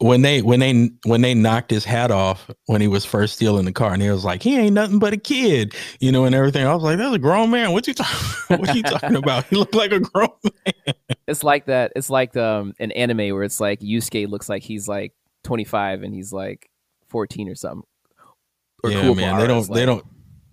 when 0.00 0.22
they 0.22 0.40
when 0.40 0.60
they 0.60 0.90
when 1.04 1.20
they 1.20 1.34
knocked 1.34 1.70
his 1.70 1.84
hat 1.84 2.10
off 2.10 2.50
when 2.66 2.80
he 2.80 2.88
was 2.88 3.04
first 3.04 3.34
stealing 3.34 3.66
the 3.66 3.72
car 3.72 3.92
and 3.92 4.02
he 4.02 4.08
was 4.08 4.24
like 4.24 4.42
he 4.42 4.56
ain't 4.56 4.72
nothing 4.72 4.98
but 4.98 5.12
a 5.12 5.18
kid 5.18 5.74
you 6.00 6.10
know 6.10 6.24
and 6.24 6.34
everything. 6.34 6.66
I 6.66 6.74
was 6.74 6.82
like 6.82 6.96
that's 6.96 7.14
a 7.14 7.18
grown 7.18 7.50
man. 7.50 7.72
What 7.72 7.86
you 7.86 7.94
talking 7.94 8.56
what 8.58 8.74
you 8.74 8.82
talking 8.82 9.16
about? 9.16 9.44
He 9.46 9.56
looked 9.56 9.74
like 9.74 9.92
a 9.92 10.00
grown 10.00 10.30
man. 10.44 10.94
It's 11.28 11.44
like 11.44 11.66
that 11.66 11.92
it's 11.96 12.08
like 12.08 12.36
um 12.36 12.72
an 12.80 12.92
anime 12.92 13.34
where 13.34 13.42
it's 13.42 13.60
like 13.60 13.80
Yusuke 13.80 14.28
looks 14.28 14.48
like 14.48 14.62
he's 14.62 14.88
like 14.88 15.12
25 15.44 16.02
and 16.02 16.14
he's 16.14 16.32
like 16.32 16.70
14 17.08 17.50
or 17.50 17.54
something. 17.54 17.86
Or 18.82 18.90
yeah 18.90 19.12
man 19.12 19.38
they 19.38 19.46
don't 19.46 19.68
like, 19.68 19.76
they 19.76 19.84
don't 19.84 20.04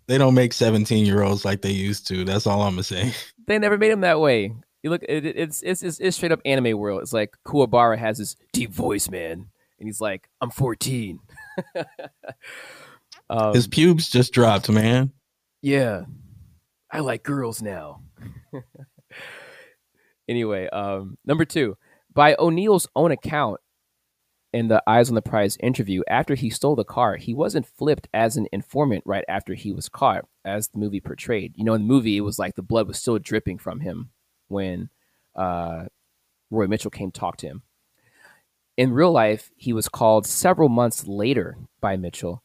they 0.07 0.17
don't 0.17 0.33
make 0.33 0.51
17 0.51 1.05
year 1.05 1.23
olds 1.23 1.45
like 1.45 1.61
they 1.61 1.71
used 1.71 2.07
to. 2.07 2.25
That's 2.25 2.47
all 2.47 2.61
i'm 2.63 2.73
gonna 2.73 2.83
say. 2.83 3.13
They 3.47 3.59
never 3.59 3.77
made 3.77 3.91
him 3.91 4.01
that 4.01 4.19
way 4.19 4.53
you 4.83 4.89
look, 4.89 5.03
it, 5.03 5.25
it's, 5.25 5.61
it's 5.63 5.83
it's 5.83 5.99
it's 5.99 6.17
straight 6.17 6.31
up 6.31 6.41
anime 6.45 6.77
world. 6.77 7.01
It's 7.01 7.13
like 7.13 7.35
Kuwabara 7.45 7.97
has 7.97 8.17
this 8.17 8.35
deep 8.53 8.71
voice, 8.71 9.09
man, 9.09 9.47
and 9.79 9.87
he's 9.87 10.01
like, 10.01 10.29
"I'm 10.41 10.51
14." 10.51 11.19
um, 13.29 13.53
His 13.53 13.67
pubes 13.67 14.09
just 14.09 14.33
dropped, 14.33 14.69
man. 14.69 15.11
Yeah, 15.61 16.03
I 16.91 16.99
like 16.99 17.23
girls 17.23 17.61
now. 17.61 18.01
anyway, 20.29 20.67
um, 20.69 21.17
number 21.25 21.45
two, 21.45 21.77
by 22.13 22.35
O'Neill's 22.37 22.87
own 22.95 23.11
account, 23.11 23.59
in 24.53 24.67
the 24.67 24.81
Eyes 24.87 25.09
on 25.09 25.15
the 25.15 25.21
Prize 25.21 25.57
interview, 25.59 26.03
after 26.07 26.35
he 26.35 26.49
stole 26.49 26.75
the 26.75 26.85
car, 26.85 27.17
he 27.17 27.33
wasn't 27.33 27.67
flipped 27.67 28.07
as 28.13 28.37
an 28.37 28.47
informant 28.53 29.03
right 29.05 29.25
after 29.27 29.55
he 29.55 29.73
was 29.73 29.89
caught, 29.89 30.25
as 30.45 30.69
the 30.69 30.79
movie 30.79 31.01
portrayed. 31.01 31.53
You 31.57 31.63
know, 31.63 31.73
in 31.73 31.81
the 31.81 31.87
movie, 31.87 32.17
it 32.17 32.21
was 32.21 32.39
like 32.39 32.55
the 32.55 32.61
blood 32.61 32.87
was 32.87 32.99
still 32.99 33.17
dripping 33.19 33.57
from 33.57 33.79
him 33.79 34.11
when 34.47 34.89
uh, 35.35 35.85
Roy 36.49 36.67
Mitchell 36.67 36.91
came 36.91 37.11
talk 37.11 37.37
to 37.37 37.47
him. 37.47 37.63
In 38.77 38.93
real 38.93 39.11
life, 39.11 39.51
he 39.55 39.73
was 39.73 39.89
called 39.89 40.25
several 40.25 40.69
months 40.69 41.07
later 41.07 41.57
by 41.81 41.97
Mitchell, 41.97 42.43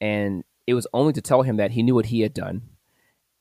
and 0.00 0.44
it 0.66 0.74
was 0.74 0.86
only 0.92 1.12
to 1.12 1.20
tell 1.20 1.42
him 1.42 1.56
that 1.58 1.72
he 1.72 1.82
knew 1.82 1.94
what 1.94 2.06
he 2.06 2.20
had 2.20 2.32
done 2.32 2.62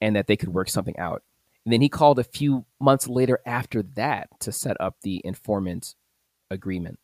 and 0.01 0.15
that 0.15 0.27
they 0.27 0.35
could 0.35 0.49
work 0.49 0.69
something 0.69 0.97
out. 0.97 1.23
And 1.65 1.71
then 1.71 1.81
he 1.81 1.87
called 1.87 2.19
a 2.19 2.25
few 2.25 2.65
months 2.79 3.07
later 3.07 3.39
after 3.45 3.81
that 3.95 4.27
to 4.41 4.51
set 4.51 4.75
up 4.81 4.97
the 5.01 5.21
informant 5.23 5.95
agreement. 6.51 6.99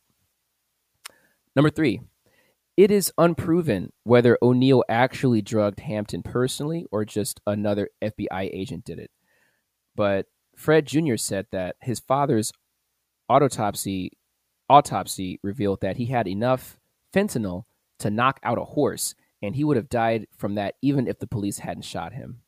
Number 1.56 1.70
three, 1.70 2.00
it 2.76 2.90
is 2.90 3.12
unproven 3.18 3.92
whether 4.04 4.38
O'Neill 4.42 4.84
actually 4.88 5.42
drugged 5.42 5.80
Hampton 5.80 6.22
personally 6.22 6.86
or 6.90 7.04
just 7.04 7.40
another 7.46 7.88
FBI 8.02 8.50
agent 8.52 8.84
did 8.84 8.98
it. 8.98 9.10
But 9.96 10.26
Fred 10.60 10.84
Jr. 10.84 11.16
said 11.16 11.46
that 11.52 11.76
his 11.80 12.00
father's 12.00 12.52
autopsy 13.30 14.12
autopsy 14.68 15.40
revealed 15.42 15.80
that 15.80 15.96
he 15.96 16.04
had 16.04 16.28
enough 16.28 16.78
fentanyl 17.14 17.64
to 17.98 18.10
knock 18.10 18.38
out 18.42 18.58
a 18.58 18.64
horse, 18.64 19.14
and 19.40 19.56
he 19.56 19.64
would 19.64 19.78
have 19.78 19.88
died 19.88 20.26
from 20.36 20.56
that 20.56 20.74
even 20.82 21.08
if 21.08 21.18
the 21.18 21.26
police 21.26 21.60
hadn't 21.60 21.84
shot 21.84 22.12
him. 22.12 22.42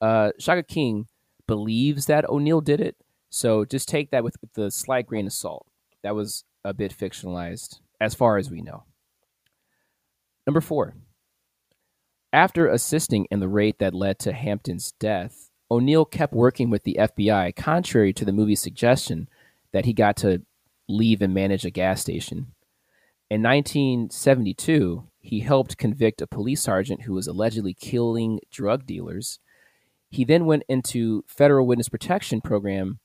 Uh, 0.00 0.32
Shaka 0.36 0.64
King 0.64 1.06
believes 1.46 2.06
that 2.06 2.28
O'Neill 2.28 2.60
did 2.60 2.80
it, 2.80 2.96
so 3.30 3.64
just 3.64 3.88
take 3.88 4.10
that 4.10 4.24
with, 4.24 4.36
with 4.40 4.52
the 4.54 4.72
slight 4.72 5.06
grain 5.06 5.28
of 5.28 5.32
salt. 5.32 5.64
That 6.02 6.16
was 6.16 6.42
a 6.64 6.74
bit 6.74 6.92
fictionalized, 6.92 7.78
as 8.00 8.16
far 8.16 8.36
as 8.36 8.50
we 8.50 8.62
know. 8.62 8.82
Number 10.44 10.60
four. 10.60 10.94
After 12.32 12.66
assisting 12.66 13.28
in 13.30 13.38
the 13.38 13.48
raid 13.48 13.76
that 13.78 13.94
led 13.94 14.18
to 14.18 14.32
Hampton's 14.32 14.90
death, 14.98 15.52
O'Neill 15.74 16.04
kept 16.04 16.32
working 16.32 16.70
with 16.70 16.84
the 16.84 16.96
FBI, 17.00 17.56
contrary 17.56 18.12
to 18.12 18.24
the 18.24 18.32
movie's 18.32 18.62
suggestion 18.62 19.28
that 19.72 19.84
he 19.84 19.92
got 19.92 20.16
to 20.18 20.42
leave 20.88 21.20
and 21.20 21.34
manage 21.34 21.64
a 21.64 21.70
gas 21.70 22.00
station. 22.00 22.52
In 23.28 23.42
1972, 23.42 25.08
he 25.18 25.40
helped 25.40 25.76
convict 25.76 26.22
a 26.22 26.28
police 26.28 26.62
sergeant 26.62 27.02
who 27.02 27.14
was 27.14 27.26
allegedly 27.26 27.74
killing 27.74 28.38
drug 28.52 28.86
dealers. 28.86 29.40
He 30.10 30.24
then 30.24 30.46
went 30.46 30.62
into 30.68 31.24
federal 31.26 31.66
witness 31.66 31.88
protection 31.88 32.40
program 32.40 33.00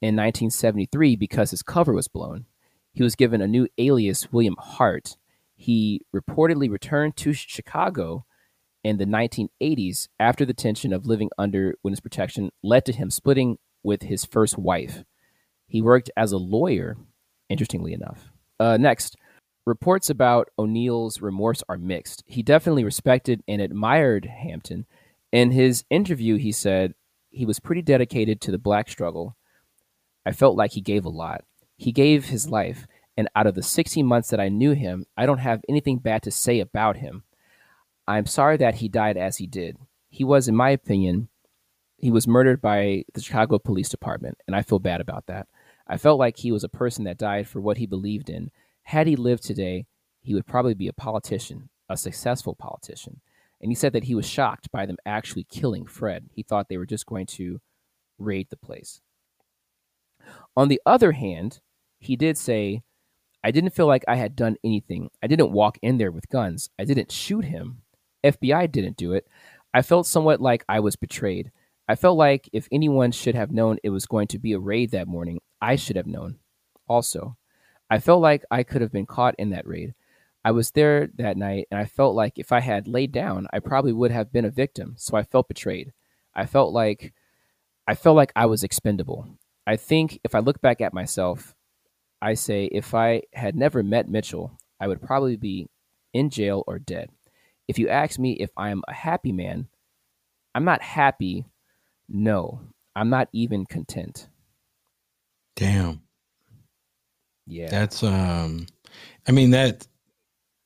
in 0.00 0.16
1973 0.16 1.14
because 1.14 1.52
his 1.52 1.62
cover 1.62 1.92
was 1.92 2.08
blown. 2.08 2.46
He 2.92 3.04
was 3.04 3.14
given 3.14 3.40
a 3.40 3.46
new 3.46 3.68
alias, 3.78 4.32
William 4.32 4.56
Hart. 4.58 5.16
He 5.54 6.00
reportedly 6.12 6.68
returned 6.68 7.16
to 7.18 7.32
Chicago 7.32 8.24
in 8.84 8.98
the 8.98 9.04
1980s 9.04 10.08
after 10.18 10.44
the 10.44 10.54
tension 10.54 10.92
of 10.92 11.06
living 11.06 11.30
under 11.38 11.74
witness 11.82 12.00
protection 12.00 12.50
led 12.62 12.84
to 12.86 12.92
him 12.92 13.10
splitting 13.10 13.58
with 13.82 14.02
his 14.02 14.24
first 14.24 14.58
wife. 14.58 15.04
He 15.66 15.80
worked 15.80 16.10
as 16.16 16.32
a 16.32 16.38
lawyer, 16.38 16.96
interestingly 17.48 17.92
enough. 17.92 18.30
Uh, 18.60 18.76
next, 18.76 19.16
reports 19.64 20.10
about 20.10 20.50
O'Neill's 20.58 21.20
remorse 21.20 21.62
are 21.68 21.78
mixed. 21.78 22.22
He 22.26 22.42
definitely 22.42 22.84
respected 22.84 23.42
and 23.48 23.62
admired 23.62 24.26
Hampton. 24.26 24.86
In 25.30 25.50
his 25.50 25.84
interview, 25.88 26.36
he 26.36 26.52
said 26.52 26.94
he 27.30 27.46
was 27.46 27.60
pretty 27.60 27.82
dedicated 27.82 28.40
to 28.42 28.50
the 28.50 28.58
black 28.58 28.88
struggle. 28.90 29.36
I 30.26 30.32
felt 30.32 30.56
like 30.56 30.72
he 30.72 30.80
gave 30.80 31.04
a 31.04 31.10
lot. 31.10 31.44
He 31.76 31.90
gave 31.90 32.26
his 32.26 32.48
life, 32.48 32.86
and 33.16 33.28
out 33.34 33.46
of 33.46 33.54
the 33.54 33.62
16 33.62 34.06
months 34.06 34.28
that 34.30 34.40
I 34.40 34.48
knew 34.48 34.72
him, 34.72 35.06
I 35.16 35.26
don't 35.26 35.38
have 35.38 35.62
anything 35.68 35.98
bad 35.98 36.22
to 36.24 36.30
say 36.30 36.60
about 36.60 36.96
him. 36.96 37.24
I'm 38.12 38.26
sorry 38.26 38.56
that 38.58 38.76
he 38.76 38.88
died 38.88 39.16
as 39.16 39.38
he 39.38 39.46
did. 39.46 39.78
He 40.10 40.24
was, 40.24 40.46
in 40.46 40.54
my 40.54 40.70
opinion, 40.70 41.28
he 41.96 42.10
was 42.10 42.28
murdered 42.28 42.60
by 42.60 43.04
the 43.14 43.22
Chicago 43.22 43.58
Police 43.58 43.88
Department, 43.88 44.38
and 44.46 44.54
I 44.54 44.62
feel 44.62 44.78
bad 44.78 45.00
about 45.00 45.26
that. 45.26 45.46
I 45.86 45.96
felt 45.96 46.18
like 46.18 46.36
he 46.36 46.52
was 46.52 46.64
a 46.64 46.68
person 46.68 47.04
that 47.04 47.16
died 47.16 47.48
for 47.48 47.60
what 47.60 47.78
he 47.78 47.86
believed 47.86 48.28
in. 48.28 48.50
Had 48.84 49.06
he 49.06 49.16
lived 49.16 49.42
today, 49.42 49.86
he 50.20 50.34
would 50.34 50.46
probably 50.46 50.74
be 50.74 50.88
a 50.88 50.92
politician, 50.92 51.70
a 51.88 51.96
successful 51.96 52.54
politician. 52.54 53.20
And 53.60 53.70
he 53.70 53.74
said 53.74 53.92
that 53.92 54.04
he 54.04 54.14
was 54.14 54.26
shocked 54.26 54.70
by 54.72 54.86
them 54.86 54.96
actually 55.06 55.44
killing 55.44 55.86
Fred. 55.86 56.26
He 56.34 56.42
thought 56.42 56.68
they 56.68 56.78
were 56.78 56.86
just 56.86 57.06
going 57.06 57.26
to 57.26 57.60
raid 58.18 58.48
the 58.50 58.56
place. 58.56 59.00
On 60.56 60.68
the 60.68 60.80
other 60.84 61.12
hand, 61.12 61.60
he 61.98 62.16
did 62.16 62.36
say, 62.36 62.82
I 63.44 63.50
didn't 63.50 63.74
feel 63.74 63.86
like 63.86 64.04
I 64.06 64.16
had 64.16 64.36
done 64.36 64.56
anything. 64.64 65.10
I 65.22 65.26
didn't 65.26 65.52
walk 65.52 65.78
in 65.82 65.98
there 65.98 66.12
with 66.12 66.28
guns. 66.28 66.70
I 66.78 66.84
didn't 66.84 67.10
shoot 67.10 67.44
him. 67.44 67.82
FBI 68.24 68.70
didn't 68.70 68.96
do 68.96 69.12
it. 69.12 69.26
I 69.74 69.82
felt 69.82 70.06
somewhat 70.06 70.40
like 70.40 70.64
I 70.68 70.80
was 70.80 70.96
betrayed. 70.96 71.50
I 71.88 71.94
felt 71.94 72.16
like 72.16 72.48
if 72.52 72.68
anyone 72.70 73.12
should 73.12 73.34
have 73.34 73.50
known 73.50 73.78
it 73.82 73.90
was 73.90 74.06
going 74.06 74.28
to 74.28 74.38
be 74.38 74.52
a 74.52 74.58
raid 74.58 74.90
that 74.92 75.08
morning, 75.08 75.40
I 75.60 75.76
should 75.76 75.96
have 75.96 76.06
known. 76.06 76.38
Also, 76.88 77.36
I 77.90 77.98
felt 77.98 78.22
like 78.22 78.44
I 78.50 78.62
could 78.62 78.80
have 78.80 78.92
been 78.92 79.06
caught 79.06 79.34
in 79.38 79.50
that 79.50 79.66
raid. 79.66 79.94
I 80.44 80.50
was 80.50 80.70
there 80.72 81.08
that 81.16 81.36
night, 81.36 81.68
and 81.70 81.78
I 81.78 81.84
felt 81.84 82.14
like 82.14 82.38
if 82.38 82.52
I 82.52 82.60
had 82.60 82.88
laid 82.88 83.12
down, 83.12 83.46
I 83.52 83.60
probably 83.60 83.92
would 83.92 84.10
have 84.10 84.32
been 84.32 84.44
a 84.44 84.50
victim. 84.50 84.94
So 84.96 85.16
I 85.16 85.22
felt 85.22 85.48
betrayed. 85.48 85.92
I 86.34 86.46
felt 86.46 86.72
like 86.72 87.12
I 87.86 87.94
felt 87.94 88.16
like 88.16 88.32
I 88.34 88.46
was 88.46 88.64
expendable. 88.64 89.28
I 89.66 89.76
think 89.76 90.20
if 90.24 90.34
I 90.34 90.40
look 90.40 90.60
back 90.60 90.80
at 90.80 90.94
myself, 90.94 91.54
I 92.20 92.34
say 92.34 92.66
if 92.66 92.94
I 92.94 93.22
had 93.32 93.56
never 93.56 93.82
met 93.82 94.08
Mitchell, 94.08 94.58
I 94.80 94.88
would 94.88 95.02
probably 95.02 95.36
be 95.36 95.68
in 96.12 96.30
jail 96.30 96.64
or 96.66 96.78
dead. 96.78 97.10
If 97.68 97.78
you 97.78 97.88
ask 97.88 98.18
me 98.18 98.32
if 98.32 98.50
I 98.56 98.70
am 98.70 98.82
a 98.88 98.92
happy 98.92 99.32
man, 99.32 99.68
I'm 100.54 100.64
not 100.64 100.82
happy. 100.82 101.46
No, 102.08 102.60
I'm 102.94 103.10
not 103.10 103.28
even 103.32 103.64
content. 103.66 104.28
Damn. 105.56 106.02
Yeah. 107.46 107.68
That's 107.70 108.02
um 108.02 108.66
I 109.26 109.32
mean 109.32 109.50
that 109.50 109.86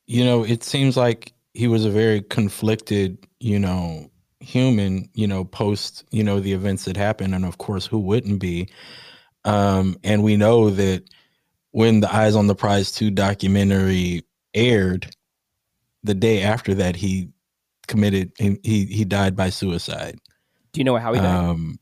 you 0.06 0.24
know, 0.24 0.44
it 0.44 0.62
seems 0.62 0.96
like 0.96 1.32
he 1.54 1.66
was 1.66 1.84
a 1.84 1.90
very 1.90 2.22
conflicted, 2.22 3.18
you 3.40 3.58
know, 3.58 4.10
human, 4.40 5.08
you 5.14 5.26
know, 5.26 5.44
post, 5.44 6.04
you 6.12 6.22
know, 6.22 6.38
the 6.38 6.52
events 6.52 6.84
that 6.84 6.96
happened 6.96 7.34
and 7.34 7.44
of 7.44 7.58
course 7.58 7.86
who 7.86 7.98
wouldn't 7.98 8.40
be. 8.40 8.68
Um 9.44 9.96
and 10.04 10.22
we 10.22 10.36
know 10.36 10.70
that 10.70 11.04
when 11.72 12.00
the 12.00 12.14
Eyes 12.14 12.34
on 12.34 12.46
the 12.46 12.54
Prize 12.54 12.90
2 12.92 13.10
documentary 13.10 14.24
aired, 14.54 15.14
the 16.06 16.14
day 16.14 16.42
after 16.42 16.74
that 16.74 16.96
he 16.96 17.28
committed 17.88 18.32
he 18.38 18.84
he 18.86 19.04
died 19.04 19.36
by 19.36 19.50
suicide. 19.50 20.18
Do 20.72 20.80
you 20.80 20.84
know 20.84 20.96
how 20.96 21.12
he 21.12 21.20
died? 21.20 21.44
Um 21.50 21.78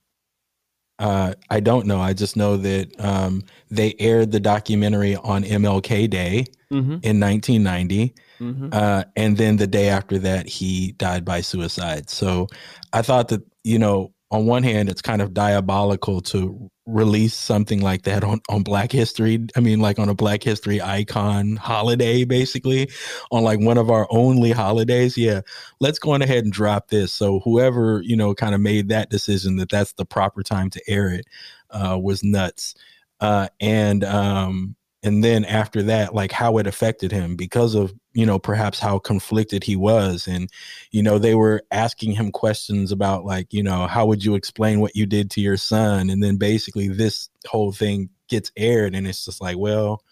uh, 1.00 1.34
I 1.50 1.58
don't 1.58 1.86
know. 1.86 2.00
I 2.00 2.12
just 2.12 2.36
know 2.36 2.56
that 2.56 2.88
um, 3.00 3.42
they 3.68 3.96
aired 3.98 4.30
the 4.30 4.38
documentary 4.38 5.16
on 5.16 5.42
MLK 5.42 6.08
Day 6.08 6.44
Mhm. 6.70 7.04
in 7.04 7.18
1990. 7.18 8.14
Mhm. 8.40 8.72
Uh, 8.72 9.04
and 9.16 9.36
then 9.36 9.56
the 9.56 9.66
day 9.66 9.88
after 9.88 10.20
that, 10.20 10.46
he 10.46 10.92
died 10.92 11.24
by 11.24 11.40
suicide. 11.40 12.10
So 12.10 12.46
I 12.92 13.02
thought 13.02 13.26
that, 13.28 13.42
you 13.64 13.76
know, 13.76 14.13
on 14.34 14.46
one 14.46 14.64
hand, 14.64 14.88
it's 14.88 15.00
kind 15.00 15.22
of 15.22 15.32
diabolical 15.32 16.20
to 16.20 16.70
release 16.86 17.34
something 17.34 17.80
like 17.80 18.02
that 18.02 18.24
on, 18.24 18.40
on 18.48 18.64
Black 18.64 18.90
History. 18.90 19.46
I 19.56 19.60
mean, 19.60 19.78
like 19.78 20.00
on 20.00 20.08
a 20.08 20.14
Black 20.14 20.42
History 20.42 20.82
icon 20.82 21.54
holiday, 21.54 22.24
basically, 22.24 22.90
on 23.30 23.44
like 23.44 23.60
one 23.60 23.78
of 23.78 23.90
our 23.90 24.08
only 24.10 24.50
holidays. 24.50 25.16
Yeah, 25.16 25.42
let's 25.80 26.00
go 26.00 26.12
on 26.12 26.22
ahead 26.22 26.42
and 26.42 26.52
drop 26.52 26.88
this. 26.88 27.12
So 27.12 27.40
whoever, 27.40 28.02
you 28.02 28.16
know, 28.16 28.34
kind 28.34 28.56
of 28.56 28.60
made 28.60 28.88
that 28.88 29.08
decision 29.08 29.56
that 29.56 29.70
that's 29.70 29.92
the 29.92 30.04
proper 30.04 30.42
time 30.42 30.68
to 30.70 30.82
air 30.88 31.08
it 31.08 31.26
uh, 31.70 31.96
was 32.02 32.24
nuts. 32.24 32.74
Uh, 33.20 33.48
and, 33.60 34.02
um, 34.02 34.74
and 35.04 35.22
then 35.22 35.44
after 35.44 35.82
that 35.84 36.14
like 36.14 36.32
how 36.32 36.58
it 36.58 36.66
affected 36.66 37.12
him 37.12 37.36
because 37.36 37.74
of 37.74 37.94
you 38.14 38.24
know 38.24 38.38
perhaps 38.38 38.78
how 38.80 38.98
conflicted 38.98 39.64
he 39.64 39.76
was 39.76 40.26
and 40.26 40.48
you 40.92 41.02
know 41.02 41.18
they 41.18 41.34
were 41.34 41.62
asking 41.70 42.12
him 42.12 42.32
questions 42.32 42.92
about 42.92 43.24
like 43.24 43.52
you 43.52 43.62
know 43.62 43.86
how 43.86 44.06
would 44.06 44.24
you 44.24 44.34
explain 44.34 44.80
what 44.80 44.96
you 44.96 45.04
did 45.04 45.30
to 45.30 45.40
your 45.40 45.56
son 45.56 46.08
and 46.10 46.22
then 46.22 46.36
basically 46.36 46.88
this 46.88 47.28
whole 47.46 47.72
thing 47.72 48.08
gets 48.28 48.50
aired 48.56 48.94
and 48.94 49.06
it's 49.06 49.24
just 49.24 49.42
like 49.42 49.58
well 49.58 50.02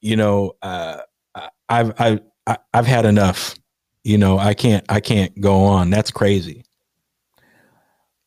you 0.00 0.16
know 0.16 0.52
uh 0.62 1.00
i've 1.68 1.92
i've 2.00 2.20
i've 2.72 2.86
had 2.86 3.04
enough 3.04 3.54
you 4.02 4.18
know 4.18 4.38
i 4.38 4.54
can't 4.54 4.84
i 4.88 5.00
can't 5.00 5.40
go 5.40 5.62
on 5.62 5.90
that's 5.90 6.10
crazy 6.10 6.64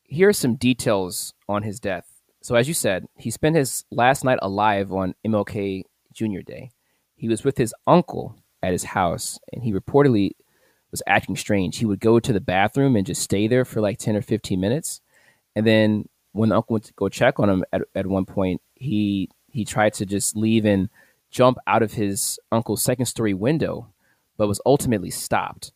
Here 0.03 0.29
are 0.29 0.33
some 0.33 0.55
details 0.55 1.33
on 1.49 1.63
his 1.63 1.79
death. 1.81 2.05
So, 2.41 2.55
as 2.55 2.67
you 2.69 2.73
said, 2.73 3.07
he 3.17 3.29
spent 3.29 3.57
his 3.57 3.83
last 3.91 4.23
night 4.23 4.39
alive 4.41 4.93
on 4.93 5.15
MLK 5.25 5.83
Jr. 6.13 6.39
Day. 6.45 6.71
He 7.15 7.27
was 7.27 7.43
with 7.43 7.57
his 7.57 7.73
uncle 7.85 8.37
at 8.67 8.73
his 8.73 8.83
house, 8.83 9.39
and 9.53 9.63
he 9.63 9.71
reportedly 9.71 10.31
was 10.91 11.01
acting 11.07 11.37
strange. 11.37 11.77
He 11.77 11.85
would 11.85 12.01
go 12.01 12.19
to 12.19 12.33
the 12.33 12.41
bathroom 12.41 12.97
and 12.97 13.05
just 13.05 13.21
stay 13.21 13.47
there 13.47 13.63
for 13.63 13.79
like 13.79 13.97
10 13.97 14.17
or 14.17 14.21
15 14.21 14.59
minutes. 14.59 14.99
And 15.55 15.65
then 15.65 16.09
when 16.33 16.49
the 16.49 16.57
uncle 16.57 16.73
went 16.73 16.83
to 16.85 16.93
go 16.93 17.07
check 17.07 17.39
on 17.39 17.49
him 17.49 17.63
at, 17.71 17.83
at 17.95 18.07
one 18.07 18.25
point, 18.25 18.61
he 18.75 19.29
he 19.49 19.63
tried 19.63 19.93
to 19.93 20.05
just 20.05 20.35
leave 20.35 20.65
and 20.65 20.89
jump 21.31 21.57
out 21.65 21.81
of 21.81 21.93
his 21.93 22.39
uncle's 22.51 22.83
second 22.83 23.05
story 23.05 23.33
window, 23.33 23.87
but 24.37 24.47
was 24.47 24.61
ultimately 24.65 25.09
stopped. 25.09 25.71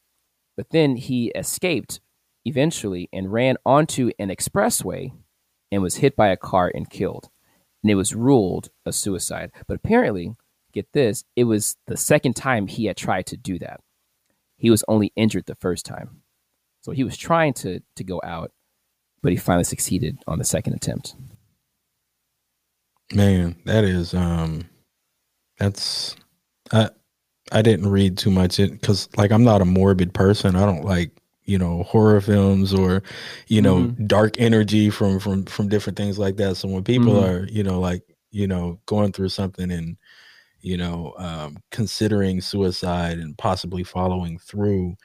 But 0.57 0.69
then 0.71 0.97
he 0.97 1.31
escaped 1.33 2.01
eventually 2.43 3.09
and 3.13 3.31
ran 3.31 3.55
onto 3.65 4.11
an 4.19 4.29
expressway 4.29 5.13
and 5.71 5.81
was 5.81 5.97
hit 5.97 6.17
by 6.17 6.27
a 6.27 6.37
car 6.37 6.69
and 6.75 6.89
killed. 6.89 7.29
And 7.81 7.89
it 7.89 7.95
was 7.95 8.13
ruled 8.13 8.69
a 8.85 8.91
suicide. 8.91 9.51
But 9.65 9.75
apparently, 9.75 10.35
get 10.71 10.93
this, 10.93 11.23
it 11.35 11.45
was 11.45 11.77
the 11.87 11.97
second 11.97 12.35
time 12.35 12.67
he 12.67 12.85
had 12.85 12.97
tried 12.97 13.27
to 13.27 13.37
do 13.37 13.59
that. 13.59 13.81
He 14.57 14.69
was 14.69 14.83
only 14.87 15.13
injured 15.15 15.45
the 15.47 15.55
first 15.55 15.85
time. 15.85 16.21
So 16.81 16.91
he 16.91 17.03
was 17.03 17.17
trying 17.17 17.53
to, 17.55 17.81
to 17.97 18.03
go 18.03 18.21
out, 18.23 18.51
but 19.23 19.31
he 19.31 19.37
finally 19.37 19.63
succeeded 19.65 20.19
on 20.27 20.39
the 20.39 20.45
second 20.45 20.73
attempt. 20.75 21.15
Man, 23.13 23.55
that 23.65 23.83
is 23.83 24.13
um 24.13 24.69
that's 25.59 26.15
I 26.71 26.89
I 27.51 27.61
didn't 27.61 27.89
read 27.89 28.17
too 28.17 28.31
much 28.31 28.59
it 28.59 28.81
cuz 28.81 29.09
like 29.17 29.31
I'm 29.31 29.43
not 29.43 29.61
a 29.61 29.65
morbid 29.65 30.13
person. 30.13 30.55
I 30.55 30.65
don't 30.65 30.85
like, 30.85 31.11
you 31.45 31.57
know, 31.57 31.83
horror 31.83 32.21
films 32.21 32.73
or 32.73 33.03
you 33.47 33.61
know, 33.61 33.89
Mhm. 33.89 34.07
dark 34.07 34.39
energy 34.39 34.89
from 34.89 35.19
from 35.19 35.45
from 35.45 35.69
different 35.69 35.97
things 35.97 36.19
like 36.19 36.37
that. 36.37 36.57
So 36.57 36.69
when 36.69 36.83
people 36.83 37.15
Mhm. 37.15 37.23
are, 37.23 37.47
you 37.49 37.63
know, 37.63 37.79
like, 37.79 38.03
you 38.31 38.47
know, 38.47 38.79
going 38.87 39.11
through 39.13 39.29
something 39.29 39.71
and 39.71 39.97
you 40.61 40.77
know, 40.77 41.13
um 41.17 41.57
considering 41.71 42.41
suicide 42.41 43.19
and 43.19 43.37
possibly 43.37 43.83
following 43.83 44.37
through 44.39 44.95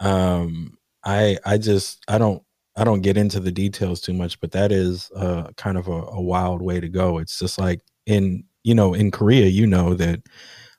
um 0.00 0.76
I 1.04 1.38
I 1.44 1.58
just 1.58 2.02
I 2.08 2.18
don't 2.18 2.42
I 2.76 2.84
don't 2.84 3.00
get 3.00 3.16
into 3.16 3.40
the 3.40 3.52
details 3.52 4.00
too 4.00 4.12
much, 4.12 4.38
but 4.40 4.50
that 4.52 4.70
is 4.70 5.10
uh, 5.16 5.48
kind 5.56 5.78
of 5.78 5.88
a, 5.88 5.92
a 5.92 6.20
wild 6.20 6.60
way 6.60 6.78
to 6.78 6.88
go. 6.88 7.18
It's 7.18 7.38
just 7.38 7.58
like 7.58 7.80
in 8.04 8.44
you 8.64 8.74
know 8.74 8.92
in 8.92 9.10
Korea, 9.10 9.46
you 9.46 9.66
know 9.66 9.94
that 9.94 10.20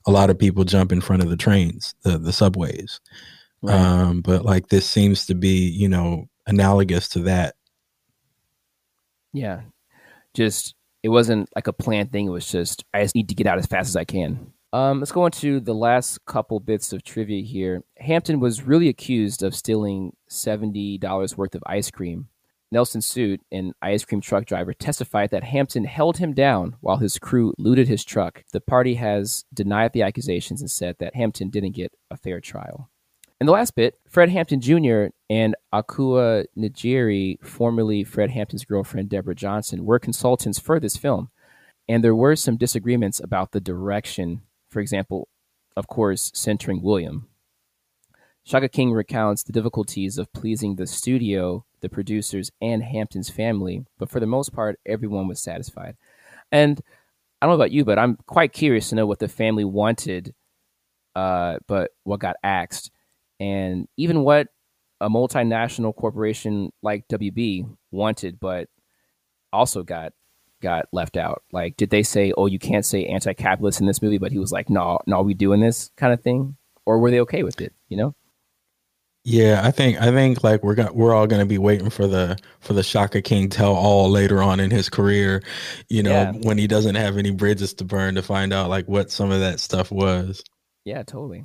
a 0.06 0.12
lot 0.12 0.30
of 0.30 0.38
people 0.38 0.64
jump 0.64 0.92
in 0.92 1.02
front 1.02 1.24
of 1.24 1.30
the 1.30 1.38
trains, 1.38 1.96
the 2.04 2.18
the 2.18 2.34
subways. 2.34 3.00
Right. 3.64 3.74
Um, 3.76 4.22
but 4.22 4.46
like 4.46 4.68
this 4.68 4.88
seems 4.88 5.26
to 5.28 5.34
be 5.34 5.70
you 5.70 5.90
know 5.90 6.26
analogous 6.46 7.10
to 7.10 7.20
that. 7.22 7.56
Yeah. 9.34 9.62
Just 10.34 10.76
it 11.08 11.12
wasn't 11.12 11.48
like 11.56 11.68
a 11.68 11.74
planned 11.74 12.12
thing. 12.12 12.28
It 12.28 12.32
was 12.32 12.52
just 12.52 12.84
I 12.94 13.02
just 13.02 13.16
need 13.16 13.30
to 13.30 13.36
get 13.36 13.48
out 13.48 13.58
as 13.58 13.66
fast 13.66 13.88
as 13.88 13.96
I 13.96 14.04
can. 14.04 14.52
Um, 14.74 15.00
let's 15.00 15.14
go 15.14 15.26
into 15.26 15.62
the 15.62 15.74
last 15.74 16.26
couple 16.26 16.60
bits 16.60 16.92
of 16.92 17.02
trivia 17.02 17.42
here. 17.42 17.82
Hampton 17.98 18.42
was 18.42 18.64
really 18.64 18.90
accused 18.90 19.42
of 19.42 19.56
stealing 19.56 20.18
seventy 20.28 20.98
dollars 20.98 21.38
worth 21.38 21.56
of 21.56 21.64
ice 21.66 21.90
cream. 21.90 22.28
Nelson 22.74 23.02
Suit, 23.02 23.40
an 23.54 23.72
ice 23.82 24.04
cream 24.04 24.20
truck 24.20 24.44
driver, 24.46 24.74
testified 24.74 25.30
that 25.30 25.46
Hampton 25.46 25.86
held 25.86 26.18
him 26.18 26.34
down 26.34 26.76
while 26.82 26.98
his 26.98 27.18
crew 27.18 27.54
looted 27.58 27.88
his 27.88 28.04
truck. 28.04 28.44
The 28.52 28.60
party 28.60 28.96
has 28.96 29.46
denied 29.54 29.94
the 29.94 30.02
accusations 30.02 30.60
and 30.60 30.70
said 30.70 30.98
that 31.00 31.16
Hampton 31.16 31.50
didn't 31.50 31.72
get 31.72 31.94
a 32.12 32.18
fair 32.18 32.42
trial. 32.42 32.90
And 33.40 33.48
the 33.48 33.54
last 33.54 33.76
bit, 33.76 34.00
Fred 34.10 34.30
Hampton 34.30 34.62
Jr. 34.62 35.08
and 35.30 35.56
Akua 35.72 36.46
Njeri, 36.58 37.44
formerly 37.44 38.04
Fred 38.04 38.32
Hampton's 38.32 38.66
girlfriend 38.66 39.10
Deborah 39.10 39.36
Johnson, 39.36 39.86
were 39.86 40.00
consultants 40.00 40.60
for 40.60 40.80
this 40.80 40.98
film. 40.98 41.30
And 41.88 42.04
there 42.04 42.16
were 42.16 42.36
some 42.36 42.58
disagreements 42.58 43.20
about 43.20 43.52
the 43.52 43.62
direction, 43.62 44.42
for 44.70 44.80
example, 44.80 45.28
of 45.76 45.88
course, 45.88 46.32
centering 46.34 46.82
William. 46.82 47.28
Shaka 48.44 48.70
King 48.70 48.92
recounts 48.92 49.44
the 49.44 49.54
difficulties 49.54 50.18
of 50.18 50.32
pleasing 50.34 50.76
the 50.76 50.88
studio, 50.88 51.66
the 51.82 51.90
producers, 51.90 52.50
and 52.62 52.82
Hampton's 52.82 53.30
family, 53.30 53.86
but 54.00 54.10
for 54.10 54.20
the 54.20 54.26
most 54.26 54.54
part, 54.54 54.80
everyone 54.86 55.28
was 55.28 55.44
satisfied. 55.44 55.96
And 56.52 56.82
I 57.42 57.46
don't 57.46 57.52
know 57.52 57.62
about 57.62 57.72
you, 57.72 57.86
but 57.86 58.00
I'm 58.00 58.18
quite 58.26 58.54
curious 58.54 58.90
to 58.90 58.96
know 58.96 59.06
what 59.06 59.20
the 59.20 59.28
family 59.28 59.66
wanted, 59.66 60.34
uh, 61.16 61.58
but 61.68 61.92
what 62.04 62.22
got 62.22 62.38
axed, 62.42 62.90
and 63.40 63.88
even 63.98 64.24
what 64.24 64.48
a 65.02 65.10
multinational 65.10 65.96
corporation 65.96 66.72
like 66.82 67.08
WB 67.08 67.70
wanted, 67.92 68.40
but 68.40 68.68
also 69.54 69.84
got 69.84 70.14
got 70.62 70.86
left 70.92 71.18
out. 71.18 71.44
Like, 71.52 71.78
did 71.78 71.90
they 71.92 72.04
say, 72.04 72.34
"Oh, 72.38 72.48
you 72.48 72.60
can't 72.60 72.86
say 72.86 73.06
anti-capitalist 73.06 73.80
in 73.80 73.88
this 73.88 74.02
movie," 74.02 74.18
but 74.18 74.32
he 74.32 74.40
was 74.40 74.52
like, 74.52 74.70
"No, 74.70 75.00
no, 75.08 75.22
we 75.22 75.34
doing 75.36 75.60
this 75.62 75.92
kind 75.98 76.14
of 76.14 76.22
thing," 76.22 76.58
or 76.86 77.00
were 77.00 77.12
they 77.12 77.20
okay 77.22 77.44
with 77.44 77.62
it? 77.62 77.74
You 77.90 77.98
know? 77.98 78.16
Yeah, 79.24 79.62
I 79.64 79.72
think 79.72 80.02
I 80.02 80.10
think 80.12 80.42
like 80.44 80.64
we're 80.64 80.76
gonna 80.76 80.94
we're 80.94 81.14
all 81.14 81.28
gonna 81.28 81.46
be 81.46 81.58
waiting 81.58 81.90
for 81.90 82.08
the 82.08 82.38
for 82.62 82.72
the 82.74 82.82
Shaka 82.84 83.22
King 83.22 83.50
tell 83.50 83.76
all 83.76 84.10
later 84.10 84.42
on 84.42 84.60
in 84.62 84.72
his 84.72 84.90
career, 84.90 85.44
you 85.90 86.02
know, 86.02 86.12
Yeah. 86.12 86.32
when 86.44 86.58
he 86.58 86.66
doesn't 86.66 86.96
have 86.96 87.18
any 87.18 87.32
bridges 87.32 87.74
to 87.76 87.84
burn 87.86 88.16
to 88.16 88.22
find 88.24 88.54
out 88.54 88.70
like 88.70 88.88
what 88.88 89.12
some 89.12 89.30
of 89.32 89.42
that 89.42 89.60
stuff 89.60 89.92
was. 89.92 90.42
Yeah, 90.86 91.04
totally. 91.04 91.44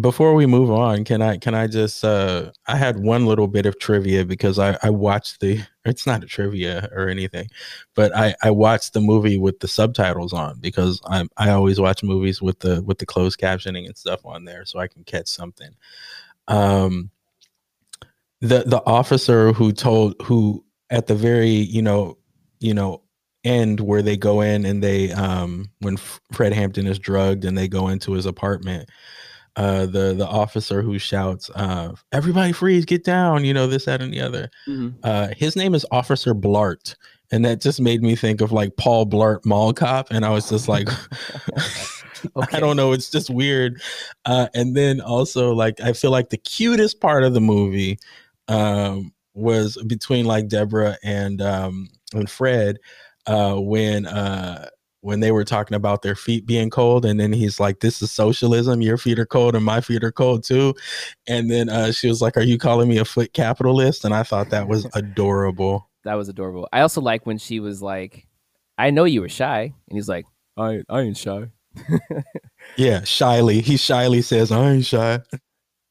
Before 0.00 0.34
we 0.34 0.46
move 0.46 0.70
on, 0.70 1.04
can 1.04 1.22
I 1.22 1.38
can 1.38 1.54
I 1.54 1.66
just 1.66 2.04
uh 2.04 2.52
I 2.66 2.76
had 2.76 2.98
one 3.00 3.26
little 3.26 3.48
bit 3.48 3.66
of 3.66 3.78
trivia 3.78 4.24
because 4.24 4.58
I 4.58 4.78
I 4.82 4.90
watched 4.90 5.40
the 5.40 5.62
it's 5.84 6.06
not 6.06 6.22
a 6.22 6.26
trivia 6.26 6.88
or 6.92 7.08
anything, 7.08 7.48
but 7.94 8.14
I 8.14 8.34
I 8.42 8.50
watched 8.50 8.92
the 8.92 9.00
movie 9.00 9.38
with 9.38 9.60
the 9.60 9.68
subtitles 9.68 10.32
on 10.32 10.60
because 10.60 11.00
I 11.06 11.26
I 11.38 11.50
always 11.50 11.80
watch 11.80 12.02
movies 12.02 12.42
with 12.42 12.60
the 12.60 12.82
with 12.84 12.98
the 12.98 13.06
closed 13.06 13.40
captioning 13.40 13.86
and 13.86 13.96
stuff 13.96 14.24
on 14.24 14.44
there 14.44 14.64
so 14.66 14.78
I 14.78 14.86
can 14.86 15.02
catch 15.04 15.28
something. 15.28 15.74
Um 16.48 17.10
the 18.40 18.64
the 18.66 18.82
officer 18.86 19.52
who 19.52 19.72
told 19.72 20.14
who 20.22 20.64
at 20.90 21.06
the 21.06 21.14
very, 21.14 21.48
you 21.50 21.82
know, 21.82 22.18
you 22.60 22.74
know 22.74 23.02
end 23.44 23.80
where 23.80 24.00
they 24.02 24.16
go 24.16 24.40
in 24.40 24.64
and 24.64 24.82
they 24.82 25.12
um 25.12 25.70
when 25.80 25.96
Fred 26.32 26.52
Hampton 26.54 26.86
is 26.86 26.98
drugged 26.98 27.44
and 27.44 27.56
they 27.58 27.68
go 27.68 27.88
into 27.88 28.12
his 28.12 28.24
apartment 28.24 28.88
uh 29.56 29.86
the 29.86 30.14
the 30.14 30.26
officer 30.26 30.82
who 30.82 30.98
shouts 30.98 31.50
uh 31.54 31.92
everybody 32.12 32.52
freeze 32.52 32.84
get 32.84 33.04
down 33.04 33.44
you 33.44 33.54
know 33.54 33.66
this 33.66 33.84
that 33.84 34.02
and 34.02 34.12
the 34.12 34.20
other. 34.20 34.50
Uh 35.02 35.28
his 35.36 35.54
name 35.56 35.74
is 35.74 35.86
officer 35.90 36.34
blart 36.34 36.96
and 37.30 37.44
that 37.44 37.60
just 37.60 37.80
made 37.80 38.02
me 38.02 38.16
think 38.16 38.40
of 38.40 38.52
like 38.52 38.76
paul 38.76 39.06
blart 39.06 39.44
mall 39.44 39.72
cop 39.72 40.08
and 40.10 40.24
i 40.24 40.30
was 40.30 40.48
just 40.48 40.68
like 40.68 40.88
i 42.52 42.58
don't 42.60 42.76
know 42.76 42.92
it's 42.92 43.10
just 43.10 43.30
weird. 43.30 43.80
Uh 44.24 44.48
and 44.54 44.76
then 44.76 45.00
also 45.00 45.52
like 45.52 45.80
i 45.80 45.92
feel 45.92 46.10
like 46.10 46.30
the 46.30 46.36
cutest 46.36 47.00
part 47.00 47.22
of 47.22 47.34
the 47.34 47.40
movie 47.40 47.98
um 48.48 49.12
was 49.34 49.76
between 49.86 50.24
like 50.26 50.48
deborah 50.48 50.96
and 51.02 51.40
um 51.42 51.88
and 52.12 52.30
fred 52.30 52.78
uh 53.26 53.54
when 53.54 54.06
uh 54.06 54.68
when 55.04 55.20
they 55.20 55.30
were 55.30 55.44
talking 55.44 55.74
about 55.74 56.02
their 56.02 56.14
feet 56.14 56.46
being 56.46 56.70
cold 56.70 57.04
and 57.04 57.20
then 57.20 57.32
he's 57.32 57.60
like 57.60 57.80
this 57.80 58.00
is 58.00 58.10
socialism. 58.10 58.80
Your 58.80 58.96
feet 58.96 59.18
are 59.18 59.26
cold 59.26 59.54
and 59.54 59.64
my 59.64 59.80
feet 59.80 60.02
are 60.02 60.12
cold 60.12 60.44
too. 60.44 60.74
And 61.28 61.50
then 61.50 61.68
uh 61.68 61.92
she 61.92 62.08
was 62.08 62.22
like 62.22 62.36
are 62.36 62.42
you 62.42 62.58
calling 62.58 62.88
me 62.88 62.98
a 62.98 63.04
foot 63.04 63.32
capitalist? 63.34 64.04
And 64.04 64.14
i 64.14 64.22
thought 64.22 64.50
that 64.50 64.66
was 64.66 64.86
adorable. 64.94 65.88
That 66.04 66.14
was 66.14 66.28
adorable. 66.28 66.68
I 66.72 66.80
also 66.80 67.00
like 67.00 67.26
when 67.26 67.38
she 67.38 67.60
was 67.60 67.80
like, 67.80 68.26
"I 68.76 68.90
know 68.90 69.04
you 69.04 69.22
were 69.22 69.28
shy," 69.28 69.62
and 69.62 69.96
he's 69.96 70.08
like, 70.08 70.26
"I 70.56 70.82
I 70.88 71.00
ain't 71.00 71.16
shy." 71.16 71.50
yeah 72.76 73.04
shyly. 73.04 73.60
He 73.60 73.76
shyly 73.76 74.22
says 74.22 74.52
i 74.52 74.70
ain't 74.70 74.84
shy. 74.84 75.20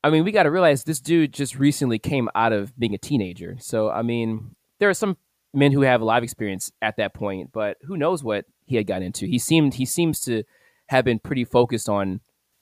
I 0.03 0.09
mean, 0.09 0.23
we 0.23 0.31
got 0.31 0.43
to 0.43 0.51
realize 0.51 0.83
this 0.83 0.99
dude 0.99 1.33
just 1.33 1.57
recently 1.57 1.97
came 1.97 2.29
out 2.35 2.51
of 2.51 2.77
being 2.77 2.93
a 2.93 2.97
teenager. 2.97 3.55
So, 3.59 3.89
I 3.89 4.01
mean, 4.01 4.53
there 4.79 4.89
are 4.89 4.93
some 4.93 5.17
men 5.53 5.71
who 5.71 5.81
have 5.81 6.01
a 6.01 6.05
lot 6.05 6.17
of 6.17 6.23
experience 6.23 6.71
at 6.81 6.97
that 6.97 7.13
point, 7.13 7.51
but 7.53 7.77
who 7.83 7.95
knows 7.95 8.23
what 8.23 8.45
he 8.65 8.75
had 8.75 8.87
got 8.87 9.01
into. 9.01 9.25
He 9.25 9.39
seemed 9.39 9.75
he 9.75 9.85
seems 9.85 10.19
to 10.21 10.43
have 10.87 11.05
been 11.05 11.19
pretty 11.19 11.45
focused 11.45 11.89
on 11.89 12.21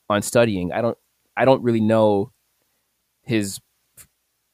on 0.09 0.21
studying. 0.21 0.71
I 0.71 0.81
don't 0.81 0.97
I 1.35 1.45
don't 1.45 1.63
really 1.63 1.81
know 1.81 2.31
his 3.23 3.59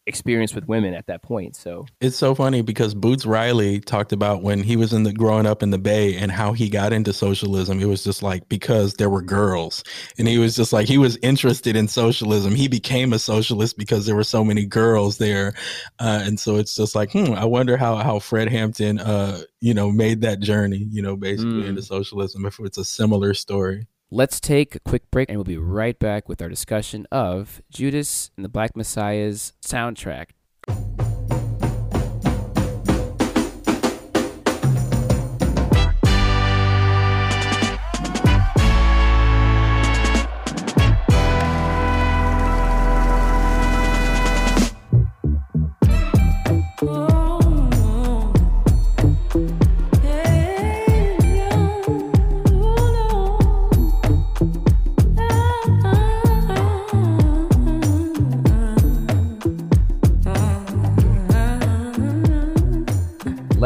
experience 0.08 0.56
with 0.56 0.68
women 0.68 0.94
at 0.94 1.06
that 1.08 1.22
point. 1.22 1.56
So, 1.56 1.86
It's 2.02 2.16
so 2.16 2.34
funny 2.34 2.62
because 2.62 2.96
Boots 2.96 3.26
Riley 3.26 3.80
talked 3.80 4.12
about 4.14 4.42
when 4.42 4.64
he 4.64 4.76
was 4.76 4.94
in 4.94 5.04
the 5.04 5.14
growing 5.14 5.46
up 5.46 5.62
in 5.62 5.70
the 5.72 5.78
Bay 5.78 6.16
and 6.16 6.32
how 6.32 6.54
he 6.54 6.70
got 6.70 6.94
into 6.94 7.14
socialism. 7.14 7.80
It 7.80 7.86
was 7.86 8.04
just 8.04 8.24
like 8.24 8.48
because 8.50 8.94
there 8.96 9.10
were 9.10 9.22
girls, 9.22 9.84
and 10.18 10.28
he 10.28 10.38
was 10.38 10.56
just 10.56 10.74
like 10.74 10.88
he 10.88 10.98
was 10.98 11.18
interested 11.18 11.76
in 11.76 11.88
socialism. 11.88 12.56
He 12.56 12.68
became 12.68 13.14
a 13.14 13.20
socialist 13.20 13.78
because 13.78 14.06
there 14.06 14.16
were 14.16 14.24
so 14.24 14.44
many 14.44 14.66
girls 14.66 15.18
there, 15.18 15.54
uh, 16.00 16.24
and 16.26 16.40
so 16.40 16.56
it's 16.56 16.76
just 16.76 16.96
like, 16.96 17.12
hmm, 17.12 17.34
I 17.34 17.46
wonder 17.46 17.78
how 17.78 17.98
how 17.98 18.20
Fred 18.20 18.50
Hampton, 18.50 19.00
uh, 19.00 19.42
you 19.60 19.74
know, 19.74 19.92
made 19.92 20.22
that 20.22 20.40
journey, 20.40 20.88
you 20.90 21.02
know, 21.02 21.16
basically 21.16 21.64
Mm. 21.64 21.70
into 21.70 21.82
socialism. 21.82 22.46
If 22.46 22.60
it's 22.60 22.78
a 22.78 22.86
similar 22.86 23.34
story. 23.34 23.88
Let's 24.10 24.40
take 24.40 24.74
a 24.74 24.80
quick 24.80 25.12
break 25.12 25.28
and 25.28 25.38
we'll 25.38 25.44
be 25.44 25.58
right 25.58 26.00
back 26.00 26.30
with 26.30 26.42
our 26.42 26.48
discussion 26.48 27.06
of 27.12 27.62
Judas 27.70 28.32
and 28.38 28.46
the 28.46 28.50
Black 28.50 28.74
Messiah's 28.74 29.52
soundtrack. 29.62 30.28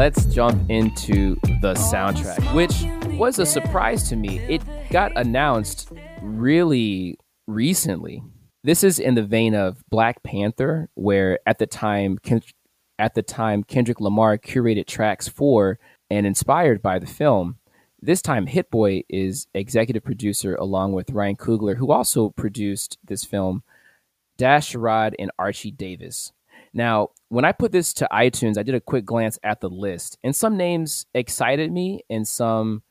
Let's 0.02 0.24
jump 0.24 0.68
into 0.68 1.36
the 1.60 1.74
soundtrack, 1.74 2.56
which 2.56 2.74
was 3.16 3.38
a 3.38 3.46
surprise 3.46 4.08
to 4.08 4.16
me. 4.16 4.40
It 4.40 4.60
got 4.90 5.16
announced 5.16 5.92
really 6.20 7.20
recently. 7.46 8.24
This 8.64 8.82
is 8.82 8.98
in 8.98 9.14
the 9.14 9.22
vein 9.22 9.54
of 9.54 9.84
Black 9.90 10.24
Panther, 10.24 10.90
where 10.94 11.38
at 11.46 11.60
the 11.60 11.68
time, 11.68 12.18
at 12.98 13.14
the 13.14 13.22
time 13.22 13.62
Kendrick 13.62 14.00
Lamar 14.00 14.38
curated 14.38 14.88
tracks 14.88 15.28
for 15.28 15.78
and 16.10 16.26
inspired 16.26 16.82
by 16.82 16.98
the 16.98 17.06
film. 17.06 17.58
This 18.00 18.20
time, 18.20 18.48
Hit 18.48 18.72
Boy 18.72 19.04
is 19.08 19.46
executive 19.54 20.02
producer 20.02 20.56
along 20.56 20.94
with 20.94 21.12
Ryan 21.12 21.36
Coogler, 21.36 21.76
who 21.76 21.92
also 21.92 22.30
produced 22.30 22.98
this 23.04 23.24
film, 23.24 23.62
Dash 24.36 24.72
Sherrod 24.72 25.14
and 25.20 25.30
Archie 25.38 25.70
Davis. 25.70 26.32
Now, 26.74 27.10
when 27.28 27.44
I 27.44 27.52
put 27.52 27.72
this 27.72 27.92
to 27.94 28.08
iTunes, 28.12 28.56
I 28.56 28.62
did 28.62 28.74
a 28.74 28.80
quick 28.80 29.04
glance 29.04 29.38
at 29.42 29.60
the 29.60 29.68
list, 29.68 30.18
and 30.22 30.34
some 30.34 30.56
names 30.56 31.06
excited 31.14 31.70
me 31.70 32.02
and 32.08 32.26
some 32.26 32.82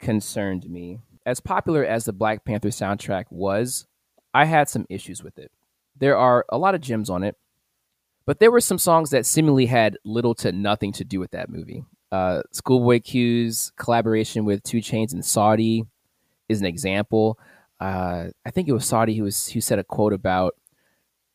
concerned 0.00 0.68
me. 0.68 0.98
As 1.26 1.40
popular 1.40 1.84
as 1.84 2.04
the 2.04 2.12
Black 2.12 2.44
Panther 2.44 2.68
soundtrack 2.68 3.24
was, 3.30 3.86
I 4.34 4.44
had 4.44 4.68
some 4.68 4.86
issues 4.90 5.22
with 5.22 5.38
it. 5.38 5.50
There 5.96 6.16
are 6.16 6.44
a 6.48 6.58
lot 6.58 6.74
of 6.74 6.80
gems 6.80 7.08
on 7.08 7.22
it, 7.22 7.36
but 8.26 8.40
there 8.40 8.50
were 8.50 8.60
some 8.60 8.78
songs 8.78 9.10
that 9.10 9.26
seemingly 9.26 9.66
had 9.66 9.96
little 10.04 10.34
to 10.36 10.52
nothing 10.52 10.92
to 10.92 11.04
do 11.04 11.20
with 11.20 11.30
that 11.30 11.48
movie. 11.48 11.84
Uh, 12.10 12.42
Schoolboy 12.52 13.00
Q's 13.00 13.72
collaboration 13.76 14.44
with 14.44 14.62
2 14.64 14.78
Chainz 14.78 15.12
and 15.12 15.24
Saudi 15.24 15.84
is 16.48 16.60
an 16.60 16.66
example. 16.66 17.38
Uh, 17.80 18.28
I 18.44 18.50
think 18.50 18.68
it 18.68 18.72
was 18.72 18.86
Saudi 18.86 19.16
who 19.16 19.24
was 19.24 19.48
who 19.48 19.60
said 19.60 19.78
a 19.78 19.84
quote 19.84 20.12
about 20.12 20.54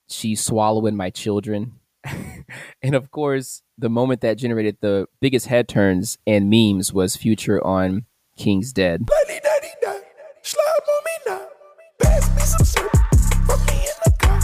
she's 0.10 0.44
swallowing 0.44 0.96
my 0.96 1.10
children. 1.10 1.74
and 2.82 2.96
of 2.96 3.12
course, 3.12 3.62
the 3.78 3.90
moment 3.90 4.22
that 4.22 4.38
generated 4.38 4.78
the 4.82 5.08
biggest 5.20 5.48
head 5.48 5.68
turns 5.68 6.18
and 6.26 6.50
memes 6.50 6.94
was 6.94 7.16
Future 7.16 7.66
on 7.66 8.06
King's 8.38 8.74
Dead. 8.74 9.08
Slide 10.42 10.64
on 10.66 11.04
me 11.06 11.12
now. 11.28 11.48
Pass 12.02 12.36
me 12.36 12.42
some 12.42 12.66
syrup. 12.66 12.92
Put 12.92 13.60
me 13.68 13.82
in 13.82 13.98
the 14.04 14.16
car. 14.18 14.40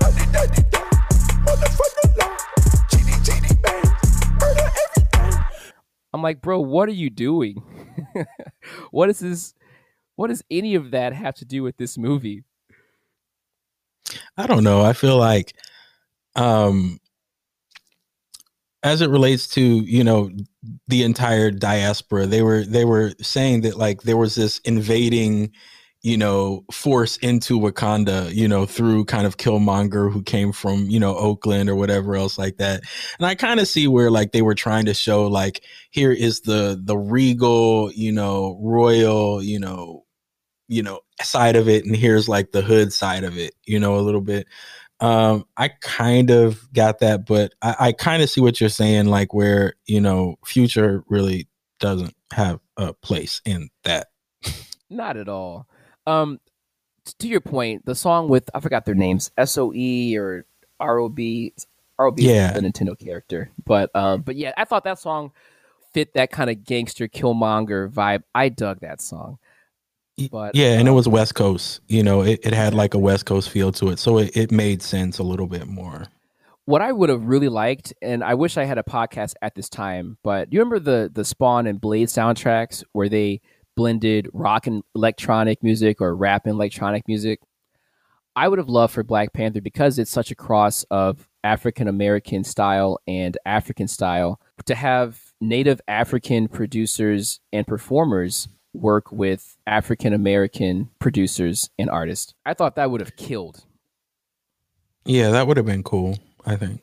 Daddy, 0.00 0.32
daddy, 0.32 0.62
da. 0.68 0.80
Motherfucker 1.44 2.18
law. 2.18 2.36
GD, 2.88 3.10
GD, 3.24 3.62
bang. 3.62 3.84
Murder 4.40 4.70
everything. 5.14 5.44
I'm 6.12 6.22
like, 6.22 6.40
bro, 6.40 6.58
what 6.58 6.88
are 6.88 6.92
you 6.92 7.08
doing? 7.08 7.62
what 8.90 9.10
is 9.10 9.20
this? 9.20 9.54
What 10.16 10.28
does 10.28 10.42
any 10.50 10.74
of 10.74 10.90
that 10.90 11.12
have 11.12 11.34
to 11.36 11.44
do 11.44 11.62
with 11.62 11.76
this 11.76 11.96
movie? 11.96 12.42
I 14.36 14.46
don't 14.46 14.64
know. 14.64 14.82
I 14.82 14.92
feel 14.92 15.16
like 15.16 15.54
um 16.36 16.98
as 18.82 19.00
it 19.00 19.08
relates 19.08 19.46
to, 19.48 19.62
you 19.62 20.04
know, 20.04 20.30
the 20.88 21.02
entire 21.02 21.50
diaspora, 21.50 22.26
they 22.26 22.42
were 22.42 22.64
they 22.64 22.84
were 22.84 23.12
saying 23.20 23.62
that 23.62 23.76
like 23.78 24.02
there 24.02 24.16
was 24.16 24.34
this 24.34 24.58
invading 24.60 25.52
you 26.06 26.18
know, 26.18 26.62
force 26.70 27.16
into 27.16 27.58
Wakanda, 27.58 28.30
you 28.34 28.46
know, 28.46 28.66
through 28.66 29.06
kind 29.06 29.26
of 29.26 29.38
Killmonger 29.38 30.12
who 30.12 30.22
came 30.22 30.52
from, 30.52 30.90
you 30.90 31.00
know, 31.00 31.16
Oakland 31.16 31.70
or 31.70 31.76
whatever 31.76 32.14
else 32.14 32.36
like 32.36 32.58
that. 32.58 32.82
And 33.18 33.24
I 33.26 33.34
kind 33.34 33.58
of 33.58 33.66
see 33.66 33.88
where 33.88 34.10
like 34.10 34.32
they 34.32 34.42
were 34.42 34.54
trying 34.54 34.84
to 34.84 34.92
show 34.92 35.26
like 35.26 35.62
here 35.92 36.12
is 36.12 36.42
the 36.42 36.78
the 36.84 36.98
regal, 36.98 37.90
you 37.92 38.12
know, 38.12 38.58
royal, 38.62 39.42
you 39.42 39.58
know, 39.58 40.03
you 40.74 40.82
know, 40.82 41.00
side 41.22 41.54
of 41.56 41.68
it 41.68 41.84
and 41.84 41.94
here's 41.94 42.28
like 42.28 42.50
the 42.52 42.62
hood 42.62 42.92
side 42.92 43.24
of 43.24 43.38
it, 43.38 43.54
you 43.64 43.78
know, 43.78 43.96
a 43.96 44.00
little 44.02 44.20
bit. 44.20 44.46
Um, 45.00 45.44
I 45.56 45.68
kind 45.68 46.30
of 46.30 46.72
got 46.72 47.00
that, 47.00 47.26
but 47.26 47.52
I, 47.62 47.76
I 47.78 47.92
kind 47.92 48.22
of 48.22 48.30
see 48.30 48.40
what 48.40 48.60
you're 48.60 48.70
saying, 48.70 49.06
like 49.06 49.32
where, 49.34 49.74
you 49.86 50.00
know, 50.00 50.36
future 50.44 51.04
really 51.08 51.48
doesn't 51.78 52.14
have 52.32 52.60
a 52.76 52.92
place 52.92 53.40
in 53.44 53.68
that. 53.84 54.08
Not 54.90 55.16
at 55.16 55.28
all. 55.28 55.66
Um, 56.06 56.40
to 57.18 57.28
your 57.28 57.40
point, 57.40 57.84
the 57.86 57.94
song 57.94 58.28
with 58.28 58.48
I 58.54 58.60
forgot 58.60 58.84
their 58.84 58.94
names, 58.94 59.30
SOE 59.42 60.16
or 60.16 60.46
ROB. 60.80 61.18
ROB 61.98 62.18
Yeah. 62.18 62.52
the 62.52 62.60
Nintendo 62.60 62.98
character, 62.98 63.50
but 63.64 63.94
um, 63.94 64.22
but 64.22 64.34
yeah, 64.34 64.52
I 64.56 64.64
thought 64.64 64.84
that 64.84 64.98
song 64.98 65.30
fit 65.92 66.14
that 66.14 66.32
kind 66.32 66.50
of 66.50 66.64
gangster 66.64 67.06
Killmonger 67.06 67.88
vibe. 67.88 68.24
I 68.34 68.48
dug 68.48 68.80
that 68.80 69.00
song. 69.00 69.38
But 70.30 70.54
yeah, 70.54 70.78
and 70.78 70.86
it 70.86 70.90
um, 70.90 70.94
was 70.94 71.08
West 71.08 71.34
Coast. 71.34 71.80
You 71.88 72.02
know, 72.02 72.22
it, 72.22 72.40
it 72.44 72.52
had 72.52 72.74
like 72.74 72.94
a 72.94 72.98
West 72.98 73.26
Coast 73.26 73.50
feel 73.50 73.72
to 73.72 73.88
it, 73.88 73.98
so 73.98 74.18
it, 74.18 74.36
it 74.36 74.52
made 74.52 74.82
sense 74.82 75.18
a 75.18 75.24
little 75.24 75.46
bit 75.46 75.66
more. 75.66 76.04
what 76.66 76.82
I 76.82 76.92
would 76.92 77.08
have 77.08 77.24
really 77.24 77.48
liked, 77.48 77.92
and 78.00 78.22
I 78.22 78.34
wish 78.34 78.56
I 78.56 78.64
had 78.64 78.78
a 78.78 78.82
podcast 78.82 79.34
at 79.42 79.54
this 79.54 79.68
time, 79.68 80.16
but 80.22 80.50
do 80.50 80.56
you 80.56 80.60
remember 80.60 80.78
the 80.78 81.10
the 81.12 81.24
Spawn 81.24 81.66
and 81.66 81.80
Blade 81.80 82.08
soundtracks 82.08 82.84
where 82.92 83.08
they 83.08 83.40
blended 83.76 84.28
rock 84.32 84.66
and 84.66 84.84
electronic 84.94 85.62
music 85.62 86.00
or 86.00 86.14
rap 86.14 86.46
and 86.46 86.54
electronic 86.54 87.08
music? 87.08 87.40
I 88.36 88.48
would 88.48 88.58
have 88.58 88.68
loved 88.68 88.94
for 88.94 89.04
Black 89.04 89.32
Panther 89.32 89.60
because 89.60 89.98
it's 89.98 90.10
such 90.10 90.30
a 90.30 90.34
cross 90.34 90.84
of 90.90 91.28
African 91.44 91.86
American 91.86 92.42
style 92.42 92.98
and 93.06 93.36
African 93.44 93.86
style 93.86 94.40
to 94.66 94.74
have 94.74 95.20
native 95.40 95.80
African 95.86 96.48
producers 96.48 97.40
and 97.52 97.66
performers 97.66 98.48
work 98.74 99.10
with 99.12 99.56
African 99.66 100.12
American 100.12 100.90
producers 100.98 101.70
and 101.78 101.88
artists. 101.88 102.34
I 102.44 102.54
thought 102.54 102.76
that 102.76 102.90
would 102.90 103.00
have 103.00 103.16
killed. 103.16 103.64
Yeah, 105.04 105.30
that 105.30 105.46
would 105.46 105.56
have 105.56 105.66
been 105.66 105.82
cool. 105.82 106.18
I 106.46 106.56
think. 106.56 106.82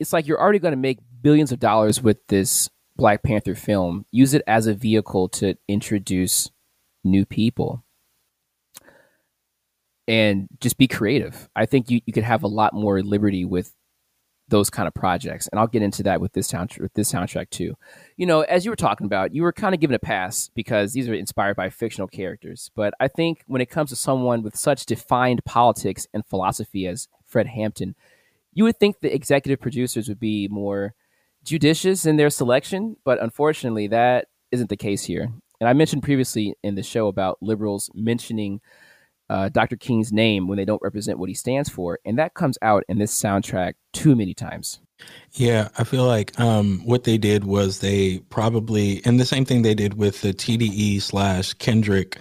it's 0.00 0.12
like 0.12 0.26
you're 0.26 0.40
already 0.40 0.58
going 0.58 0.72
to 0.72 0.76
make 0.76 0.98
billions 1.20 1.52
of 1.52 1.60
dollars 1.60 2.02
with 2.02 2.26
this 2.28 2.70
Black 2.96 3.22
Panther 3.22 3.54
film. 3.54 4.06
Use 4.10 4.32
it 4.34 4.42
as 4.46 4.66
a 4.66 4.74
vehicle 4.74 5.28
to 5.30 5.56
introduce 5.68 6.50
new 7.02 7.26
people 7.26 7.84
and 10.06 10.48
just 10.60 10.78
be 10.78 10.86
creative. 10.88 11.48
I 11.56 11.66
think 11.66 11.90
you, 11.90 12.00
you 12.06 12.12
could 12.12 12.24
have 12.24 12.42
a 12.42 12.48
lot 12.48 12.72
more 12.74 13.02
liberty 13.02 13.44
with 13.44 13.72
those 14.48 14.70
kind 14.70 14.86
of 14.86 14.94
projects. 14.94 15.48
And 15.48 15.58
I'll 15.58 15.66
get 15.66 15.82
into 15.82 16.02
that 16.02 16.20
with 16.20 16.32
this 16.32 16.46
sound 16.48 16.76
with 16.78 16.92
this 16.94 17.10
soundtrack 17.12 17.50
too. 17.50 17.74
You 18.16 18.26
know, 18.26 18.42
as 18.42 18.64
you 18.64 18.70
were 18.70 18.76
talking 18.76 19.06
about, 19.06 19.34
you 19.34 19.42
were 19.42 19.52
kind 19.52 19.74
of 19.74 19.80
given 19.80 19.94
a 19.94 19.98
pass 19.98 20.50
because 20.54 20.92
these 20.92 21.08
are 21.08 21.14
inspired 21.14 21.56
by 21.56 21.70
fictional 21.70 22.08
characters. 22.08 22.70
But 22.74 22.94
I 23.00 23.08
think 23.08 23.42
when 23.46 23.62
it 23.62 23.70
comes 23.70 23.90
to 23.90 23.96
someone 23.96 24.42
with 24.42 24.56
such 24.56 24.86
defined 24.86 25.44
politics 25.44 26.06
and 26.12 26.26
philosophy 26.26 26.86
as 26.86 27.08
Fred 27.26 27.46
Hampton, 27.46 27.94
you 28.52 28.64
would 28.64 28.78
think 28.78 29.00
the 29.00 29.14
executive 29.14 29.60
producers 29.60 30.08
would 30.08 30.20
be 30.20 30.48
more 30.48 30.94
judicious 31.42 32.06
in 32.06 32.16
their 32.16 32.30
selection, 32.30 32.96
but 33.04 33.22
unfortunately, 33.22 33.88
that 33.88 34.28
isn't 34.50 34.70
the 34.70 34.76
case 34.76 35.04
here. 35.04 35.32
And 35.60 35.68
I 35.68 35.72
mentioned 35.72 36.02
previously 36.02 36.54
in 36.62 36.74
the 36.74 36.82
show 36.82 37.08
about 37.08 37.38
liberals 37.40 37.90
mentioning 37.94 38.60
uh, 39.30 39.48
Dr. 39.48 39.76
King's 39.76 40.12
name 40.12 40.48
when 40.48 40.56
they 40.56 40.64
don't 40.64 40.82
represent 40.82 41.18
what 41.18 41.28
he 41.28 41.34
stands 41.34 41.68
for, 41.68 41.98
and 42.04 42.18
that 42.18 42.34
comes 42.34 42.58
out 42.62 42.84
in 42.88 42.98
this 42.98 43.18
soundtrack 43.18 43.74
too 43.92 44.14
many 44.14 44.34
times. 44.34 44.80
Yeah, 45.32 45.68
I 45.76 45.84
feel 45.84 46.04
like 46.06 46.38
um, 46.38 46.82
what 46.84 47.04
they 47.04 47.18
did 47.18 47.44
was 47.44 47.80
they 47.80 48.18
probably, 48.30 49.02
and 49.04 49.18
the 49.18 49.24
same 49.24 49.44
thing 49.44 49.62
they 49.62 49.74
did 49.74 49.94
with 49.94 50.20
the 50.20 50.32
TDE 50.32 51.02
slash 51.02 51.54
Kendrick, 51.54 52.18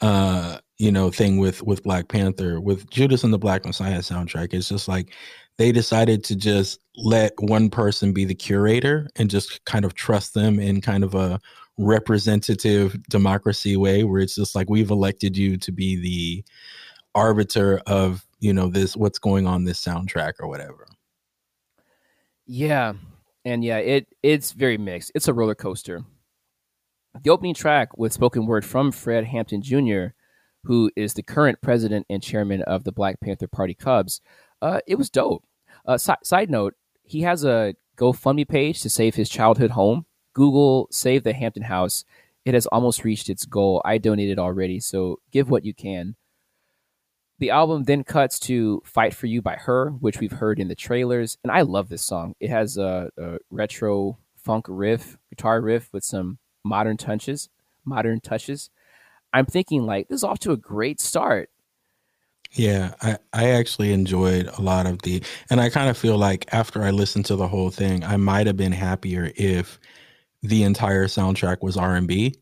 uh, 0.00 0.58
you 0.78 0.92
know, 0.92 1.10
thing 1.10 1.38
with 1.38 1.62
with 1.62 1.82
Black 1.82 2.08
Panther, 2.08 2.60
with 2.60 2.88
Judas 2.90 3.24
and 3.24 3.32
the 3.32 3.38
Black 3.38 3.64
Messiah 3.64 3.98
soundtrack. 3.98 4.52
It's 4.52 4.68
just 4.68 4.88
like 4.88 5.12
they 5.58 5.72
decided 5.72 6.24
to 6.24 6.36
just 6.36 6.80
let 6.96 7.32
one 7.38 7.70
person 7.70 8.12
be 8.12 8.24
the 8.24 8.34
curator 8.34 9.08
and 9.16 9.30
just 9.30 9.64
kind 9.64 9.84
of 9.84 9.94
trust 9.94 10.34
them 10.34 10.58
in 10.58 10.80
kind 10.80 11.04
of 11.04 11.14
a 11.14 11.40
representative 11.82 12.96
democracy 13.08 13.76
way, 13.76 14.04
where 14.04 14.20
it's 14.20 14.34
just 14.34 14.54
like 14.54 14.70
we've 14.70 14.90
elected 14.90 15.36
you 15.36 15.56
to 15.58 15.72
be 15.72 15.96
the 15.96 16.44
arbiter 17.14 17.80
of 17.86 18.26
you 18.40 18.52
know 18.52 18.68
this 18.68 18.96
what's 18.96 19.18
going 19.18 19.46
on 19.46 19.64
this 19.64 19.82
soundtrack 19.82 20.32
or 20.40 20.48
whatever. 20.48 20.86
Yeah, 22.46 22.94
and 23.44 23.64
yeah, 23.64 23.78
it 23.78 24.06
it's 24.22 24.52
very 24.52 24.78
mixed. 24.78 25.12
It's 25.14 25.28
a 25.28 25.34
roller 25.34 25.54
coaster. 25.54 26.02
The 27.22 27.30
opening 27.30 27.54
track 27.54 27.96
with 27.98 28.12
spoken 28.12 28.46
word 28.46 28.64
from 28.64 28.90
Fred 28.90 29.24
Hampton 29.24 29.60
Jr., 29.60 30.06
who 30.64 30.90
is 30.96 31.12
the 31.14 31.22
current 31.22 31.60
president 31.60 32.06
and 32.08 32.22
chairman 32.22 32.62
of 32.62 32.84
the 32.84 32.92
Black 32.92 33.20
Panther 33.20 33.48
Party 33.48 33.74
Cubs, 33.74 34.22
uh, 34.62 34.80
it 34.86 34.96
was 34.96 35.10
dope. 35.10 35.44
Uh, 35.86 35.98
si- 35.98 36.14
side 36.24 36.50
note: 36.50 36.74
he 37.02 37.22
has 37.22 37.44
a 37.44 37.74
GoFundMe 37.96 38.48
page 38.48 38.80
to 38.82 38.90
save 38.90 39.14
his 39.14 39.28
childhood 39.28 39.70
home. 39.70 40.06
Google 40.32 40.88
Save 40.90 41.24
the 41.24 41.32
Hampton 41.32 41.64
House. 41.64 42.04
It 42.44 42.54
has 42.54 42.66
almost 42.66 43.04
reached 43.04 43.28
its 43.28 43.46
goal. 43.46 43.80
I 43.84 43.98
donated 43.98 44.38
already, 44.38 44.80
so 44.80 45.20
give 45.30 45.48
what 45.48 45.64
you 45.64 45.74
can. 45.74 46.16
The 47.38 47.50
album 47.50 47.84
then 47.84 48.04
cuts 48.04 48.38
to 48.40 48.82
Fight 48.84 49.14
for 49.14 49.26
You 49.26 49.42
by 49.42 49.54
H.E.R., 49.54 49.90
which 49.90 50.20
we've 50.20 50.32
heard 50.32 50.60
in 50.60 50.68
the 50.68 50.74
trailers. 50.74 51.38
And 51.42 51.50
I 51.50 51.62
love 51.62 51.88
this 51.88 52.04
song. 52.04 52.34
It 52.38 52.50
has 52.50 52.76
a, 52.76 53.10
a 53.16 53.38
retro 53.50 54.18
funk 54.36 54.66
riff, 54.68 55.18
guitar 55.30 55.60
riff 55.60 55.92
with 55.92 56.04
some 56.04 56.38
modern 56.64 56.96
touches. 56.96 57.48
Modern 57.84 58.20
touches. 58.20 58.70
I'm 59.32 59.46
thinking 59.46 59.86
like 59.86 60.08
this 60.08 60.18
is 60.18 60.24
off 60.24 60.38
to 60.40 60.52
a 60.52 60.56
great 60.56 61.00
start. 61.00 61.50
Yeah, 62.52 62.94
I, 63.00 63.18
I 63.32 63.48
actually 63.50 63.92
enjoyed 63.92 64.46
a 64.46 64.60
lot 64.60 64.86
of 64.86 65.00
the, 65.02 65.22
and 65.48 65.60
I 65.60 65.70
kind 65.70 65.88
of 65.88 65.96
feel 65.96 66.18
like 66.18 66.52
after 66.52 66.82
I 66.82 66.90
listened 66.90 67.24
to 67.26 67.36
the 67.36 67.48
whole 67.48 67.70
thing, 67.70 68.04
I 68.04 68.18
might 68.18 68.46
have 68.46 68.58
been 68.58 68.72
happier 68.72 69.32
if 69.36 69.80
the 70.42 70.64
entire 70.64 71.06
soundtrack 71.06 71.58
was 71.62 71.76
R 71.76 71.94
and 71.96 72.08
B, 72.08 72.34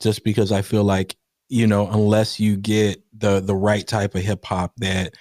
just 0.00 0.24
because 0.24 0.52
I 0.52 0.62
feel 0.62 0.84
like 0.84 1.16
you 1.48 1.66
know 1.66 1.88
unless 1.88 2.40
you 2.40 2.56
get 2.56 3.02
the 3.16 3.40
the 3.40 3.56
right 3.56 3.86
type 3.86 4.14
of 4.14 4.22
hip 4.22 4.44
hop 4.44 4.72
that 4.78 5.14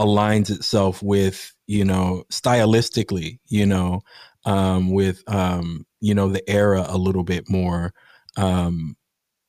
aligns 0.00 0.50
itself 0.50 1.02
with 1.02 1.54
you 1.66 1.84
know 1.84 2.24
stylistically, 2.30 3.38
you 3.48 3.66
know, 3.66 4.00
um, 4.44 4.90
with 4.92 5.22
um, 5.28 5.86
you 6.00 6.14
know 6.14 6.28
the 6.28 6.48
era 6.50 6.86
a 6.88 6.98
little 6.98 7.24
bit 7.24 7.48
more. 7.50 7.92
Um, 8.36 8.96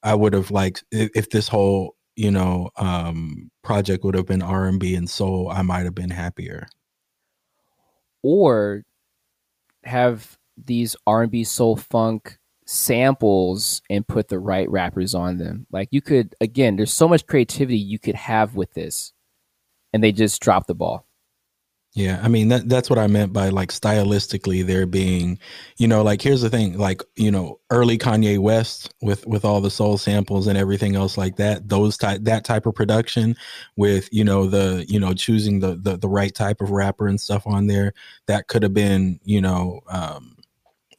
I 0.04 0.16
would 0.16 0.34
have 0.34 0.52
liked 0.52 0.84
if, 0.92 1.12
if 1.16 1.30
this 1.30 1.48
whole 1.48 1.96
you 2.16 2.32
know 2.32 2.70
um 2.76 3.50
project 3.64 4.04
would 4.04 4.16
have 4.16 4.26
been 4.26 4.42
r&b 4.42 4.94
and 4.96 5.10
soul 5.10 5.50
i 5.50 5.62
might 5.62 5.86
have 5.86 5.96
been 5.96 6.10
happier 6.10 6.68
Or 8.22 8.84
have 9.84 10.39
these 10.66 10.96
R&B 11.08 11.44
soul 11.44 11.76
funk 11.76 12.38
samples 12.66 13.82
and 13.90 14.08
put 14.08 14.28
the 14.28 14.40
right 14.40 14.70
rappers 14.70 15.16
on 15.16 15.38
them. 15.38 15.66
Like 15.72 15.90
you 15.92 16.02
could 16.02 16.36
again, 16.42 16.76
there's 16.76 16.94
so 16.94 17.08
much 17.08 17.26
creativity 17.26 17.78
you 17.80 17.98
could 18.00 18.16
have 18.16 18.56
with 18.56 18.74
this. 18.74 19.14
And 19.92 20.04
they 20.04 20.12
just 20.12 20.40
dropped 20.42 20.68
the 20.68 20.76
ball. 20.76 21.06
yeah 21.96 22.20
i 22.22 22.28
mean 22.28 22.50
that 22.50 22.70
that's 22.70 22.88
what 22.90 23.00
i 23.00 23.08
meant 23.08 23.34
by 23.34 23.50
like 23.50 23.70
stylistically 23.70 24.64
there 24.64 24.86
being 24.86 25.40
you 25.78 25.88
know 25.88 26.04
like 26.04 26.22
here's 26.22 26.42
the 26.42 26.50
thing 26.50 26.78
like 26.78 27.02
you 27.16 27.32
know 27.32 27.60
early 27.72 27.98
kanye 27.98 28.38
west 28.38 28.94
with 29.02 29.26
with 29.26 29.44
all 29.44 29.60
the 29.60 29.72
soul 29.72 29.98
samples 29.98 30.46
and 30.46 30.56
everything 30.58 30.96
else 30.96 31.18
like 31.18 31.36
that 31.38 31.68
those 31.68 31.98
type 31.98 32.22
that 32.22 32.46
type 32.46 32.68
of 32.68 32.76
production 32.76 33.36
with 33.76 34.08
you 34.12 34.24
know 34.24 34.46
the 34.46 34.86
you 34.88 35.00
know 35.00 35.14
choosing 35.16 35.60
the 35.60 35.76
the, 35.76 35.98
the 35.98 36.08
right 36.08 36.36
type 36.36 36.62
of 36.62 36.70
rapper 36.70 37.08
and 37.08 37.20
stuff 37.20 37.48
on 37.48 37.66
there 37.66 37.92
that 38.28 38.48
could 38.48 38.62
have 38.62 38.74
been 38.74 39.20
you 39.24 39.42
know 39.42 39.82
um 39.90 40.36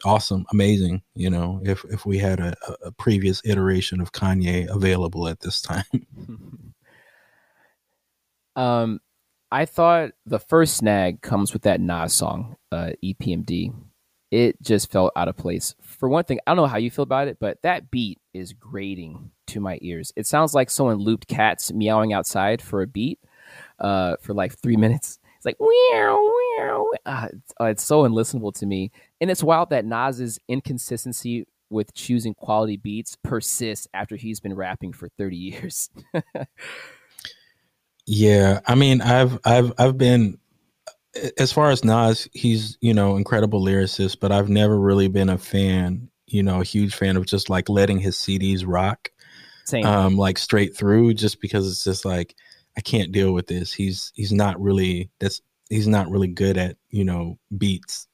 awesome 0.05 0.45
amazing 0.53 1.03
you 1.15 1.29
know 1.31 1.61
if 1.65 1.85
if 1.91 2.07
we 2.07 2.19
had 2.19 2.41
a, 2.41 2.55
a- 2.83 2.93
previous 2.93 3.43
iteration 3.45 4.01
of 4.01 4.13
kanye 4.13 4.69
available 4.69 5.29
at 5.29 5.41
this 5.41 5.61
time 5.61 5.85
Um, 8.57 9.01
I 9.51 9.65
thought 9.65 10.11
the 10.27 10.39
first 10.39 10.77
snag 10.77 11.23
comes 11.23 11.53
with 11.53 11.63
that 11.63 11.81
Nas 11.81 12.13
song, 12.13 12.57
uh, 12.71 12.91
EPMD. 13.03 13.73
It 14.31 14.63
just 14.63 14.93
felt 14.93 15.13
out 15.17 15.29
of 15.29 15.37
place. 15.37 15.75
For 15.83 16.09
one 16.09 16.25
thing, 16.25 16.39
I 16.47 16.51
don't 16.51 16.59
know 16.59 16.67
how 16.67 16.77
you 16.79 16.91
feel 16.91 17.03
about 17.03 17.29
it, 17.29 17.39
but 17.41 17.63
that 17.63 17.91
beat 17.91 18.19
is 18.33 18.53
grating 18.53 19.31
to 19.49 19.61
my 19.61 19.79
ears. 19.83 20.13
It 20.15 20.27
sounds 20.27 20.55
like 20.55 20.71
someone 20.71 20.99
looped 20.99 21.27
cats 21.27 21.73
meowing 21.73 22.13
outside 22.13 22.61
for 22.61 22.83
a 22.83 22.87
beat, 22.87 23.19
uh, 23.81 24.17
for 24.21 24.35
like 24.35 24.57
three 24.57 24.77
minutes. 24.85 25.20
It's 25.41 25.47
like 25.47 25.57
meow 25.59 26.31
meow. 26.59 26.91
Ah, 27.07 27.29
it's, 27.33 27.53
uh, 27.59 27.65
it's 27.65 27.83
so 27.83 28.03
unlistenable 28.03 28.53
to 28.59 28.67
me, 28.67 28.91
and 29.23 29.31
it's 29.31 29.43
wild 29.43 29.71
that 29.71 29.87
Nas's 29.87 30.39
inconsistency 30.49 31.47
with 31.71 31.95
choosing 31.95 32.35
quality 32.35 32.77
beats 32.77 33.17
persists 33.23 33.89
after 33.95 34.17
he's 34.17 34.39
been 34.39 34.55
rapping 34.55 34.93
for 34.93 35.09
30 35.09 35.37
years. 35.37 35.89
Yeah, 38.07 38.61
I 38.67 38.75
mean, 38.75 39.01
I've 39.01 39.39
I've 39.45 39.73
I've 39.79 39.97
been 39.97 40.39
as 41.39 41.53
far 41.53 41.71
as 41.71 41.85
Nas, 41.85 42.29
he's 42.33 42.77
you 42.81 42.93
know 42.93 43.17
incredible 43.17 43.65
lyricist, 43.65 44.19
but 44.21 44.33
I've 44.33 44.49
never 44.49 44.79
really 44.79 45.09
been 45.09 45.31
a 45.31 45.39
fan, 45.39 46.11
you 46.27 46.43
know, 46.43 46.61
a 46.61 46.65
huge 46.65 46.95
fan 46.95 47.17
of 47.17 47.25
just 47.25 47.49
like 47.49 47.69
letting 47.69 47.99
his 47.99 48.17
CDs 48.17 48.67
rock, 48.67 49.11
Same. 49.65 49.87
um, 49.87 50.17
like 50.17 50.39
straight 50.39 50.77
through, 50.77 51.15
just 51.15 51.41
because 51.41 51.71
it's 51.71 51.85
just 51.85 52.05
like 52.05 52.35
I 52.77 52.81
can't 52.81 53.13
deal 53.13 53.33
with 53.33 53.47
this. 53.47 53.73
He's 53.73 54.13
he's 54.15 54.33
not 54.33 54.61
really 54.61 55.11
that's 55.21 55.41
he's 55.69 55.89
not 55.89 56.11
really 56.11 56.29
good 56.29 56.57
at 56.57 56.77
you 56.91 57.05
know 57.05 57.39
beats 57.57 58.07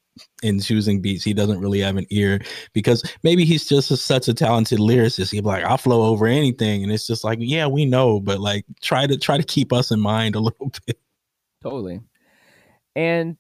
and 0.42 0.62
choosing 0.62 1.00
beats. 1.00 1.24
He 1.24 1.34
doesn't 1.34 1.60
really 1.60 1.80
have 1.80 1.96
an 1.96 2.06
ear 2.10 2.40
because 2.72 3.02
maybe 3.22 3.44
he's 3.44 3.66
just 3.66 3.90
a, 3.90 3.96
such 3.96 4.28
a 4.28 4.34
talented 4.34 4.78
lyricist. 4.78 5.30
He'd 5.30 5.42
be 5.42 5.46
like, 5.46 5.64
I'll 5.64 5.78
flow 5.78 6.04
over 6.06 6.26
anything, 6.26 6.82
and 6.82 6.92
it's 6.92 7.06
just 7.06 7.24
like, 7.24 7.38
yeah, 7.40 7.66
we 7.66 7.84
know, 7.84 8.20
but 8.20 8.40
like 8.40 8.64
try 8.80 9.06
to 9.06 9.16
try 9.16 9.36
to 9.36 9.42
keep 9.42 9.72
us 9.72 9.90
in 9.90 10.00
mind 10.00 10.34
a 10.34 10.40
little 10.40 10.72
bit. 10.86 10.98
Totally. 11.62 12.00
And 12.94 13.36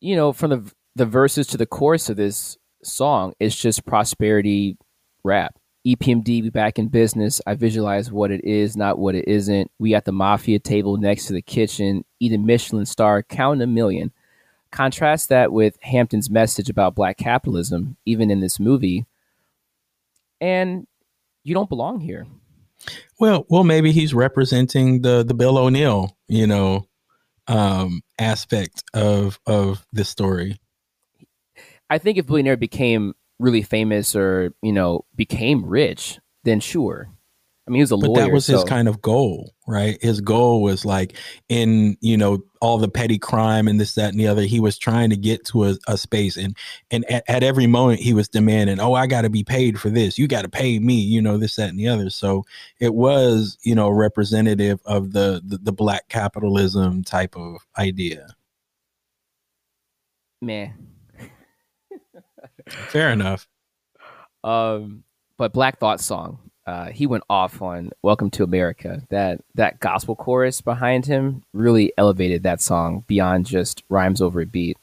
you 0.00 0.16
know, 0.16 0.32
from 0.32 0.50
the 0.50 0.72
the 0.94 1.06
verses 1.06 1.46
to 1.48 1.56
the 1.56 1.66
chorus 1.66 2.08
of 2.08 2.16
this 2.16 2.56
song, 2.84 3.32
it's 3.40 3.56
just 3.56 3.86
prosperity 3.86 4.76
rap. 5.24 5.58
EPMD 5.86 6.24
be 6.24 6.50
back 6.50 6.78
in 6.78 6.88
business. 6.88 7.40
I 7.46 7.54
visualize 7.54 8.12
what 8.12 8.30
it 8.30 8.44
is, 8.44 8.76
not 8.76 8.98
what 8.98 9.14
it 9.14 9.26
isn't. 9.26 9.70
We 9.78 9.94
at 9.94 10.04
the 10.04 10.12
mafia 10.12 10.58
table 10.58 10.96
next 10.96 11.26
to 11.26 11.32
the 11.32 11.42
kitchen, 11.42 12.04
eating 12.20 12.46
Michelin 12.46 12.86
star, 12.86 13.22
counting 13.22 13.62
a 13.62 13.66
million. 13.66 14.12
Contrast 14.70 15.28
that 15.28 15.52
with 15.52 15.76
Hampton's 15.82 16.30
message 16.30 16.70
about 16.70 16.94
black 16.94 17.18
capitalism, 17.18 17.96
even 18.06 18.30
in 18.30 18.40
this 18.40 18.60
movie. 18.60 19.06
And 20.40 20.86
you 21.44 21.54
don't 21.54 21.68
belong 21.68 22.00
here. 22.00 22.26
Well, 23.18 23.46
well, 23.48 23.64
maybe 23.64 23.92
he's 23.92 24.14
representing 24.14 25.02
the 25.02 25.22
the 25.22 25.34
Bill 25.34 25.58
O'Neill, 25.58 26.16
you 26.28 26.46
know, 26.46 26.86
um, 27.46 28.02
aspect 28.18 28.82
of 28.94 29.38
of 29.46 29.86
the 29.92 30.04
story. 30.04 30.60
I 31.90 31.98
think 31.98 32.18
if 32.18 32.26
Bill 32.26 32.36
O'Neill 32.36 32.56
became 32.56 33.14
really 33.42 33.62
famous 33.62 34.16
or, 34.16 34.54
you 34.62 34.72
know, 34.72 35.04
became 35.16 35.64
rich, 35.66 36.18
then 36.44 36.60
sure. 36.60 37.08
I 37.66 37.70
mean, 37.70 37.76
he 37.76 37.82
was 37.82 37.92
a 37.92 37.96
But 37.96 38.10
lawyer. 38.10 38.22
that 38.22 38.32
was 38.32 38.46
his 38.46 38.64
kind 38.64 38.88
of 38.88 39.00
goal, 39.02 39.54
right? 39.68 39.96
His 40.02 40.20
goal 40.20 40.62
was 40.62 40.84
like 40.84 41.16
in 41.48 41.96
you 42.00 42.16
know 42.16 42.42
all 42.60 42.78
the 42.78 42.88
petty 42.88 43.18
crime 43.18 43.68
and 43.68 43.80
this, 43.80 43.94
that, 43.94 44.10
and 44.10 44.18
the 44.20 44.26
other. 44.26 44.42
He 44.42 44.60
was 44.60 44.78
trying 44.78 45.10
to 45.10 45.16
get 45.16 45.44
to 45.46 45.66
a, 45.66 45.74
a 45.88 45.96
space, 45.96 46.36
and 46.36 46.56
and 46.90 47.04
at, 47.10 47.24
at 47.28 47.44
every 47.44 47.68
moment 47.68 48.00
he 48.00 48.14
was 48.14 48.28
demanding, 48.28 48.80
"Oh, 48.80 48.94
I 48.94 49.06
got 49.06 49.22
to 49.22 49.30
be 49.30 49.44
paid 49.44 49.80
for 49.80 49.90
this. 49.90 50.18
You 50.18 50.26
got 50.28 50.42
to 50.42 50.48
pay 50.48 50.80
me." 50.80 50.94
You 50.94 51.22
know 51.22 51.38
this, 51.38 51.56
that, 51.56 51.70
and 51.70 51.78
the 51.78 51.88
other. 51.88 52.10
So 52.10 52.44
it 52.80 52.94
was 52.94 53.58
you 53.62 53.76
know 53.76 53.90
representative 53.90 54.80
of 54.84 55.12
the 55.12 55.40
the, 55.44 55.58
the 55.58 55.72
black 55.72 56.08
capitalism 56.08 57.04
type 57.04 57.36
of 57.36 57.64
idea. 57.78 58.26
meh. 60.42 60.72
Fair 62.68 63.10
enough. 63.10 63.46
Um, 64.44 65.04
but 65.36 65.52
Black 65.52 65.78
Thought 65.78 66.00
song, 66.00 66.38
uh, 66.66 66.86
he 66.86 67.06
went 67.06 67.24
off 67.28 67.60
on 67.62 67.90
"Welcome 68.02 68.30
to 68.32 68.44
America." 68.44 69.02
That 69.10 69.40
that 69.54 69.80
gospel 69.80 70.16
chorus 70.16 70.60
behind 70.60 71.06
him 71.06 71.42
really 71.52 71.92
elevated 71.96 72.42
that 72.44 72.60
song 72.60 73.04
beyond 73.06 73.46
just 73.46 73.82
rhymes 73.88 74.20
over 74.20 74.40
a 74.40 74.46
beat. 74.46 74.76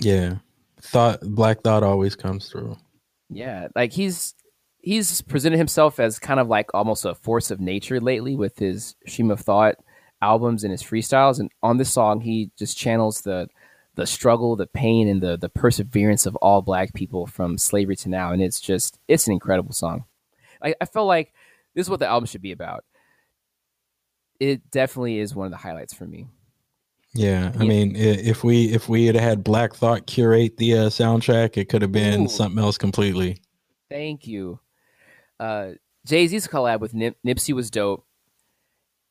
Yeah, 0.00 0.36
thought 0.80 1.20
Black 1.22 1.62
Thought 1.62 1.82
always 1.82 2.16
comes 2.16 2.48
through. 2.48 2.76
Yeah, 3.30 3.68
like 3.74 3.92
he's 3.92 4.34
he's 4.80 5.22
presented 5.22 5.56
himself 5.56 5.98
as 5.98 6.18
kind 6.18 6.38
of 6.38 6.48
like 6.48 6.74
almost 6.74 7.04
a 7.04 7.14
force 7.14 7.50
of 7.50 7.60
nature 7.60 8.00
lately 8.00 8.36
with 8.36 8.58
his 8.58 8.94
Stream 9.06 9.30
of 9.30 9.40
Thought 9.40 9.76
albums 10.20 10.64
and 10.64 10.70
his 10.70 10.82
freestyles. 10.82 11.40
And 11.40 11.50
on 11.62 11.76
this 11.76 11.92
song, 11.92 12.20
he 12.20 12.50
just 12.58 12.76
channels 12.76 13.22
the 13.22 13.48
the 13.96 14.06
struggle, 14.06 14.56
the 14.56 14.66
pain, 14.66 15.08
and 15.08 15.20
the 15.22 15.36
the 15.36 15.48
perseverance 15.48 16.26
of 16.26 16.36
all 16.36 16.62
Black 16.62 16.94
people 16.94 17.26
from 17.26 17.58
slavery 17.58 17.96
to 17.96 18.08
now. 18.08 18.32
And 18.32 18.42
it's 18.42 18.60
just 18.60 18.98
it's 19.08 19.26
an 19.26 19.32
incredible 19.32 19.72
song. 19.72 20.04
I, 20.62 20.74
I 20.80 20.84
felt 20.86 21.06
like 21.06 21.32
this 21.74 21.86
is 21.86 21.90
what 21.90 22.00
the 22.00 22.06
album 22.06 22.26
should 22.26 22.42
be 22.42 22.52
about. 22.52 22.84
It 24.40 24.70
definitely 24.70 25.18
is 25.18 25.34
one 25.34 25.46
of 25.46 25.52
the 25.52 25.56
highlights 25.58 25.94
for 25.94 26.06
me. 26.06 26.26
Yeah, 27.14 27.52
I 27.56 27.62
Yeah. 27.62 27.68
mean, 27.68 27.96
if 27.96 28.42
we 28.42 28.72
if 28.72 28.88
we 28.88 29.06
had 29.06 29.14
had 29.14 29.44
Black 29.44 29.74
Thought 29.74 30.06
curate 30.06 30.56
the 30.56 30.74
uh, 30.74 30.86
soundtrack, 30.88 31.56
it 31.56 31.68
could 31.68 31.82
have 31.82 31.92
been 31.92 32.22
Ooh. 32.22 32.28
something 32.28 32.58
else 32.62 32.76
completely. 32.76 33.38
Thank 33.88 34.26
you. 34.26 34.58
Uh, 35.38 35.72
Jay 36.06 36.26
Z's 36.26 36.48
collab 36.48 36.80
with 36.80 36.94
Nip- 36.94 37.18
Nipsey 37.24 37.54
was 37.54 37.70
dope. 37.70 38.04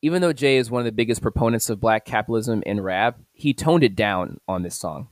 Even 0.02 0.20
though 0.20 0.34
Jay 0.34 0.58
is 0.58 0.70
one 0.70 0.80
of 0.80 0.84
the 0.84 0.92
biggest 0.92 1.22
proponents 1.22 1.70
of 1.70 1.80
black 1.80 2.04
capitalism 2.04 2.62
in 2.66 2.78
rap, 2.80 3.18
he 3.34 3.52
toned 3.52 3.84
it 3.84 3.94
down 3.94 4.40
on 4.48 4.62
this 4.62 4.76
song. 4.76 5.08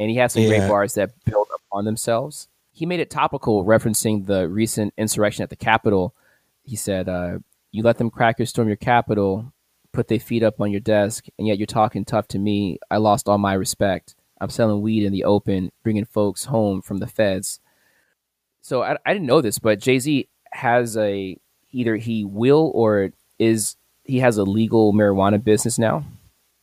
And 0.00 0.10
he 0.10 0.16
had 0.16 0.30
some 0.30 0.46
great 0.46 0.68
bars 0.68 0.94
that 0.94 1.12
build 1.24 1.48
upon 1.54 1.84
themselves. 1.84 2.48
He 2.72 2.86
made 2.86 3.00
it 3.00 3.10
topical, 3.10 3.64
referencing 3.64 4.26
the 4.26 4.48
recent 4.48 4.94
insurrection 4.96 5.42
at 5.42 5.50
the 5.50 5.56
Capitol. 5.56 6.14
He 6.62 6.76
said, 6.76 7.08
uh, 7.08 7.38
You 7.72 7.82
let 7.82 7.98
them 7.98 8.10
crackers 8.10 8.50
storm 8.50 8.68
your 8.68 8.76
Capitol, 8.76 9.52
put 9.92 10.08
their 10.08 10.18
feet 10.18 10.42
up 10.42 10.60
on 10.60 10.70
your 10.70 10.80
desk, 10.80 11.26
and 11.38 11.46
yet 11.46 11.58
you're 11.58 11.66
talking 11.66 12.04
tough 12.04 12.28
to 12.28 12.38
me. 12.38 12.78
I 12.90 12.98
lost 12.98 13.28
all 13.28 13.38
my 13.38 13.54
respect. 13.54 14.14
I'm 14.40 14.50
selling 14.50 14.82
weed 14.82 15.04
in 15.04 15.12
the 15.12 15.24
open, 15.24 15.72
bringing 15.82 16.04
folks 16.04 16.44
home 16.44 16.82
from 16.82 16.98
the 16.98 17.06
feds 17.06 17.60
so 18.66 18.82
I, 18.82 18.96
I 19.06 19.12
didn't 19.12 19.28
know 19.28 19.40
this, 19.40 19.60
but 19.60 19.78
Jay 19.78 20.00
Z 20.00 20.28
has 20.50 20.96
a 20.96 21.38
either 21.70 21.94
he 21.94 22.24
will 22.24 22.72
or 22.74 23.10
is 23.38 23.76
he 24.02 24.18
has 24.18 24.38
a 24.38 24.42
legal 24.42 24.92
marijuana 24.92 25.42
business 25.42 25.78
now, 25.78 26.04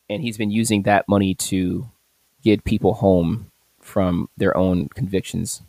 and 0.08 0.22
he's 0.22 0.36
been 0.38 0.50
using 0.50 0.82
that 0.82 1.08
money 1.08 1.34
to 1.34 1.88
get 2.42 2.64
people 2.64 2.94
home 2.94 3.50
from 3.80 4.28
their 4.36 4.56
own 4.56 4.88
convictions. 4.88 5.62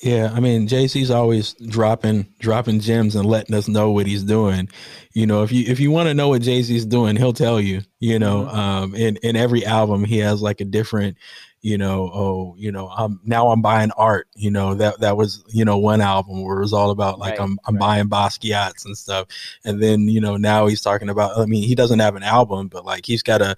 Yeah, 0.00 0.30
I 0.34 0.40
mean, 0.40 0.66
Jay 0.66 0.86
Z's 0.86 1.10
always 1.10 1.54
dropping 1.54 2.26
dropping 2.38 2.80
gems 2.80 3.14
and 3.16 3.24
letting 3.24 3.54
us 3.54 3.68
know 3.68 3.90
what 3.90 4.06
he's 4.06 4.24
doing. 4.24 4.68
You 5.12 5.26
know, 5.26 5.42
if 5.44 5.52
you 5.52 5.64
if 5.66 5.80
you 5.80 5.90
want 5.90 6.08
to 6.08 6.14
know 6.14 6.28
what 6.28 6.42
Jay 6.42 6.60
Z's 6.62 6.84
doing, 6.84 7.16
he'll 7.16 7.32
tell 7.32 7.60
you. 7.60 7.82
You 8.00 8.18
know, 8.18 8.46
um, 8.48 8.94
in 8.94 9.16
in 9.22 9.36
every 9.36 9.64
album, 9.64 10.04
he 10.04 10.18
has 10.18 10.42
like 10.42 10.60
a 10.60 10.64
different. 10.64 11.16
You 11.64 11.78
know, 11.78 12.10
oh, 12.12 12.54
you 12.58 12.70
know, 12.70 12.90
um, 12.90 13.20
now 13.24 13.48
I'm 13.48 13.62
buying 13.62 13.90
art. 13.96 14.28
You 14.34 14.50
know 14.50 14.74
that 14.74 15.00
that 15.00 15.16
was 15.16 15.42
you 15.48 15.64
know 15.64 15.78
one 15.78 16.02
album 16.02 16.42
where 16.42 16.58
it 16.58 16.60
was 16.60 16.74
all 16.74 16.90
about 16.90 17.18
like 17.18 17.38
Right, 17.38 17.40
I'm 17.40 17.58
I'm 17.66 17.78
buying 17.78 18.10
Basquiat's 18.10 18.84
and 18.84 18.94
stuff, 18.98 19.28
and 19.64 19.82
then 19.82 20.08
you 20.08 20.20
know 20.20 20.36
now 20.36 20.66
he's 20.66 20.82
talking 20.82 21.08
about. 21.08 21.38
I 21.38 21.46
mean, 21.46 21.62
he 21.62 21.74
doesn't 21.74 22.00
have 22.00 22.16
an 22.16 22.22
album, 22.22 22.68
but 22.68 22.84
like 22.84 23.06
he's 23.06 23.22
got 23.22 23.40
a 23.40 23.56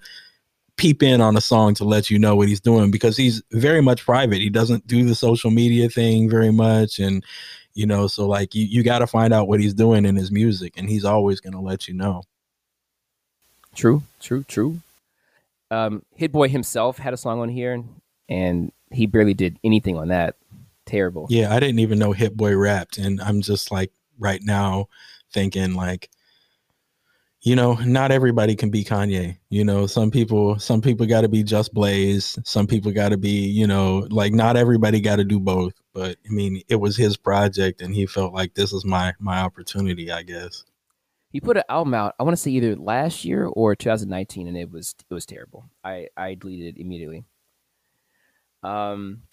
peep 0.77 1.03
in 1.03 1.19
on 1.19 1.35
a 1.35 1.41
song 1.41 1.73
to 1.73 1.83
let 1.83 2.09
you 2.09 2.17
know 2.17 2.35
what 2.35 2.47
he's 2.47 2.61
doing 2.61 2.91
because 2.91 3.17
he's 3.17 3.43
very 3.51 3.81
much 3.81 4.05
private. 4.05 4.37
He 4.37 4.49
doesn't 4.49 4.87
do 4.87 5.03
the 5.03 5.15
social 5.15 5.51
media 5.51 5.89
thing 5.89 6.29
very 6.29 6.51
much. 6.51 6.99
And, 6.99 7.25
you 7.73 7.85
know, 7.85 8.07
so 8.07 8.27
like 8.27 8.55
you, 8.55 8.63
you 8.63 8.83
got 8.83 8.99
to 8.99 9.07
find 9.07 9.33
out 9.33 9.47
what 9.47 9.59
he's 9.59 9.73
doing 9.73 10.05
in 10.05 10.15
his 10.15 10.31
music 10.31 10.75
and 10.77 10.87
he's 10.87 11.03
always 11.03 11.41
going 11.41 11.53
to 11.53 11.59
let 11.59 11.87
you 11.87 11.93
know. 11.95 12.23
True, 13.75 14.03
true, 14.19 14.43
true. 14.47 14.81
Um, 15.71 16.03
Hit 16.15 16.31
Boy 16.31 16.49
himself 16.49 16.97
had 16.97 17.13
a 17.13 17.17
song 17.17 17.39
on 17.39 17.49
here, 17.49 17.83
and 18.29 18.71
he 18.91 19.05
barely 19.05 19.33
did 19.33 19.59
anything 19.63 19.97
on 19.97 20.09
that. 20.09 20.35
Terrible. 20.85 21.27
Yeah. 21.29 21.53
I 21.53 21.59
didn't 21.59 21.79
even 21.79 21.99
know 21.99 22.13
Hit 22.13 22.37
Boy 22.37 22.55
rapped. 22.55 22.97
And 22.97 23.21
I'm 23.21 23.41
just 23.41 23.71
like 23.71 23.91
right 24.19 24.41
now 24.41 24.87
thinking 25.33 25.73
like, 25.73 26.09
you 27.41 27.55
know, 27.55 27.73
not 27.75 28.11
everybody 28.11 28.55
can 28.55 28.69
be 28.69 28.83
Kanye. 28.83 29.37
You 29.49 29.63
know, 29.63 29.85
some 29.87 30.11
people, 30.11 30.59
some 30.59 30.81
people 30.81 31.05
got 31.05 31.21
to 31.21 31.29
be 31.29 31.43
just 31.43 31.73
Blaze. 31.73 32.37
Some 32.43 32.67
people 32.67 32.91
got 32.91 33.09
to 33.09 33.17
be, 33.17 33.47
you 33.47 33.67
know, 33.67 34.07
like 34.09 34.33
not 34.33 34.57
everybody 34.57 34.99
got 34.99 35.17
to 35.17 35.23
do 35.23 35.39
both. 35.39 35.73
But 35.93 36.17
I 36.25 36.33
mean, 36.33 36.61
it 36.67 36.75
was 36.75 36.97
his 36.97 37.15
project, 37.15 37.81
and 37.81 37.93
he 37.93 38.05
felt 38.05 38.33
like 38.33 38.53
this 38.53 38.73
is 38.73 38.85
my 38.85 39.13
my 39.19 39.39
opportunity, 39.39 40.11
I 40.11 40.23
guess. 40.23 40.63
He 41.29 41.41
put 41.41 41.57
an 41.57 41.63
album 41.69 41.93
out. 41.93 42.15
I 42.19 42.23
want 42.23 42.35
to 42.35 42.41
say 42.41 42.51
either 42.51 42.75
last 42.75 43.25
year 43.25 43.45
or 43.45 43.75
2019, 43.75 44.47
and 44.47 44.57
it 44.57 44.71
was 44.71 44.95
it 45.09 45.13
was 45.13 45.25
terrible. 45.25 45.69
I 45.83 46.07
I 46.15 46.35
deleted 46.35 46.75
it 46.75 46.81
immediately. 46.81 47.25
Um, 48.63 49.23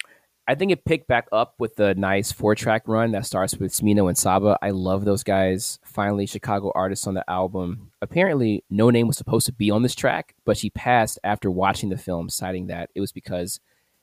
I 0.47 0.53
think 0.53 0.71
it 0.71 0.85
picked 0.85 1.07
back 1.07 1.27
up 1.31 1.55
with 1.57 1.75
the 1.75 1.95
nice 1.95 2.31
four 2.31 2.53
track 2.53 2.83
run 2.87 3.11
that 3.13 3.25
starts 3.25 3.57
with 3.57 3.71
Smino 3.73 4.07
and 4.07 4.17
Saba. 4.17 4.57
I 4.61 4.69
love 4.69 5.03
those 5.03 5.23
guys. 5.23 5.79
Finally, 5.83 6.27
Chicago 6.27 6.71
artists 6.75 7.07
on 7.07 7.15
the 7.15 7.27
album. 7.29 7.91
Apparently, 8.01 8.63
Noname 8.71 9.07
was 9.07 9.17
supposed 9.17 9.47
to 9.47 9.53
be 9.53 9.71
on 9.71 9.81
this 9.81 9.95
track, 9.95 10.35
but 10.45 10.57
she 10.57 10.69
passed 10.69 11.17
after 11.23 11.49
watching 11.49 11.89
the 11.89 11.97
film, 11.97 12.29
citing 12.29 12.67
that 12.67 12.91
it 12.93 13.01
was 13.01 13.11
because 13.11 13.59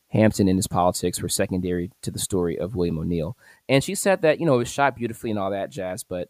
Hampton 0.08 0.48
and 0.48 0.58
his 0.58 0.66
politics 0.66 1.22
were 1.22 1.28
secondary 1.28 1.92
to 2.02 2.10
the 2.10 2.18
story 2.18 2.58
of 2.58 2.74
William 2.74 2.98
O'Neill. 2.98 3.36
And 3.68 3.84
she 3.84 3.94
said 3.94 4.22
that, 4.22 4.40
you 4.40 4.46
know, 4.46 4.54
it 4.54 4.58
was 4.58 4.70
shot 4.70 4.96
beautifully 4.96 5.30
and 5.30 5.38
all 5.38 5.52
that 5.52 5.70
jazz, 5.70 6.02
but 6.02 6.28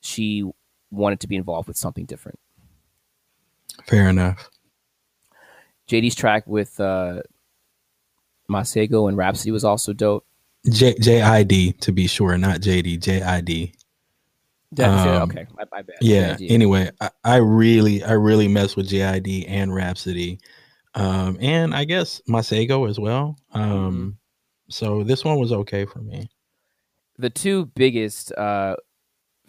she 0.00 0.44
wanted 0.90 1.20
to 1.20 1.26
be 1.28 1.36
involved 1.36 1.68
with 1.68 1.76
something 1.76 2.04
different. 2.06 2.38
Fair 3.86 4.08
enough. 4.08 4.48
JD's 5.88 6.14
track 6.14 6.46
with 6.46 6.78
uh, 6.80 7.20
Masego 8.50 9.08
and 9.08 9.16
Rapsody 9.16 9.50
was 9.50 9.64
also 9.64 9.92
dope. 9.92 10.26
J 10.70 10.94
J 11.00 11.22
I 11.22 11.42
D 11.44 11.72
to 11.74 11.92
be 11.92 12.06
sure, 12.08 12.36
not 12.38 12.60
J 12.60 12.82
D. 12.82 12.96
J 12.96 13.22
I 13.22 13.40
D. 13.40 13.72
Um, 14.80 15.30
okay, 15.30 15.46
I, 15.58 15.78
I. 15.78 15.82
Yeah. 16.00 16.36
Anyway, 16.40 16.90
I, 17.00 17.10
I 17.22 17.36
really, 17.36 18.02
I 18.02 18.12
really 18.12 18.48
mess 18.48 18.74
with 18.74 18.88
JID 18.88 19.44
and 19.48 19.72
Rapsody, 19.72 20.40
um, 20.94 21.38
and 21.40 21.72
I 21.72 21.84
guess 21.84 22.20
Masego 22.28 22.88
as 22.90 22.98
well. 22.98 23.36
Um, 23.52 23.70
Mm-hmm. 23.72 24.10
so 24.68 25.04
this 25.04 25.24
one 25.24 25.38
was 25.38 25.52
okay 25.52 25.84
for 25.86 26.00
me. 26.00 26.28
the 27.16 27.30
two 27.30 27.66
biggest 27.76 28.32
uh, 28.32 28.74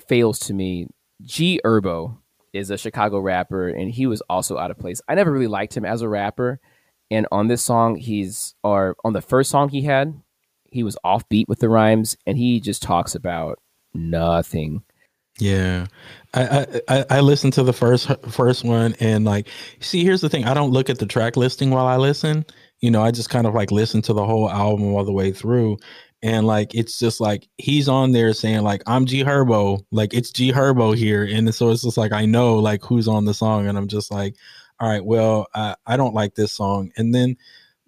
fails 0.07 0.37
to 0.41 0.53
me, 0.53 0.87
G 1.21 1.59
Herbo 1.63 2.17
is 2.53 2.69
a 2.69 2.77
Chicago 2.77 3.19
rapper, 3.19 3.67
and 3.67 3.91
he 3.91 4.07
was 4.07 4.21
also 4.29 4.57
out 4.57 4.71
of 4.71 4.77
place. 4.77 5.01
I 5.07 5.15
never 5.15 5.31
really 5.31 5.47
liked 5.47 5.75
him 5.75 5.85
as 5.85 6.01
a 6.01 6.09
rapper, 6.09 6.59
and 7.09 7.27
on 7.31 7.47
this 7.47 7.61
song, 7.61 7.95
he's 7.95 8.55
or 8.63 8.95
on 9.03 9.13
the 9.13 9.21
first 9.21 9.49
song 9.49 9.69
he 9.69 9.81
had, 9.83 10.21
he 10.71 10.83
was 10.83 10.97
offbeat 11.05 11.47
with 11.47 11.59
the 11.59 11.69
rhymes, 11.69 12.17
and 12.25 12.37
he 12.37 12.59
just 12.59 12.81
talks 12.81 13.15
about 13.15 13.59
nothing. 13.93 14.83
Yeah, 15.39 15.85
I, 16.33 16.81
I 16.87 17.05
I 17.11 17.19
listened 17.19 17.53
to 17.53 17.63
the 17.63 17.73
first 17.73 18.09
first 18.29 18.63
one 18.63 18.95
and 18.99 19.23
like, 19.23 19.47
see, 19.79 20.03
here's 20.03 20.21
the 20.21 20.29
thing: 20.29 20.45
I 20.45 20.55
don't 20.55 20.71
look 20.71 20.89
at 20.89 20.97
the 20.97 21.05
track 21.05 21.37
listing 21.37 21.69
while 21.69 21.85
I 21.85 21.97
listen. 21.97 22.45
You 22.79 22.89
know, 22.91 23.03
I 23.03 23.11
just 23.11 23.29
kind 23.29 23.45
of 23.45 23.53
like 23.53 23.71
listen 23.71 24.01
to 24.03 24.13
the 24.13 24.25
whole 24.25 24.49
album 24.49 24.93
all 24.93 25.03
the 25.03 25.13
way 25.13 25.31
through, 25.31 25.77
and 26.21 26.47
like 26.47 26.73
it's 26.73 26.99
just 26.99 27.19
like 27.21 27.47
he's 27.57 27.87
on 27.87 28.11
there 28.11 28.33
saying 28.33 28.61
like 28.63 28.81
I'm 28.87 29.05
G 29.05 29.23
Herbo, 29.23 29.83
like 29.91 30.13
it's 30.13 30.31
G 30.31 30.51
Herbo 30.51 30.95
here, 30.95 31.23
and 31.23 31.53
so 31.53 31.69
it's 31.69 31.83
just 31.83 31.97
like 31.97 32.11
I 32.11 32.25
know 32.25 32.55
like 32.55 32.83
who's 32.83 33.07
on 33.07 33.25
the 33.25 33.33
song, 33.33 33.67
and 33.67 33.77
I'm 33.77 33.87
just 33.87 34.11
like, 34.11 34.35
all 34.79 34.89
right, 34.89 35.03
well, 35.03 35.47
I 35.53 35.75
I 35.85 35.97
don't 35.97 36.13
like 36.15 36.35
this 36.35 36.51
song, 36.51 36.91
and 36.97 37.13
then 37.13 37.37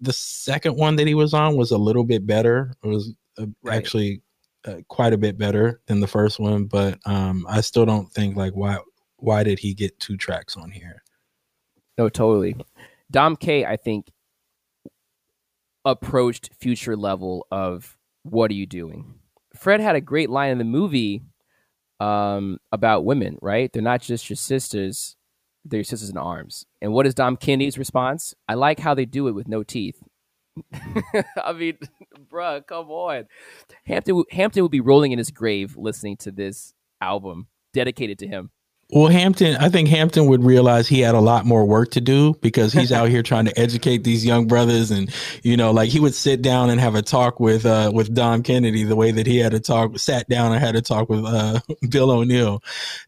the 0.00 0.12
second 0.12 0.76
one 0.76 0.96
that 0.96 1.06
he 1.06 1.14
was 1.14 1.34
on 1.34 1.56
was 1.56 1.70
a 1.72 1.78
little 1.78 2.04
bit 2.04 2.26
better. 2.26 2.72
It 2.82 2.86
was 2.88 3.12
uh, 3.38 3.46
Right. 3.62 3.76
actually 3.76 4.22
uh, 4.64 4.76
quite 4.88 5.12
a 5.12 5.18
bit 5.18 5.36
better 5.36 5.80
than 5.86 6.00
the 6.00 6.06
first 6.06 6.38
one, 6.38 6.64
but 6.64 6.98
um, 7.06 7.46
I 7.48 7.60
still 7.60 7.84
don't 7.84 8.10
think 8.12 8.36
like 8.36 8.54
why 8.54 8.78
why 9.16 9.42
did 9.42 9.58
he 9.58 9.74
get 9.74 9.98
two 10.00 10.16
tracks 10.16 10.56
on 10.56 10.70
here? 10.70 11.02
No, 11.98 12.08
totally. 12.08 12.56
Dom 13.10 13.36
K, 13.36 13.66
I 13.66 13.76
think, 13.76 14.10
approached 15.84 16.50
future 16.58 16.96
level 16.96 17.46
of 17.50 17.96
what 18.22 18.50
are 18.50 18.54
you 18.54 18.66
doing? 18.66 19.14
Fred 19.56 19.80
had 19.80 19.96
a 19.96 20.00
great 20.00 20.30
line 20.30 20.50
in 20.50 20.58
the 20.58 20.64
movie 20.64 21.22
um, 21.98 22.58
about 22.72 23.04
women, 23.04 23.36
right? 23.42 23.70
They're 23.72 23.82
not 23.82 24.00
just 24.00 24.30
your 24.30 24.36
sisters, 24.36 25.16
they're 25.64 25.78
your 25.78 25.84
sisters 25.84 26.10
in 26.10 26.16
arms. 26.16 26.64
And 26.80 26.92
what 26.92 27.06
is 27.06 27.14
Dom 27.14 27.36
Kennedy's 27.36 27.78
response? 27.78 28.34
I 28.48 28.54
like 28.54 28.80
how 28.80 28.94
they 28.94 29.04
do 29.04 29.28
it 29.28 29.32
with 29.32 29.48
no 29.48 29.62
teeth. 29.62 30.02
I 31.42 31.52
mean, 31.52 31.78
bruh, 32.32 32.66
come 32.66 32.90
on. 32.90 33.26
Hampton 33.86 34.24
Hampton 34.30 34.62
would 34.62 34.72
be 34.72 34.80
rolling 34.80 35.12
in 35.12 35.18
his 35.18 35.30
grave 35.30 35.76
listening 35.76 36.16
to 36.18 36.30
this 36.30 36.74
album 37.00 37.48
dedicated 37.72 38.18
to 38.20 38.26
him. 38.26 38.50
Well, 38.92 39.06
Hampton, 39.08 39.56
I 39.56 39.68
think 39.68 39.88
Hampton 39.88 40.26
would 40.26 40.42
realize 40.42 40.88
he 40.88 41.00
had 41.00 41.14
a 41.14 41.20
lot 41.20 41.46
more 41.46 41.64
work 41.64 41.92
to 41.92 42.00
do 42.00 42.34
because 42.40 42.72
he's 42.72 42.90
out 42.92 43.08
here 43.08 43.22
trying 43.22 43.44
to 43.44 43.58
educate 43.58 44.02
these 44.02 44.24
young 44.24 44.48
brothers, 44.48 44.90
and 44.90 45.12
you 45.42 45.56
know, 45.56 45.70
like 45.70 45.90
he 45.90 46.00
would 46.00 46.14
sit 46.14 46.42
down 46.42 46.70
and 46.70 46.80
have 46.80 46.96
a 46.96 47.02
talk 47.02 47.38
with 47.38 47.64
uh 47.64 47.92
with 47.94 48.12
Dom 48.14 48.42
Kennedy 48.42 48.82
the 48.82 48.96
way 48.96 49.12
that 49.12 49.26
he 49.26 49.38
had 49.38 49.54
a 49.54 49.60
talk, 49.60 49.98
sat 49.98 50.28
down 50.28 50.52
and 50.52 50.60
had 50.60 50.74
a 50.74 50.82
talk 50.82 51.08
with 51.08 51.24
uh 51.24 51.60
Bill 51.88 52.10
O'Neill. 52.10 52.62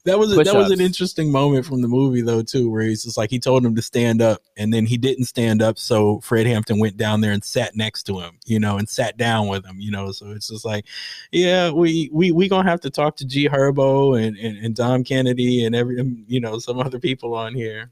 That 0.04 0.18
was 0.18 0.32
a, 0.32 0.42
that 0.42 0.54
was 0.54 0.70
an 0.70 0.80
interesting 0.80 1.32
moment 1.32 1.66
from 1.66 1.82
the 1.82 1.88
movie 1.88 2.22
though 2.22 2.42
too, 2.42 2.70
where 2.70 2.82
he's 2.82 3.02
just 3.02 3.16
like 3.16 3.30
he 3.30 3.40
told 3.40 3.64
him 3.64 3.74
to 3.74 3.82
stand 3.82 4.22
up, 4.22 4.40
and 4.56 4.72
then 4.72 4.86
he 4.86 4.96
didn't 4.96 5.24
stand 5.24 5.62
up, 5.62 5.78
so 5.78 6.20
Fred 6.20 6.46
Hampton 6.46 6.78
went 6.78 6.96
down 6.96 7.22
there 7.22 7.32
and 7.32 7.42
sat 7.42 7.74
next 7.74 8.04
to 8.04 8.20
him, 8.20 8.38
you 8.46 8.60
know, 8.60 8.78
and 8.78 8.88
sat 8.88 9.16
down 9.16 9.48
with 9.48 9.64
him, 9.64 9.80
you 9.80 9.90
know. 9.90 10.12
So 10.12 10.30
it's 10.30 10.48
just 10.48 10.64
like, 10.64 10.84
yeah, 11.32 11.70
we 11.70 12.08
we 12.12 12.30
we 12.30 12.48
gonna 12.48 12.70
have 12.70 12.80
to 12.82 12.90
talk 12.90 13.16
to 13.16 13.26
G 13.26 13.48
Herbo 13.48 14.20
and 14.20 14.36
and, 14.36 14.64
and 14.64 14.76
Dom 14.76 15.02
Kennedy 15.02 15.64
and 15.64 15.71
every 15.74 15.98
and, 15.98 16.24
you 16.26 16.40
know 16.40 16.58
some 16.58 16.78
other 16.78 16.98
people 16.98 17.34
on 17.34 17.54
here. 17.54 17.90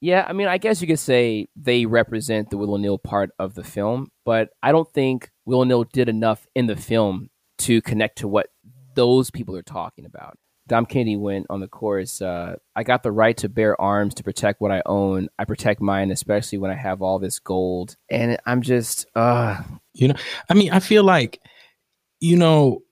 Yeah, 0.00 0.24
I 0.28 0.32
mean, 0.32 0.46
I 0.46 0.58
guess 0.58 0.80
you 0.80 0.86
could 0.86 1.00
say 1.00 1.48
they 1.56 1.84
represent 1.84 2.50
the 2.50 2.56
Will 2.56 2.74
O'Neill 2.74 2.98
part 2.98 3.30
of 3.38 3.54
the 3.54 3.64
film, 3.64 4.12
but 4.24 4.50
I 4.62 4.70
don't 4.70 4.90
think 4.92 5.30
Will 5.44 5.60
O'Neill 5.60 5.84
did 5.84 6.08
enough 6.08 6.46
in 6.54 6.66
the 6.66 6.76
film 6.76 7.30
to 7.58 7.82
connect 7.82 8.18
to 8.18 8.28
what 8.28 8.46
those 8.94 9.30
people 9.30 9.56
are 9.56 9.62
talking 9.62 10.04
about. 10.04 10.38
Dom 10.68 10.86
Kennedy 10.86 11.16
went 11.16 11.46
on 11.50 11.60
the 11.60 11.66
chorus, 11.66 12.20
uh, 12.22 12.56
I 12.76 12.82
got 12.84 13.02
the 13.02 13.10
right 13.10 13.36
to 13.38 13.48
bear 13.48 13.80
arms 13.80 14.14
to 14.14 14.22
protect 14.22 14.60
what 14.60 14.70
I 14.70 14.82
own. 14.86 15.30
I 15.38 15.46
protect 15.46 15.80
mine, 15.80 16.10
especially 16.10 16.58
when 16.58 16.70
I 16.70 16.74
have 16.74 17.00
all 17.00 17.18
this 17.18 17.38
gold. 17.38 17.96
And 18.10 18.38
I'm 18.46 18.60
just, 18.60 19.06
uh, 19.16 19.62
You 19.98 20.08
know, 20.08 20.14
I 20.48 20.54
mean, 20.54 20.70
I 20.70 20.78
feel 20.78 21.02
like, 21.02 21.40
you 22.20 22.36
know, 22.36 22.82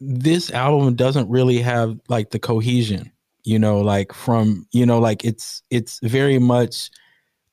this 0.00 0.50
album 0.50 0.94
doesn't 0.94 1.28
really 1.30 1.58
have 1.58 1.98
like 2.08 2.30
the 2.30 2.38
cohesion, 2.38 3.10
you 3.44 3.58
know, 3.58 3.80
like 3.80 4.12
from, 4.12 4.66
you 4.72 4.84
know, 4.86 4.98
like 4.98 5.24
it's 5.24 5.62
it's 5.70 6.00
very 6.02 6.38
much 6.38 6.90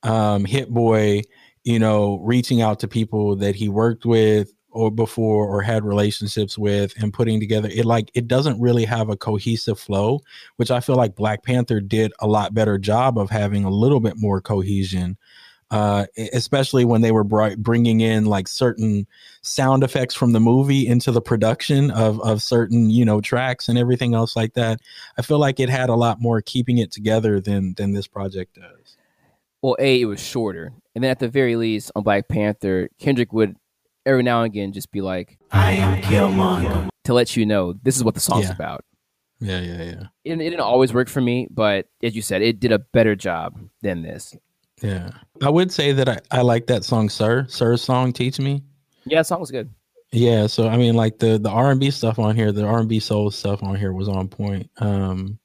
um 0.03 0.45
Hit 0.45 0.69
Boy, 0.69 1.21
you 1.63 1.79
know, 1.79 2.19
reaching 2.23 2.61
out 2.61 2.79
to 2.81 2.87
people 2.87 3.35
that 3.37 3.55
he 3.55 3.69
worked 3.69 4.05
with 4.05 4.53
or 4.71 4.91
before 4.91 5.47
or 5.47 5.61
had 5.61 5.85
relationships 5.85 6.57
with 6.57 6.93
and 7.01 7.13
putting 7.13 7.39
together. 7.39 7.69
It 7.71 7.85
like 7.85 8.11
it 8.13 8.27
doesn't 8.27 8.59
really 8.59 8.85
have 8.85 9.09
a 9.09 9.17
cohesive 9.17 9.79
flow 9.79 10.21
which 10.57 10.71
i 10.71 10.79
feel 10.79 10.95
like 10.95 11.15
black 11.15 11.43
panther 11.43 11.79
did 11.79 12.11
a 12.19 12.27
lot 12.27 12.53
better 12.53 12.77
job 12.77 13.17
of 13.17 13.29
having 13.29 13.63
a 13.63 13.69
little 13.69 13.99
bit 13.99 14.15
more 14.17 14.41
cohesion 14.41 15.17
uh, 15.73 16.05
especially 16.33 16.85
when 16.85 17.01
they 17.01 17.11
were 17.11 17.23
bri- 17.23 17.55
bringing 17.55 18.01
in 18.01 18.25
like 18.25 18.47
certain 18.47 19.07
sound 19.41 19.83
effects 19.83 20.13
from 20.13 20.31
the 20.33 20.39
movie 20.39 20.85
into 20.87 21.11
the 21.11 21.21
production 21.21 21.89
of 21.91 22.21
of 22.21 22.41
certain 22.43 22.89
you 22.89 23.03
know 23.05 23.19
tracks 23.21 23.67
and 23.69 23.77
everything 23.77 24.13
else 24.13 24.35
like 24.35 24.53
that. 24.53 24.79
I 25.17 25.21
feel 25.23 25.39
like 25.39 25.59
it 25.59 25.69
had 25.69 25.89
a 25.89 25.95
lot 25.95 26.21
more 26.21 26.41
keeping 26.41 26.77
it 26.77 26.91
together 26.91 27.39
than 27.41 27.73
than 27.73 27.93
this 27.93 28.07
project 28.07 28.55
does. 28.55 28.97
well, 29.61 29.75
A, 29.79 30.01
it 30.01 30.05
was 30.05 30.19
shorter. 30.21 30.73
And 30.95 31.03
then 31.03 31.09
at 31.11 31.19
the 31.19 31.27
very 31.29 31.55
least, 31.55 31.91
on 31.95 32.03
Black 32.03 32.27
Panther, 32.27 32.89
Kendrick 32.99 33.33
would 33.33 33.55
every 34.05 34.21
now 34.21 34.43
and 34.43 34.51
again 34.53 34.73
just 34.73 34.91
be 34.91 35.01
like, 35.01 35.39
I 35.51 35.71
am 35.73 36.01
Killmonger. 36.03 36.89
to 37.05 37.13
let 37.13 37.35
you 37.35 37.45
know 37.47 37.73
this 37.81 37.95
is 37.97 38.03
what 38.03 38.13
the 38.13 38.19
song's 38.19 38.45
Yeah. 38.45 38.51
about. 38.53 38.85
Yeah, 39.39 39.59
yeah, 39.61 39.83
yeah, 39.83 40.03
it, 40.23 40.33
it 40.39 40.49
didn't 40.51 40.59
always 40.61 40.93
work 40.93 41.09
for 41.09 41.19
me, 41.19 41.47
but 41.49 41.87
as 42.03 42.15
you 42.15 42.21
said, 42.21 42.41
it 42.41 42.59
did 42.61 42.71
a 42.71 42.79
better 42.79 43.13
job 43.15 43.59
than 43.81 44.01
this. 44.03 44.35
Yeah. 44.81 45.11
I 45.41 45.49
would 45.49 45.71
say 45.71 45.91
that 45.93 46.09
I, 46.09 46.19
I 46.31 46.41
like 46.41 46.67
that 46.67 46.83
song, 46.83 47.09
Sir. 47.09 47.45
Sir's 47.47 47.81
song, 47.81 48.13
Teach 48.13 48.39
Me. 48.39 48.63
Yeah, 49.05 49.19
the 49.19 49.23
song 49.23 49.39
was 49.39 49.51
good. 49.51 49.69
Yeah, 50.11 50.47
so 50.47 50.67
I 50.67 50.77
mean, 50.77 50.93
like 50.95 51.17
the 51.17 51.39
the 51.39 51.49
R 51.49 51.71
and 51.71 51.79
B 51.79 51.89
stuff 51.89 52.19
on 52.19 52.35
here, 52.35 52.51
the 52.51 52.65
R 52.65 52.79
and 52.79 52.89
B 52.89 52.99
soul 52.99 53.31
stuff 53.31 53.63
on 53.63 53.75
here 53.75 53.91
was 53.91 54.07
on 54.07 54.27
point. 54.27 54.69
Um, 54.77 55.39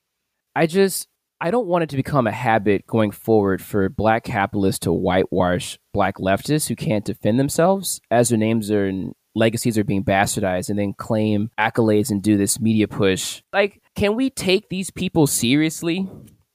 I 0.54 0.66
just 0.66 1.08
I 1.40 1.50
don't 1.50 1.66
want 1.66 1.84
it 1.84 1.90
to 1.90 1.96
become 1.96 2.26
a 2.26 2.32
habit 2.32 2.86
going 2.86 3.10
forward 3.10 3.62
for 3.62 3.88
black 3.88 4.24
capitalists 4.24 4.80
to 4.80 4.92
whitewash 4.92 5.78
black 5.94 6.16
leftists 6.16 6.68
who 6.68 6.76
can't 6.76 7.04
defend 7.04 7.40
themselves 7.40 8.00
as 8.10 8.28
their 8.28 8.38
names 8.38 8.70
are 8.70 8.86
and 8.86 9.14
legacies 9.34 9.78
are 9.78 9.84
being 9.84 10.04
bastardized 10.04 10.68
and 10.68 10.78
then 10.78 10.92
claim 10.92 11.50
accolades 11.58 12.10
and 12.10 12.22
do 12.22 12.36
this 12.36 12.60
media 12.60 12.88
push. 12.88 13.42
Like, 13.52 13.80
can 13.94 14.16
we 14.16 14.30
take 14.30 14.68
these 14.68 14.90
people 14.90 15.26
seriously? 15.26 16.08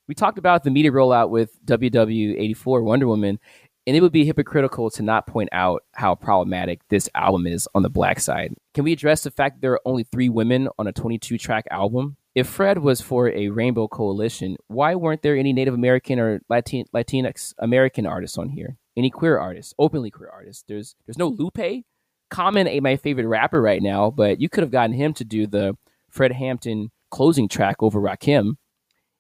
We 0.07 0.15
talked 0.15 0.37
about 0.37 0.63
the 0.63 0.71
media 0.71 0.91
rollout 0.91 1.29
with 1.29 1.57
WW84 1.65 2.83
Wonder 2.83 3.07
Woman, 3.07 3.39
and 3.87 3.95
it 3.95 4.01
would 4.01 4.11
be 4.11 4.25
hypocritical 4.25 4.89
to 4.91 5.03
not 5.03 5.27
point 5.27 5.49
out 5.53 5.83
how 5.93 6.15
problematic 6.15 6.81
this 6.89 7.09
album 7.15 7.47
is 7.47 7.69
on 7.73 7.83
the 7.83 7.89
black 7.89 8.19
side. 8.19 8.53
Can 8.73 8.83
we 8.83 8.91
address 8.91 9.23
the 9.23 9.31
fact 9.31 9.55
that 9.55 9.61
there 9.61 9.71
are 9.73 9.81
only 9.85 10.03
three 10.03 10.29
women 10.29 10.67
on 10.77 10.87
a 10.87 10.91
22 10.91 11.37
track 11.37 11.65
album? 11.71 12.17
If 12.35 12.47
Fred 12.47 12.79
was 12.79 12.99
for 12.99 13.29
a 13.29 13.49
rainbow 13.49 13.87
coalition, 13.87 14.57
why 14.67 14.95
weren't 14.95 15.21
there 15.21 15.37
any 15.37 15.53
Native 15.53 15.73
American 15.73 16.19
or 16.19 16.41
Latin 16.49 16.85
Latinx 16.93 17.53
American 17.59 18.05
artists 18.05 18.37
on 18.37 18.49
here? 18.49 18.75
Any 18.97 19.09
queer 19.09 19.37
artists, 19.37 19.73
openly 19.77 20.11
queer 20.11 20.29
artists? 20.29 20.63
There's 20.67 20.95
there's 21.05 21.17
no 21.17 21.27
Lupe. 21.27 21.85
Common 22.29 22.67
ain't 22.67 22.83
my 22.83 22.95
favorite 22.95 23.27
rapper 23.27 23.61
right 23.61 23.81
now, 23.81 24.09
but 24.09 24.41
you 24.41 24.49
could 24.49 24.63
have 24.63 24.71
gotten 24.71 24.93
him 24.95 25.13
to 25.13 25.23
do 25.23 25.45
the 25.45 25.77
Fred 26.09 26.31
Hampton 26.31 26.89
closing 27.11 27.47
track 27.47 27.75
over 27.79 28.01
Rakim, 28.01 28.55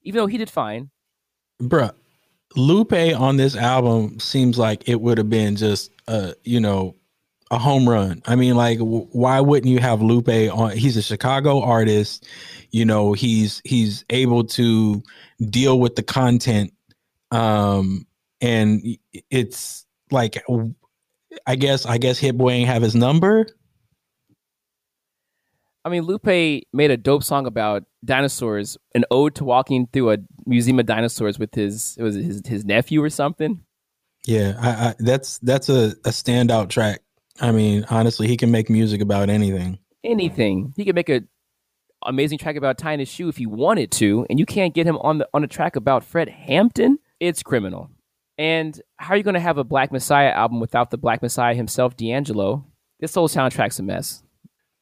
even 0.03 0.19
though 0.19 0.27
he 0.27 0.37
did 0.37 0.49
fine. 0.49 0.89
bruh, 1.61 1.93
Lupe 2.55 2.93
on 2.93 3.37
this 3.37 3.55
album 3.55 4.19
seems 4.19 4.57
like 4.57 4.87
it 4.87 5.01
would 5.01 5.17
have 5.17 5.29
been 5.29 5.55
just 5.55 5.91
uh, 6.07 6.33
you 6.43 6.59
know, 6.59 6.95
a 7.51 7.57
home 7.57 7.87
run. 7.87 8.21
I 8.25 8.35
mean, 8.35 8.55
like, 8.55 8.79
w- 8.79 9.07
why 9.11 9.39
wouldn't 9.39 9.71
you 9.71 9.79
have 9.79 10.01
Lupe 10.01 10.29
on? 10.29 10.71
He's 10.71 10.97
a 10.97 11.01
Chicago 11.01 11.61
artist. 11.61 12.27
You 12.71 12.85
know, 12.85 13.13
he's 13.13 13.61
he's 13.63 14.05
able 14.09 14.43
to 14.45 15.03
deal 15.49 15.79
with 15.79 15.95
the 15.95 16.03
content, 16.03 16.73
um, 17.31 18.07
and 18.41 18.81
it's 19.29 19.85
like, 20.11 20.43
I 21.45 21.55
guess 21.55 21.85
I 21.85 21.97
guess 21.97 22.17
Hit 22.17 22.37
Boy 22.37 22.51
ain't 22.51 22.69
have 22.69 22.81
his 22.81 22.95
number. 22.95 23.45
I 25.85 25.89
mean, 25.89 26.03
Lupe 26.03 26.25
made 26.25 26.91
a 26.91 26.97
dope 26.97 27.23
song 27.23 27.45
about 27.45 27.83
dinosaurs, 28.03 28.77
an 28.95 29.05
ode 29.11 29.35
to 29.35 29.43
walking 29.43 29.87
through 29.91 30.11
a 30.11 30.17
museum 30.45 30.79
of 30.79 30.85
dinosaurs 30.85 31.39
with 31.39 31.53
his 31.55 31.97
was 31.99 32.15
it 32.15 32.23
his 32.23 32.41
his 32.45 32.65
nephew 32.65 33.01
or 33.03 33.09
something. 33.09 33.61
Yeah, 34.25 34.55
I, 34.59 34.69
I, 34.69 34.95
that's 34.99 35.37
that's 35.39 35.69
a, 35.69 35.93
a 36.05 36.09
standout 36.09 36.69
track 36.69 37.01
I 37.39 37.51
mean, 37.51 37.85
honestly, 37.89 38.27
he 38.27 38.37
can 38.37 38.51
make 38.51 38.69
music 38.69 39.01
about 39.01 39.29
anything. 39.29 39.79
Anything. 40.03 40.73
He 40.75 40.85
could 40.85 40.95
make 40.95 41.09
a 41.09 41.23
amazing 42.05 42.37
track 42.37 42.57
about 42.57 42.77
tying 42.77 42.99
his 42.99 43.07
shoe 43.07 43.29
if 43.29 43.37
he 43.37 43.45
wanted 43.45 43.91
to, 43.91 44.25
and 44.29 44.39
you 44.39 44.45
can't 44.45 44.73
get 44.73 44.85
him 44.85 44.97
on 44.97 45.19
the 45.19 45.29
on 45.33 45.43
a 45.43 45.47
track 45.47 45.75
about 45.75 46.03
Fred 46.03 46.29
Hampton. 46.29 46.99
It's 47.19 47.41
criminal. 47.41 47.89
And 48.37 48.79
how 48.97 49.13
are 49.13 49.17
you 49.17 49.23
going 49.23 49.35
to 49.35 49.39
have 49.39 49.57
a 49.57 49.63
Black 49.63 49.91
Messiah 49.91 50.29
album 50.29 50.59
without 50.59 50.89
the 50.89 50.97
Black 50.97 51.21
Messiah 51.21 51.53
himself, 51.53 51.95
D'Angelo? 51.95 52.65
This 52.99 53.13
whole 53.13 53.27
soundtrack's 53.27 53.79
a 53.79 53.83
mess. 53.83 54.23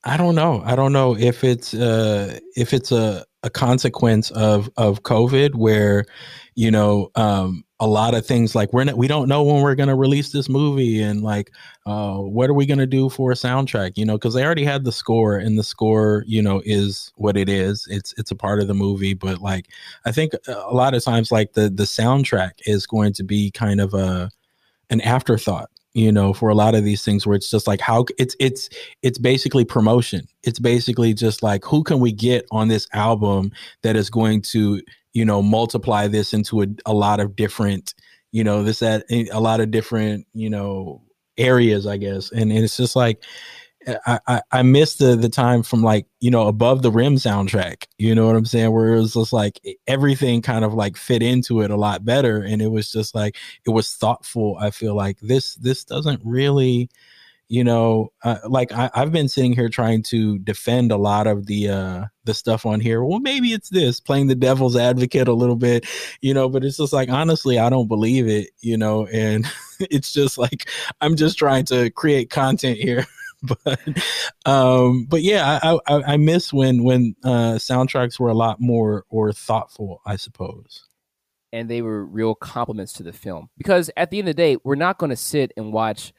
I 0.04 0.18
don't 0.18 0.36
know. 0.36 0.64
I 0.66 0.76
don't 0.76 0.94
know 0.94 1.16
if 1.18 1.44
it's 1.44 1.74
uh 1.74 2.40
if 2.56 2.74
it's 2.74 2.92
a 2.92 3.26
a 3.44 3.50
consequence 3.50 4.32
of 4.32 4.70
of 4.78 5.04
COVID 5.04 5.56
where 5.56 6.06
you 6.56 6.72
know 6.72 7.12
um 7.16 7.64
a 7.80 7.88
lot 7.88 8.14
of 8.14 8.24
things 8.26 8.54
like 8.54 8.72
we're 8.74 8.84
not, 8.84 8.96
we 8.98 9.08
don't 9.08 9.28
know 9.28 9.44
when 9.44 9.62
we're 9.64 9.74
going 9.74 9.90
to 9.90 9.96
release 9.96 10.32
this 10.32 10.48
movie 10.48 11.02
and 11.02 11.24
like 11.24 11.52
uh 11.88 12.16
what 12.18 12.50
are 12.50 12.54
we 12.54 12.66
going 12.66 12.78
to 12.80 12.86
do 12.86 13.10
for 13.10 13.32
a 13.32 13.36
soundtrack 13.36 13.94
you 13.96 14.06
know 14.06 14.18
because 14.18 14.36
they 14.36 14.46
already 14.46 14.64
had 14.64 14.84
the 14.86 14.92
score 14.92 15.38
and 15.38 15.58
the 15.58 15.64
score 15.64 16.24
you 16.28 16.42
know 16.44 16.62
is 16.64 17.12
what 17.16 17.36
it 17.36 17.50
is 17.50 17.88
it's 17.90 18.14
it's 18.20 18.30
a 18.30 18.36
part 18.36 18.60
of 18.60 18.68
the 18.68 18.76
movie 18.76 19.16
but 19.16 19.40
like 19.42 19.68
i 20.06 20.12
think 20.12 20.34
a 20.48 20.74
lot 20.76 20.94
of 20.94 21.04
times 21.04 21.32
like 21.32 21.54
the 21.54 21.72
the 21.72 21.84
soundtrack 21.84 22.52
is 22.68 22.86
going 22.86 23.14
to 23.14 23.24
be 23.24 23.50
kind 23.50 23.82
of 23.82 23.96
a 23.96 24.30
an 24.92 25.02
afterthought 25.02 25.72
you 25.94 26.12
know 26.12 26.34
for 26.34 26.50
a 26.50 26.56
lot 26.56 26.76
of 26.76 26.84
these 26.84 27.04
things 27.04 27.28
where 27.28 27.36
it's 27.36 27.50
just 27.50 27.68
like 27.68 27.82
how 27.82 28.06
it's 28.18 28.36
it's 28.40 28.70
it's 29.02 29.18
basically 29.18 29.66
promotion. 29.66 30.28
It's 30.44 30.60
basically 30.60 31.14
just 31.14 31.44
like 31.44 31.66
who 31.66 31.84
can 31.84 32.00
we 32.00 32.12
get 32.12 32.46
on 32.52 32.68
this 32.68 32.88
album 32.94 33.52
that 33.84 33.96
is 33.96 34.10
going 34.10 34.42
to 34.44 34.82
you 35.14 35.26
know 35.26 35.42
multiply 35.42 36.08
this 36.08 36.34
into 36.34 36.62
a, 36.62 36.68
a 36.86 36.94
lot 36.94 37.20
of 37.20 37.36
different 37.36 37.94
you 38.32 38.44
know 38.44 38.64
this 38.64 38.82
at 38.82 39.04
a 39.10 39.40
lot 39.40 39.60
of 39.60 39.72
different 39.72 40.26
you 40.34 40.50
know 40.50 41.02
areas 41.38 41.88
i 41.88 41.98
guess. 41.98 42.32
And, 42.32 42.52
and 42.52 42.64
it's 42.64 42.78
just 42.78 42.96
like 42.96 43.24
I, 43.88 44.20
I 44.28 44.42
I 44.52 44.62
miss 44.62 44.96
the 44.96 45.16
the 45.16 45.30
time 45.30 45.64
from 45.64 45.82
like 45.82 46.06
you 46.20 46.30
know 46.30 46.48
above 46.48 46.82
the 46.84 46.92
rim 46.92 47.16
soundtrack 47.16 47.86
you 47.98 48.14
know 48.14 48.28
what 48.28 48.36
I'm 48.36 48.46
saying? 48.46 48.72
Where 48.72 48.94
it 48.94 49.00
was 49.00 49.14
just 49.14 49.34
like 49.34 49.60
everything 49.88 50.42
kind 50.42 50.64
of 50.64 50.74
like 50.74 50.98
fit 50.98 51.24
into 51.24 51.62
it 51.62 51.72
a 51.72 51.76
lot 51.76 52.06
better 52.06 52.42
and 52.44 52.62
it 52.62 52.68
was 52.68 52.92
just 52.92 53.16
like 53.16 53.38
it 53.66 53.72
was 53.72 53.94
thoughtful 53.94 54.58
I 54.60 54.72
feel 54.72 54.96
like 54.96 55.20
this 55.22 55.56
this 55.56 55.84
doesn't 55.84 56.22
really 56.24 56.90
you 57.50 57.64
know 57.64 58.12
uh, 58.24 58.38
like 58.48 58.72
I, 58.72 58.90
I've 58.94 59.12
been 59.12 59.28
sitting 59.28 59.54
here 59.54 59.68
trying 59.70 60.04
to 60.04 60.38
defend 60.40 60.92
a 60.92 60.98
lot 60.98 61.26
of 61.28 61.48
the 61.48 61.70
uh 61.70 62.06
the 62.26 62.36
stuff 62.36 62.68
on 62.68 62.80
here. 62.80 63.04
Well 63.04 63.20
maybe 63.20 63.50
it's 63.54 63.70
this 63.70 64.00
playing 64.00 64.28
the 64.28 64.36
devil's 64.36 64.76
advocate 64.76 65.28
a 65.28 65.34
little 65.34 65.56
bit 65.56 65.88
you 66.22 66.34
know 66.36 66.50
but 66.50 66.64
it's 66.64 66.78
just 66.78 66.94
like 66.94 67.10
honestly 67.10 67.58
I 67.58 67.70
don't 67.72 67.88
believe 67.88 68.28
it 68.28 68.52
you 68.62 68.78
know 68.78 69.08
and 69.08 69.46
it's 69.80 70.14
just 70.14 70.38
like 70.38 70.70
I'm 71.02 71.16
just 71.16 71.40
trying 71.40 71.66
to 71.66 71.90
create 71.90 72.30
content 72.30 72.78
here 72.78 73.08
but 73.64 73.80
um 74.46 75.06
but 75.06 75.24
yeah 75.24 75.60
I, 75.64 75.80
I 75.88 76.14
i 76.14 76.18
miss 76.18 76.54
when 76.54 76.84
when 76.84 77.16
uh 77.24 77.56
soundtracks 77.56 78.20
were 78.20 78.30
a 78.30 78.36
lot 78.36 78.60
more 78.60 79.06
or 79.10 79.34
thoughtful 79.34 80.02
i 80.06 80.16
suppose. 80.16 80.86
And 81.54 81.70
they 81.70 81.82
were 81.82 82.06
real 82.06 82.34
compliments 82.34 82.94
to 82.94 83.04
the 83.04 83.12
film. 83.12 83.50
Because 83.58 83.92
at 83.98 84.10
the 84.10 84.20
end 84.20 84.30
of 84.30 84.36
the 84.36 84.42
day 84.42 84.58
we're 84.64 84.76
not 84.76 84.98
going 84.98 85.10
to 85.10 85.18
sit 85.18 85.52
and 85.58 85.74
watch 85.74 86.14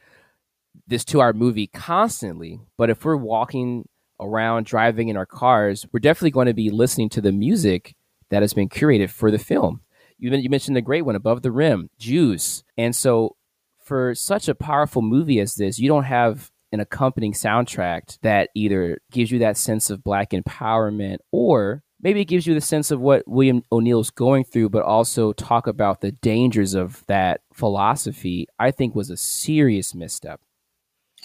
this 0.86 1.04
two 1.04 1.20
hour 1.20 1.32
movie 1.32 1.68
constantly 1.68 2.60
but 2.76 2.90
if 2.90 3.04
we're 3.04 3.16
walking 3.16 3.88
around 4.20 4.66
driving 4.66 5.08
in 5.08 5.16
our 5.16 5.26
cars 5.26 5.86
we're 5.92 6.00
definitely 6.00 6.30
going 6.30 6.46
to 6.46 6.54
be 6.54 6.70
listening 6.70 7.08
to 7.10 7.20
the 7.20 7.32
music 7.32 7.94
that 8.30 8.42
has 8.42 8.54
been 8.54 8.68
curated 8.68 9.10
for 9.10 9.30
the 9.30 9.38
film. 9.38 9.82
You, 10.18 10.34
you 10.36 10.48
mentioned 10.48 10.76
the 10.76 10.80
great 10.80 11.02
one 11.02 11.16
above 11.16 11.42
the 11.42 11.52
rim 11.52 11.90
juice. 11.98 12.62
And 12.78 12.96
so 12.96 13.36
for 13.84 14.14
such 14.14 14.48
a 14.48 14.54
powerful 14.54 15.02
movie 15.02 15.40
as 15.40 15.56
this 15.56 15.78
you 15.78 15.88
don't 15.88 16.04
have 16.04 16.51
an 16.72 16.80
accompanying 16.80 17.32
soundtrack 17.32 18.18
that 18.22 18.50
either 18.54 19.00
gives 19.10 19.30
you 19.30 19.38
that 19.40 19.56
sense 19.56 19.90
of 19.90 20.02
black 20.02 20.30
empowerment 20.30 21.18
or 21.30 21.82
maybe 22.00 22.20
it 22.20 22.26
gives 22.26 22.46
you 22.46 22.54
the 22.54 22.60
sense 22.60 22.90
of 22.90 23.00
what 23.00 23.26
William 23.26 23.62
O'Neill's 23.70 24.10
going 24.10 24.44
through, 24.44 24.68
but 24.68 24.82
also 24.82 25.32
talk 25.32 25.66
about 25.66 26.00
the 26.00 26.12
dangers 26.12 26.74
of 26.74 27.04
that 27.06 27.40
philosophy, 27.52 28.46
I 28.58 28.70
think 28.72 28.94
was 28.94 29.10
a 29.10 29.16
serious 29.16 29.94
misstep. 29.94 30.40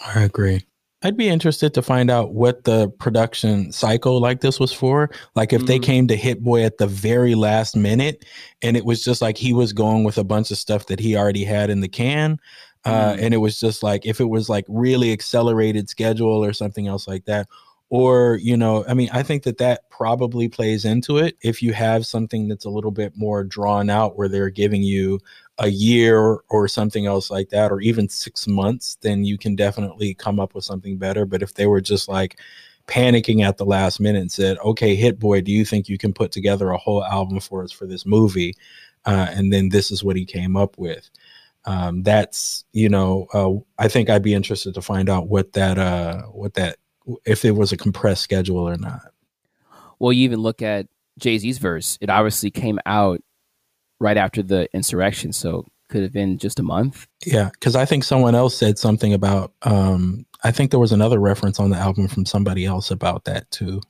I 0.06 0.22
agree. 0.22 0.66
I'd 1.04 1.18
be 1.18 1.30
interested 1.30 1.76
to 1.76 1.84
find 1.84 2.10
out 2.10 2.34
what 2.34 2.64
the 2.64 2.90
production 2.90 3.72
cycle 3.72 4.20
like 4.20 4.42
this 4.42 4.60
was 4.60 4.74
for. 4.74 5.12
Like 5.36 5.54
if 5.54 5.60
mm-hmm. 5.60 5.68
they 5.68 5.80
came 5.80 6.08
to 6.08 6.16
Hit 6.16 6.44
Boy 6.44 6.64
at 6.64 6.80
the 6.80 6.88
very 6.88 7.36
last 7.36 7.76
minute 7.76 8.26
and 8.64 8.76
it 8.76 8.84
was 8.84 9.04
just 9.04 9.22
like 9.22 9.38
he 9.38 9.54
was 9.54 9.74
going 9.74 10.04
with 10.04 10.18
a 10.18 10.24
bunch 10.24 10.50
of 10.50 10.58
stuff 10.58 10.88
that 10.88 11.00
he 11.00 11.16
already 11.16 11.44
had 11.44 11.70
in 11.70 11.82
the 11.82 11.88
can, 11.88 12.40
uh, 12.86 13.14
mm. 13.14 13.22
and 13.22 13.34
it 13.34 13.38
was 13.38 13.60
just 13.60 13.84
like 13.84 14.06
if 14.06 14.20
it 14.20 14.30
was 14.30 14.50
like 14.50 14.66
really 14.68 15.12
accelerated 15.12 15.90
schedule 15.90 16.44
or 16.44 16.54
something 16.54 16.88
else 16.88 17.08
like 17.08 17.26
that 17.26 17.48
or 17.90 18.38
you 18.42 18.58
know 18.58 18.84
i 18.88 18.94
mean 18.94 19.10
i 19.14 19.24
think 19.24 19.44
that 19.44 19.58
that 19.58 19.90
probably 19.90 20.50
plays 20.50 20.84
into 20.84 21.18
it 21.18 21.38
if 21.42 21.64
you 21.64 21.72
have 21.72 22.06
something 22.06 22.48
that's 22.48 22.66
a 22.66 22.70
little 22.70 22.92
bit 22.92 23.14
more 23.16 23.44
drawn 23.44 23.90
out 23.90 24.18
where 24.18 24.28
they're 24.28 24.50
giving 24.50 24.84
you 24.84 25.20
a 25.60 25.70
year 25.70 26.40
or 26.50 26.68
something 26.68 27.06
else 27.06 27.32
like 27.32 27.50
that 27.50 27.72
or 27.72 27.82
even 27.82 28.08
6 28.08 28.48
months 28.48 28.98
then 29.02 29.24
you 29.24 29.38
can 29.38 29.56
definitely 29.56 30.14
come 30.14 30.40
up 30.40 30.54
with 30.54 30.64
something 30.64 30.98
better. 30.98 31.26
But 31.26 31.42
if 31.42 31.56
they 31.56 31.66
were 31.66 31.82
just 31.82 32.08
like 32.08 32.40
panicking 32.86 33.44
at 33.44 33.58
the 33.58 33.66
last 33.66 34.00
minute 34.00 34.22
and 34.22 34.32
said 34.32 34.58
okay 34.60 34.96
hit 34.96 35.20
boy 35.20 35.42
do 35.42 35.52
you 35.52 35.66
think 35.66 35.90
you 35.90 35.98
can 35.98 36.14
put 36.14 36.32
together 36.32 36.70
a 36.70 36.78
whole 36.78 37.04
album 37.04 37.40
for 37.40 37.64
us 37.64 37.72
for 37.72 37.88
this 37.88 38.06
movie? 38.06 38.54
Uh, 39.06 39.28
and 39.32 39.54
then 39.54 39.70
this 39.70 39.90
is 39.90 40.04
what 40.04 40.16
he 40.16 40.26
came 40.26 40.56
up 40.58 40.78
with 40.78 41.10
um, 41.68 42.02
that's 42.02 42.64
you 42.72 42.88
know 42.88 43.28
uh, 43.34 43.52
I 43.78 43.90
think 43.90 44.10
I'd 44.10 44.24
be 44.24 44.34
interested 44.34 44.74
to 44.74 44.82
find 44.82 45.10
out 45.10 45.28
what 45.28 45.54
that 45.54 45.78
uh, 45.78 46.24
what 46.24 46.54
that 46.56 46.78
if 47.26 47.46
it 47.46 47.52
was 47.52 47.72
a 47.72 47.78
compressed 47.78 48.24
schedule 48.24 48.68
or 48.68 48.78
not. 48.78 49.12
Well, 50.00 50.14
you 50.14 50.24
even 50.24 50.40
look 50.40 50.62
at 50.62 50.88
Jay 51.20 51.38
Z's 51.38 51.58
verse; 51.58 51.98
it 52.00 52.10
obviously 52.10 52.50
came 52.52 52.80
out 52.86 53.22
right 54.00 54.16
after 54.18 54.42
the 54.42 54.70
insurrection, 54.74 55.34
so 55.34 55.66
could 55.90 56.04
have 56.04 56.14
been 56.14 56.38
just 56.38 56.60
a 56.60 56.64
month. 56.64 57.06
Yeah, 57.26 57.50
because 57.52 57.76
I 57.76 57.84
think 57.84 58.06
someone 58.06 58.34
else 58.34 58.58
said 58.58 58.80
something 58.80 59.14
about. 59.14 59.54
Um, 59.64 60.26
I 60.44 60.52
think 60.52 60.72
there 60.72 60.80
was 60.80 60.94
another 60.94 61.20
reference 61.20 61.60
on 61.60 61.72
the 61.72 61.78
album 61.78 62.08
from 62.08 62.26
somebody 62.26 62.66
else 62.66 62.92
about 62.92 63.26
that 63.26 63.52
too, 63.52 63.82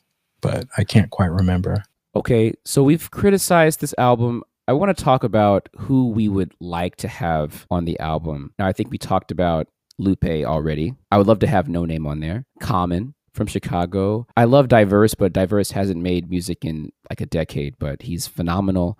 but 0.41 0.67
I 0.77 0.83
can't 0.83 1.11
quite 1.11 1.29
remember. 1.29 1.83
Okay, 2.15 2.53
so 2.65 2.81
we've 2.81 3.11
criticized 3.11 3.81
this 3.81 3.93
album. 3.99 4.43
I 4.67 4.73
want 4.73 4.95
to 4.95 5.03
talk 5.03 5.23
about 5.23 5.69
who 5.77 6.09
we 6.09 6.27
would 6.27 6.53
like 6.59 6.97
to 6.97 7.07
have 7.07 7.65
on 7.71 7.85
the 7.85 7.97
album. 7.99 8.53
Now, 8.59 8.67
I 8.67 8.73
think 8.73 8.91
we 8.91 8.97
talked 8.97 9.31
about 9.31 9.67
Lupe 9.97 10.25
already. 10.25 10.93
I 11.09 11.17
would 11.17 11.27
love 11.27 11.39
to 11.39 11.47
have 11.47 11.67
Noname 11.67 12.05
on 12.05 12.19
there. 12.19 12.45
Common 12.59 13.13
from 13.33 13.47
Chicago. 13.47 14.27
I 14.35 14.43
love 14.43 14.67
Diverse, 14.67 15.15
but 15.15 15.31
Diverse 15.31 15.71
hasn't 15.71 16.01
made 16.01 16.29
music 16.29 16.65
in 16.65 16.91
like 17.09 17.21
a 17.21 17.25
decade, 17.25 17.75
but 17.79 18.01
he's 18.01 18.27
phenomenal. 18.27 18.99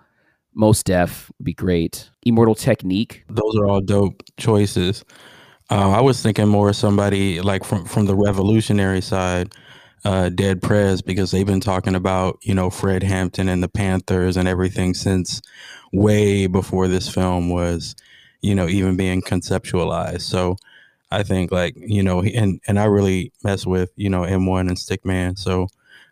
Mos 0.54 0.82
Def 0.82 1.30
would 1.38 1.44
be 1.44 1.52
great. 1.52 2.10
Immortal 2.24 2.54
Technique. 2.54 3.24
Those 3.28 3.56
are 3.58 3.66
all 3.66 3.80
dope 3.82 4.22
choices. 4.38 5.04
Uh, 5.70 5.90
I 5.90 6.00
was 6.00 6.22
thinking 6.22 6.48
more 6.48 6.72
somebody 6.72 7.42
like 7.42 7.62
from 7.62 7.84
from 7.84 8.06
the 8.06 8.16
revolutionary 8.16 9.02
side 9.02 9.52
uh, 10.04 10.28
Dead 10.28 10.62
Prez 10.62 11.02
because 11.02 11.30
they've 11.30 11.46
been 11.46 11.60
talking 11.60 11.94
about 11.94 12.38
you 12.42 12.54
know 12.54 12.70
Fred 12.70 13.02
Hampton 13.02 13.48
and 13.48 13.62
the 13.62 13.68
Panthers 13.68 14.36
and 14.36 14.48
everything 14.48 14.94
since 14.94 15.42
way 15.92 16.46
before 16.46 16.88
this 16.88 17.08
film 17.08 17.48
was 17.48 17.94
you 18.40 18.54
know 18.54 18.68
even 18.68 18.96
being 18.96 19.22
conceptualized. 19.22 20.22
So 20.22 20.56
I 21.10 21.22
think 21.22 21.50
like 21.50 21.74
you 21.76 22.02
know 22.02 22.22
and 22.22 22.60
and 22.66 22.78
I 22.78 22.84
really 22.84 23.32
mess 23.42 23.66
with 23.66 23.90
you 23.96 24.10
know 24.10 24.22
M1 24.22 24.68
and 24.68 24.76
Stickman. 24.76 25.38
So 25.38 25.68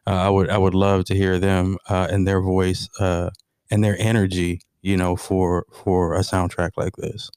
uh, 0.06 0.10
I 0.10 0.28
would 0.28 0.50
I 0.50 0.58
would 0.58 0.74
love 0.74 1.04
to 1.06 1.14
hear 1.14 1.38
them 1.38 1.78
uh, 1.88 2.08
and 2.10 2.26
their 2.26 2.40
voice 2.40 2.88
uh, 2.98 3.30
and 3.70 3.82
their 3.82 3.96
energy 3.98 4.60
you 4.82 4.96
know 4.96 5.16
for 5.16 5.66
for 5.70 6.14
a 6.14 6.20
soundtrack 6.20 6.70
like 6.76 6.96
this. 6.96 7.30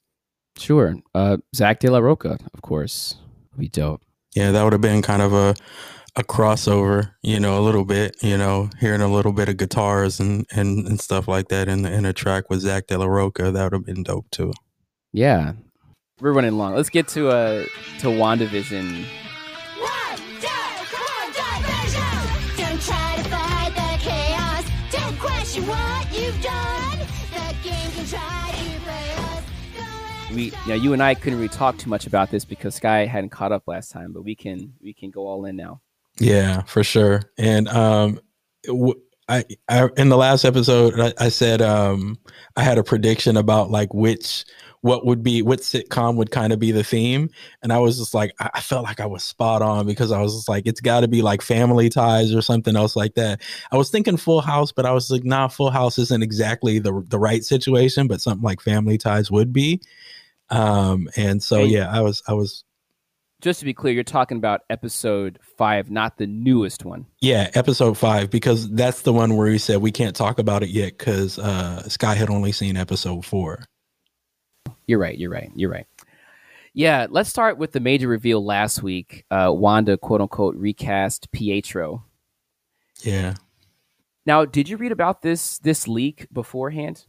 Sure, 0.56 0.96
uh, 1.14 1.38
Zack 1.54 1.80
de 1.80 1.90
la 1.90 1.98
Rocha, 1.98 2.38
of 2.52 2.62
course, 2.62 3.16
would 3.52 3.60
be 3.60 3.68
dope. 3.68 4.02
Yeah, 4.34 4.52
that 4.52 4.62
would 4.62 4.72
have 4.72 4.82
been 4.82 5.02
kind 5.02 5.22
of 5.22 5.32
a 5.32 5.54
a 6.16 6.22
crossover, 6.22 7.12
you 7.22 7.38
know, 7.38 7.58
a 7.58 7.62
little 7.62 7.84
bit, 7.84 8.16
you 8.22 8.36
know, 8.36 8.70
hearing 8.80 9.00
a 9.00 9.08
little 9.08 9.32
bit 9.32 9.48
of 9.48 9.56
guitars 9.56 10.20
and 10.20 10.46
and, 10.50 10.86
and 10.86 11.00
stuff 11.00 11.28
like 11.28 11.48
that 11.48 11.68
in 11.68 11.82
the 11.82 11.92
in 11.92 12.04
a 12.04 12.12
track 12.12 12.50
with 12.50 12.60
Zack 12.60 12.86
De 12.86 12.98
La 12.98 13.06
Rocha, 13.06 13.50
that 13.50 13.62
would 13.64 13.72
have 13.72 13.84
been 13.86 14.02
dope 14.02 14.30
too. 14.30 14.52
Yeah. 15.12 15.52
We're 16.20 16.32
running 16.32 16.58
long. 16.58 16.74
Let's 16.74 16.90
get 16.90 17.08
to 17.08 17.28
uh 17.28 17.64
to 18.00 18.08
WandaVision. 18.08 19.04
Don't 22.56 22.82
try 22.82 23.16
to 23.16 23.24
fight 23.24 23.72
the 23.74 23.98
chaos. 24.02 24.64
Don't 24.90 25.18
question 25.18 25.66
what 25.66 26.06
you've 26.12 26.40
done. 26.42 26.98
That 27.34 27.54
game 27.62 27.90
can 27.92 28.06
try 28.06 28.52
to 28.52 28.80
play 28.80 29.14
off. 29.16 30.32
We 30.32 30.52
yeah 30.66 30.74
you 30.74 30.92
and 30.92 31.02
I 31.02 31.14
couldn't 31.14 31.38
really 31.38 31.48
talk 31.48 31.78
too 31.78 31.90
much 31.90 32.06
about 32.06 32.30
this 32.30 32.44
because 32.44 32.74
Sky 32.74 33.06
hadn't 33.06 33.30
caught 33.30 33.52
up 33.52 33.64
last 33.66 33.90
time, 33.90 34.12
but 34.12 34.22
we 34.22 34.34
can 34.34 34.72
we 34.82 34.92
can 34.92 35.10
go 35.10 35.26
all 35.26 35.44
in 35.46 35.56
now. 35.56 35.80
Yeah, 36.20 36.62
for 36.62 36.84
sure. 36.84 37.22
And 37.38 37.68
um, 37.68 38.20
w- 38.66 39.00
I, 39.28 39.44
I 39.68 39.88
in 39.96 40.08
the 40.08 40.16
last 40.16 40.44
episode 40.44 40.98
I, 40.98 41.12
I 41.26 41.28
said 41.28 41.62
um 41.62 42.18
I 42.56 42.64
had 42.64 42.78
a 42.78 42.82
prediction 42.82 43.36
about 43.36 43.70
like 43.70 43.94
which 43.94 44.44
what 44.80 45.06
would 45.06 45.22
be 45.22 45.40
what 45.40 45.60
sitcom 45.60 46.16
would 46.16 46.32
kind 46.32 46.52
of 46.52 46.58
be 46.58 46.72
the 46.72 46.82
theme. 46.82 47.30
And 47.62 47.72
i 47.72 47.78
was 47.78 47.96
just 47.98 48.12
like 48.12 48.34
i 48.40 48.50
I 48.54 48.60
felt 48.60 48.82
like 48.82 48.98
i 48.98 49.06
was 49.06 49.22
spot 49.22 49.62
on 49.62 49.86
because 49.86 50.10
i 50.10 50.20
was 50.20 50.34
just 50.34 50.48
like 50.48 50.66
it's 50.66 50.80
got 50.80 51.02
to 51.02 51.08
be 51.08 51.22
like 51.22 51.42
family 51.42 51.88
ties 51.88 52.34
or 52.34 52.42
something 52.42 52.74
else 52.74 52.96
like 52.96 53.14
that. 53.14 53.40
I 53.70 53.76
was 53.76 53.88
thinking 53.90 54.16
full 54.16 54.40
house 54.40 54.72
but 54.72 54.84
i 54.84 54.90
was 54.92 55.12
like 55.12 55.22
nah 55.24 55.46
full 55.46 55.70
house 55.70 55.96
isn't 55.98 56.24
exactly 56.24 56.80
the 56.80 57.00
the 57.06 57.18
right 57.20 57.44
situation 57.44 58.08
but 58.08 58.20
something 58.20 58.42
like 58.42 58.60
family 58.60 58.98
ties 58.98 59.30
would 59.30 59.52
be. 59.52 59.80
Um 60.50 61.08
and 61.16 61.40
so 61.42 61.62
yeah 61.62 61.88
i 61.88 62.00
was 62.00 62.22
i 62.26 62.32
was 62.32 62.64
Just 63.40 63.60
to 63.60 63.64
be 63.64 63.74
clear, 63.74 63.94
you're 63.94 64.04
talking 64.04 64.36
about 64.36 64.62
episode 64.68 65.38
five, 65.56 65.90
not 65.90 66.18
the 66.18 66.26
newest 66.26 66.84
one. 66.84 67.06
yeah 67.20 67.50
episode 67.54 67.96
five 67.96 68.30
because 68.30 68.70
that's 68.70 69.02
the 69.02 69.12
one 69.12 69.36
where 69.36 69.48
he 69.48 69.58
said 69.58 69.78
we 69.78 69.92
can't 69.92 70.14
talk 70.16 70.38
about 70.38 70.62
it 70.62 70.68
yet 70.70 70.96
because 70.98 71.38
uh 71.38 71.82
sky 71.88 72.14
had 72.14 72.30
only 72.30 72.52
seen 72.52 72.76
episode 72.76 73.24
four 73.24 73.64
You're 74.86 74.98
right. 74.98 75.16
You're 75.16 75.30
right. 75.30 75.50
You're 75.54 75.70
right. 75.70 75.86
Yeah, 76.72 77.06
let's 77.10 77.28
start 77.28 77.58
with 77.58 77.72
the 77.72 77.80
major 77.80 78.06
reveal 78.06 78.44
last 78.44 78.80
week. 78.82 79.24
Uh, 79.30 79.50
Wanda, 79.52 79.96
quote 79.96 80.20
unquote, 80.20 80.54
recast 80.56 81.30
Pietro. 81.32 82.04
yeah 83.02 83.34
Now, 84.26 84.44
did 84.44 84.68
you 84.68 84.76
read 84.76 84.92
about 84.92 85.22
this 85.22 85.58
this 85.58 85.88
leak 85.88 86.26
beforehand? 86.32 87.06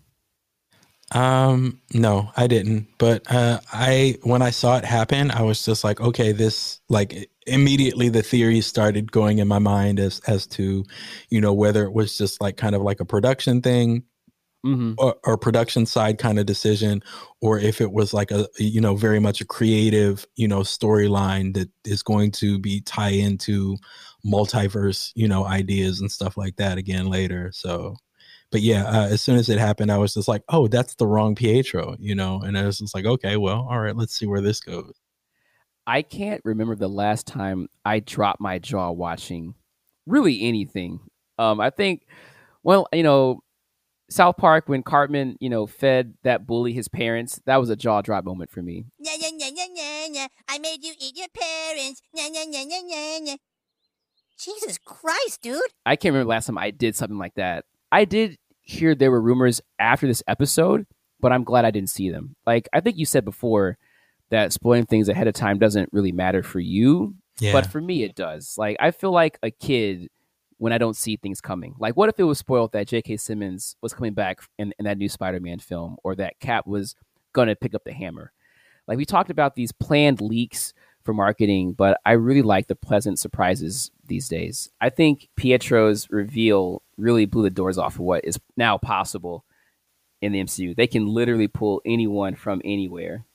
Um, 1.14 1.82
no, 1.94 2.32
I 2.38 2.48
didn't. 2.48 2.88
But 2.98 3.30
uh 3.30 3.60
I 3.74 4.18
when 4.24 4.42
I 4.42 4.50
saw 4.52 4.78
it 4.78 4.86
happen, 4.86 5.30
I 5.32 5.42
was 5.42 5.66
just 5.66 5.84
like, 5.84 6.00
okay, 6.00 6.32
this 6.32 6.80
like 6.90 7.30
immediately 7.48 8.08
the 8.10 8.22
theories 8.24 8.66
started 8.66 9.12
going 9.12 9.40
in 9.40 9.48
my 9.48 9.60
mind 9.60 10.00
as 10.00 10.22
as 10.28 10.48
to, 10.48 10.86
you 11.30 11.42
know, 11.42 11.54
whether 11.54 11.84
it 11.84 11.94
was 11.94 12.18
just 12.18 12.40
like 12.42 12.56
kind 12.58 12.76
of 12.76 12.82
like 12.82 13.00
a 13.02 13.06
production 13.06 13.62
thing 13.62 14.04
Mm-hmm. 14.66 14.94
or, 14.98 15.16
or 15.26 15.38
production 15.38 15.86
side 15.86 16.18
kind 16.20 16.40
of 16.40 16.46
decision, 16.46 17.02
or 17.42 17.60
if 17.60 17.82
it 17.82 17.92
was 17.92 18.14
like 18.14 18.32
a 18.32 18.48
you 18.60 18.82
know 18.82 18.96
very 18.96 19.20
much 19.20 19.42
a 19.42 19.46
creative 19.46 20.26
you 20.36 20.48
know 20.48 20.62
storyline 20.62 21.54
that 21.56 21.70
is 21.86 22.04
going 22.04 22.32
to 22.32 22.60
be 22.60 22.82
tie 22.82 23.10
into 23.10 23.78
multiverse 24.26 25.12
you 25.16 25.28
know 25.28 25.46
ideas 25.46 26.00
and 26.02 26.12
stuff 26.12 26.38
like 26.38 26.58
that 26.58 26.78
again 26.78 27.08
later. 27.08 27.52
So, 27.54 27.96
but 28.52 28.62
yeah, 28.62 28.84
uh, 28.86 29.08
as 29.08 29.22
soon 29.22 29.38
as 29.38 29.50
it 29.50 29.58
happened, 29.58 29.92
I 29.92 29.98
was 29.98 30.14
just 30.14 30.28
like, 30.28 30.44
oh, 30.50 30.68
that's 30.68 30.96
the 30.96 31.08
wrong 31.08 31.36
Pietro, 31.36 31.96
you 32.00 32.16
know, 32.16 32.42
and 32.42 32.58
I 32.58 32.66
was 32.66 32.80
just 32.80 32.94
like, 32.94 33.06
okay, 33.06 33.38
well, 33.38 33.68
all 33.70 33.80
right, 33.80 33.96
let's 33.96 34.16
see 34.16 34.26
where 34.26 34.42
this 34.42 34.60
goes. 34.60 34.94
I 35.88 36.02
can't 36.02 36.42
remember 36.44 36.76
the 36.76 36.90
last 36.90 37.26
time 37.26 37.68
I 37.86 38.00
dropped 38.00 38.42
my 38.42 38.60
jaw 38.60 38.92
watching 38.92 39.56
really 40.06 40.44
anything. 40.44 41.00
Um, 41.40 41.60
I 41.60 41.70
think, 41.70 42.06
well, 42.64 42.88
you 42.94 43.04
know, 43.04 43.42
South 44.10 44.38
Park 44.38 44.68
when 44.68 44.84
Cartman, 44.84 45.38
you 45.40 45.50
know, 45.50 45.66
fed 45.66 46.14
that 46.24 46.46
bully 46.46 46.74
his 46.74 46.88
parents, 46.88 47.40
that 47.46 47.58
was 47.58 47.70
a 47.70 47.76
jaw 47.76 48.02
drop 48.02 48.26
moment 48.26 48.52
for 48.52 48.62
me. 48.62 48.86
Nya, 49.04 49.16
nya, 49.18 49.32
nya, 49.32 49.50
nya, 49.50 49.68
nya, 49.76 50.16
nya. 50.16 50.28
I 50.50 50.60
made 50.60 50.84
you 50.84 50.94
eat 51.00 51.18
your 51.18 51.30
parents. 51.34 52.02
Nya, 52.16 52.30
nya, 52.30 52.46
nya, 52.46 52.66
nya, 52.66 52.82
nya, 52.84 53.28
nya. 53.28 53.38
Jesus 54.38 54.78
Christ, 54.80 55.42
dude. 55.42 55.62
I 55.86 55.96
can't 55.96 56.14
remember 56.14 56.26
the 56.26 56.30
last 56.30 56.48
time 56.48 56.58
I 56.58 56.72
did 56.72 56.96
something 56.96 57.18
like 57.18 57.36
that. 57.36 57.66
I 57.92 58.06
did 58.06 58.38
hear 58.72 58.96
there 58.96 59.12
were 59.12 59.22
rumors 59.22 59.62
after 59.80 60.08
this 60.08 60.24
episode, 60.28 60.86
but 61.20 61.32
I'm 61.32 61.44
glad 61.44 61.66
I 61.66 61.72
didn't 61.72 61.90
see 61.90 62.10
them. 62.10 62.36
Like 62.46 62.68
I 62.74 62.80
think 62.80 62.98
you 62.98 63.06
said 63.06 63.26
before 63.26 63.78
that 64.30 64.54
spoiling 64.54 64.86
things 64.86 65.10
ahead 65.10 65.28
of 65.28 65.34
time 65.34 65.60
doesn't 65.60 65.90
really 65.92 66.12
matter 66.12 66.42
for 66.42 66.60
you, 66.60 67.16
Yeah, 67.40 67.52
but 67.52 67.66
for 67.68 67.82
me 67.82 68.04
it 68.04 68.16
does. 68.16 68.56
Like 68.58 68.78
I 68.80 68.92
feel 68.92 69.12
like 69.12 69.38
a 69.44 69.52
kid 69.52 70.10
when 70.58 70.72
I 70.72 70.78
don't 70.78 70.96
see 70.96 71.18
things 71.18 71.42
coming. 71.42 71.76
Like 71.80 71.98
what 71.98 72.10
if 72.10 72.20
it 72.20 72.24
was 72.24 72.40
spoiled 72.40 72.72
that 72.72 72.88
J.K. 72.88 73.18
Simmons 73.18 73.76
was 73.82 73.94
coming 73.94 74.14
back 74.14 74.40
in, 74.58 74.74
in 74.80 74.86
that 74.86 74.98
new 74.98 75.10
Spider-Man 75.10 75.60
film, 75.60 75.98
or 76.04 76.16
that 76.16 76.40
Cap 76.40 76.66
was 76.66 76.96
gonna 77.34 77.56
pick 77.56 77.76
up 77.76 77.84
the 77.84 77.94
hammer? 77.94 78.32
Like 78.88 78.98
we 78.98 79.06
talked 79.06 79.30
about 79.30 79.56
these 79.56 79.72
planned 79.72 80.22
leaks 80.22 80.74
for 81.04 81.14
marketing, 81.14 81.74
but 81.74 82.00
I 82.06 82.12
really 82.14 82.42
like 82.44 82.68
the 82.68 82.76
pleasant 82.76 83.20
surprises 83.20 83.92
these 84.12 84.28
days. 84.28 84.70
I 84.82 84.90
think 84.90 85.30
Pietro's 85.38 86.10
reveal 86.12 86.84
really 86.98 87.26
blew 87.26 87.44
the 87.44 87.50
doors 87.50 87.78
off 87.78 87.96
of 87.96 88.02
what 88.02 88.26
is 88.26 88.38
now 88.58 88.78
possible 88.78 89.46
in 90.22 90.34
the 90.34 90.44
MCU. 90.44 90.76
They 90.76 90.86
can 90.86 91.08
literally 91.08 91.48
pull 91.48 91.82
anyone 91.86 92.36
from 92.36 92.62
anywhere. 92.66 93.26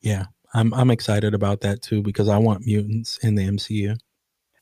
yeah, 0.00 0.26
I'm 0.54 0.72
I'm 0.72 0.90
excited 0.90 1.34
about 1.34 1.60
that 1.62 1.82
too 1.82 2.02
because 2.02 2.28
I 2.28 2.38
want 2.38 2.64
mutants 2.66 3.18
in 3.18 3.34
the 3.34 3.42
MCU. 3.42 3.98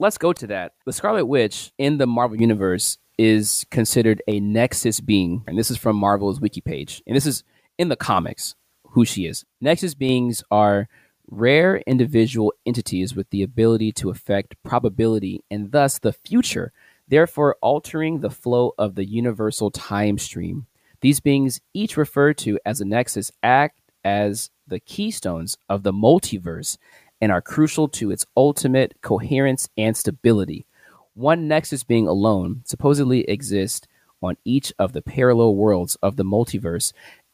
Let's 0.00 0.18
go 0.18 0.32
to 0.32 0.46
that. 0.46 0.72
The 0.86 0.92
Scarlet 0.92 1.26
Witch 1.26 1.72
in 1.76 1.98
the 1.98 2.06
Marvel 2.06 2.40
Universe 2.40 2.98
is 3.18 3.66
considered 3.70 4.22
a 4.28 4.40
Nexus 4.40 5.00
being, 5.00 5.44
and 5.46 5.59
this 5.59 5.70
is 5.70 5.76
from 5.76 5.96
Marvel's 5.96 6.40
wiki 6.40 6.60
page, 6.62 7.02
and 7.06 7.14
this 7.14 7.26
is 7.26 7.44
in 7.78 7.88
the 7.88 7.96
comics 7.96 8.55
who 8.84 9.05
she 9.05 9.26
is. 9.26 9.44
Nexus 9.60 9.94
beings 9.94 10.42
are 10.50 10.88
rare 11.30 11.78
individual 11.86 12.52
entities 12.66 13.14
with 13.14 13.28
the 13.30 13.42
ability 13.42 13.92
to 13.92 14.10
affect 14.10 14.60
probability 14.62 15.44
and 15.50 15.72
thus 15.72 15.98
the 15.98 16.12
future, 16.12 16.72
therefore 17.06 17.56
altering 17.60 18.20
the 18.20 18.30
flow 18.30 18.74
of 18.78 18.94
the 18.94 19.05
universal 19.05 19.70
time 19.70 20.18
stream. 20.18 20.66
These 21.00 21.20
beings, 21.20 21.60
each 21.72 21.96
referred 21.96 22.38
to 22.38 22.59
as 22.66 22.80
a 22.80 22.84
Nexus, 22.84 23.30
act 23.42 23.80
as 24.05 24.50
the 24.66 24.80
keystones 24.80 25.56
of 25.68 25.82
the 25.82 25.92
multiverse 25.92 26.76
and 27.20 27.32
are 27.32 27.42
crucial 27.42 27.88
to 27.88 28.10
its 28.10 28.26
ultimate 28.36 28.94
coherence 29.00 29.68
and 29.76 29.96
stability. 29.96 30.66
One 31.14 31.48
Nexus 31.48 31.84
being 31.84 32.06
alone 32.06 32.62
supposedly 32.64 33.28
exists 33.28 33.86
on 34.22 34.36
each 34.44 34.72
of 34.78 34.92
the 34.92 35.02
parallel 35.02 35.55
worlds 35.55 35.96
of 36.02 36.16
the 36.16 36.24
multiverse 36.24 36.92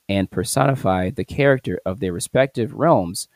and 0.09 0.31
personify 0.31 1.11
the 1.11 1.25
character 1.25 1.81
of 1.87 2.01
their 2.01 2.12
respective 2.12 2.75
realms 2.75 3.29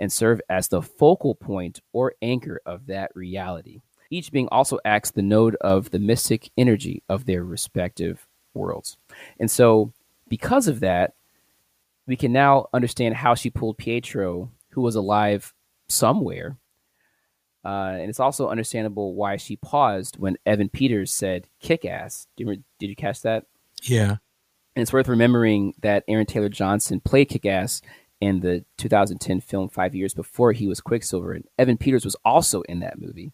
and 0.00 0.10
serve 0.10 0.40
as 0.48 0.68
the 0.68 0.82
focal 0.82 1.34
point 1.36 1.80
or 1.92 2.14
anchor 2.22 2.60
of 2.66 2.86
that 2.86 3.12
reality. 3.14 3.82
Each 4.10 4.32
being 4.32 4.48
also 4.48 4.80
acts 4.84 5.12
the 5.12 5.22
node 5.22 5.54
of 5.60 5.90
the 5.90 6.00
mystic 6.00 6.50
energy 6.58 7.04
of 7.08 7.26
their 7.26 7.44
respective 7.44 8.26
worlds. 8.54 8.96
And 9.38 9.48
so, 9.48 9.92
because 10.28 10.66
of 10.66 10.80
that, 10.80 11.14
we 12.06 12.16
can 12.16 12.32
now 12.32 12.66
understand 12.72 13.16
how 13.16 13.34
she 13.36 13.50
pulled 13.50 13.78
Pietro, 13.78 14.50
who 14.70 14.80
was 14.80 14.96
alive 14.96 15.54
somewhere. 15.88 16.56
Uh, 17.64 17.92
and 18.00 18.08
it's 18.08 18.18
also 18.18 18.48
understandable 18.48 19.14
why 19.14 19.36
she 19.36 19.56
paused 19.56 20.18
when 20.18 20.38
Evan 20.46 20.70
Peters 20.70 21.12
said 21.12 21.46
"kick 21.60 21.84
ass." 21.84 22.26
Did 22.36 22.48
you, 22.48 22.64
did 22.78 22.86
you 22.88 22.96
catch 22.96 23.20
that? 23.22 23.44
Yeah, 23.82 24.16
And 24.74 24.82
it's 24.82 24.92
worth 24.92 25.08
remembering 25.08 25.74
that 25.82 26.04
Aaron 26.08 26.26
Taylor 26.26 26.48
Johnson 26.48 27.00
played 27.00 27.28
Kick 27.28 27.46
Ass 27.46 27.80
in 28.20 28.40
the 28.40 28.64
2010 28.76 29.40
film 29.40 29.68
five 29.68 29.94
years 29.94 30.14
before 30.14 30.52
he 30.52 30.66
was 30.66 30.80
Quicksilver. 30.80 31.32
And 31.32 31.44
Evan 31.58 31.78
Peters 31.78 32.04
was 32.04 32.16
also 32.24 32.62
in 32.62 32.80
that 32.80 33.00
movie. 33.00 33.32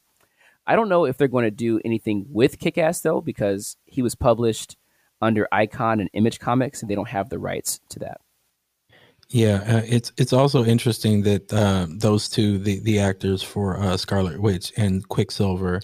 I 0.66 0.76
don't 0.76 0.88
know 0.88 1.04
if 1.04 1.16
they're 1.16 1.28
going 1.28 1.44
to 1.44 1.50
do 1.50 1.80
anything 1.84 2.26
with 2.28 2.58
Kick 2.58 2.78
Ass, 2.78 3.00
though, 3.00 3.20
because 3.20 3.76
he 3.84 4.02
was 4.02 4.14
published 4.14 4.76
under 5.22 5.48
Icon 5.52 6.00
and 6.00 6.10
Image 6.12 6.40
Comics, 6.40 6.82
and 6.82 6.90
they 6.90 6.94
don't 6.94 7.08
have 7.08 7.30
the 7.30 7.38
rights 7.38 7.80
to 7.90 8.00
that. 8.00 8.20
Yeah, 9.28 9.64
uh, 9.66 9.82
it's 9.84 10.12
it's 10.16 10.32
also 10.32 10.64
interesting 10.64 11.22
that 11.22 11.52
uh, 11.52 11.86
those 11.88 12.28
two, 12.28 12.58
the 12.58 12.78
the 12.80 13.00
actors 13.00 13.42
for 13.42 13.80
uh, 13.80 13.96
Scarlet 13.96 14.40
Witch 14.40 14.72
and 14.76 15.06
Quicksilver, 15.08 15.80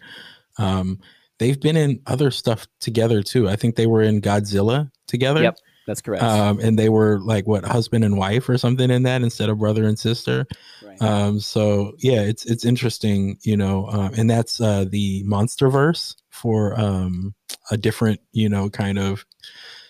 um, 0.58 1.00
they've 1.38 1.60
been 1.60 1.76
in 1.76 2.00
other 2.06 2.30
stuff 2.30 2.68
together 2.78 3.20
too. 3.20 3.48
I 3.48 3.56
think 3.56 3.74
they 3.74 3.86
were 3.86 4.02
in 4.02 4.20
Godzilla 4.20 4.90
together. 5.08 5.42
Yep, 5.42 5.58
that's 5.86 6.00
correct. 6.00 6.22
Um, 6.22 6.60
and 6.60 6.78
they 6.78 6.88
were 6.88 7.18
like 7.20 7.46
what 7.46 7.64
husband 7.64 8.04
and 8.04 8.16
wife 8.16 8.48
or 8.48 8.56
something 8.58 8.90
in 8.90 9.02
that 9.02 9.22
instead 9.22 9.48
of 9.48 9.58
brother 9.58 9.84
and 9.84 9.98
sister. 9.98 10.46
Right. 10.84 11.02
Um, 11.02 11.40
so 11.40 11.94
yeah, 11.98 12.22
it's 12.22 12.44
it's 12.44 12.64
interesting, 12.64 13.38
you 13.42 13.56
know, 13.56 13.86
um, 13.88 14.12
and 14.16 14.30
that's 14.30 14.60
uh, 14.60 14.84
the 14.88 15.24
MonsterVerse 15.24 16.16
for 16.30 16.78
um, 16.78 17.34
a 17.70 17.76
different, 17.76 18.20
you 18.32 18.48
know, 18.48 18.70
kind 18.70 18.98
of 18.98 19.24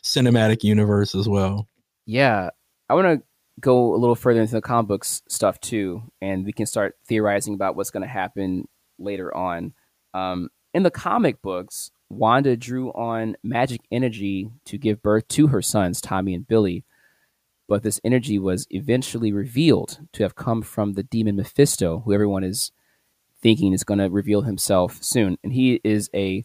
cinematic 0.02 0.64
universe 0.64 1.14
as 1.14 1.28
well. 1.28 1.68
Yeah, 2.06 2.50
I 2.88 2.94
want 2.94 3.20
to 3.20 3.26
go 3.60 3.94
a 3.94 3.96
little 3.96 4.14
further 4.14 4.40
into 4.40 4.54
the 4.54 4.62
comic 4.62 4.88
books 4.88 5.22
stuff 5.28 5.60
too, 5.60 6.02
and 6.20 6.44
we 6.44 6.52
can 6.52 6.66
start 6.66 6.96
theorizing 7.06 7.54
about 7.54 7.76
what's 7.76 7.90
going 7.90 8.02
to 8.02 8.08
happen 8.08 8.66
later 8.98 9.34
on. 9.36 9.74
Um, 10.14 10.48
in 10.74 10.82
the 10.82 10.90
comic 10.90 11.42
books, 11.42 11.90
Wanda 12.12 12.56
drew 12.56 12.90
on 12.92 13.36
magic 13.42 13.80
energy 13.90 14.50
to 14.66 14.78
give 14.78 15.02
birth 15.02 15.28
to 15.28 15.48
her 15.48 15.62
sons, 15.62 16.00
Tommy 16.00 16.34
and 16.34 16.46
Billy, 16.46 16.84
but 17.68 17.82
this 17.82 18.00
energy 18.04 18.38
was 18.38 18.66
eventually 18.70 19.32
revealed 19.32 20.00
to 20.12 20.22
have 20.22 20.34
come 20.34 20.62
from 20.62 20.92
the 20.92 21.02
demon 21.02 21.36
Mephisto, 21.36 22.02
who 22.04 22.12
everyone 22.12 22.44
is 22.44 22.70
thinking 23.40 23.72
is 23.72 23.84
going 23.84 23.98
to 23.98 24.10
reveal 24.10 24.42
himself 24.42 25.02
soon, 25.02 25.38
and 25.42 25.52
he 25.52 25.80
is 25.82 26.10
a 26.14 26.44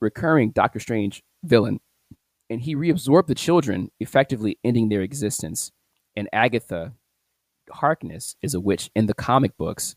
recurring 0.00 0.50
Doctor 0.50 0.80
Strange 0.80 1.22
villain 1.44 1.80
and 2.52 2.60
he 2.60 2.76
reabsorbed 2.76 3.28
the 3.28 3.34
children, 3.34 3.90
effectively 3.98 4.58
ending 4.62 4.90
their 4.90 5.00
existence. 5.00 5.72
And 6.14 6.28
Agatha 6.34 6.92
Harkness 7.70 8.36
is 8.42 8.52
a 8.52 8.60
witch 8.60 8.90
in 8.94 9.06
the 9.06 9.14
comic 9.14 9.56
books 9.56 9.94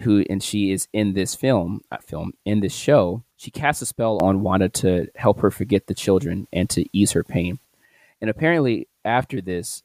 who 0.00 0.24
and 0.28 0.42
she 0.42 0.72
is 0.72 0.88
in 0.92 1.14
this 1.14 1.34
film, 1.34 1.80
not 1.90 2.04
film, 2.04 2.32
in 2.44 2.60
this 2.60 2.74
show. 2.74 3.24
She 3.36 3.50
casts 3.50 3.82
a 3.82 3.86
spell 3.86 4.18
on 4.22 4.42
Wanda 4.42 4.68
to 4.70 5.08
help 5.16 5.40
her 5.40 5.50
forget 5.50 5.86
the 5.86 5.94
children 5.94 6.48
and 6.52 6.68
to 6.70 6.84
ease 6.92 7.12
her 7.12 7.24
pain. 7.24 7.58
And 8.20 8.30
apparently, 8.30 8.88
after 9.04 9.40
this, 9.40 9.82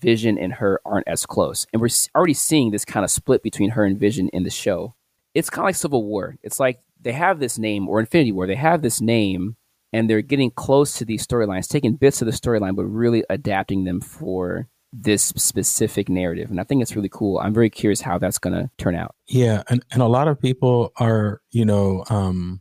Vision 0.00 0.38
and 0.38 0.54
her 0.54 0.80
aren't 0.84 1.08
as 1.08 1.26
close. 1.26 1.66
And 1.72 1.80
we're 1.80 1.88
already 2.14 2.34
seeing 2.34 2.70
this 2.70 2.84
kind 2.84 3.04
of 3.04 3.10
split 3.10 3.42
between 3.42 3.70
her 3.70 3.84
and 3.84 3.98
Vision 3.98 4.28
in 4.32 4.42
the 4.42 4.50
show. 4.50 4.94
It's 5.34 5.50
kind 5.50 5.64
of 5.64 5.68
like 5.68 5.76
Civil 5.76 6.04
War. 6.04 6.36
It's 6.42 6.58
like 6.60 6.80
they 7.00 7.12
have 7.12 7.38
this 7.40 7.58
name, 7.58 7.88
or 7.88 8.00
Infinity 8.00 8.32
War, 8.32 8.46
they 8.46 8.54
have 8.54 8.82
this 8.82 9.00
name, 9.00 9.56
and 9.92 10.08
they're 10.08 10.22
getting 10.22 10.50
close 10.50 10.94
to 10.94 11.04
these 11.04 11.26
storylines, 11.26 11.68
taking 11.68 11.94
bits 11.94 12.22
of 12.22 12.26
the 12.26 12.32
storyline, 12.32 12.76
but 12.76 12.84
really 12.84 13.24
adapting 13.28 13.84
them 13.84 14.00
for 14.00 14.68
this 14.92 15.22
specific 15.22 16.08
narrative. 16.08 16.50
And 16.50 16.60
I 16.60 16.64
think 16.64 16.82
it's 16.82 16.94
really 16.94 17.08
cool. 17.08 17.38
I'm 17.38 17.54
very 17.54 17.70
curious 17.70 18.00
how 18.00 18.18
that's 18.18 18.38
going 18.38 18.54
to 18.54 18.70
turn 18.76 18.94
out. 18.94 19.14
Yeah, 19.26 19.62
and, 19.68 19.84
and 19.90 20.02
a 20.02 20.06
lot 20.06 20.28
of 20.28 20.40
people 20.40 20.92
are, 20.98 21.40
you 21.50 21.64
know, 21.64 22.04
um, 22.10 22.60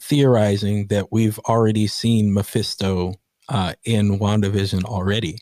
theorizing 0.00 0.86
that 0.88 1.12
we've 1.12 1.38
already 1.40 1.86
seen 1.86 2.32
Mephisto 2.32 3.14
uh, 3.48 3.74
in 3.84 4.18
WandaVision 4.18 4.84
already. 4.84 5.38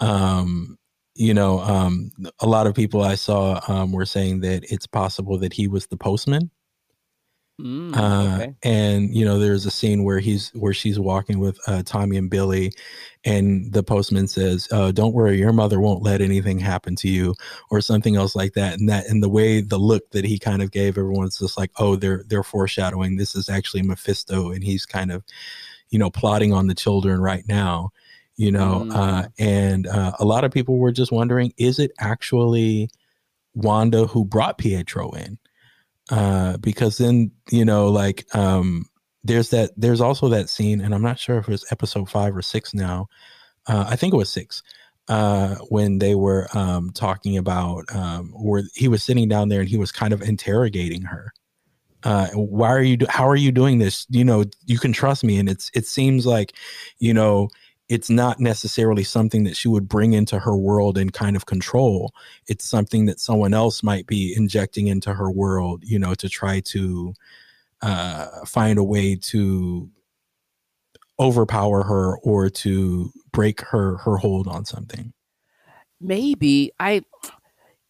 Um, 0.00 0.78
you 1.14 1.32
know, 1.32 1.60
um, 1.60 2.10
a 2.40 2.46
lot 2.46 2.66
of 2.66 2.74
people 2.74 3.02
I 3.02 3.14
saw 3.14 3.60
um, 3.68 3.92
were 3.92 4.04
saying 4.04 4.40
that 4.40 4.70
it's 4.70 4.86
possible 4.86 5.38
that 5.38 5.54
he 5.54 5.66
was 5.66 5.86
the 5.86 5.96
postman. 5.96 6.50
Mm, 7.60 7.94
Uh, 7.96 8.42
okay. 8.42 8.54
and 8.64 9.14
you 9.14 9.24
know, 9.24 9.38
there's 9.38 9.64
a 9.64 9.70
scene 9.70 10.04
where 10.04 10.18
he's 10.18 10.50
where 10.50 10.74
she's 10.74 10.98
walking 10.98 11.38
with 11.38 11.58
uh, 11.66 11.82
Tommy 11.84 12.18
and 12.18 12.28
Billy, 12.28 12.72
and 13.24 13.72
the 13.72 13.82
postman 13.82 14.28
says, 14.28 14.68
uh, 14.72 14.92
"Don't 14.92 15.14
worry, 15.14 15.38
your 15.38 15.52
mother 15.54 15.80
won't 15.80 16.02
let 16.02 16.20
anything 16.20 16.58
happen 16.58 16.96
to 16.96 17.08
you," 17.08 17.34
or 17.70 17.80
something 17.80 18.14
else 18.16 18.36
like 18.36 18.52
that. 18.54 18.78
And 18.78 18.88
that 18.90 19.06
and 19.06 19.22
the 19.22 19.30
way 19.30 19.62
the 19.62 19.78
look 19.78 20.10
that 20.10 20.24
he 20.26 20.38
kind 20.38 20.60
of 20.62 20.70
gave 20.72 20.98
everyone's 20.98 21.38
just 21.38 21.56
like, 21.56 21.70
"Oh, 21.78 21.96
they're 21.96 22.22
they're 22.26 22.42
foreshadowing 22.42 23.16
this 23.16 23.34
is 23.34 23.48
actually 23.48 23.82
Mephisto, 23.82 24.50
and 24.50 24.62
he's 24.62 24.84
kind 24.84 25.10
of, 25.10 25.24
you 25.90 25.98
know, 25.98 26.10
plotting 26.10 26.52
on 26.52 26.66
the 26.68 26.74
children 26.74 27.20
right 27.20 27.46
now." 27.48 27.90
You 28.36 28.52
know, 28.52 28.86
uh, 28.90 29.28
and 29.38 29.86
uh, 29.86 30.12
a 30.20 30.24
lot 30.26 30.44
of 30.44 30.52
people 30.52 30.78
were 30.78 30.92
just 30.92 31.12
wondering, 31.12 31.52
is 31.58 31.78
it 31.78 31.92
actually 32.00 32.90
Wanda 33.54 34.06
who 34.06 34.24
brought 34.24 34.58
Pietro 34.58 35.10
in? 35.12 35.38
Uh 36.10 36.56
because 36.58 36.98
then 36.98 37.30
you 37.50 37.64
know 37.64 37.88
like 37.88 38.26
um 38.34 38.84
there's 39.24 39.50
that 39.50 39.70
there's 39.76 40.00
also 40.00 40.28
that 40.28 40.48
scene 40.48 40.80
and 40.80 40.94
i'm 40.94 41.02
not 41.02 41.18
sure 41.18 41.38
if 41.38 41.48
it's 41.48 41.70
episode 41.72 42.08
five 42.08 42.36
or 42.36 42.42
six 42.42 42.72
now 42.74 43.08
uh 43.66 43.86
i 43.88 43.96
think 43.96 44.14
it 44.14 44.16
was 44.16 44.30
six 44.30 44.62
uh 45.08 45.54
when 45.68 45.98
they 45.98 46.14
were 46.14 46.48
um 46.54 46.90
talking 46.92 47.36
about 47.36 47.84
um 47.94 48.32
where 48.36 48.62
he 48.74 48.88
was 48.88 49.02
sitting 49.04 49.28
down 49.28 49.48
there 49.48 49.60
and 49.60 49.68
he 49.68 49.76
was 49.76 49.92
kind 49.92 50.12
of 50.12 50.20
interrogating 50.22 51.02
her. 51.02 51.32
Uh 52.02 52.28
why 52.34 52.68
are 52.68 52.82
you 52.82 52.96
do- 52.96 53.06
how 53.08 53.26
are 53.28 53.36
you 53.36 53.52
doing 53.52 53.78
this? 53.78 54.06
You 54.10 54.24
know 54.24 54.44
you 54.64 54.78
can 54.78 54.92
trust 54.92 55.24
me 55.24 55.38
and 55.38 55.48
it's 55.48 55.70
it 55.74 55.86
seems 55.86 56.26
like 56.26 56.54
you 56.98 57.14
know 57.14 57.48
it's 57.88 58.10
not 58.10 58.40
necessarily 58.40 59.04
something 59.04 59.44
that 59.44 59.56
she 59.56 59.68
would 59.68 59.88
bring 59.88 60.12
into 60.12 60.38
her 60.38 60.56
world 60.56 60.98
and 60.98 61.12
kind 61.12 61.36
of 61.36 61.46
control 61.46 62.12
it's 62.46 62.64
something 62.64 63.06
that 63.06 63.20
someone 63.20 63.54
else 63.54 63.82
might 63.82 64.06
be 64.06 64.34
injecting 64.36 64.88
into 64.88 65.14
her 65.14 65.30
world 65.30 65.82
you 65.84 65.98
know 65.98 66.14
to 66.14 66.28
try 66.28 66.60
to 66.60 67.14
uh 67.82 68.26
find 68.44 68.78
a 68.78 68.84
way 68.84 69.16
to 69.16 69.88
overpower 71.18 71.82
her 71.82 72.18
or 72.18 72.50
to 72.50 73.10
break 73.32 73.60
her 73.62 73.96
her 73.98 74.16
hold 74.16 74.48
on 74.48 74.64
something 74.64 75.12
Maybe 76.00 76.72
I, 76.78 77.02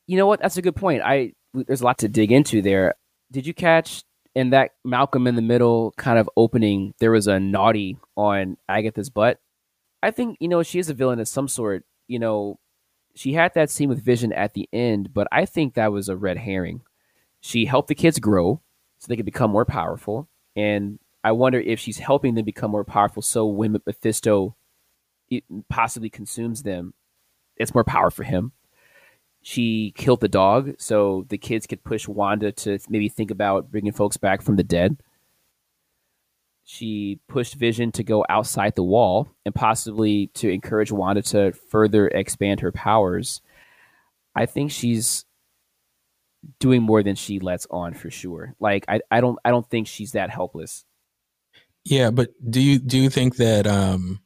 you 0.06 0.16
know 0.16 0.26
what? 0.26 0.40
That's 0.40 0.56
a 0.56 0.62
good 0.62 0.76
point. 0.76 1.02
I 1.02 1.32
there's 1.54 1.80
a 1.80 1.84
lot 1.84 1.98
to 1.98 2.08
dig 2.08 2.32
into 2.32 2.62
there. 2.62 2.94
Did 3.32 3.46
you 3.46 3.54
catch 3.54 4.04
in 4.34 4.50
that 4.50 4.72
Malcolm 4.84 5.26
in 5.26 5.34
the 5.34 5.42
Middle 5.42 5.92
kind 5.96 6.18
of 6.18 6.30
opening? 6.36 6.94
There 7.00 7.10
was 7.10 7.26
a 7.26 7.40
naughty 7.40 7.98
on 8.16 8.56
Agatha's 8.68 9.10
butt. 9.10 9.38
I 10.06 10.12
think 10.12 10.36
you 10.38 10.46
know 10.46 10.62
she 10.62 10.78
is 10.78 10.88
a 10.88 10.94
villain 10.94 11.18
of 11.18 11.26
some 11.26 11.48
sort. 11.48 11.84
You 12.06 12.20
know, 12.20 12.60
she 13.16 13.32
had 13.32 13.54
that 13.54 13.70
scene 13.70 13.88
with 13.88 14.04
Vision 14.04 14.32
at 14.32 14.54
the 14.54 14.68
end, 14.72 15.12
but 15.12 15.26
I 15.32 15.46
think 15.46 15.74
that 15.74 15.90
was 15.90 16.08
a 16.08 16.16
red 16.16 16.38
herring. 16.38 16.82
She 17.40 17.66
helped 17.66 17.88
the 17.88 17.94
kids 17.96 18.20
grow 18.20 18.60
so 18.98 19.06
they 19.08 19.16
could 19.16 19.24
become 19.24 19.50
more 19.50 19.64
powerful, 19.64 20.28
and 20.54 21.00
I 21.24 21.32
wonder 21.32 21.58
if 21.58 21.80
she's 21.80 21.98
helping 21.98 22.36
them 22.36 22.44
become 22.44 22.70
more 22.70 22.84
powerful. 22.84 23.20
So 23.20 23.46
when 23.46 23.72
Mephisto 23.84 24.54
possibly 25.68 26.08
consumes 26.08 26.62
them, 26.62 26.94
it's 27.56 27.74
more 27.74 27.82
power 27.84 28.12
for 28.12 28.22
him. 28.22 28.52
She 29.42 29.92
killed 29.96 30.20
the 30.20 30.28
dog, 30.28 30.74
so 30.78 31.26
the 31.28 31.38
kids 31.38 31.66
could 31.66 31.82
push 31.82 32.06
Wanda 32.06 32.52
to 32.52 32.78
maybe 32.88 33.08
think 33.08 33.32
about 33.32 33.72
bringing 33.72 33.92
folks 33.92 34.16
back 34.16 34.40
from 34.40 34.54
the 34.54 34.62
dead. 34.62 34.98
She 36.68 37.20
pushed 37.28 37.54
Vision 37.54 37.92
to 37.92 38.02
go 38.02 38.26
outside 38.28 38.74
the 38.74 38.82
wall 38.82 39.28
and 39.46 39.54
possibly 39.54 40.26
to 40.34 40.50
encourage 40.50 40.90
Wanda 40.92 41.22
to 41.22 41.52
further 41.70 42.08
expand 42.08 42.60
her 42.60 42.72
powers. 42.72 43.40
I 44.34 44.46
think 44.46 44.72
she's 44.72 45.24
doing 46.58 46.82
more 46.82 47.02
than 47.02 47.14
she 47.14 47.38
lets 47.38 47.66
on 47.70 47.94
for 47.94 48.10
sure. 48.10 48.54
Like 48.60 48.84
I, 48.88 49.00
I 49.10 49.20
don't 49.20 49.38
I 49.44 49.50
don't 49.50 49.68
think 49.70 49.86
she's 49.86 50.12
that 50.12 50.28
helpless. 50.30 50.84
yeah 51.84 52.10
but 52.10 52.30
do 52.50 52.60
you 52.60 52.78
do 52.80 52.98
you 52.98 53.08
think 53.10 53.36
that 53.36 53.66
um 53.66 54.20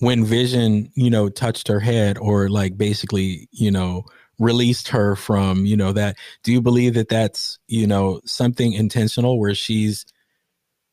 when 0.00 0.24
vision 0.26 0.90
you 0.94 1.08
know 1.10 1.28
touched 1.30 1.68
her 1.68 1.80
head 1.80 2.18
or 2.18 2.48
like 2.50 2.76
basically 2.76 3.48
you 3.50 3.70
know 3.70 4.04
released 4.38 4.88
her 4.88 5.16
from 5.16 5.64
you 5.64 5.76
know 5.76 5.92
that 5.92 6.16
do 6.44 6.52
you 6.52 6.60
believe 6.60 6.92
that 6.94 7.08
that's 7.08 7.58
you 7.66 7.86
know 7.86 8.20
something 8.26 8.74
intentional 8.74 9.40
where 9.40 9.54
she's 9.54 10.04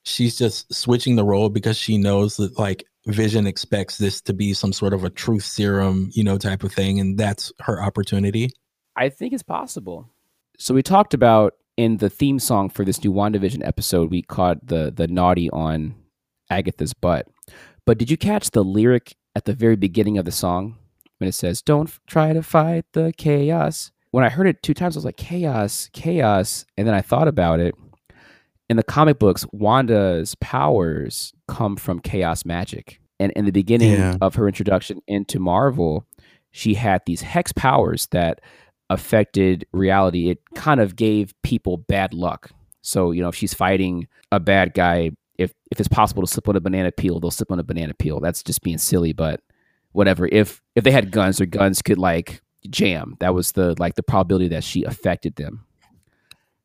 she's 0.06 0.38
just 0.38 0.74
switching 0.74 1.16
the 1.16 1.26
role 1.26 1.50
because 1.50 1.78
she 1.78 1.98
knows 1.98 2.38
that 2.38 2.58
like 2.58 2.86
vision 3.08 3.46
expects 3.46 3.98
this 3.98 4.22
to 4.22 4.34
be 4.34 4.54
some 4.54 4.74
sort 4.74 4.94
of 4.94 5.04
a 5.04 5.10
truth 5.10 5.44
serum 5.44 6.10
you 6.14 6.24
know 6.24 6.38
type 6.38 6.64
of 6.64 6.72
thing 6.72 7.00
and 7.00 7.18
that's 7.18 7.52
her 7.60 7.82
opportunity 7.82 8.50
I 8.96 9.10
think 9.10 9.34
it's 9.34 9.44
possible. 9.44 10.10
So 10.58 10.74
we 10.74 10.82
talked 10.82 11.14
about 11.14 11.56
in 11.78 11.98
the 11.98 12.10
theme 12.10 12.40
song 12.40 12.70
for 12.70 12.86
this 12.86 13.04
new 13.04 13.12
WandaVision 13.12 13.66
episode, 13.66 14.10
we 14.10 14.22
caught 14.22 14.66
the 14.66 14.92
the 14.96 15.08
naughty 15.08 15.50
on 15.50 15.96
Agatha's 16.50 16.94
butt. 16.94 17.28
But 17.86 17.98
did 17.98 18.10
you 18.10 18.18
catch 18.18 18.52
the 18.52 18.64
lyric 18.64 19.16
at 19.36 19.46
the 19.46 19.54
very 19.54 19.76
beginning 19.76 20.18
of 20.18 20.26
the 20.26 20.32
song 20.32 20.78
when 21.18 21.28
it 21.28 21.34
says, 21.34 21.62
Don't 21.62 21.92
try 22.08 22.32
to 22.34 22.42
fight 22.42 22.86
the 22.94 23.14
chaos? 23.18 23.92
When 24.12 24.24
I 24.24 24.30
heard 24.30 24.48
it 24.48 24.64
two 24.64 24.74
times, 24.74 24.96
I 24.96 25.00
was 25.00 25.06
like, 25.06 25.18
Chaos, 25.18 25.90
chaos. 25.92 26.66
And 26.78 26.88
then 26.88 26.96
I 26.96 27.02
thought 27.02 27.28
about 27.28 27.60
it. 27.60 27.76
In 28.70 28.78
the 28.78 28.84
comic 28.84 29.20
books, 29.20 29.46
Wanda's 29.52 30.36
powers 30.36 31.34
come 31.48 31.76
from 31.76 32.00
chaos 32.00 32.46
magic. 32.46 33.00
And 33.20 33.32
in 33.34 33.46
the 33.46 33.52
beginning 33.52 33.94
Yeah. 33.94 34.16
of 34.22 34.36
her 34.36 34.48
introduction 34.48 35.02
into 35.08 35.40
Marvel, 35.40 36.06
she 36.52 36.74
had 36.74 37.02
these 37.06 37.22
hex 37.22 37.52
powers 37.54 38.08
that 38.12 38.42
affected 38.90 39.66
reality. 39.72 40.30
It 40.30 40.40
kind 40.56 40.80
of 40.80 40.96
gave 40.96 41.34
people 41.44 41.78
bad 41.78 42.14
luck. 42.14 42.52
So, 42.82 43.12
you 43.12 43.22
know, 43.22 43.30
if 43.30 43.36
she's 43.36 43.54
fighting 43.54 44.08
a 44.32 44.40
bad 44.40 44.74
guy, 44.74 45.12
if 45.38 45.54
if 45.72 45.80
it's 45.80 45.90
possible 45.90 46.22
to 46.24 46.28
slip 46.28 46.48
on 46.48 46.56
a 46.56 46.60
banana 46.62 46.92
peel, 46.92 47.20
they'll 47.20 47.32
slip 47.32 47.52
on 47.52 47.60
a 47.60 47.64
banana 47.64 47.94
peel. 47.94 48.20
That's 48.20 48.44
just 48.44 48.62
being 48.62 48.78
silly, 48.78 49.12
but 49.14 49.42
whatever. 49.92 50.28
If 50.32 50.62
if 50.76 50.84
they 50.84 50.92
had 50.92 51.12
guns, 51.12 51.38
their 51.38 51.48
guns 51.48 51.82
could 51.82 51.98
like 51.98 52.42
jam. 52.70 53.16
That 53.20 53.34
was 53.34 53.52
the 53.54 53.76
like 53.80 53.96
the 53.96 54.04
probability 54.04 54.48
that 54.50 54.64
she 54.64 54.84
affected 54.84 55.36
them. 55.36 55.65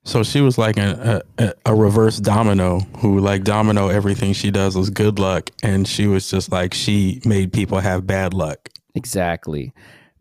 So 0.04 0.22
she 0.22 0.40
was 0.40 0.56
like 0.58 0.76
a, 0.76 1.22
a 1.38 1.52
a 1.66 1.74
reverse 1.74 2.18
domino 2.18 2.80
who 2.98 3.18
like 3.18 3.44
domino 3.44 3.88
everything 3.88 4.32
she 4.32 4.50
does 4.50 4.76
was 4.76 4.90
good 4.90 5.18
luck 5.18 5.50
and 5.62 5.86
she 5.86 6.06
was 6.06 6.30
just 6.30 6.50
like 6.50 6.72
she 6.74 7.20
made 7.24 7.52
people 7.52 7.78
have 7.80 8.06
bad 8.06 8.32
luck 8.32 8.70
Exactly. 8.94 9.72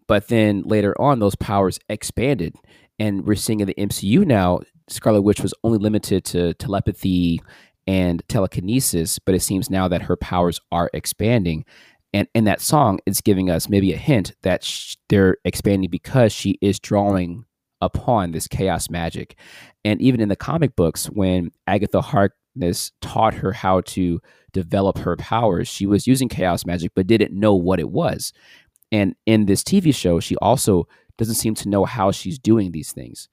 But 0.07 0.27
then 0.27 0.63
later 0.63 0.99
on, 0.99 1.19
those 1.19 1.35
powers 1.35 1.79
expanded, 1.89 2.55
and 2.97 3.25
we're 3.25 3.35
seeing 3.35 3.59
in 3.59 3.67
the 3.67 3.75
MCU 3.75 4.25
now, 4.25 4.61
Scarlet 4.87 5.21
Witch 5.21 5.41
was 5.41 5.53
only 5.63 5.77
limited 5.77 6.25
to 6.25 6.53
telepathy 6.55 7.41
and 7.85 8.23
telekinesis, 8.27 9.19
but 9.19 9.35
it 9.35 9.41
seems 9.41 9.69
now 9.69 9.87
that 9.87 10.03
her 10.03 10.15
powers 10.15 10.59
are 10.71 10.89
expanding. 10.93 11.63
And 12.11 12.27
in 12.33 12.45
that 12.45 12.59
song, 12.59 12.99
it's 13.05 13.21
giving 13.21 13.51
us 13.51 13.69
maybe 13.69 13.93
a 13.93 13.97
hint 13.97 14.33
that 14.41 14.63
sh- 14.63 14.95
they're 15.09 15.37
expanding 15.45 15.91
because 15.91 16.33
she 16.33 16.57
is 16.59 16.79
drawing 16.79 17.45
upon 17.81 18.31
this 18.31 18.47
chaos 18.47 18.89
magic. 18.89 19.37
And 19.85 20.01
even 20.01 20.21
in 20.21 20.29
the 20.29 20.35
comic 20.35 20.75
books, 20.75 21.05
when 21.05 21.51
Agatha 21.67 22.01
Harkness 22.01 22.91
taught 23.01 23.33
her 23.35 23.51
how 23.51 23.81
to 23.81 24.19
develop 24.51 24.97
her 24.99 25.15
powers, 25.15 25.67
she 25.67 25.85
was 25.85 26.07
using 26.07 26.29
chaos 26.29 26.65
magic, 26.65 26.91
but 26.95 27.07
didn't 27.07 27.37
know 27.37 27.55
what 27.55 27.79
it 27.79 27.89
was. 27.89 28.33
And 28.91 29.15
in 29.25 29.45
this 29.45 29.63
TV 29.63 29.93
show, 29.93 30.19
she 30.19 30.35
also 30.37 30.87
doesn't 31.17 31.35
seem 31.35 31.55
to 31.55 31.69
know 31.69 31.85
how 31.85 32.11
she's 32.11 32.39
doing 32.39 32.71
these 32.71 32.91
things. 32.91 33.29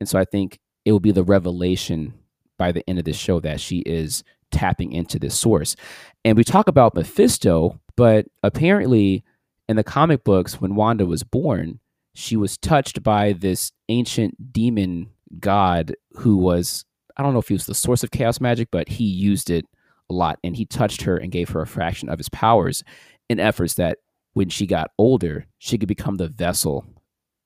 And 0.00 0.08
so 0.08 0.18
I 0.18 0.24
think 0.24 0.58
it 0.84 0.92
will 0.92 1.00
be 1.00 1.12
the 1.12 1.24
revelation 1.24 2.14
by 2.58 2.72
the 2.72 2.88
end 2.88 2.98
of 2.98 3.04
this 3.04 3.16
show 3.16 3.40
that 3.40 3.60
she 3.60 3.78
is 3.80 4.24
tapping 4.50 4.92
into 4.92 5.18
this 5.18 5.38
source. 5.38 5.76
And 6.24 6.36
we 6.36 6.44
talk 6.44 6.68
about 6.68 6.94
Mephisto, 6.94 7.80
but 7.96 8.26
apparently 8.42 9.24
in 9.68 9.76
the 9.76 9.84
comic 9.84 10.24
books, 10.24 10.60
when 10.60 10.74
Wanda 10.74 11.06
was 11.06 11.22
born, 11.22 11.78
she 12.18 12.36
was 12.36 12.58
touched 12.58 13.04
by 13.04 13.32
this 13.32 13.70
ancient 13.88 14.52
demon 14.52 15.08
god 15.38 15.94
who 16.14 16.36
was 16.36 16.84
I 17.16 17.22
don't 17.22 17.32
know 17.32 17.38
if 17.38 17.46
he 17.48 17.54
was 17.54 17.66
the 17.66 17.74
source 17.74 18.02
of 18.02 18.10
chaos 18.10 18.40
magic, 18.40 18.68
but 18.72 18.88
he 18.88 19.04
used 19.04 19.50
it 19.50 19.66
a 20.10 20.14
lot 20.14 20.38
and 20.42 20.56
he 20.56 20.64
touched 20.64 21.02
her 21.02 21.16
and 21.16 21.30
gave 21.30 21.50
her 21.50 21.60
a 21.60 21.66
fraction 21.66 22.08
of 22.08 22.18
his 22.18 22.28
powers 22.28 22.82
in 23.28 23.38
efforts 23.38 23.74
that 23.74 23.98
when 24.32 24.48
she 24.48 24.66
got 24.66 24.90
older, 24.98 25.46
she 25.58 25.78
could 25.78 25.88
become 25.88 26.16
the 26.16 26.28
vessel 26.28 26.84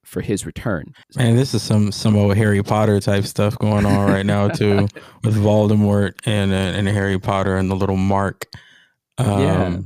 for 0.04 0.20
his 0.22 0.46
return. 0.46 0.92
Man, 1.16 1.36
this 1.36 1.52
is 1.52 1.62
some 1.62 1.92
some 1.92 2.16
old 2.16 2.34
Harry 2.36 2.62
Potter 2.62 2.98
type 2.98 3.24
stuff 3.24 3.58
going 3.58 3.84
on 3.84 4.10
right 4.10 4.26
now 4.26 4.48
too, 4.48 4.88
with 5.22 5.36
Voldemort 5.36 6.14
and 6.24 6.50
uh, 6.50 6.78
and 6.78 6.88
Harry 6.88 7.18
Potter 7.18 7.56
and 7.56 7.70
the 7.70 7.76
little 7.76 7.96
Mark. 7.96 8.46
Um, 9.18 9.40
Yeah. 9.40 9.78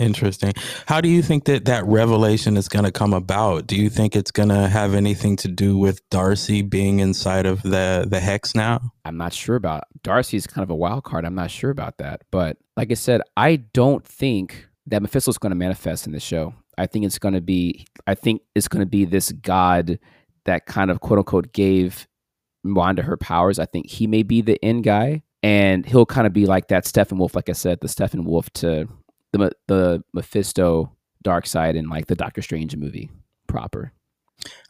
Interesting. 0.00 0.54
How 0.86 1.02
do 1.02 1.10
you 1.10 1.20
think 1.20 1.44
that 1.44 1.66
that 1.66 1.84
revelation 1.84 2.56
is 2.56 2.68
going 2.68 2.86
to 2.86 2.90
come 2.90 3.12
about? 3.12 3.66
Do 3.66 3.76
you 3.76 3.90
think 3.90 4.16
it's 4.16 4.30
going 4.30 4.48
to 4.48 4.66
have 4.66 4.94
anything 4.94 5.36
to 5.36 5.48
do 5.48 5.76
with 5.76 6.00
Darcy 6.08 6.62
being 6.62 7.00
inside 7.00 7.44
of 7.44 7.62
the 7.62 8.06
the 8.08 8.18
hex 8.18 8.54
now? 8.54 8.80
I'm 9.04 9.18
not 9.18 9.34
sure 9.34 9.56
about 9.56 9.84
Darcy's 10.02 10.46
kind 10.46 10.62
of 10.62 10.70
a 10.70 10.74
wild 10.74 11.04
card. 11.04 11.26
I'm 11.26 11.34
not 11.34 11.50
sure 11.50 11.68
about 11.68 11.98
that. 11.98 12.22
But 12.30 12.56
like 12.78 12.90
I 12.90 12.94
said, 12.94 13.20
I 13.36 13.56
don't 13.56 14.02
think 14.02 14.68
that 14.86 15.02
Mephisto 15.02 15.30
is 15.30 15.38
going 15.38 15.50
to 15.50 15.56
manifest 15.56 16.06
in 16.06 16.12
the 16.12 16.20
show. 16.20 16.54
I 16.78 16.86
think 16.86 17.04
it's 17.04 17.18
going 17.18 17.34
to 17.34 17.42
be 17.42 17.86
I 18.06 18.14
think 18.14 18.40
it's 18.54 18.68
going 18.68 18.80
to 18.80 18.90
be 18.90 19.04
this 19.04 19.32
god 19.32 19.98
that 20.46 20.64
kind 20.64 20.90
of 20.90 21.00
quote 21.00 21.18
unquote 21.18 21.52
gave 21.52 22.08
Wanda 22.64 23.02
her 23.02 23.18
powers. 23.18 23.58
I 23.58 23.66
think 23.66 23.86
he 23.90 24.06
may 24.06 24.22
be 24.22 24.40
the 24.40 24.62
end 24.64 24.84
guy 24.84 25.22
and 25.42 25.84
he'll 25.84 26.06
kind 26.06 26.26
of 26.26 26.32
be 26.32 26.46
like 26.46 26.68
that 26.68 26.84
Steppenwolf 26.84 27.34
like 27.34 27.50
I 27.50 27.52
said, 27.52 27.80
the 27.80 27.88
Steppenwolf 27.88 28.48
to 28.54 28.88
the 29.32 29.50
the 29.66 30.02
Mephisto 30.12 30.92
dark 31.22 31.46
side 31.46 31.76
in 31.76 31.88
like 31.88 32.06
the 32.06 32.16
Doctor 32.16 32.42
Strange 32.42 32.76
movie 32.76 33.10
proper. 33.46 33.92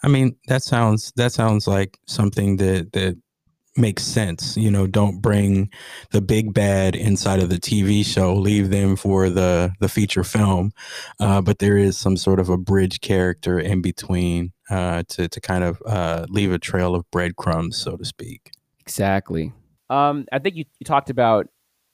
I 0.03 0.09
mean, 0.09 0.37
that 0.49 0.63
sounds 0.63 1.13
that 1.17 1.33
sounds 1.33 1.67
like 1.67 1.99
something 2.07 2.57
that 2.57 2.93
that 2.93 3.17
makes 3.77 4.03
sense. 4.03 4.57
You 4.57 4.71
know, 4.71 4.87
don't 4.87 5.21
bring 5.21 5.71
the 6.11 6.21
big 6.21 6.53
bad 6.53 6.97
inside 6.97 7.41
of 7.41 7.51
the 7.51 7.59
TV 7.59 8.05
show. 8.05 8.35
Leave 8.35 8.71
them 8.71 8.97
for 8.97 9.31
the 9.31 9.73
the 9.81 9.89
feature 9.89 10.25
film. 10.25 10.73
Uh, 11.19 11.41
but 11.41 11.59
there 11.59 11.77
is 11.77 11.97
some 11.97 12.17
sort 12.17 12.41
of 12.41 12.49
a 12.49 12.59
bridge 12.59 13.01
character 13.01 13.59
in 13.59 13.83
between 13.83 14.53
uh, 14.71 15.03
to 15.09 15.29
to 15.29 15.41
kind 15.41 15.65
of 15.65 15.83
uh, 15.87 16.27
leave 16.29 16.53
a 16.53 16.59
trail 16.59 16.95
of 16.95 17.11
breadcrumbs, 17.11 17.77
so 17.77 17.97
to 17.97 18.05
speak. 18.05 18.51
Exactly. 18.81 19.53
Um, 19.89 20.27
I 20.33 20.39
think 20.39 20.57
you, 20.57 20.65
you 20.79 20.85
talked 20.85 21.11
about 21.11 21.49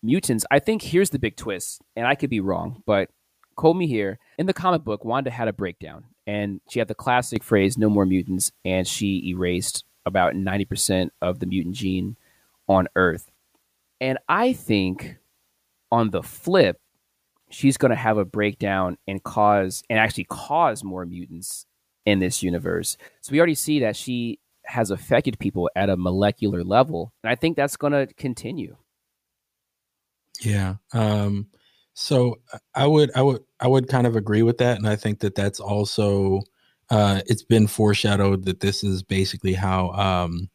mutants. 0.07 0.47
I 0.51 0.61
think 0.61 0.83
here's 0.83 1.11
the 1.11 1.19
big 1.19 1.37
twist, 1.37 1.83
and 1.97 2.07
I 2.07 2.15
could 2.15 2.31
be 2.31 2.41
wrong, 2.41 2.83
but 2.87 3.11
quote 3.57 3.77
me 3.77 3.87
here. 3.87 4.19
In 4.39 4.47
the 4.47 4.55
comic 4.55 4.85
book, 4.85 5.05
Wanda 5.05 5.31
had 5.31 5.49
a 5.49 5.53
breakdown, 5.53 6.05
and 6.27 6.61
she 6.71 6.79
had 6.79 6.89
the 6.89 6.95
classic 6.95 7.43
phrase, 7.43 7.77
no 7.77 7.91
more 7.91 8.07
mutants, 8.07 8.53
and 8.65 8.87
she 8.87 9.29
erased 9.29 9.85
about 10.07 10.35
90% 10.35 11.11
of 11.21 11.41
the 11.41 11.47
mutant 11.47 11.75
gene 11.75 12.17
on 12.69 12.87
Earth. 12.95 13.31
And 14.01 14.19
I 14.29 14.53
think 14.53 15.17
on 15.91 16.11
the 16.11 16.23
flip, 16.23 16.79
she's 17.51 17.77
going 17.77 17.91
to 17.91 17.97
have 17.97 18.19
a 18.19 18.25
breakdown 18.25 18.99
and 19.07 19.23
cause, 19.23 19.83
and 19.91 19.99
actually 19.99 20.25
cause 20.25 20.85
more 20.85 21.05
mutants 21.05 21.67
in 22.05 22.21
this 22.21 22.43
universe. 22.43 22.97
So 23.21 23.33
we 23.33 23.39
already 23.39 23.55
see 23.57 23.81
that 23.81 23.97
she 23.97 24.39
has 24.67 24.91
affected 24.91 25.39
people 25.39 25.71
at 25.75 25.91
a 25.91 25.97
molecular 25.97 26.63
level. 26.63 27.13
And 27.25 27.31
I 27.31 27.35
think 27.35 27.57
that's 27.57 27.77
going 27.77 27.93
to 27.93 28.13
continue. 28.15 28.77
Yeah. 30.41 30.77
Um, 30.93 31.49
so 31.95 32.37
I 32.75 32.87
would, 32.87 33.11
I 33.15 33.23
would, 33.23 33.43
I 33.61 33.69
would 33.69 33.89
kind 33.89 34.07
of 34.07 34.17
agree 34.17 34.43
with 34.43 34.59
that, 34.59 34.77
and 34.77 34.87
I 34.87 34.97
think 34.97 35.21
that 35.21 35.35
that's 35.35 35.61
also, 35.61 36.43
uh, 36.91 37.23
it's 37.27 37.43
been 37.43 37.67
foreshadowed 37.67 38.45
that 38.45 38.61
this 38.61 38.85
is 38.85 39.03
basically 39.03 39.55
how 39.55 39.91
um, 39.91 40.51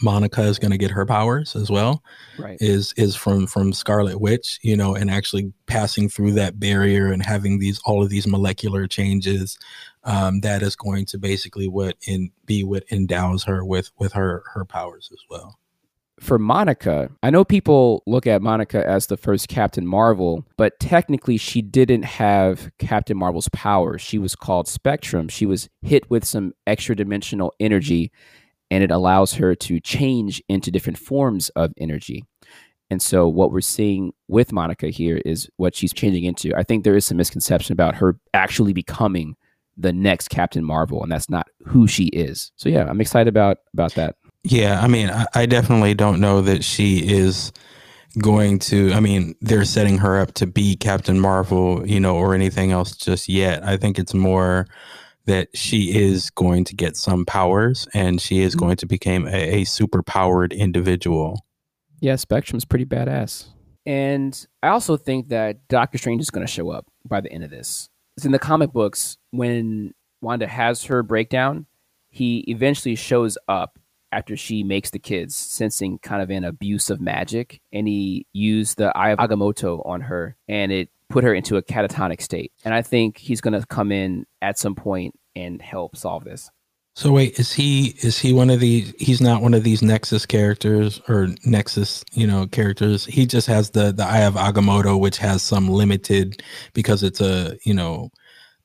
Monica 0.00 0.42
is 0.42 0.58
going 0.58 0.70
to 0.70 0.78
get 0.78 0.90
her 0.90 1.04
powers 1.04 1.56
as 1.56 1.70
well. 1.70 2.02
Right. 2.38 2.56
Is 2.60 2.94
is 2.96 3.16
from 3.16 3.46
from 3.46 3.72
Scarlet 3.72 4.20
Witch, 4.20 4.58
you 4.62 4.76
know, 4.76 4.94
and 4.94 5.10
actually 5.10 5.52
passing 5.66 6.08
through 6.08 6.32
that 6.32 6.58
barrier 6.58 7.12
and 7.12 7.22
having 7.22 7.58
these 7.58 7.80
all 7.84 8.02
of 8.02 8.08
these 8.08 8.26
molecular 8.26 8.86
changes. 8.86 9.58
Um, 10.04 10.40
that 10.40 10.62
is 10.62 10.76
going 10.76 11.06
to 11.06 11.18
basically 11.18 11.68
what 11.68 11.96
in 12.06 12.30
be 12.46 12.64
what 12.64 12.84
endows 12.90 13.44
her 13.44 13.64
with 13.64 13.90
with 13.98 14.12
her 14.12 14.44
her 14.54 14.64
powers 14.64 15.10
as 15.12 15.20
well. 15.28 15.58
For 16.22 16.38
Monica, 16.38 17.10
I 17.24 17.30
know 17.30 17.44
people 17.44 18.04
look 18.06 18.28
at 18.28 18.42
Monica 18.42 18.88
as 18.88 19.06
the 19.06 19.16
first 19.16 19.48
Captain 19.48 19.84
Marvel, 19.84 20.46
but 20.56 20.78
technically 20.78 21.36
she 21.36 21.60
didn't 21.62 22.04
have 22.04 22.70
Captain 22.78 23.16
Marvel's 23.16 23.48
powers. 23.48 24.02
She 24.02 24.18
was 24.18 24.36
called 24.36 24.68
Spectrum. 24.68 25.26
She 25.28 25.46
was 25.46 25.68
hit 25.82 26.08
with 26.12 26.24
some 26.24 26.52
extra 26.64 26.94
dimensional 26.94 27.52
energy, 27.58 28.12
and 28.70 28.84
it 28.84 28.92
allows 28.92 29.34
her 29.34 29.56
to 29.56 29.80
change 29.80 30.40
into 30.48 30.70
different 30.70 30.96
forms 30.96 31.48
of 31.50 31.72
energy. 31.76 32.24
And 32.88 33.02
so, 33.02 33.26
what 33.26 33.50
we're 33.50 33.60
seeing 33.60 34.12
with 34.28 34.52
Monica 34.52 34.90
here 34.90 35.20
is 35.26 35.50
what 35.56 35.74
she's 35.74 35.92
changing 35.92 36.22
into. 36.22 36.54
I 36.54 36.62
think 36.62 36.84
there 36.84 36.96
is 36.96 37.04
some 37.04 37.16
misconception 37.16 37.72
about 37.72 37.96
her 37.96 38.16
actually 38.32 38.72
becoming 38.72 39.34
the 39.76 39.92
next 39.92 40.28
Captain 40.28 40.64
Marvel, 40.64 41.02
and 41.02 41.10
that's 41.10 41.28
not 41.28 41.48
who 41.66 41.88
she 41.88 42.04
is. 42.06 42.52
So, 42.54 42.68
yeah, 42.68 42.88
I'm 42.88 43.00
excited 43.00 43.28
about 43.28 43.56
about 43.74 43.94
that. 43.94 44.14
Yeah, 44.44 44.80
I 44.80 44.88
mean, 44.88 45.10
I, 45.10 45.26
I 45.34 45.46
definitely 45.46 45.94
don't 45.94 46.20
know 46.20 46.40
that 46.42 46.64
she 46.64 46.98
is 46.98 47.52
going 48.18 48.58
to. 48.58 48.92
I 48.92 49.00
mean, 49.00 49.34
they're 49.40 49.64
setting 49.64 49.98
her 49.98 50.20
up 50.20 50.34
to 50.34 50.46
be 50.46 50.76
Captain 50.76 51.20
Marvel, 51.20 51.86
you 51.86 52.00
know, 52.00 52.16
or 52.16 52.34
anything 52.34 52.72
else 52.72 52.96
just 52.96 53.28
yet. 53.28 53.64
I 53.64 53.76
think 53.76 53.98
it's 53.98 54.14
more 54.14 54.66
that 55.26 55.48
she 55.54 55.96
is 55.96 56.30
going 56.30 56.64
to 56.64 56.74
get 56.74 56.96
some 56.96 57.24
powers 57.24 57.86
and 57.94 58.20
she 58.20 58.40
is 58.40 58.52
mm-hmm. 58.52 58.64
going 58.64 58.76
to 58.76 58.86
become 58.86 59.26
a, 59.28 59.60
a 59.60 59.64
super 59.64 60.02
powered 60.02 60.52
individual. 60.52 61.44
Yeah, 62.00 62.16
Spectrum's 62.16 62.64
pretty 62.64 62.84
badass. 62.84 63.46
And 63.86 64.46
I 64.62 64.68
also 64.68 64.96
think 64.96 65.28
that 65.28 65.68
Doctor 65.68 65.98
Strange 65.98 66.20
is 66.20 66.30
going 66.30 66.46
to 66.46 66.52
show 66.52 66.70
up 66.70 66.86
by 67.04 67.20
the 67.20 67.32
end 67.32 67.44
of 67.44 67.50
this. 67.50 67.88
It's 68.16 68.26
in 68.26 68.32
the 68.32 68.38
comic 68.38 68.72
books 68.72 69.16
when 69.30 69.94
Wanda 70.20 70.46
has 70.46 70.84
her 70.84 71.02
breakdown, 71.02 71.66
he 72.10 72.38
eventually 72.48 72.94
shows 72.94 73.38
up 73.48 73.78
after 74.12 74.36
she 74.36 74.62
makes 74.62 74.90
the 74.90 74.98
kids, 74.98 75.34
sensing 75.34 75.98
kind 75.98 76.22
of 76.22 76.30
an 76.30 76.44
abuse 76.44 76.90
of 76.90 77.00
magic, 77.00 77.60
and 77.72 77.88
he 77.88 78.26
used 78.32 78.76
the 78.76 78.96
Eye 78.96 79.10
of 79.10 79.18
Agamotto 79.18 79.84
on 79.86 80.02
her, 80.02 80.36
and 80.48 80.70
it 80.70 80.90
put 81.08 81.24
her 81.24 81.34
into 81.34 81.56
a 81.56 81.62
catatonic 81.62 82.20
state. 82.20 82.52
And 82.64 82.74
I 82.74 82.82
think 82.82 83.18
he's 83.18 83.40
going 83.40 83.58
to 83.58 83.66
come 83.66 83.92
in 83.92 84.26
at 84.40 84.58
some 84.58 84.74
point 84.74 85.18
and 85.34 85.60
help 85.60 85.96
solve 85.96 86.24
this. 86.24 86.50
So 86.94 87.10
wait, 87.10 87.38
is 87.38 87.52
he 87.52 87.94
is 88.00 88.18
he 88.18 88.34
one 88.34 88.50
of 88.50 88.60
these? 88.60 88.92
He's 88.98 89.20
not 89.20 89.40
one 89.40 89.54
of 89.54 89.64
these 89.64 89.82
Nexus 89.82 90.26
characters 90.26 91.00
or 91.08 91.28
Nexus, 91.46 92.04
you 92.12 92.26
know, 92.26 92.46
characters. 92.46 93.06
He 93.06 93.24
just 93.24 93.46
has 93.46 93.70
the 93.70 93.92
the 93.92 94.04
Eye 94.04 94.24
of 94.24 94.34
Agamotto, 94.34 95.00
which 95.00 95.16
has 95.16 95.42
some 95.42 95.68
limited 95.70 96.42
because 96.74 97.02
it's 97.02 97.22
a 97.22 97.56
you 97.64 97.72
know 97.72 98.10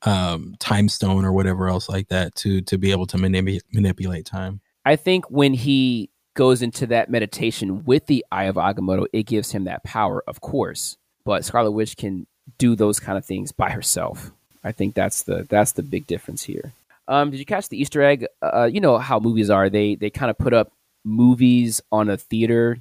um 0.01 0.55
time 0.59 0.89
stone 0.89 1.23
or 1.23 1.31
whatever 1.31 1.69
else 1.69 1.87
like 1.87 2.09
that 2.09 2.35
to 2.35 2.61
to 2.61 2.77
be 2.77 2.91
able 2.91 3.05
to 3.07 3.17
manip- 3.17 3.61
manipulate 3.71 4.25
time. 4.25 4.59
I 4.87 4.95
think 4.95 5.29
when 5.29 5.53
he 5.53 6.09
goes 6.33 6.61
into 6.61 6.87
that 6.87 7.09
meditation 7.09 7.83
with 7.83 8.05
the 8.05 8.25
Eye 8.31 8.45
of 8.45 8.55
Agamotto, 8.55 9.07
it 9.11 9.23
gives 9.23 9.51
him 9.51 9.65
that 9.65 9.83
power, 9.83 10.23
of 10.25 10.39
course. 10.39 10.95
But 11.25 11.43
Scarlet 11.43 11.71
Witch 11.71 11.97
can 11.97 12.25
do 12.57 12.73
those 12.73 12.97
kind 12.97 13.17
of 13.17 13.25
things 13.25 13.51
by 13.51 13.69
herself. 13.69 14.31
I 14.63 14.71
think 14.71 14.95
that's 14.95 15.23
the 15.23 15.45
that's 15.49 15.73
the 15.73 15.83
big 15.83 16.07
difference 16.07 16.43
here. 16.43 16.71
Um, 17.09 17.31
did 17.31 17.39
you 17.39 17.45
catch 17.45 17.67
the 17.67 17.77
Easter 17.77 18.01
egg? 18.01 18.27
Uh, 18.41 18.69
you 18.71 18.79
know 18.79 18.97
how 18.97 19.19
movies 19.19 19.49
are. 19.49 19.69
They 19.69 19.95
they 19.95 20.09
kind 20.09 20.29
of 20.29 20.37
put 20.37 20.53
up 20.53 20.71
movies 21.03 21.81
on 21.91 22.09
a 22.09 22.15
theater 22.15 22.79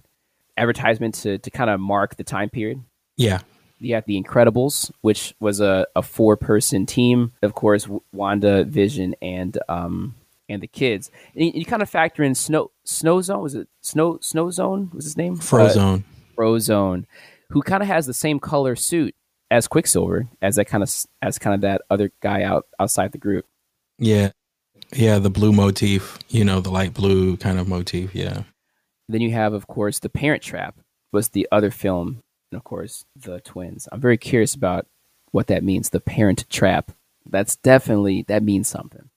advertisement 0.56 1.16
to 1.16 1.38
to 1.38 1.50
kind 1.50 1.70
of 1.70 1.80
mark 1.80 2.14
the 2.14 2.24
time 2.24 2.50
period. 2.50 2.84
Yeah. 3.16 3.40
You 3.80 3.96
got 3.96 4.06
The 4.06 4.22
Incredibles, 4.22 4.92
which 5.00 5.34
was 5.40 5.60
a, 5.60 5.88
a 5.96 6.02
four 6.02 6.36
person 6.36 6.86
team. 6.86 7.32
Of 7.42 7.54
course, 7.54 7.88
Wanda, 8.12 8.62
Vision, 8.62 9.16
and 9.20 9.58
um 9.68 10.14
and 10.48 10.62
the 10.62 10.66
kids. 10.66 11.10
And 11.34 11.44
you, 11.44 11.52
you 11.54 11.64
kind 11.64 11.82
of 11.82 11.90
factor 11.90 12.22
in 12.22 12.34
Snow 12.34 12.70
Snow 12.84 13.20
Zone. 13.22 13.42
Was 13.42 13.54
it 13.54 13.68
Snow 13.80 14.18
Snow 14.20 14.50
Zone? 14.50 14.90
Was 14.92 15.04
his 15.04 15.16
name? 15.16 15.36
Frozone. 15.38 16.00
Uh, 16.00 16.36
Frozone, 16.36 17.04
who 17.50 17.62
kind 17.62 17.82
of 17.82 17.88
has 17.88 18.06
the 18.06 18.14
same 18.14 18.38
color 18.40 18.76
suit 18.76 19.14
as 19.50 19.68
Quicksilver, 19.68 20.28
as 20.42 20.56
that 20.56 20.66
kind 20.66 20.82
of 20.82 20.92
as 21.22 21.38
kind 21.38 21.54
of 21.54 21.60
that 21.62 21.82
other 21.90 22.10
guy 22.20 22.42
out 22.42 22.66
outside 22.78 23.12
the 23.12 23.18
group. 23.18 23.46
Yeah. 23.98 24.30
Yeah, 24.92 25.18
the 25.18 25.30
blue 25.30 25.52
motif, 25.52 26.18
you 26.28 26.44
know, 26.44 26.60
the 26.60 26.70
light 26.70 26.94
blue 26.94 27.36
kind 27.38 27.58
of 27.58 27.66
motif, 27.66 28.14
yeah. 28.14 28.42
Then 29.08 29.20
you 29.20 29.32
have, 29.32 29.52
of 29.52 29.66
course, 29.66 29.98
The 29.98 30.08
Parent 30.08 30.42
Trap 30.42 30.76
was 31.12 31.30
the 31.30 31.48
other 31.50 31.72
film, 31.72 32.22
and 32.52 32.58
of 32.58 32.62
course, 32.62 33.04
The 33.16 33.40
Twins. 33.40 33.88
I'm 33.90 34.00
very 34.00 34.16
curious 34.16 34.54
about 34.54 34.86
what 35.32 35.48
that 35.48 35.64
means, 35.64 35.90
The 35.90 35.98
Parent 35.98 36.48
Trap. 36.50 36.92
That's 37.28 37.56
definitely, 37.56 38.24
that 38.28 38.44
means 38.44 38.68
something. 38.68 39.10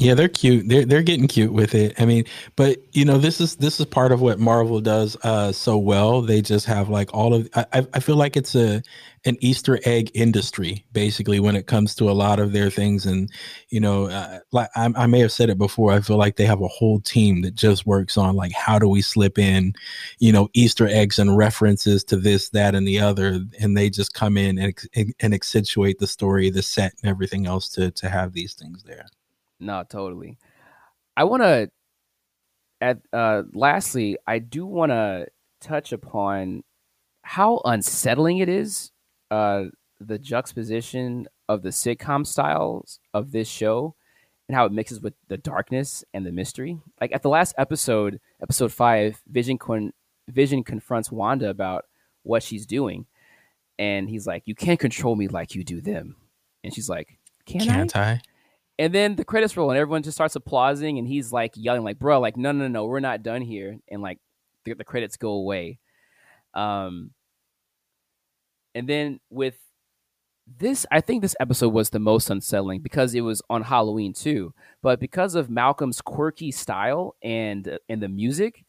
Yeah, 0.00 0.14
they're 0.14 0.28
cute. 0.30 0.68
They're 0.68 0.86
they're 0.86 1.02
getting 1.04 1.28
cute 1.28 1.52
with 1.52 1.74
it. 1.74 1.94
I 2.00 2.06
mean, 2.06 2.26
but 2.56 2.78
you 2.92 3.04
know, 3.06 3.18
this 3.18 3.40
is 3.40 3.56
this 3.56 3.80
is 3.80 3.86
part 3.86 4.12
of 4.12 4.20
what 4.22 4.40
Marvel 4.40 4.80
does 4.82 5.16
uh 5.24 5.52
so 5.52 5.78
well. 5.78 6.22
They 6.22 6.42
just 6.42 6.66
have 6.66 6.90
like 6.90 7.14
all 7.14 7.34
of 7.34 7.50
I 7.56 7.86
I 7.94 8.00
feel 8.00 8.16
like 8.16 8.36
it's 8.36 8.56
a 8.56 8.82
an 9.26 9.38
Easter 9.40 9.80
egg 9.86 10.12
industry 10.14 10.86
basically 10.92 11.40
when 11.40 11.56
it 11.56 11.68
comes 11.68 11.96
to 11.96 12.10
a 12.10 12.12
lot 12.12 12.40
of 12.40 12.52
their 12.52 12.70
things 12.70 13.06
and 13.06 13.30
you 13.70 13.80
know, 13.80 14.06
uh, 14.08 14.40
like 14.52 14.70
I, 14.76 14.90
I 14.96 15.06
may 15.06 15.20
have 15.20 15.32
said 15.32 15.50
it 15.50 15.58
before, 15.58 15.92
I 15.94 16.02
feel 16.02 16.18
like 16.18 16.36
they 16.36 16.46
have 16.46 16.62
a 16.62 16.68
whole 16.68 17.00
team 17.00 17.42
that 17.42 17.56
just 17.56 17.86
works 17.86 18.18
on 18.18 18.36
like 18.36 18.52
how 18.52 18.80
do 18.80 18.88
we 18.88 19.02
slip 19.02 19.38
in, 19.40 19.74
you 20.20 20.32
know, 20.32 20.50
Easter 20.54 20.88
eggs 20.88 21.20
and 21.20 21.38
references 21.38 22.04
to 22.06 22.16
this, 22.18 22.50
that, 22.50 22.76
and 22.76 22.88
the 22.88 23.00
other, 23.00 23.40
and 23.60 23.78
they 23.78 23.90
just 23.90 24.14
come 24.14 24.38
in 24.38 24.58
and 24.58 24.78
and 25.20 25.34
accentuate 25.34 26.00
the 26.00 26.08
story, 26.08 26.50
the 26.50 26.62
set, 26.62 26.94
and 27.02 27.10
everything 27.10 27.46
else 27.46 27.70
to 27.70 27.92
to 27.92 28.10
have 28.10 28.34
these 28.34 28.54
things 28.54 28.82
there. 28.84 29.06
No, 29.60 29.84
totally. 29.88 30.38
I 31.16 31.24
want 31.24 31.42
to 31.42 31.70
at 32.80 32.98
uh 33.12 33.42
lastly, 33.52 34.16
I 34.26 34.38
do 34.38 34.64
want 34.64 34.90
to 34.90 35.26
touch 35.60 35.92
upon 35.92 36.64
how 37.22 37.60
unsettling 37.64 38.38
it 38.38 38.48
is 38.48 38.90
uh 39.30 39.64
the 40.00 40.18
juxtaposition 40.18 41.28
of 41.48 41.62
the 41.62 41.68
sitcom 41.68 42.26
styles 42.26 43.00
of 43.12 43.32
this 43.32 43.48
show 43.48 43.94
and 44.48 44.56
how 44.56 44.64
it 44.64 44.72
mixes 44.72 45.00
with 45.00 45.12
the 45.28 45.36
darkness 45.36 46.02
and 46.14 46.24
the 46.24 46.32
mystery. 46.32 46.80
Like 47.00 47.14
at 47.14 47.22
the 47.22 47.28
last 47.28 47.54
episode, 47.58 48.18
episode 48.42 48.72
5, 48.72 49.22
Vision 49.28 49.58
con- 49.58 49.92
Vision 50.28 50.64
confronts 50.64 51.12
Wanda 51.12 51.50
about 51.50 51.84
what 52.22 52.42
she's 52.42 52.64
doing 52.66 53.06
and 53.78 54.08
he's 54.08 54.26
like, 54.26 54.42
"You 54.46 54.54
can't 54.54 54.78
control 54.78 55.16
me 55.16 55.28
like 55.28 55.54
you 55.54 55.64
do 55.64 55.80
them." 55.80 56.16
And 56.62 56.72
she's 56.74 56.88
like, 56.88 57.18
"Can 57.46 57.60
Can't 57.60 57.96
I?" 57.96 58.12
I? 58.12 58.20
And 58.80 58.94
then 58.94 59.14
the 59.14 59.26
credits 59.26 59.58
roll 59.58 59.70
and 59.70 59.78
everyone 59.78 60.02
just 60.02 60.16
starts 60.16 60.36
applauding 60.36 60.98
and 60.98 61.06
he's 61.06 61.32
like 61.32 61.52
yelling 61.54 61.84
like, 61.84 61.98
"Bro, 61.98 62.20
like 62.20 62.38
no 62.38 62.50
no 62.50 62.66
no, 62.66 62.86
we're 62.86 62.98
not 62.98 63.22
done 63.22 63.42
here." 63.42 63.78
And 63.90 64.00
like 64.00 64.18
the, 64.64 64.72
the 64.72 64.84
credits 64.84 65.18
go 65.18 65.32
away. 65.32 65.78
Um 66.54 67.10
and 68.74 68.88
then 68.88 69.20
with 69.28 69.56
this 70.58 70.86
I 70.90 71.02
think 71.02 71.20
this 71.20 71.36
episode 71.40 71.74
was 71.74 71.90
the 71.90 71.98
most 71.98 72.30
unsettling 72.30 72.80
because 72.80 73.14
it 73.14 73.20
was 73.20 73.42
on 73.50 73.64
Halloween 73.64 74.14
too. 74.14 74.54
But 74.82 74.98
because 74.98 75.34
of 75.34 75.50
Malcolm's 75.50 76.00
quirky 76.00 76.50
style 76.50 77.16
and 77.22 77.78
and 77.90 78.02
the 78.02 78.08
music, 78.08 78.64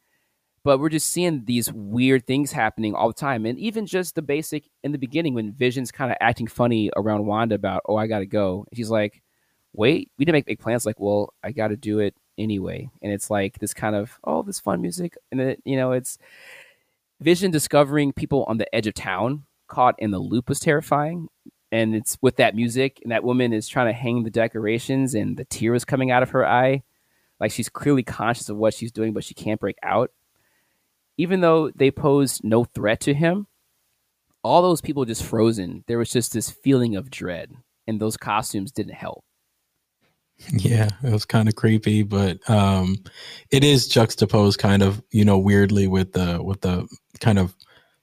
but 0.65 0.79
we're 0.79 0.89
just 0.89 1.09
seeing 1.09 1.45
these 1.45 1.71
weird 1.71 2.27
things 2.27 2.51
happening 2.51 2.95
all 2.95 3.07
the 3.07 3.13
time 3.13 3.45
and 3.45 3.57
even 3.57 3.85
just 3.85 4.15
the 4.15 4.21
basic 4.21 4.65
in 4.83 4.91
the 4.91 4.97
beginning 4.97 5.35
when 5.35 5.53
Vision's 5.53 5.89
kind 5.89 6.11
of 6.11 6.17
acting 6.19 6.47
funny 6.47 6.91
around 6.97 7.25
Wanda 7.27 7.55
about, 7.55 7.83
"Oh, 7.87 7.95
I 7.95 8.07
got 8.07 8.19
to 8.19 8.25
go." 8.25 8.65
She's 8.73 8.89
like, 8.89 9.23
wait, 9.73 10.11
we 10.17 10.25
didn't 10.25 10.35
make 10.35 10.45
big 10.45 10.59
plans. 10.59 10.85
Like, 10.85 10.99
well, 10.99 11.33
I 11.43 11.51
got 11.51 11.69
to 11.69 11.77
do 11.77 11.99
it 11.99 12.15
anyway. 12.37 12.89
And 13.01 13.11
it's 13.11 13.29
like 13.29 13.59
this 13.59 13.73
kind 13.73 13.95
of, 13.95 14.19
oh, 14.23 14.43
this 14.43 14.59
fun 14.59 14.81
music. 14.81 15.15
And 15.31 15.41
it, 15.41 15.61
you 15.65 15.77
know, 15.77 15.91
it's 15.91 16.17
Vision 17.19 17.51
discovering 17.51 18.13
people 18.13 18.45
on 18.45 18.57
the 18.57 18.73
edge 18.75 18.87
of 18.87 18.95
town 18.95 19.43
caught 19.67 19.95
in 19.99 20.11
the 20.11 20.19
loop 20.19 20.49
was 20.49 20.59
terrifying. 20.59 21.29
And 21.71 21.95
it's 21.95 22.17
with 22.21 22.35
that 22.35 22.55
music, 22.55 22.99
and 23.01 23.13
that 23.13 23.23
woman 23.23 23.53
is 23.53 23.69
trying 23.69 23.87
to 23.87 23.93
hang 23.93 24.23
the 24.23 24.29
decorations, 24.29 25.15
and 25.15 25.37
the 25.37 25.45
tear 25.45 25.73
is 25.73 25.85
coming 25.85 26.11
out 26.11 26.21
of 26.21 26.31
her 26.31 26.45
eye. 26.45 26.83
Like 27.39 27.51
she's 27.51 27.69
clearly 27.69 28.03
conscious 28.03 28.49
of 28.49 28.57
what 28.57 28.73
she's 28.73 28.91
doing, 28.91 29.13
but 29.13 29.23
she 29.23 29.33
can't 29.33 29.59
break 29.59 29.77
out. 29.81 30.11
Even 31.17 31.39
though 31.39 31.71
they 31.71 31.89
posed 31.89 32.43
no 32.43 32.65
threat 32.65 32.99
to 33.01 33.13
him, 33.13 33.47
all 34.43 34.61
those 34.61 34.81
people 34.81 35.05
just 35.05 35.23
frozen. 35.23 35.85
There 35.87 35.97
was 35.97 36.09
just 36.09 36.33
this 36.33 36.49
feeling 36.49 36.95
of 36.95 37.09
dread, 37.09 37.53
and 37.87 38.01
those 38.01 38.17
costumes 38.17 38.71
didn't 38.71 38.95
help. 38.95 39.23
Yeah, 40.53 40.89
it 41.03 41.11
was 41.11 41.25
kind 41.25 41.47
of 41.47 41.55
creepy, 41.55 42.03
but 42.03 42.37
um 42.49 42.97
it 43.51 43.63
is 43.63 43.87
juxtaposed 43.87 44.59
kind 44.59 44.81
of, 44.81 45.01
you 45.11 45.23
know, 45.23 45.37
weirdly 45.37 45.87
with 45.87 46.13
the 46.13 46.41
with 46.43 46.61
the 46.61 46.87
kind 47.19 47.39
of 47.39 47.55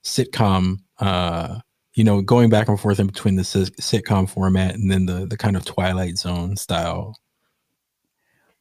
sitcom 0.05 0.79
uh 0.99 1.61
you 1.95 2.05
know, 2.05 2.23
going 2.23 2.49
back 2.49 2.69
and 2.69 2.79
forth 2.79 3.01
in 3.01 3.09
between 3.09 3.35
the 3.35 3.43
sitcom 3.43 4.31
format 4.31 4.75
and 4.77 4.91
then 4.91 5.07
the 5.07 5.27
the 5.27 5.37
kind 5.37 5.57
of 5.57 5.65
Twilight 5.65 6.17
Zone 6.17 6.57
style. 6.57 7.19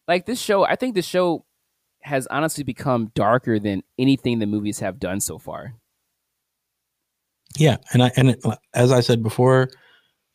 Like 0.08 0.26
this 0.26 0.40
show, 0.40 0.64
I 0.64 0.76
think 0.76 0.95
this 0.95 1.06
show 1.06 1.45
has 2.02 2.28
honestly 2.28 2.64
become 2.64 3.12
darker 3.14 3.60
than 3.60 3.84
anything 3.99 4.40
the 4.40 4.45
movies 4.45 4.80
have 4.80 4.99
done 4.99 5.20
so 5.20 5.38
far. 5.38 5.76
Yeah, 7.58 7.78
and 7.94 8.04
I 8.04 8.12
and 8.16 8.30
it, 8.32 8.44
as 8.74 8.91
I 8.91 9.02
said 9.02 9.22
before, 9.22 9.70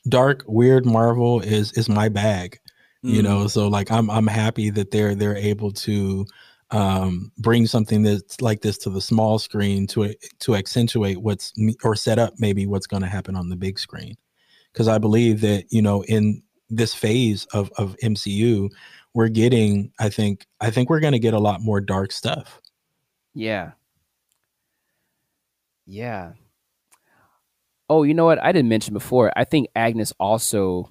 dark, 0.09 0.45
weird 0.47 0.87
Marvel 0.87 1.41
is 1.41 1.73
is 1.73 1.89
my 1.89 2.09
bag. 2.09 2.59
You 3.03 3.21
Mm. 3.21 3.25
know, 3.25 3.47
so 3.49 3.69
like 3.69 3.91
I'm 3.91 4.09
I'm 4.11 4.27
happy 4.29 4.71
that 4.71 4.91
they're 4.93 5.15
they're 5.15 5.37
able 5.37 5.73
to 5.73 6.25
um 6.71 7.31
bring 7.39 7.67
something 7.67 8.03
that's 8.03 8.41
like 8.41 8.63
this 8.63 8.79
to 8.79 8.91
the 8.91 9.01
small 9.01 9.39
screen 9.39 9.87
to 9.89 10.15
to 10.41 10.55
accentuate 10.57 11.19
what's 11.21 11.53
or 11.85 11.95
set 11.97 12.19
up 12.19 12.35
maybe 12.39 12.67
what's 12.67 12.87
going 12.87 13.03
to 13.03 13.09
happen 13.09 13.35
on 13.37 13.49
the 13.49 13.57
big 13.57 13.79
screen. 13.79 14.15
Cuz 14.75 14.89
I 14.89 14.99
believe 14.99 15.41
that, 15.43 15.65
you 15.71 15.83
know, 15.83 16.03
in 16.05 16.43
this 16.71 16.95
phase 16.95 17.45
of 17.53 17.71
of 17.77 17.97
MCU, 18.03 18.71
we're 19.15 19.29
getting 19.29 19.93
I 19.99 20.09
think 20.09 20.47
I 20.61 20.71
think 20.71 20.89
we're 20.89 21.01
going 21.01 21.13
to 21.13 21.19
get 21.19 21.35
a 21.35 21.41
lot 21.41 21.61
more 21.61 21.81
dark 21.81 22.13
stuff. 22.13 22.61
Yeah. 23.35 23.73
Yeah. 25.87 26.33
Oh, 27.91 28.05
you 28.05 28.15
know 28.15 28.25
what? 28.25 28.43
I 28.43 28.53
didn't 28.53 28.69
mention 28.69 28.95
before. 28.95 29.33
I 29.37 29.45
think 29.45 29.69
Agnes 29.77 30.13
also 30.19 30.89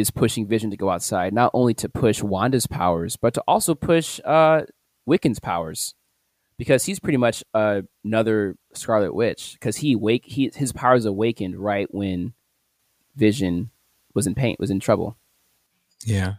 is 0.00 0.10
pushing 0.10 0.46
Vision 0.46 0.70
to 0.70 0.76
go 0.76 0.90
outside, 0.90 1.32
not 1.32 1.50
only 1.54 1.74
to 1.74 1.88
push 1.88 2.22
Wanda's 2.22 2.66
powers, 2.66 3.16
but 3.16 3.34
to 3.34 3.42
also 3.46 3.74
push 3.74 4.20
uh, 4.24 4.62
Wiccan's 5.06 5.38
powers, 5.38 5.94
because 6.56 6.84
he's 6.84 6.98
pretty 6.98 7.18
much 7.18 7.44
uh, 7.54 7.82
another 8.04 8.56
Scarlet 8.74 9.14
Witch. 9.14 9.52
Because 9.54 9.76
he 9.76 9.94
wake 9.94 10.24
he 10.26 10.50
his 10.54 10.72
powers 10.72 11.04
awakened 11.04 11.56
right 11.56 11.86
when 11.94 12.34
Vision 13.14 13.70
was 14.14 14.26
in 14.26 14.34
pain, 14.34 14.56
was 14.58 14.70
in 14.70 14.80
trouble. 14.80 15.16
Yeah. 16.04 16.34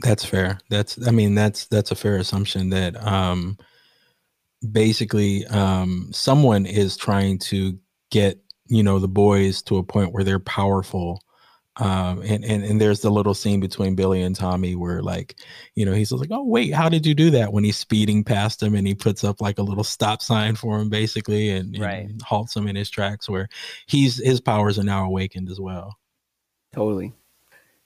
That's 0.00 0.24
fair. 0.24 0.58
That's 0.68 1.06
I 1.08 1.10
mean 1.10 1.34
that's 1.34 1.66
that's 1.68 1.90
a 1.90 1.94
fair 1.94 2.16
assumption 2.16 2.68
that 2.70 3.02
um 3.02 3.56
basically 4.70 5.46
um 5.46 6.10
someone 6.12 6.66
is 6.66 6.98
trying 6.98 7.38
to 7.38 7.78
get, 8.10 8.38
you 8.66 8.82
know, 8.82 8.98
the 8.98 9.08
boys 9.08 9.62
to 9.62 9.78
a 9.78 9.82
point 9.82 10.12
where 10.12 10.22
they're 10.22 10.38
powerful. 10.38 11.22
Um 11.78 12.22
and 12.22 12.44
and 12.44 12.64
and 12.64 12.80
there's 12.80 13.00
the 13.00 13.10
little 13.10 13.34
scene 13.34 13.60
between 13.60 13.94
Billy 13.94 14.22
and 14.22 14.34
Tommy 14.34 14.74
where 14.74 15.02
like, 15.02 15.36
you 15.74 15.84
know, 15.84 15.92
he's 15.92 16.10
like, 16.10 16.30
"Oh, 16.30 16.44
wait, 16.44 16.72
how 16.72 16.88
did 16.88 17.04
you 17.04 17.14
do 17.14 17.30
that?" 17.30 17.52
when 17.52 17.64
he's 17.64 17.76
speeding 17.76 18.24
past 18.24 18.62
him 18.62 18.74
and 18.74 18.86
he 18.86 18.94
puts 18.94 19.24
up 19.24 19.40
like 19.40 19.58
a 19.58 19.62
little 19.62 19.84
stop 19.84 20.22
sign 20.22 20.56
for 20.56 20.78
him 20.78 20.88
basically 20.88 21.50
and, 21.50 21.76
and 21.76 22.22
halts 22.22 22.56
him 22.56 22.66
in 22.66 22.76
his 22.76 22.88
tracks 22.88 23.28
where 23.28 23.48
he's 23.86 24.16
his 24.24 24.40
powers 24.40 24.78
are 24.78 24.84
now 24.84 25.04
awakened 25.04 25.50
as 25.50 25.60
well. 25.60 25.98
Totally. 26.72 27.12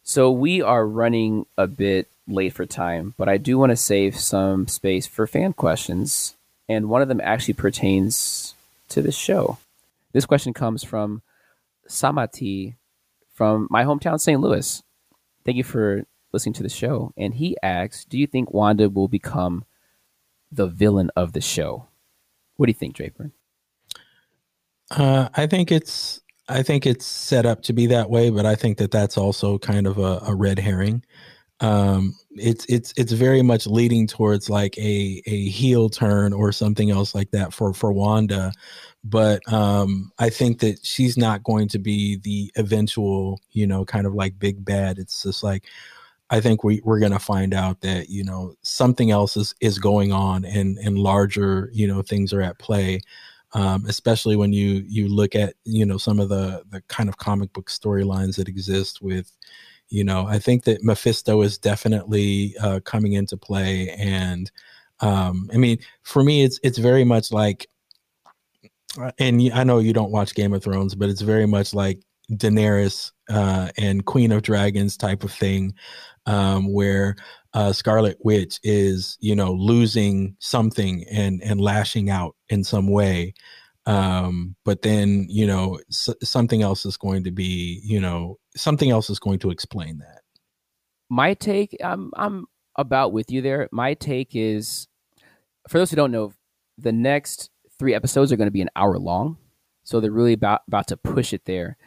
So 0.03 0.31
we 0.31 0.63
are 0.63 0.87
running 0.87 1.47
a 1.57 1.67
bit 1.67 2.09
late 2.27 2.53
for 2.53 2.67
time, 2.67 3.15
but 3.17 3.29
I 3.29 3.37
do 3.37 3.59
want 3.59 3.71
to 3.71 3.77
save 3.77 4.19
some 4.19 4.67
space 4.67 5.07
for 5.07 5.27
fan 5.27 5.53
questions, 5.53 6.37
and 6.69 6.89
one 6.89 7.03
of 7.03 7.09
them 7.09 7.21
actually 7.23 7.55
pertains 7.55 8.55
to 8.89 9.03
this 9.03 9.17
show. 9.17 9.59
This 10.13 10.27
question 10.27 10.53
comes 10.53 10.83
from 10.83 11.23
Samati 11.89 12.75
from 13.41 13.67
my 13.71 13.85
hometown, 13.85 14.21
St. 14.21 14.39
Louis. 14.39 14.83
Thank 15.47 15.57
you 15.57 15.65
for 15.65 16.05
listening 16.31 16.53
to 16.53 16.63
the 16.63 16.69
show. 16.69 17.15
And 17.17 17.33
he 17.33 17.57
asks, 17.63 18.05
"Do 18.05 18.19
you 18.19 18.27
think 18.27 18.53
Wanda 18.53 18.91
will 18.91 19.09
become 19.09 19.65
the 20.53 20.67
villain 20.67 21.11
of 21.17 21.33
the 21.33 21.41
show?" 21.41 21.87
What 22.57 22.67
do 22.67 22.71
you 22.71 22.75
think, 22.75 22.97
Draper? 22.97 23.31
Uh, 24.91 25.31
I 25.33 25.47
think 25.47 25.73
it's 25.73 26.21
I 26.51 26.63
think 26.63 26.85
it's 26.85 27.07
set 27.07 27.47
up 27.47 27.63
to 27.63 27.73
be 27.73 27.87
that 27.87 28.11
way, 28.11 28.29
but 28.29 28.45
I 28.45 28.57
think 28.57 28.77
that 28.77 28.91
that's 28.91 29.17
also 29.17 29.57
kind 29.57 29.87
of 29.87 29.97
a, 29.97 30.21
a 30.27 30.35
red 30.35 30.59
herring. 30.59 31.03
Um, 31.61 32.15
it's 32.33 32.67
it's 32.69 32.93
it's 32.99 33.13
very 33.13 33.41
much 33.41 33.67
leading 33.67 34.07
towards 34.07 34.51
like 34.51 34.77
a 34.77 35.23
a 35.25 35.49
heel 35.49 35.89
turn 35.89 36.35
or 36.35 36.53
something 36.53 36.91
else 36.91 37.15
like 37.15 37.31
that 37.31 37.55
for 37.55 37.73
for 37.73 37.91
Wanda, 37.91 38.53
but 39.05 39.41
um, 39.53 40.13
I 40.19 40.31
think 40.31 40.61
that 40.61 40.85
she's 40.85 41.17
not 41.17 41.43
going 41.43 41.69
to 41.69 41.79
be 41.79 42.17
the 42.17 42.53
eventual 42.57 43.41
you 43.53 43.67
know 43.67 43.85
kind 43.85 44.07
of 44.07 44.15
like 44.15 44.39
big 44.39 44.65
bad. 44.65 44.99
It's 44.99 45.23
just 45.23 45.43
like 45.43 45.65
I 46.31 46.41
think 46.41 46.63
we 46.65 46.81
we're 46.85 47.01
gonna 47.01 47.19
find 47.19 47.55
out 47.55 47.81
that 47.83 48.09
you 48.09 48.25
know 48.25 48.55
something 48.63 49.11
else 49.11 49.37
is 49.37 49.55
is 49.61 49.79
going 49.79 50.13
on 50.13 50.45
and 50.45 50.79
and 50.79 50.99
larger 50.99 51.71
you 51.73 51.87
know 51.87 52.03
things 52.03 52.33
are 52.33 52.43
at 52.43 52.59
play 52.59 53.01
um, 53.53 53.85
especially 53.89 54.37
when 54.37 54.53
you 54.53 54.85
you 54.87 55.09
look 55.09 55.35
at 55.35 55.55
you 55.65 55.85
know 55.85 55.99
some 55.99 56.21
of 56.21 56.29
the 56.29 56.63
the 56.71 56.81
kind 56.83 57.09
of 57.09 57.17
comic 57.19 57.53
book 57.53 57.69
storylines 57.69 58.37
that 58.37 58.49
exist 58.49 59.03
with 59.03 59.33
you 59.89 60.05
know 60.05 60.27
i 60.29 60.39
think 60.39 60.65
that 60.65 60.85
mephisto 60.85 61.43
is 61.43 61.59
definitely 61.59 62.55
uh, 62.61 62.81
coming 62.85 63.15
into 63.15 63.37
play 63.37 63.91
and 63.91 64.51
um, 65.01 65.51
i 65.53 65.57
mean 65.57 65.79
for 66.03 66.23
me 66.23 66.45
it's 66.45 66.61
it's 66.63 66.79
very 66.79 67.05
much 67.05 67.33
like 67.33 67.69
and 69.19 69.53
I 69.53 69.65
know 69.65 69.79
you 69.79 69.93
don't 69.93 70.11
watch 70.11 70.35
game 70.35 70.53
of 70.53 70.63
thrones 70.63 70.95
but 70.95 71.09
it's 71.09 71.21
very 71.21 71.47
much 71.47 71.75
like 71.75 72.01
Daenerys 72.33 73.11
uh, 73.29 73.71
and 73.77 74.05
Queen 74.05 74.33
of 74.33 74.43
Dragons 74.43 74.97
type 74.97 75.25
of 75.25 75.33
thing, 75.33 75.75
um, 76.27 76.73
where 76.73 77.17
uh, 77.55 77.73
Scarlet 77.73 78.17
Witch 78.23 78.61
is, 78.63 79.17
you 79.21 79.35
know, 79.35 79.53
losing 79.53 80.37
something 80.39 81.05
and 81.11 81.43
and 81.43 81.61
lashing 81.61 82.11
out 82.11 82.37
in 82.49 82.63
some 82.65 82.89
way. 82.89 83.35
Um, 83.87 84.55
but 84.65 84.83
then, 84.83 85.27
you 85.29 85.47
know, 85.47 85.81
s- 85.89 86.15
something 86.23 86.63
else 86.63 86.85
is 86.85 86.97
going 86.97 87.25
to 87.25 87.31
be, 87.31 87.81
you 87.83 88.01
know, 88.01 88.39
something 88.57 88.91
else 88.91 89.11
is 89.11 89.19
going 89.19 89.39
to 89.41 89.51
explain 89.51 89.99
that. 89.99 90.21
My 91.09 91.35
take, 91.35 91.77
I'm 91.83 92.13
I'm 92.15 92.47
about 92.77 93.13
with 93.13 93.31
you 93.31 93.43
there. 93.43 93.69
My 93.73 93.95
take 93.95 94.37
is, 94.37 94.87
for 95.69 95.79
those 95.79 95.91
who 95.91 95.97
don't 95.97 96.13
know, 96.13 96.33
the 96.79 96.93
next 96.93 97.50
three 97.81 97.95
episodes 97.95 98.31
are 98.31 98.37
going 98.37 98.47
to 98.47 98.53
be 98.53 98.61
an 98.61 98.71
hour 98.77 98.99
long, 98.99 99.39
so 99.83 99.99
they're 99.99 100.13
really 100.13 100.35
about 100.35 100.61
about 100.69 100.87
to 100.89 100.97
push 100.97 101.33
it 101.33 101.47
there. 101.47 101.79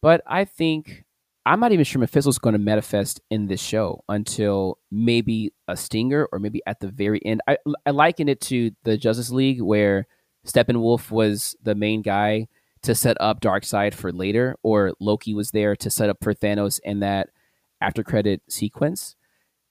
But 0.00 0.22
I 0.26 0.44
think 0.44 1.04
I'm 1.44 1.60
not 1.60 1.72
even 1.72 1.84
sure 1.84 2.00
Mephisto's 2.00 2.38
going 2.38 2.54
to 2.54 2.58
manifest 2.58 3.20
in 3.30 3.46
this 3.46 3.60
show 3.60 4.02
until 4.08 4.78
maybe 4.90 5.52
a 5.68 5.76
stinger 5.76 6.26
or 6.32 6.38
maybe 6.38 6.62
at 6.66 6.80
the 6.80 6.88
very 6.88 7.24
end. 7.24 7.42
I, 7.46 7.58
I 7.84 7.90
liken 7.90 8.28
it 8.28 8.40
to 8.42 8.70
the 8.84 8.96
Justice 8.96 9.30
League 9.30 9.60
where 9.60 10.06
Steppenwolf 10.46 11.10
was 11.10 11.54
the 11.62 11.74
main 11.74 12.00
guy 12.00 12.48
to 12.82 12.94
set 12.94 13.16
up 13.20 13.40
Darkseid 13.40 13.94
for 13.94 14.10
later, 14.10 14.56
or 14.62 14.92
Loki 14.98 15.34
was 15.34 15.50
there 15.50 15.76
to 15.76 15.90
set 15.90 16.08
up 16.08 16.18
for 16.22 16.34
Thanos 16.34 16.80
in 16.82 17.00
that 17.00 17.28
after 17.80 18.02
credit 18.02 18.40
sequence 18.48 19.16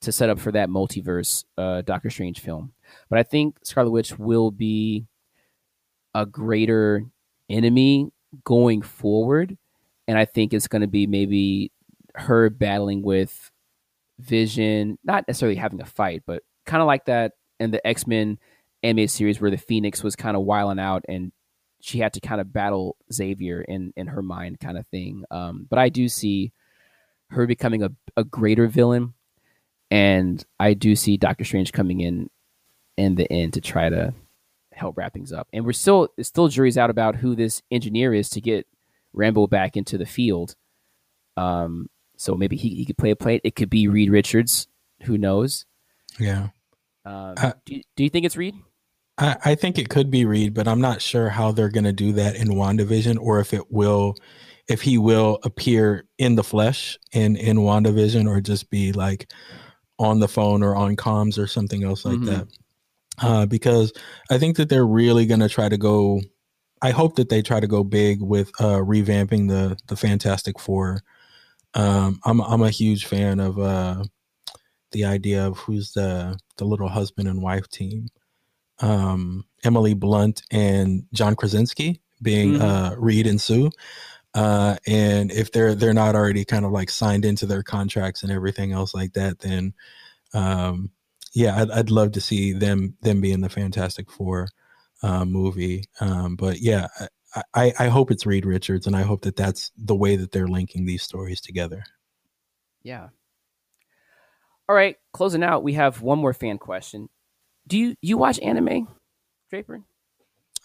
to 0.01 0.11
set 0.11 0.29
up 0.29 0.39
for 0.39 0.51
that 0.51 0.69
multiverse 0.69 1.45
uh, 1.57 1.81
Doctor 1.81 2.09
Strange 2.09 2.39
film. 2.39 2.73
But 3.09 3.19
I 3.19 3.23
think 3.23 3.57
Scarlet 3.63 3.91
Witch 3.91 4.17
will 4.17 4.51
be 4.51 5.07
a 6.13 6.25
greater 6.25 7.03
enemy 7.49 8.11
going 8.43 8.81
forward 8.81 9.57
and 10.07 10.17
I 10.17 10.25
think 10.25 10.53
it's 10.53 10.67
going 10.67 10.81
to 10.81 10.87
be 10.87 11.07
maybe 11.07 11.71
her 12.15 12.49
battling 12.49 13.01
with 13.01 13.51
Vision, 14.19 14.99
not 15.03 15.25
necessarily 15.27 15.55
having 15.55 15.81
a 15.81 15.85
fight, 15.85 16.23
but 16.27 16.43
kind 16.65 16.81
of 16.81 16.87
like 16.87 17.05
that 17.05 17.33
in 17.59 17.71
the 17.71 17.85
X 17.87 18.05
Men 18.05 18.37
animated 18.83 19.11
series 19.11 19.39
where 19.39 19.51
the 19.51 19.57
Phoenix 19.57 20.03
was 20.03 20.15
kind 20.15 20.35
of 20.35 20.43
wiling 20.43 20.79
out 20.79 21.05
and 21.07 21.31
she 21.79 21.99
had 21.99 22.13
to 22.13 22.19
kind 22.19 22.41
of 22.41 22.53
battle 22.53 22.97
Xavier 23.11 23.61
in 23.61 23.93
in 23.95 24.07
her 24.07 24.21
mind, 24.21 24.59
kind 24.59 24.77
of 24.77 24.85
thing. 24.87 25.23
Um, 25.31 25.65
but 25.69 25.79
I 25.79 25.89
do 25.89 26.07
see 26.09 26.51
her 27.29 27.47
becoming 27.47 27.81
a, 27.81 27.91
a 28.17 28.23
greater 28.23 28.67
villain, 28.67 29.13
and 29.89 30.43
I 30.59 30.73
do 30.73 30.95
see 30.95 31.17
Doctor 31.17 31.43
Strange 31.43 31.71
coming 31.71 32.01
in 32.01 32.29
in 32.97 33.15
the 33.15 33.31
end 33.31 33.53
to 33.53 33.61
try 33.61 33.89
to 33.89 34.13
help 34.81 34.97
wrap 34.97 35.13
things 35.13 35.31
up. 35.31 35.47
And 35.53 35.63
we're 35.65 35.71
still 35.73 36.09
still 36.21 36.47
juries 36.49 36.77
out 36.77 36.89
about 36.89 37.15
who 37.15 37.35
this 37.35 37.61
engineer 37.71 38.13
is 38.13 38.29
to 38.31 38.41
get 38.41 38.67
Rambo 39.13 39.47
back 39.47 39.77
into 39.77 39.97
the 39.97 40.05
field. 40.05 40.55
Um, 41.37 41.89
so 42.17 42.35
maybe 42.35 42.55
he, 42.57 42.69
he 42.75 42.85
could 42.85 42.97
play 42.97 43.11
a 43.11 43.15
play. 43.15 43.39
It 43.43 43.55
could 43.55 43.69
be 43.69 43.87
Reed 43.87 44.09
Richards. 44.09 44.67
Who 45.03 45.17
knows? 45.17 45.65
Yeah. 46.19 46.49
Um, 47.05 47.33
Uh, 47.37 47.53
do, 47.65 47.75
you- 47.75 47.83
do 47.95 48.03
you 48.03 48.09
think 48.09 48.25
it's 48.25 48.37
Reed? 48.37 48.55
I, 49.17 49.37
I 49.45 49.55
think 49.55 49.77
it 49.77 49.89
could 49.89 50.09
be 50.11 50.25
Reed, 50.25 50.53
but 50.53 50.67
I'm 50.67 50.81
not 50.81 51.01
sure 51.01 51.29
how 51.29 51.51
they're 51.51 51.69
going 51.69 51.83
to 51.85 51.93
do 51.93 52.13
that 52.13 52.35
in 52.35 52.49
WandaVision 52.49 53.17
or 53.19 53.39
if 53.39 53.53
it 53.53 53.71
will, 53.71 54.15
if 54.67 54.81
he 54.81 54.97
will 54.97 55.39
appear 55.43 56.05
in 56.17 56.35
the 56.35 56.43
flesh 56.43 56.97
in, 57.11 57.35
in 57.35 57.57
WandaVision 57.57 58.27
or 58.29 58.39
just 58.41 58.69
be 58.69 58.91
like 58.93 59.31
on 59.99 60.19
the 60.19 60.27
phone 60.27 60.63
or 60.63 60.75
on 60.75 60.95
comms 60.95 61.37
or 61.37 61.45
something 61.47 61.83
else 61.83 62.05
like 62.05 62.17
Mhm. 62.19 62.25
that. 62.27 62.47
Uh, 63.21 63.45
because 63.45 63.93
I 64.29 64.37
think 64.37 64.57
that 64.57 64.69
they're 64.69 64.85
really 64.85 65.25
going 65.25 65.39
to 65.41 65.49
try 65.49 65.69
to 65.69 65.77
go. 65.77 66.21
I 66.81 66.89
hope 66.91 67.15
that 67.17 67.29
they 67.29 67.41
try 67.41 67.59
to 67.59 67.67
go 67.67 67.83
big 67.83 68.21
with 68.21 68.49
uh, 68.59 68.77
revamping 68.79 69.47
the 69.49 69.77
the 69.87 69.95
Fantastic 69.95 70.59
Four. 70.59 71.01
Um, 71.73 72.19
I'm 72.25 72.41
I'm 72.41 72.61
a 72.63 72.69
huge 72.71 73.05
fan 73.05 73.39
of 73.39 73.59
uh, 73.59 74.03
the 74.91 75.05
idea 75.05 75.45
of 75.47 75.57
who's 75.59 75.91
the 75.93 76.37
the 76.57 76.65
little 76.65 76.89
husband 76.89 77.27
and 77.27 77.41
wife 77.41 77.69
team 77.69 78.07
um, 78.79 79.45
Emily 79.63 79.93
Blunt 79.93 80.41
and 80.51 81.03
John 81.13 81.35
Krasinski 81.35 82.01
being 82.21 82.53
Mhm. 82.53 82.61
uh, 82.61 82.95
Reed 82.97 83.27
and 83.27 83.39
Sue. 83.39 83.71
Uh, 84.33 84.77
and 84.87 85.31
if 85.31 85.51
they're 85.51 85.75
they're 85.75 85.93
not 85.93 86.15
already 86.15 86.45
kind 86.45 86.65
of 86.65 86.71
like 86.71 86.89
signed 86.89 87.25
into 87.25 87.45
their 87.45 87.63
contracts 87.63 88.23
and 88.23 88.31
everything 88.31 88.71
else 88.71 88.93
like 88.93 89.13
that, 89.13 89.39
then 89.39 89.73
um, 90.33 90.89
yeah, 91.33 91.61
I'd, 91.61 91.71
I'd 91.71 91.89
love 91.89 92.11
to 92.13 92.21
see 92.21 92.53
them 92.53 92.95
them 93.01 93.21
be 93.21 93.31
in 93.31 93.41
the 93.41 93.49
Fantastic 93.49 94.11
Four 94.11 94.49
uh, 95.03 95.25
movie. 95.25 95.85
Um, 95.99 96.35
but 96.35 96.59
yeah, 96.59 96.87
I, 97.35 97.43
I 97.53 97.73
I 97.79 97.87
hope 97.87 98.11
it's 98.11 98.25
Reed 98.25 98.45
Richards, 98.45 98.87
and 98.87 98.95
I 98.95 99.03
hope 99.03 99.21
that 99.21 99.35
that's 99.35 99.71
the 99.77 99.95
way 99.95 100.15
that 100.15 100.31
they're 100.31 100.47
linking 100.47 100.85
these 100.85 101.03
stories 101.03 101.41
together. 101.41 101.83
Yeah. 102.83 103.09
All 104.67 104.75
right, 104.75 104.95
closing 105.13 105.43
out, 105.43 105.63
we 105.63 105.73
have 105.73 106.01
one 106.01 106.19
more 106.19 106.33
fan 106.33 106.57
question. 106.57 107.09
Do 107.67 107.77
you 107.77 107.95
you 108.01 108.17
watch 108.17 108.39
anime, 108.39 108.87
Draper? 109.49 109.81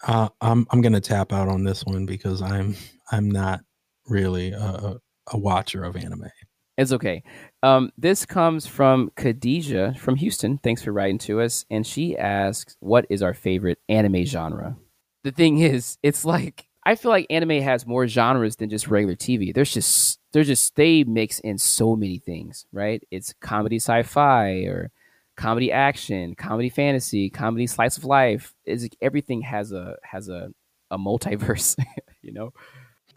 Uh, 0.05 0.29
I'm 0.41 0.67
I'm 0.71 0.81
gonna 0.81 1.01
tap 1.01 1.33
out 1.33 1.47
on 1.47 1.63
this 1.63 1.83
one 1.85 2.05
because 2.05 2.41
I'm 2.41 2.75
I'm 3.11 3.29
not 3.29 3.61
really 4.07 4.51
a, 4.51 4.59
a, 4.59 4.97
a 5.33 5.37
watcher 5.37 5.83
of 5.83 5.95
anime. 5.95 6.29
It's 6.77 6.91
okay. 6.91 7.23
Um, 7.63 7.91
this 7.97 8.25
comes 8.25 8.67
from 8.67 9.11
Khadijah 9.15 9.95
from 9.97 10.15
Houston. 10.15 10.59
Thanks 10.59 10.83
for 10.83 10.91
writing 10.91 11.17
to 11.19 11.41
us. 11.41 11.65
And 11.69 11.85
she 11.85 12.17
asks, 12.17 12.75
What 12.79 13.05
is 13.09 13.23
our 13.23 13.33
favorite 13.33 13.79
anime 13.89 14.25
genre? 14.25 14.77
The 15.23 15.31
thing 15.31 15.59
is, 15.59 15.97
it's 16.03 16.23
like, 16.23 16.67
I 16.85 16.95
feel 16.95 17.11
like 17.11 17.25
anime 17.29 17.61
has 17.61 17.85
more 17.85 18.07
genres 18.07 18.55
than 18.55 18.69
just 18.69 18.87
regular 18.87 19.15
TV. 19.15 19.53
There's 19.53 19.73
just, 19.73 20.19
there's 20.31 20.47
just, 20.47 20.75
they 20.75 21.03
mix 21.03 21.39
in 21.39 21.57
so 21.57 21.95
many 21.95 22.19
things, 22.19 22.65
right? 22.71 23.03
It's 23.11 23.33
comedy 23.41 23.77
sci 23.77 24.03
fi 24.03 24.49
or 24.65 24.91
comedy 25.35 25.71
action, 25.71 26.35
comedy 26.35 26.69
fantasy, 26.69 27.29
comedy 27.29 27.67
slice 27.67 27.97
of 27.97 28.05
life. 28.05 28.53
Is 28.65 28.87
everything 29.01 29.41
has 29.41 29.71
a, 29.71 29.97
has 30.03 30.29
a, 30.29 30.51
a 30.91 30.97
multiverse, 30.97 31.75
you 32.21 32.31
know? 32.31 32.53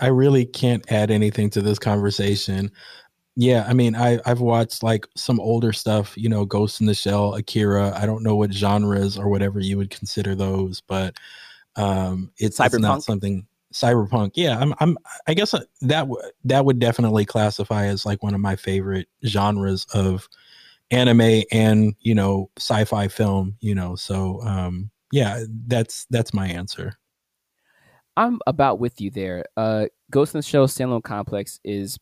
I 0.01 0.07
really 0.07 0.47
can't 0.47 0.91
add 0.91 1.11
anything 1.11 1.51
to 1.51 1.62
this 1.62 1.79
conversation. 1.79 2.73
Yeah, 3.36 3.65
I 3.66 3.74
mean, 3.74 3.94
I 3.94 4.19
I've 4.27 4.40
watched 4.40 4.82
like 4.82 5.07
some 5.16 5.40
older 5.40 5.73
stuff, 5.73 6.15
you 6.16 6.28
know, 6.28 6.44
Ghost 6.44 6.81
in 6.81 6.86
the 6.86 6.94
Shell, 6.94 7.35
Akira. 7.35 7.93
I 7.97 8.05
don't 8.05 8.23
know 8.23 8.36
what 8.36 8.52
genres 8.52 9.16
or 9.16 9.28
whatever 9.28 9.61
you 9.61 9.77
would 9.78 9.90
consider 9.90 10.35
those, 10.35 10.81
but 10.81 11.16
um, 11.77 12.32
it's, 12.39 12.59
it's 12.61 12.78
not 12.78 13.02
something 13.02 13.47
cyberpunk. 13.73 14.32
Yeah, 14.35 14.59
I'm 14.59 14.74
I'm 14.81 14.98
I 15.27 15.35
guess 15.35 15.55
uh, 15.55 15.62
that 15.82 16.01
w- 16.01 16.20
that 16.44 16.65
would 16.65 16.78
definitely 16.78 17.24
classify 17.24 17.86
as 17.86 18.05
like 18.05 18.23
one 18.23 18.35
of 18.35 18.40
my 18.40 18.57
favorite 18.57 19.09
genres 19.24 19.86
of 19.94 20.28
anime 20.90 21.44
and 21.52 21.94
you 22.01 22.15
know 22.15 22.51
sci-fi 22.59 23.09
film. 23.09 23.57
You 23.61 23.74
know, 23.74 23.94
so 23.94 24.43
um, 24.43 24.90
yeah, 25.12 25.44
that's 25.66 26.07
that's 26.11 26.35
my 26.35 26.48
answer. 26.48 26.98
I'm 28.16 28.40
about 28.47 28.81
with 28.81 29.01
you 29.01 29.11
there. 29.11 29.44
Uh, 29.57 29.86
Ghost 30.11 30.35
in 30.35 30.39
the 30.39 30.43
Shell 30.43 30.66
Standalone 30.66 31.05
Complex 31.05 31.61
is 31.65 31.98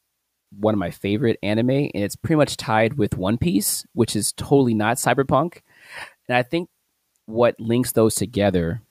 one 0.56 0.74
of 0.74 0.78
my 0.78 0.90
favorite 0.90 1.38
anime, 1.42 1.70
and 1.70 1.90
it's 1.94 2.16
pretty 2.16 2.36
much 2.36 2.56
tied 2.56 2.94
with 2.94 3.16
One 3.16 3.38
Piece, 3.38 3.86
which 3.92 4.16
is 4.16 4.32
totally 4.32 4.74
not 4.74 4.96
cyberpunk. 4.96 5.60
And 6.28 6.36
I 6.36 6.42
think 6.42 6.68
what 7.26 7.58
links 7.60 7.92
those 7.92 8.14
together 8.14 8.82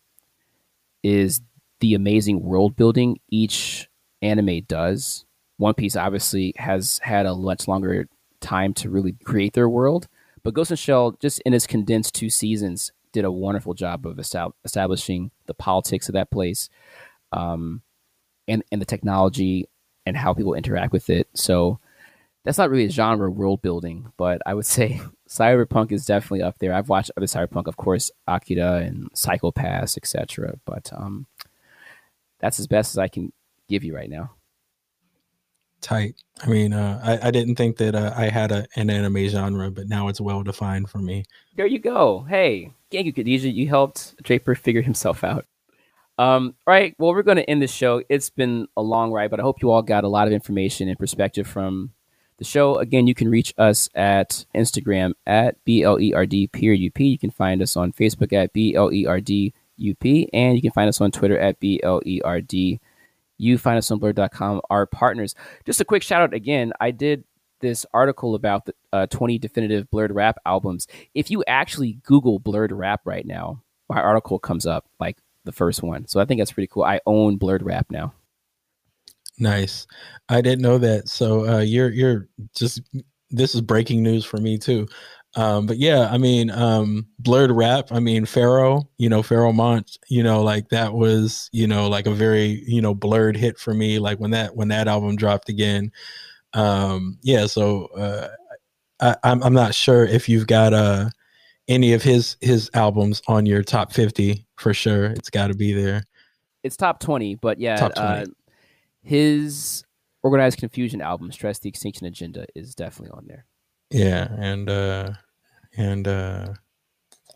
is 1.03 1.41
the 1.79 1.93
amazing 1.93 2.43
world 2.43 2.75
building 2.75 3.19
each 3.29 3.89
anime 4.21 4.61
does. 4.67 5.25
One 5.57 5.73
Piece 5.73 5.95
obviously 5.95 6.53
has 6.57 6.99
had 7.03 7.25
a 7.25 7.35
much 7.35 7.67
longer 7.67 8.07
time 8.39 8.73
to 8.75 8.89
really 8.89 9.13
create 9.23 9.53
their 9.53 9.69
world, 9.69 10.07
but 10.43 10.53
Ghost 10.53 10.71
in 10.71 10.77
Shell, 10.77 11.17
just 11.19 11.39
in 11.41 11.53
its 11.53 11.67
condensed 11.67 12.13
two 12.13 12.29
seasons, 12.29 12.91
did 13.11 13.25
a 13.25 13.31
wonderful 13.31 13.73
job 13.73 14.05
of 14.05 14.17
estab- 14.17 14.53
establishing 14.63 15.31
the 15.47 15.53
politics 15.53 16.07
of 16.07 16.13
that 16.13 16.29
place, 16.29 16.69
um, 17.31 17.81
and 18.47 18.63
and 18.71 18.79
the 18.79 18.85
technology 18.85 19.67
and 20.07 20.17
how 20.17 20.33
people 20.33 20.53
interact 20.55 20.91
with 20.93 21.09
it. 21.09 21.27
So 21.33 21.79
that's 22.43 22.57
not 22.57 22.69
really 22.69 22.85
a 22.85 22.89
genre 22.89 23.29
world 23.29 23.61
building, 23.61 24.11
but 24.17 24.41
I 24.45 24.53
would 24.53 24.65
say 24.77 25.01
cyberpunk 25.29 25.91
is 25.91 26.05
definitely 26.05 26.43
up 26.43 26.57
there. 26.59 26.73
I've 26.73 26.89
watched 26.89 27.11
other 27.17 27.27
cyberpunk, 27.27 27.67
of 27.67 27.77
course, 27.77 28.09
Akira 28.27 28.77
and 28.77 29.09
Psycho-Pass, 29.13 29.97
etc. 29.97 30.55
But 30.65 30.91
um, 30.95 31.27
that's 32.39 32.59
as 32.59 32.67
best 32.67 32.93
as 32.93 32.97
I 32.97 33.07
can 33.09 33.31
give 33.67 33.83
you 33.83 33.93
right 33.95 34.09
now. 34.09 34.31
tight. 35.81 36.15
I 36.41 36.47
mean, 36.47 36.73
uh, 36.73 36.99
I, 37.03 37.27
I 37.27 37.31
didn't 37.31 37.55
think 37.55 37.77
that 37.77 37.95
uh, 37.95 38.13
I 38.15 38.29
had 38.29 38.51
a, 38.51 38.65
an 38.75 38.89
anime 38.89 39.27
genre, 39.27 39.69
but 39.71 39.87
now 39.87 40.07
it's 40.07 40.21
well 40.21 40.43
defined 40.43 40.89
for 40.89 40.99
me. 40.99 41.25
There 41.55 41.67
you 41.67 41.79
go. 41.79 42.25
Hey, 42.29 42.71
thank 42.91 43.05
you, 43.05 43.13
Khadijah. 43.13 43.49
You 43.49 43.67
helped 43.67 44.15
Draper 44.23 44.55
figure 44.55 44.81
himself 44.81 45.23
out. 45.23 45.45
Um, 46.17 46.55
all 46.65 46.73
right. 46.73 46.95
Well, 46.97 47.11
we're 47.11 47.23
going 47.23 47.37
to 47.37 47.49
end 47.49 47.61
the 47.61 47.67
show. 47.67 48.01
It's 48.09 48.29
been 48.29 48.67
a 48.75 48.81
long 48.81 49.11
ride, 49.11 49.29
but 49.29 49.39
I 49.39 49.43
hope 49.43 49.61
you 49.61 49.69
all 49.71 49.83
got 49.83 50.03
a 50.03 50.07
lot 50.09 50.27
of 50.27 50.33
information 50.33 50.89
and 50.89 50.97
perspective 50.97 51.47
from 51.47 51.91
the 52.37 52.43
show. 52.43 52.75
Again, 52.75 53.07
you 53.07 53.13
can 53.13 53.29
reach 53.29 53.53
us 53.57 53.89
at 53.93 54.45
Instagram 54.55 55.13
at 55.25 55.63
BLERD 55.65 56.51
period 56.51 56.91
UP. 56.91 56.99
You 56.99 57.19
can 57.19 57.31
find 57.31 57.61
us 57.61 57.77
on 57.77 57.91
Facebook 57.91 58.33
at 58.33 58.53
BLERD 58.53 59.53
UP, 59.79 60.29
and 60.33 60.55
you 60.55 60.61
can 60.61 60.71
find 60.71 60.89
us 60.89 61.01
on 61.01 61.11
Twitter 61.11 61.37
at 61.37 61.59
BLERD 61.59 62.79
You 63.37 63.57
find 63.57 63.77
us 63.77 63.91
on 63.91 63.99
blerd.com, 63.99 64.61
our 64.69 64.85
partners. 64.87 65.35
Just 65.65 65.81
a 65.81 65.85
quick 65.85 66.01
shout 66.03 66.21
out 66.21 66.33
again. 66.33 66.73
I 66.79 66.91
did 66.91 67.23
this 67.59 67.85
article 67.93 68.35
about 68.35 68.65
the 68.65 68.73
uh, 68.93 69.05
20 69.07 69.37
definitive 69.39 69.87
blerd 69.91 70.09
rap 70.13 70.37
albums. 70.45 70.87
If 71.13 71.31
you 71.31 71.43
actually 71.47 71.99
Google 72.03 72.39
blerd 72.39 72.69
rap 72.71 73.01
right 73.05 73.25
now, 73.25 73.61
my 73.89 74.01
article 74.01 74.37
comes 74.37 74.65
up 74.65 74.85
like 74.99 75.17
the 75.47 75.51
first 75.51 75.81
one. 75.81 76.07
So 76.07 76.19
I 76.19 76.25
think 76.25 76.39
that's 76.39 76.51
pretty 76.51 76.67
cool. 76.67 76.83
I 76.83 76.99
own 77.07 77.39
blerd 77.39 77.61
rap 77.63 77.87
now. 77.89 78.13
Nice. 79.39 79.87
I 80.29 80.41
didn't 80.41 80.61
know 80.61 80.77
that. 80.77 81.09
So 81.09 81.47
uh, 81.47 81.61
you're 81.61 81.89
you're 81.89 82.27
just 82.55 82.81
this 83.29 83.55
is 83.55 83.61
breaking 83.61 84.03
news 84.03 84.23
for 84.25 84.37
me 84.37 84.57
too. 84.57 84.87
Um, 85.35 85.67
but 85.67 85.77
yeah, 85.77 86.09
I 86.11 86.17
mean, 86.17 86.49
um, 86.49 87.05
blerd 87.21 87.55
rap. 87.55 87.91
I 87.91 87.99
mean, 87.99 88.25
Pharoahe. 88.25 88.87
You 88.97 89.09
know, 89.09 89.21
Pharoahe 89.21 89.53
Monch. 89.53 89.97
You 90.09 90.23
know, 90.23 90.41
like 90.43 90.69
that 90.69 90.93
was 90.93 91.49
you 91.53 91.67
know 91.67 91.87
like 91.87 92.07
a 92.07 92.13
very 92.13 92.63
you 92.65 92.81
know 92.81 92.95
blerd 92.95 93.35
hit 93.35 93.57
for 93.57 93.73
me. 93.73 93.99
Like 93.99 94.19
when 94.19 94.31
that 94.31 94.55
when 94.55 94.69
that 94.69 94.87
album 94.87 95.15
dropped 95.15 95.49
again. 95.49 95.91
Um, 96.53 97.19
yeah. 97.21 97.45
So 97.45 97.85
uh, 97.87 98.29
I, 98.99 99.15
I'm 99.23 99.43
I'm 99.43 99.53
not 99.53 99.75
sure 99.75 100.05
if 100.05 100.27
you've 100.27 100.47
got 100.47 100.73
uh 100.73 101.09
any 101.67 101.93
of 101.93 102.01
his 102.01 102.37
his 102.41 102.71
albums 102.73 103.21
on 103.27 103.45
your 103.45 103.63
top 103.63 103.93
50 103.93 104.46
for 104.57 104.73
sure. 104.73 105.05
It's 105.05 105.29
got 105.29 105.47
to 105.47 105.53
be 105.53 105.73
there. 105.73 106.03
It's 106.63 106.75
top 106.75 106.99
20, 106.99 107.35
but 107.35 107.59
yeah, 107.59 107.77
Top 107.77 107.93
20. 107.95 108.07
Uh, 108.07 108.25
his 109.03 109.85
Organized 110.23 110.59
Konfusion 110.59 111.01
album, 111.01 111.31
Stress 111.31 111.59
the 111.59 111.69
Extinction 111.69 112.05
Agenda, 112.07 112.45
is 112.55 112.75
definitely 112.75 113.17
on 113.17 113.25
there. 113.27 113.45
Yeah, 113.89 114.27
and 114.37 114.69
uh 114.69 115.11
and 115.77 116.05
uh 116.07 116.47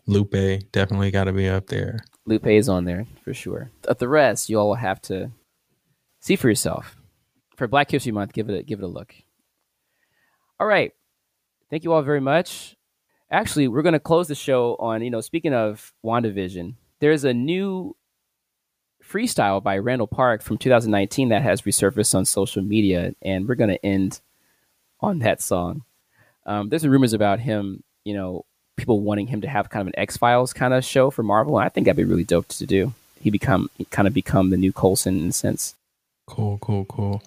Lupe 0.06 0.70
definitely 0.72 1.10
got 1.10 1.24
to 1.24 1.32
be 1.32 1.48
up 1.48 1.68
there. 1.68 2.00
Lupe 2.26 2.46
is 2.46 2.68
on 2.68 2.84
there 2.84 3.06
for 3.24 3.32
sure. 3.32 3.70
But 3.82 3.98
the 3.98 4.08
rest, 4.08 4.50
you 4.50 4.58
all 4.58 4.68
will 4.68 4.74
have 4.74 5.00
to 5.02 5.30
see 6.20 6.36
for 6.36 6.48
yourself. 6.48 6.96
For 7.56 7.68
Black 7.68 7.90
History 7.90 8.12
Month, 8.12 8.32
give 8.32 8.50
it 8.50 8.58
a, 8.58 8.62
give 8.62 8.80
it 8.80 8.84
a 8.84 8.88
look. 8.88 9.14
All 10.58 10.66
right, 10.66 10.92
thank 11.70 11.84
you 11.84 11.92
all 11.92 12.02
very 12.02 12.20
much. 12.20 12.76
Actually, 13.30 13.68
we're 13.68 13.82
going 13.82 13.92
to 13.94 14.00
close 14.00 14.28
the 14.28 14.34
show 14.34 14.76
on 14.78 15.02
you 15.02 15.10
know 15.10 15.20
speaking 15.20 15.54
of 15.54 15.92
WandaVision. 16.04 16.74
There's 17.02 17.24
a 17.24 17.34
new 17.34 17.96
freestyle 19.04 19.60
by 19.60 19.78
Randall 19.78 20.06
Park 20.06 20.40
from 20.40 20.56
2019 20.56 21.30
that 21.30 21.42
has 21.42 21.62
resurfaced 21.62 22.14
on 22.14 22.24
social 22.24 22.62
media, 22.62 23.12
and 23.20 23.48
we're 23.48 23.56
going 23.56 23.70
to 23.70 23.84
end 23.84 24.20
on 25.00 25.18
that 25.18 25.42
song. 25.42 25.82
Um, 26.46 26.68
there's 26.68 26.86
rumors 26.86 27.12
about 27.12 27.40
him, 27.40 27.82
you 28.04 28.14
know, 28.14 28.44
people 28.76 29.00
wanting 29.00 29.26
him 29.26 29.40
to 29.40 29.48
have 29.48 29.68
kind 29.68 29.80
of 29.80 29.88
an 29.88 29.98
X 29.98 30.16
Files 30.16 30.52
kind 30.52 30.72
of 30.72 30.84
show 30.84 31.10
for 31.10 31.24
Marvel. 31.24 31.58
And 31.58 31.66
I 31.66 31.70
think 31.70 31.86
that'd 31.86 31.96
be 31.96 32.04
really 32.04 32.22
dope 32.22 32.46
to 32.46 32.66
do. 32.66 32.94
He 33.20 33.30
become 33.30 33.68
he 33.76 33.84
kind 33.86 34.06
of 34.06 34.14
become 34.14 34.50
the 34.50 34.56
new 34.56 34.72
Coulson 34.72 35.18
in 35.18 35.30
a 35.30 35.32
sense. 35.32 35.74
Cool, 36.28 36.58
cool, 36.58 36.84
cool. 36.84 37.20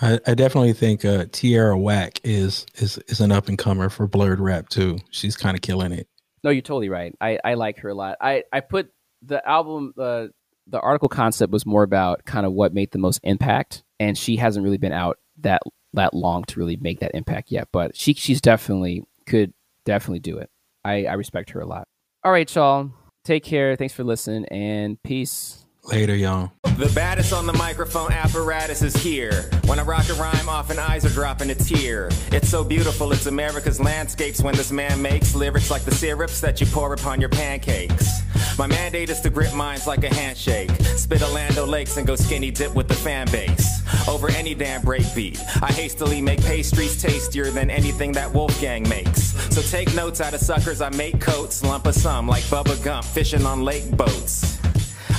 I, 0.00 0.20
I 0.24 0.34
definitely 0.34 0.72
think 0.72 1.04
uh 1.04 1.26
Tierra 1.32 1.76
Whack 1.76 2.20
is 2.22 2.64
is 2.76 2.98
is 3.08 3.20
an 3.20 3.32
up 3.32 3.48
and 3.48 3.58
comer 3.58 3.88
for 3.88 4.06
blerd 4.06 4.38
rap 4.38 4.68
too. 4.68 4.98
She's 5.10 5.36
kind 5.36 5.56
of 5.56 5.62
killing 5.62 5.90
it. 5.90 6.06
No, 6.44 6.50
you're 6.50 6.62
totally 6.62 6.90
right. 6.90 7.12
I, 7.20 7.40
I 7.42 7.54
like 7.54 7.80
her 7.80 7.88
a 7.88 7.94
lot. 7.94 8.18
I, 8.20 8.44
I 8.52 8.60
put 8.60 8.92
the 9.26 9.46
album 9.48 9.94
uh, 9.98 10.26
the 10.66 10.80
article 10.80 11.08
concept 11.08 11.52
was 11.52 11.64
more 11.64 11.82
about 11.82 12.24
kind 12.24 12.46
of 12.46 12.52
what 12.52 12.74
made 12.74 12.90
the 12.92 12.98
most 12.98 13.20
impact, 13.22 13.84
and 14.00 14.16
she 14.16 14.36
hasn't 14.36 14.64
really 14.64 14.78
been 14.78 14.92
out 14.92 15.18
that 15.38 15.62
that 15.92 16.14
long 16.14 16.44
to 16.44 16.58
really 16.58 16.76
make 16.76 17.00
that 17.00 17.12
impact 17.14 17.50
yet. 17.50 17.68
But 17.72 17.96
she 17.96 18.14
she's 18.14 18.40
definitely 18.40 19.04
could 19.26 19.52
definitely 19.84 20.20
do 20.20 20.38
it. 20.38 20.50
I, 20.84 21.06
I 21.06 21.14
respect 21.14 21.50
her 21.50 21.60
a 21.60 21.66
lot. 21.66 21.88
All 22.24 22.32
right, 22.32 22.52
y'all. 22.54 22.90
Take 23.24 23.44
care. 23.44 23.74
Thanks 23.76 23.92
for 23.92 24.04
listening 24.04 24.44
and 24.46 25.02
peace. 25.02 25.65
Later, 25.86 26.16
y'all. 26.16 26.50
The 26.78 26.90
baddest 26.94 27.32
on 27.32 27.46
the 27.46 27.52
microphone 27.52 28.12
apparatus 28.12 28.82
is 28.82 28.94
here. 28.96 29.48
When 29.66 29.78
I 29.78 29.82
rock 29.82 30.08
a 30.08 30.14
rhyme, 30.14 30.48
often 30.48 30.78
eyes 30.78 31.06
are 31.06 31.10
dropping 31.10 31.50
a 31.50 31.54
tear. 31.54 32.08
It's 32.32 32.48
so 32.48 32.64
beautiful, 32.64 33.12
it's 33.12 33.26
America's 33.26 33.80
landscapes 33.80 34.42
when 34.42 34.56
this 34.56 34.72
man 34.72 35.00
makes 35.00 35.34
lyrics 35.34 35.70
like 35.70 35.84
the 35.84 35.94
syrups 35.94 36.40
that 36.40 36.60
you 36.60 36.66
pour 36.66 36.92
upon 36.92 37.20
your 37.20 37.30
pancakes. 37.30 38.20
My 38.58 38.66
mandate 38.66 39.10
is 39.10 39.20
to 39.20 39.30
grip 39.30 39.54
minds 39.54 39.86
like 39.86 40.02
a 40.02 40.12
handshake. 40.12 40.70
Spit 40.96 41.22
a 41.22 41.28
Land 41.28 41.56
O'Lakes 41.56 41.96
and 41.96 42.06
go 42.06 42.16
skinny 42.16 42.50
dip 42.50 42.74
with 42.74 42.88
the 42.88 42.94
fan 42.94 43.30
base. 43.30 43.80
Over 44.08 44.28
any 44.30 44.54
damn 44.54 44.82
breakbeat. 44.82 45.38
I 45.62 45.72
hastily 45.72 46.20
make 46.20 46.42
pastries 46.42 47.00
tastier 47.00 47.50
than 47.50 47.70
anything 47.70 48.12
that 48.12 48.32
Wolfgang 48.32 48.88
makes. 48.88 49.32
So 49.54 49.62
take 49.62 49.94
notes 49.94 50.20
out 50.20 50.34
of 50.34 50.40
suckers, 50.40 50.80
I 50.80 50.90
make 50.90 51.20
coats, 51.20 51.62
lump 51.62 51.86
of 51.86 51.94
some 51.94 52.26
like 52.26 52.42
Bubba 52.44 52.82
Gump, 52.82 53.04
fishing 53.06 53.46
on 53.46 53.62
lake 53.62 53.88
boats. 53.96 54.58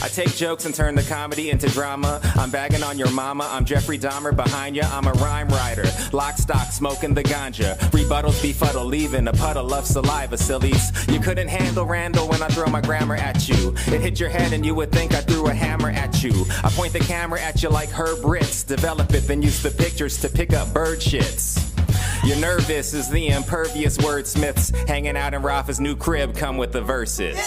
I 0.02 0.10
take 0.10 0.36
jokes 0.36 0.66
and 0.66 0.74
turn 0.74 0.96
the 0.96 1.04
comedy 1.04 1.50
into 1.50 1.68
drama. 1.70 2.20
I'm 2.36 2.52
bagging 2.52 2.84
on 2.84 3.00
your 3.00 3.10
mama. 3.12 3.48
I'm 3.52 3.66
Jeffrey 3.66 3.98
Dahmer 3.98 4.36
behind 4.36 4.76
ya. 4.76 4.88
I'm 4.92 5.08
a 5.08 5.14
rhyme 5.14 5.48
writer. 5.50 5.86
Lock 6.14 6.38
stock, 6.38 6.72
smoking 6.72 7.14
the 7.14 7.24
ganja. 7.24 7.76
Rebuttals 7.92 8.42
befuddle, 8.42 8.86
leaving 8.86 9.28
a 9.28 9.34
puddle 9.34 9.74
of 9.74 9.86
saliva, 9.86 10.38
sillies. 10.38 10.92
You 11.08 11.20
couldn't 11.20 11.48
handle 11.48 11.86
Randall 11.86 12.28
when 12.28 12.42
I 12.44 12.48
throw 12.48 12.68
my 12.68 12.82
grammar 12.82 13.16
at 13.16 13.50
you. 13.50 13.74
It 13.88 14.02
hit 14.02 14.20
your 14.20 14.30
head 14.30 14.54
and 14.54 14.66
you 14.66 14.76
would 14.76 14.92
think 14.92 15.14
I 15.14 15.22
threw 15.22 15.48
a 15.48 15.54
hammer 15.54 15.90
at 15.90 16.24
you. 16.24 16.46
I 16.64 16.70
point 16.70 16.94
the 16.94 17.00
camera 17.00 17.42
at 17.42 17.64
you 17.64 17.70
like 17.70 17.90
Herb 17.90 18.24
Ritts. 18.24 18.64
Develop 18.64 19.14
it, 19.14 19.28
then 19.28 19.42
use 19.42 19.62
the 19.64 19.72
pictures 19.72 20.18
to 20.22 20.30
pick 20.30 20.54
up 20.54 20.74
bird 20.74 21.00
shits. 21.00 21.64
You're 22.24 22.38
nervous 22.38 22.94
as 22.94 23.10
the 23.10 23.30
impervious 23.30 23.98
wordsmiths 23.98 24.76
hanging 24.88 25.18
out 25.18 25.34
in 25.34 25.42
Rafa's 25.42 25.80
new 25.80 25.96
crib 25.96 26.36
come 26.36 26.58
with 26.58 26.72
the 26.72 26.82
verses. 26.82 27.38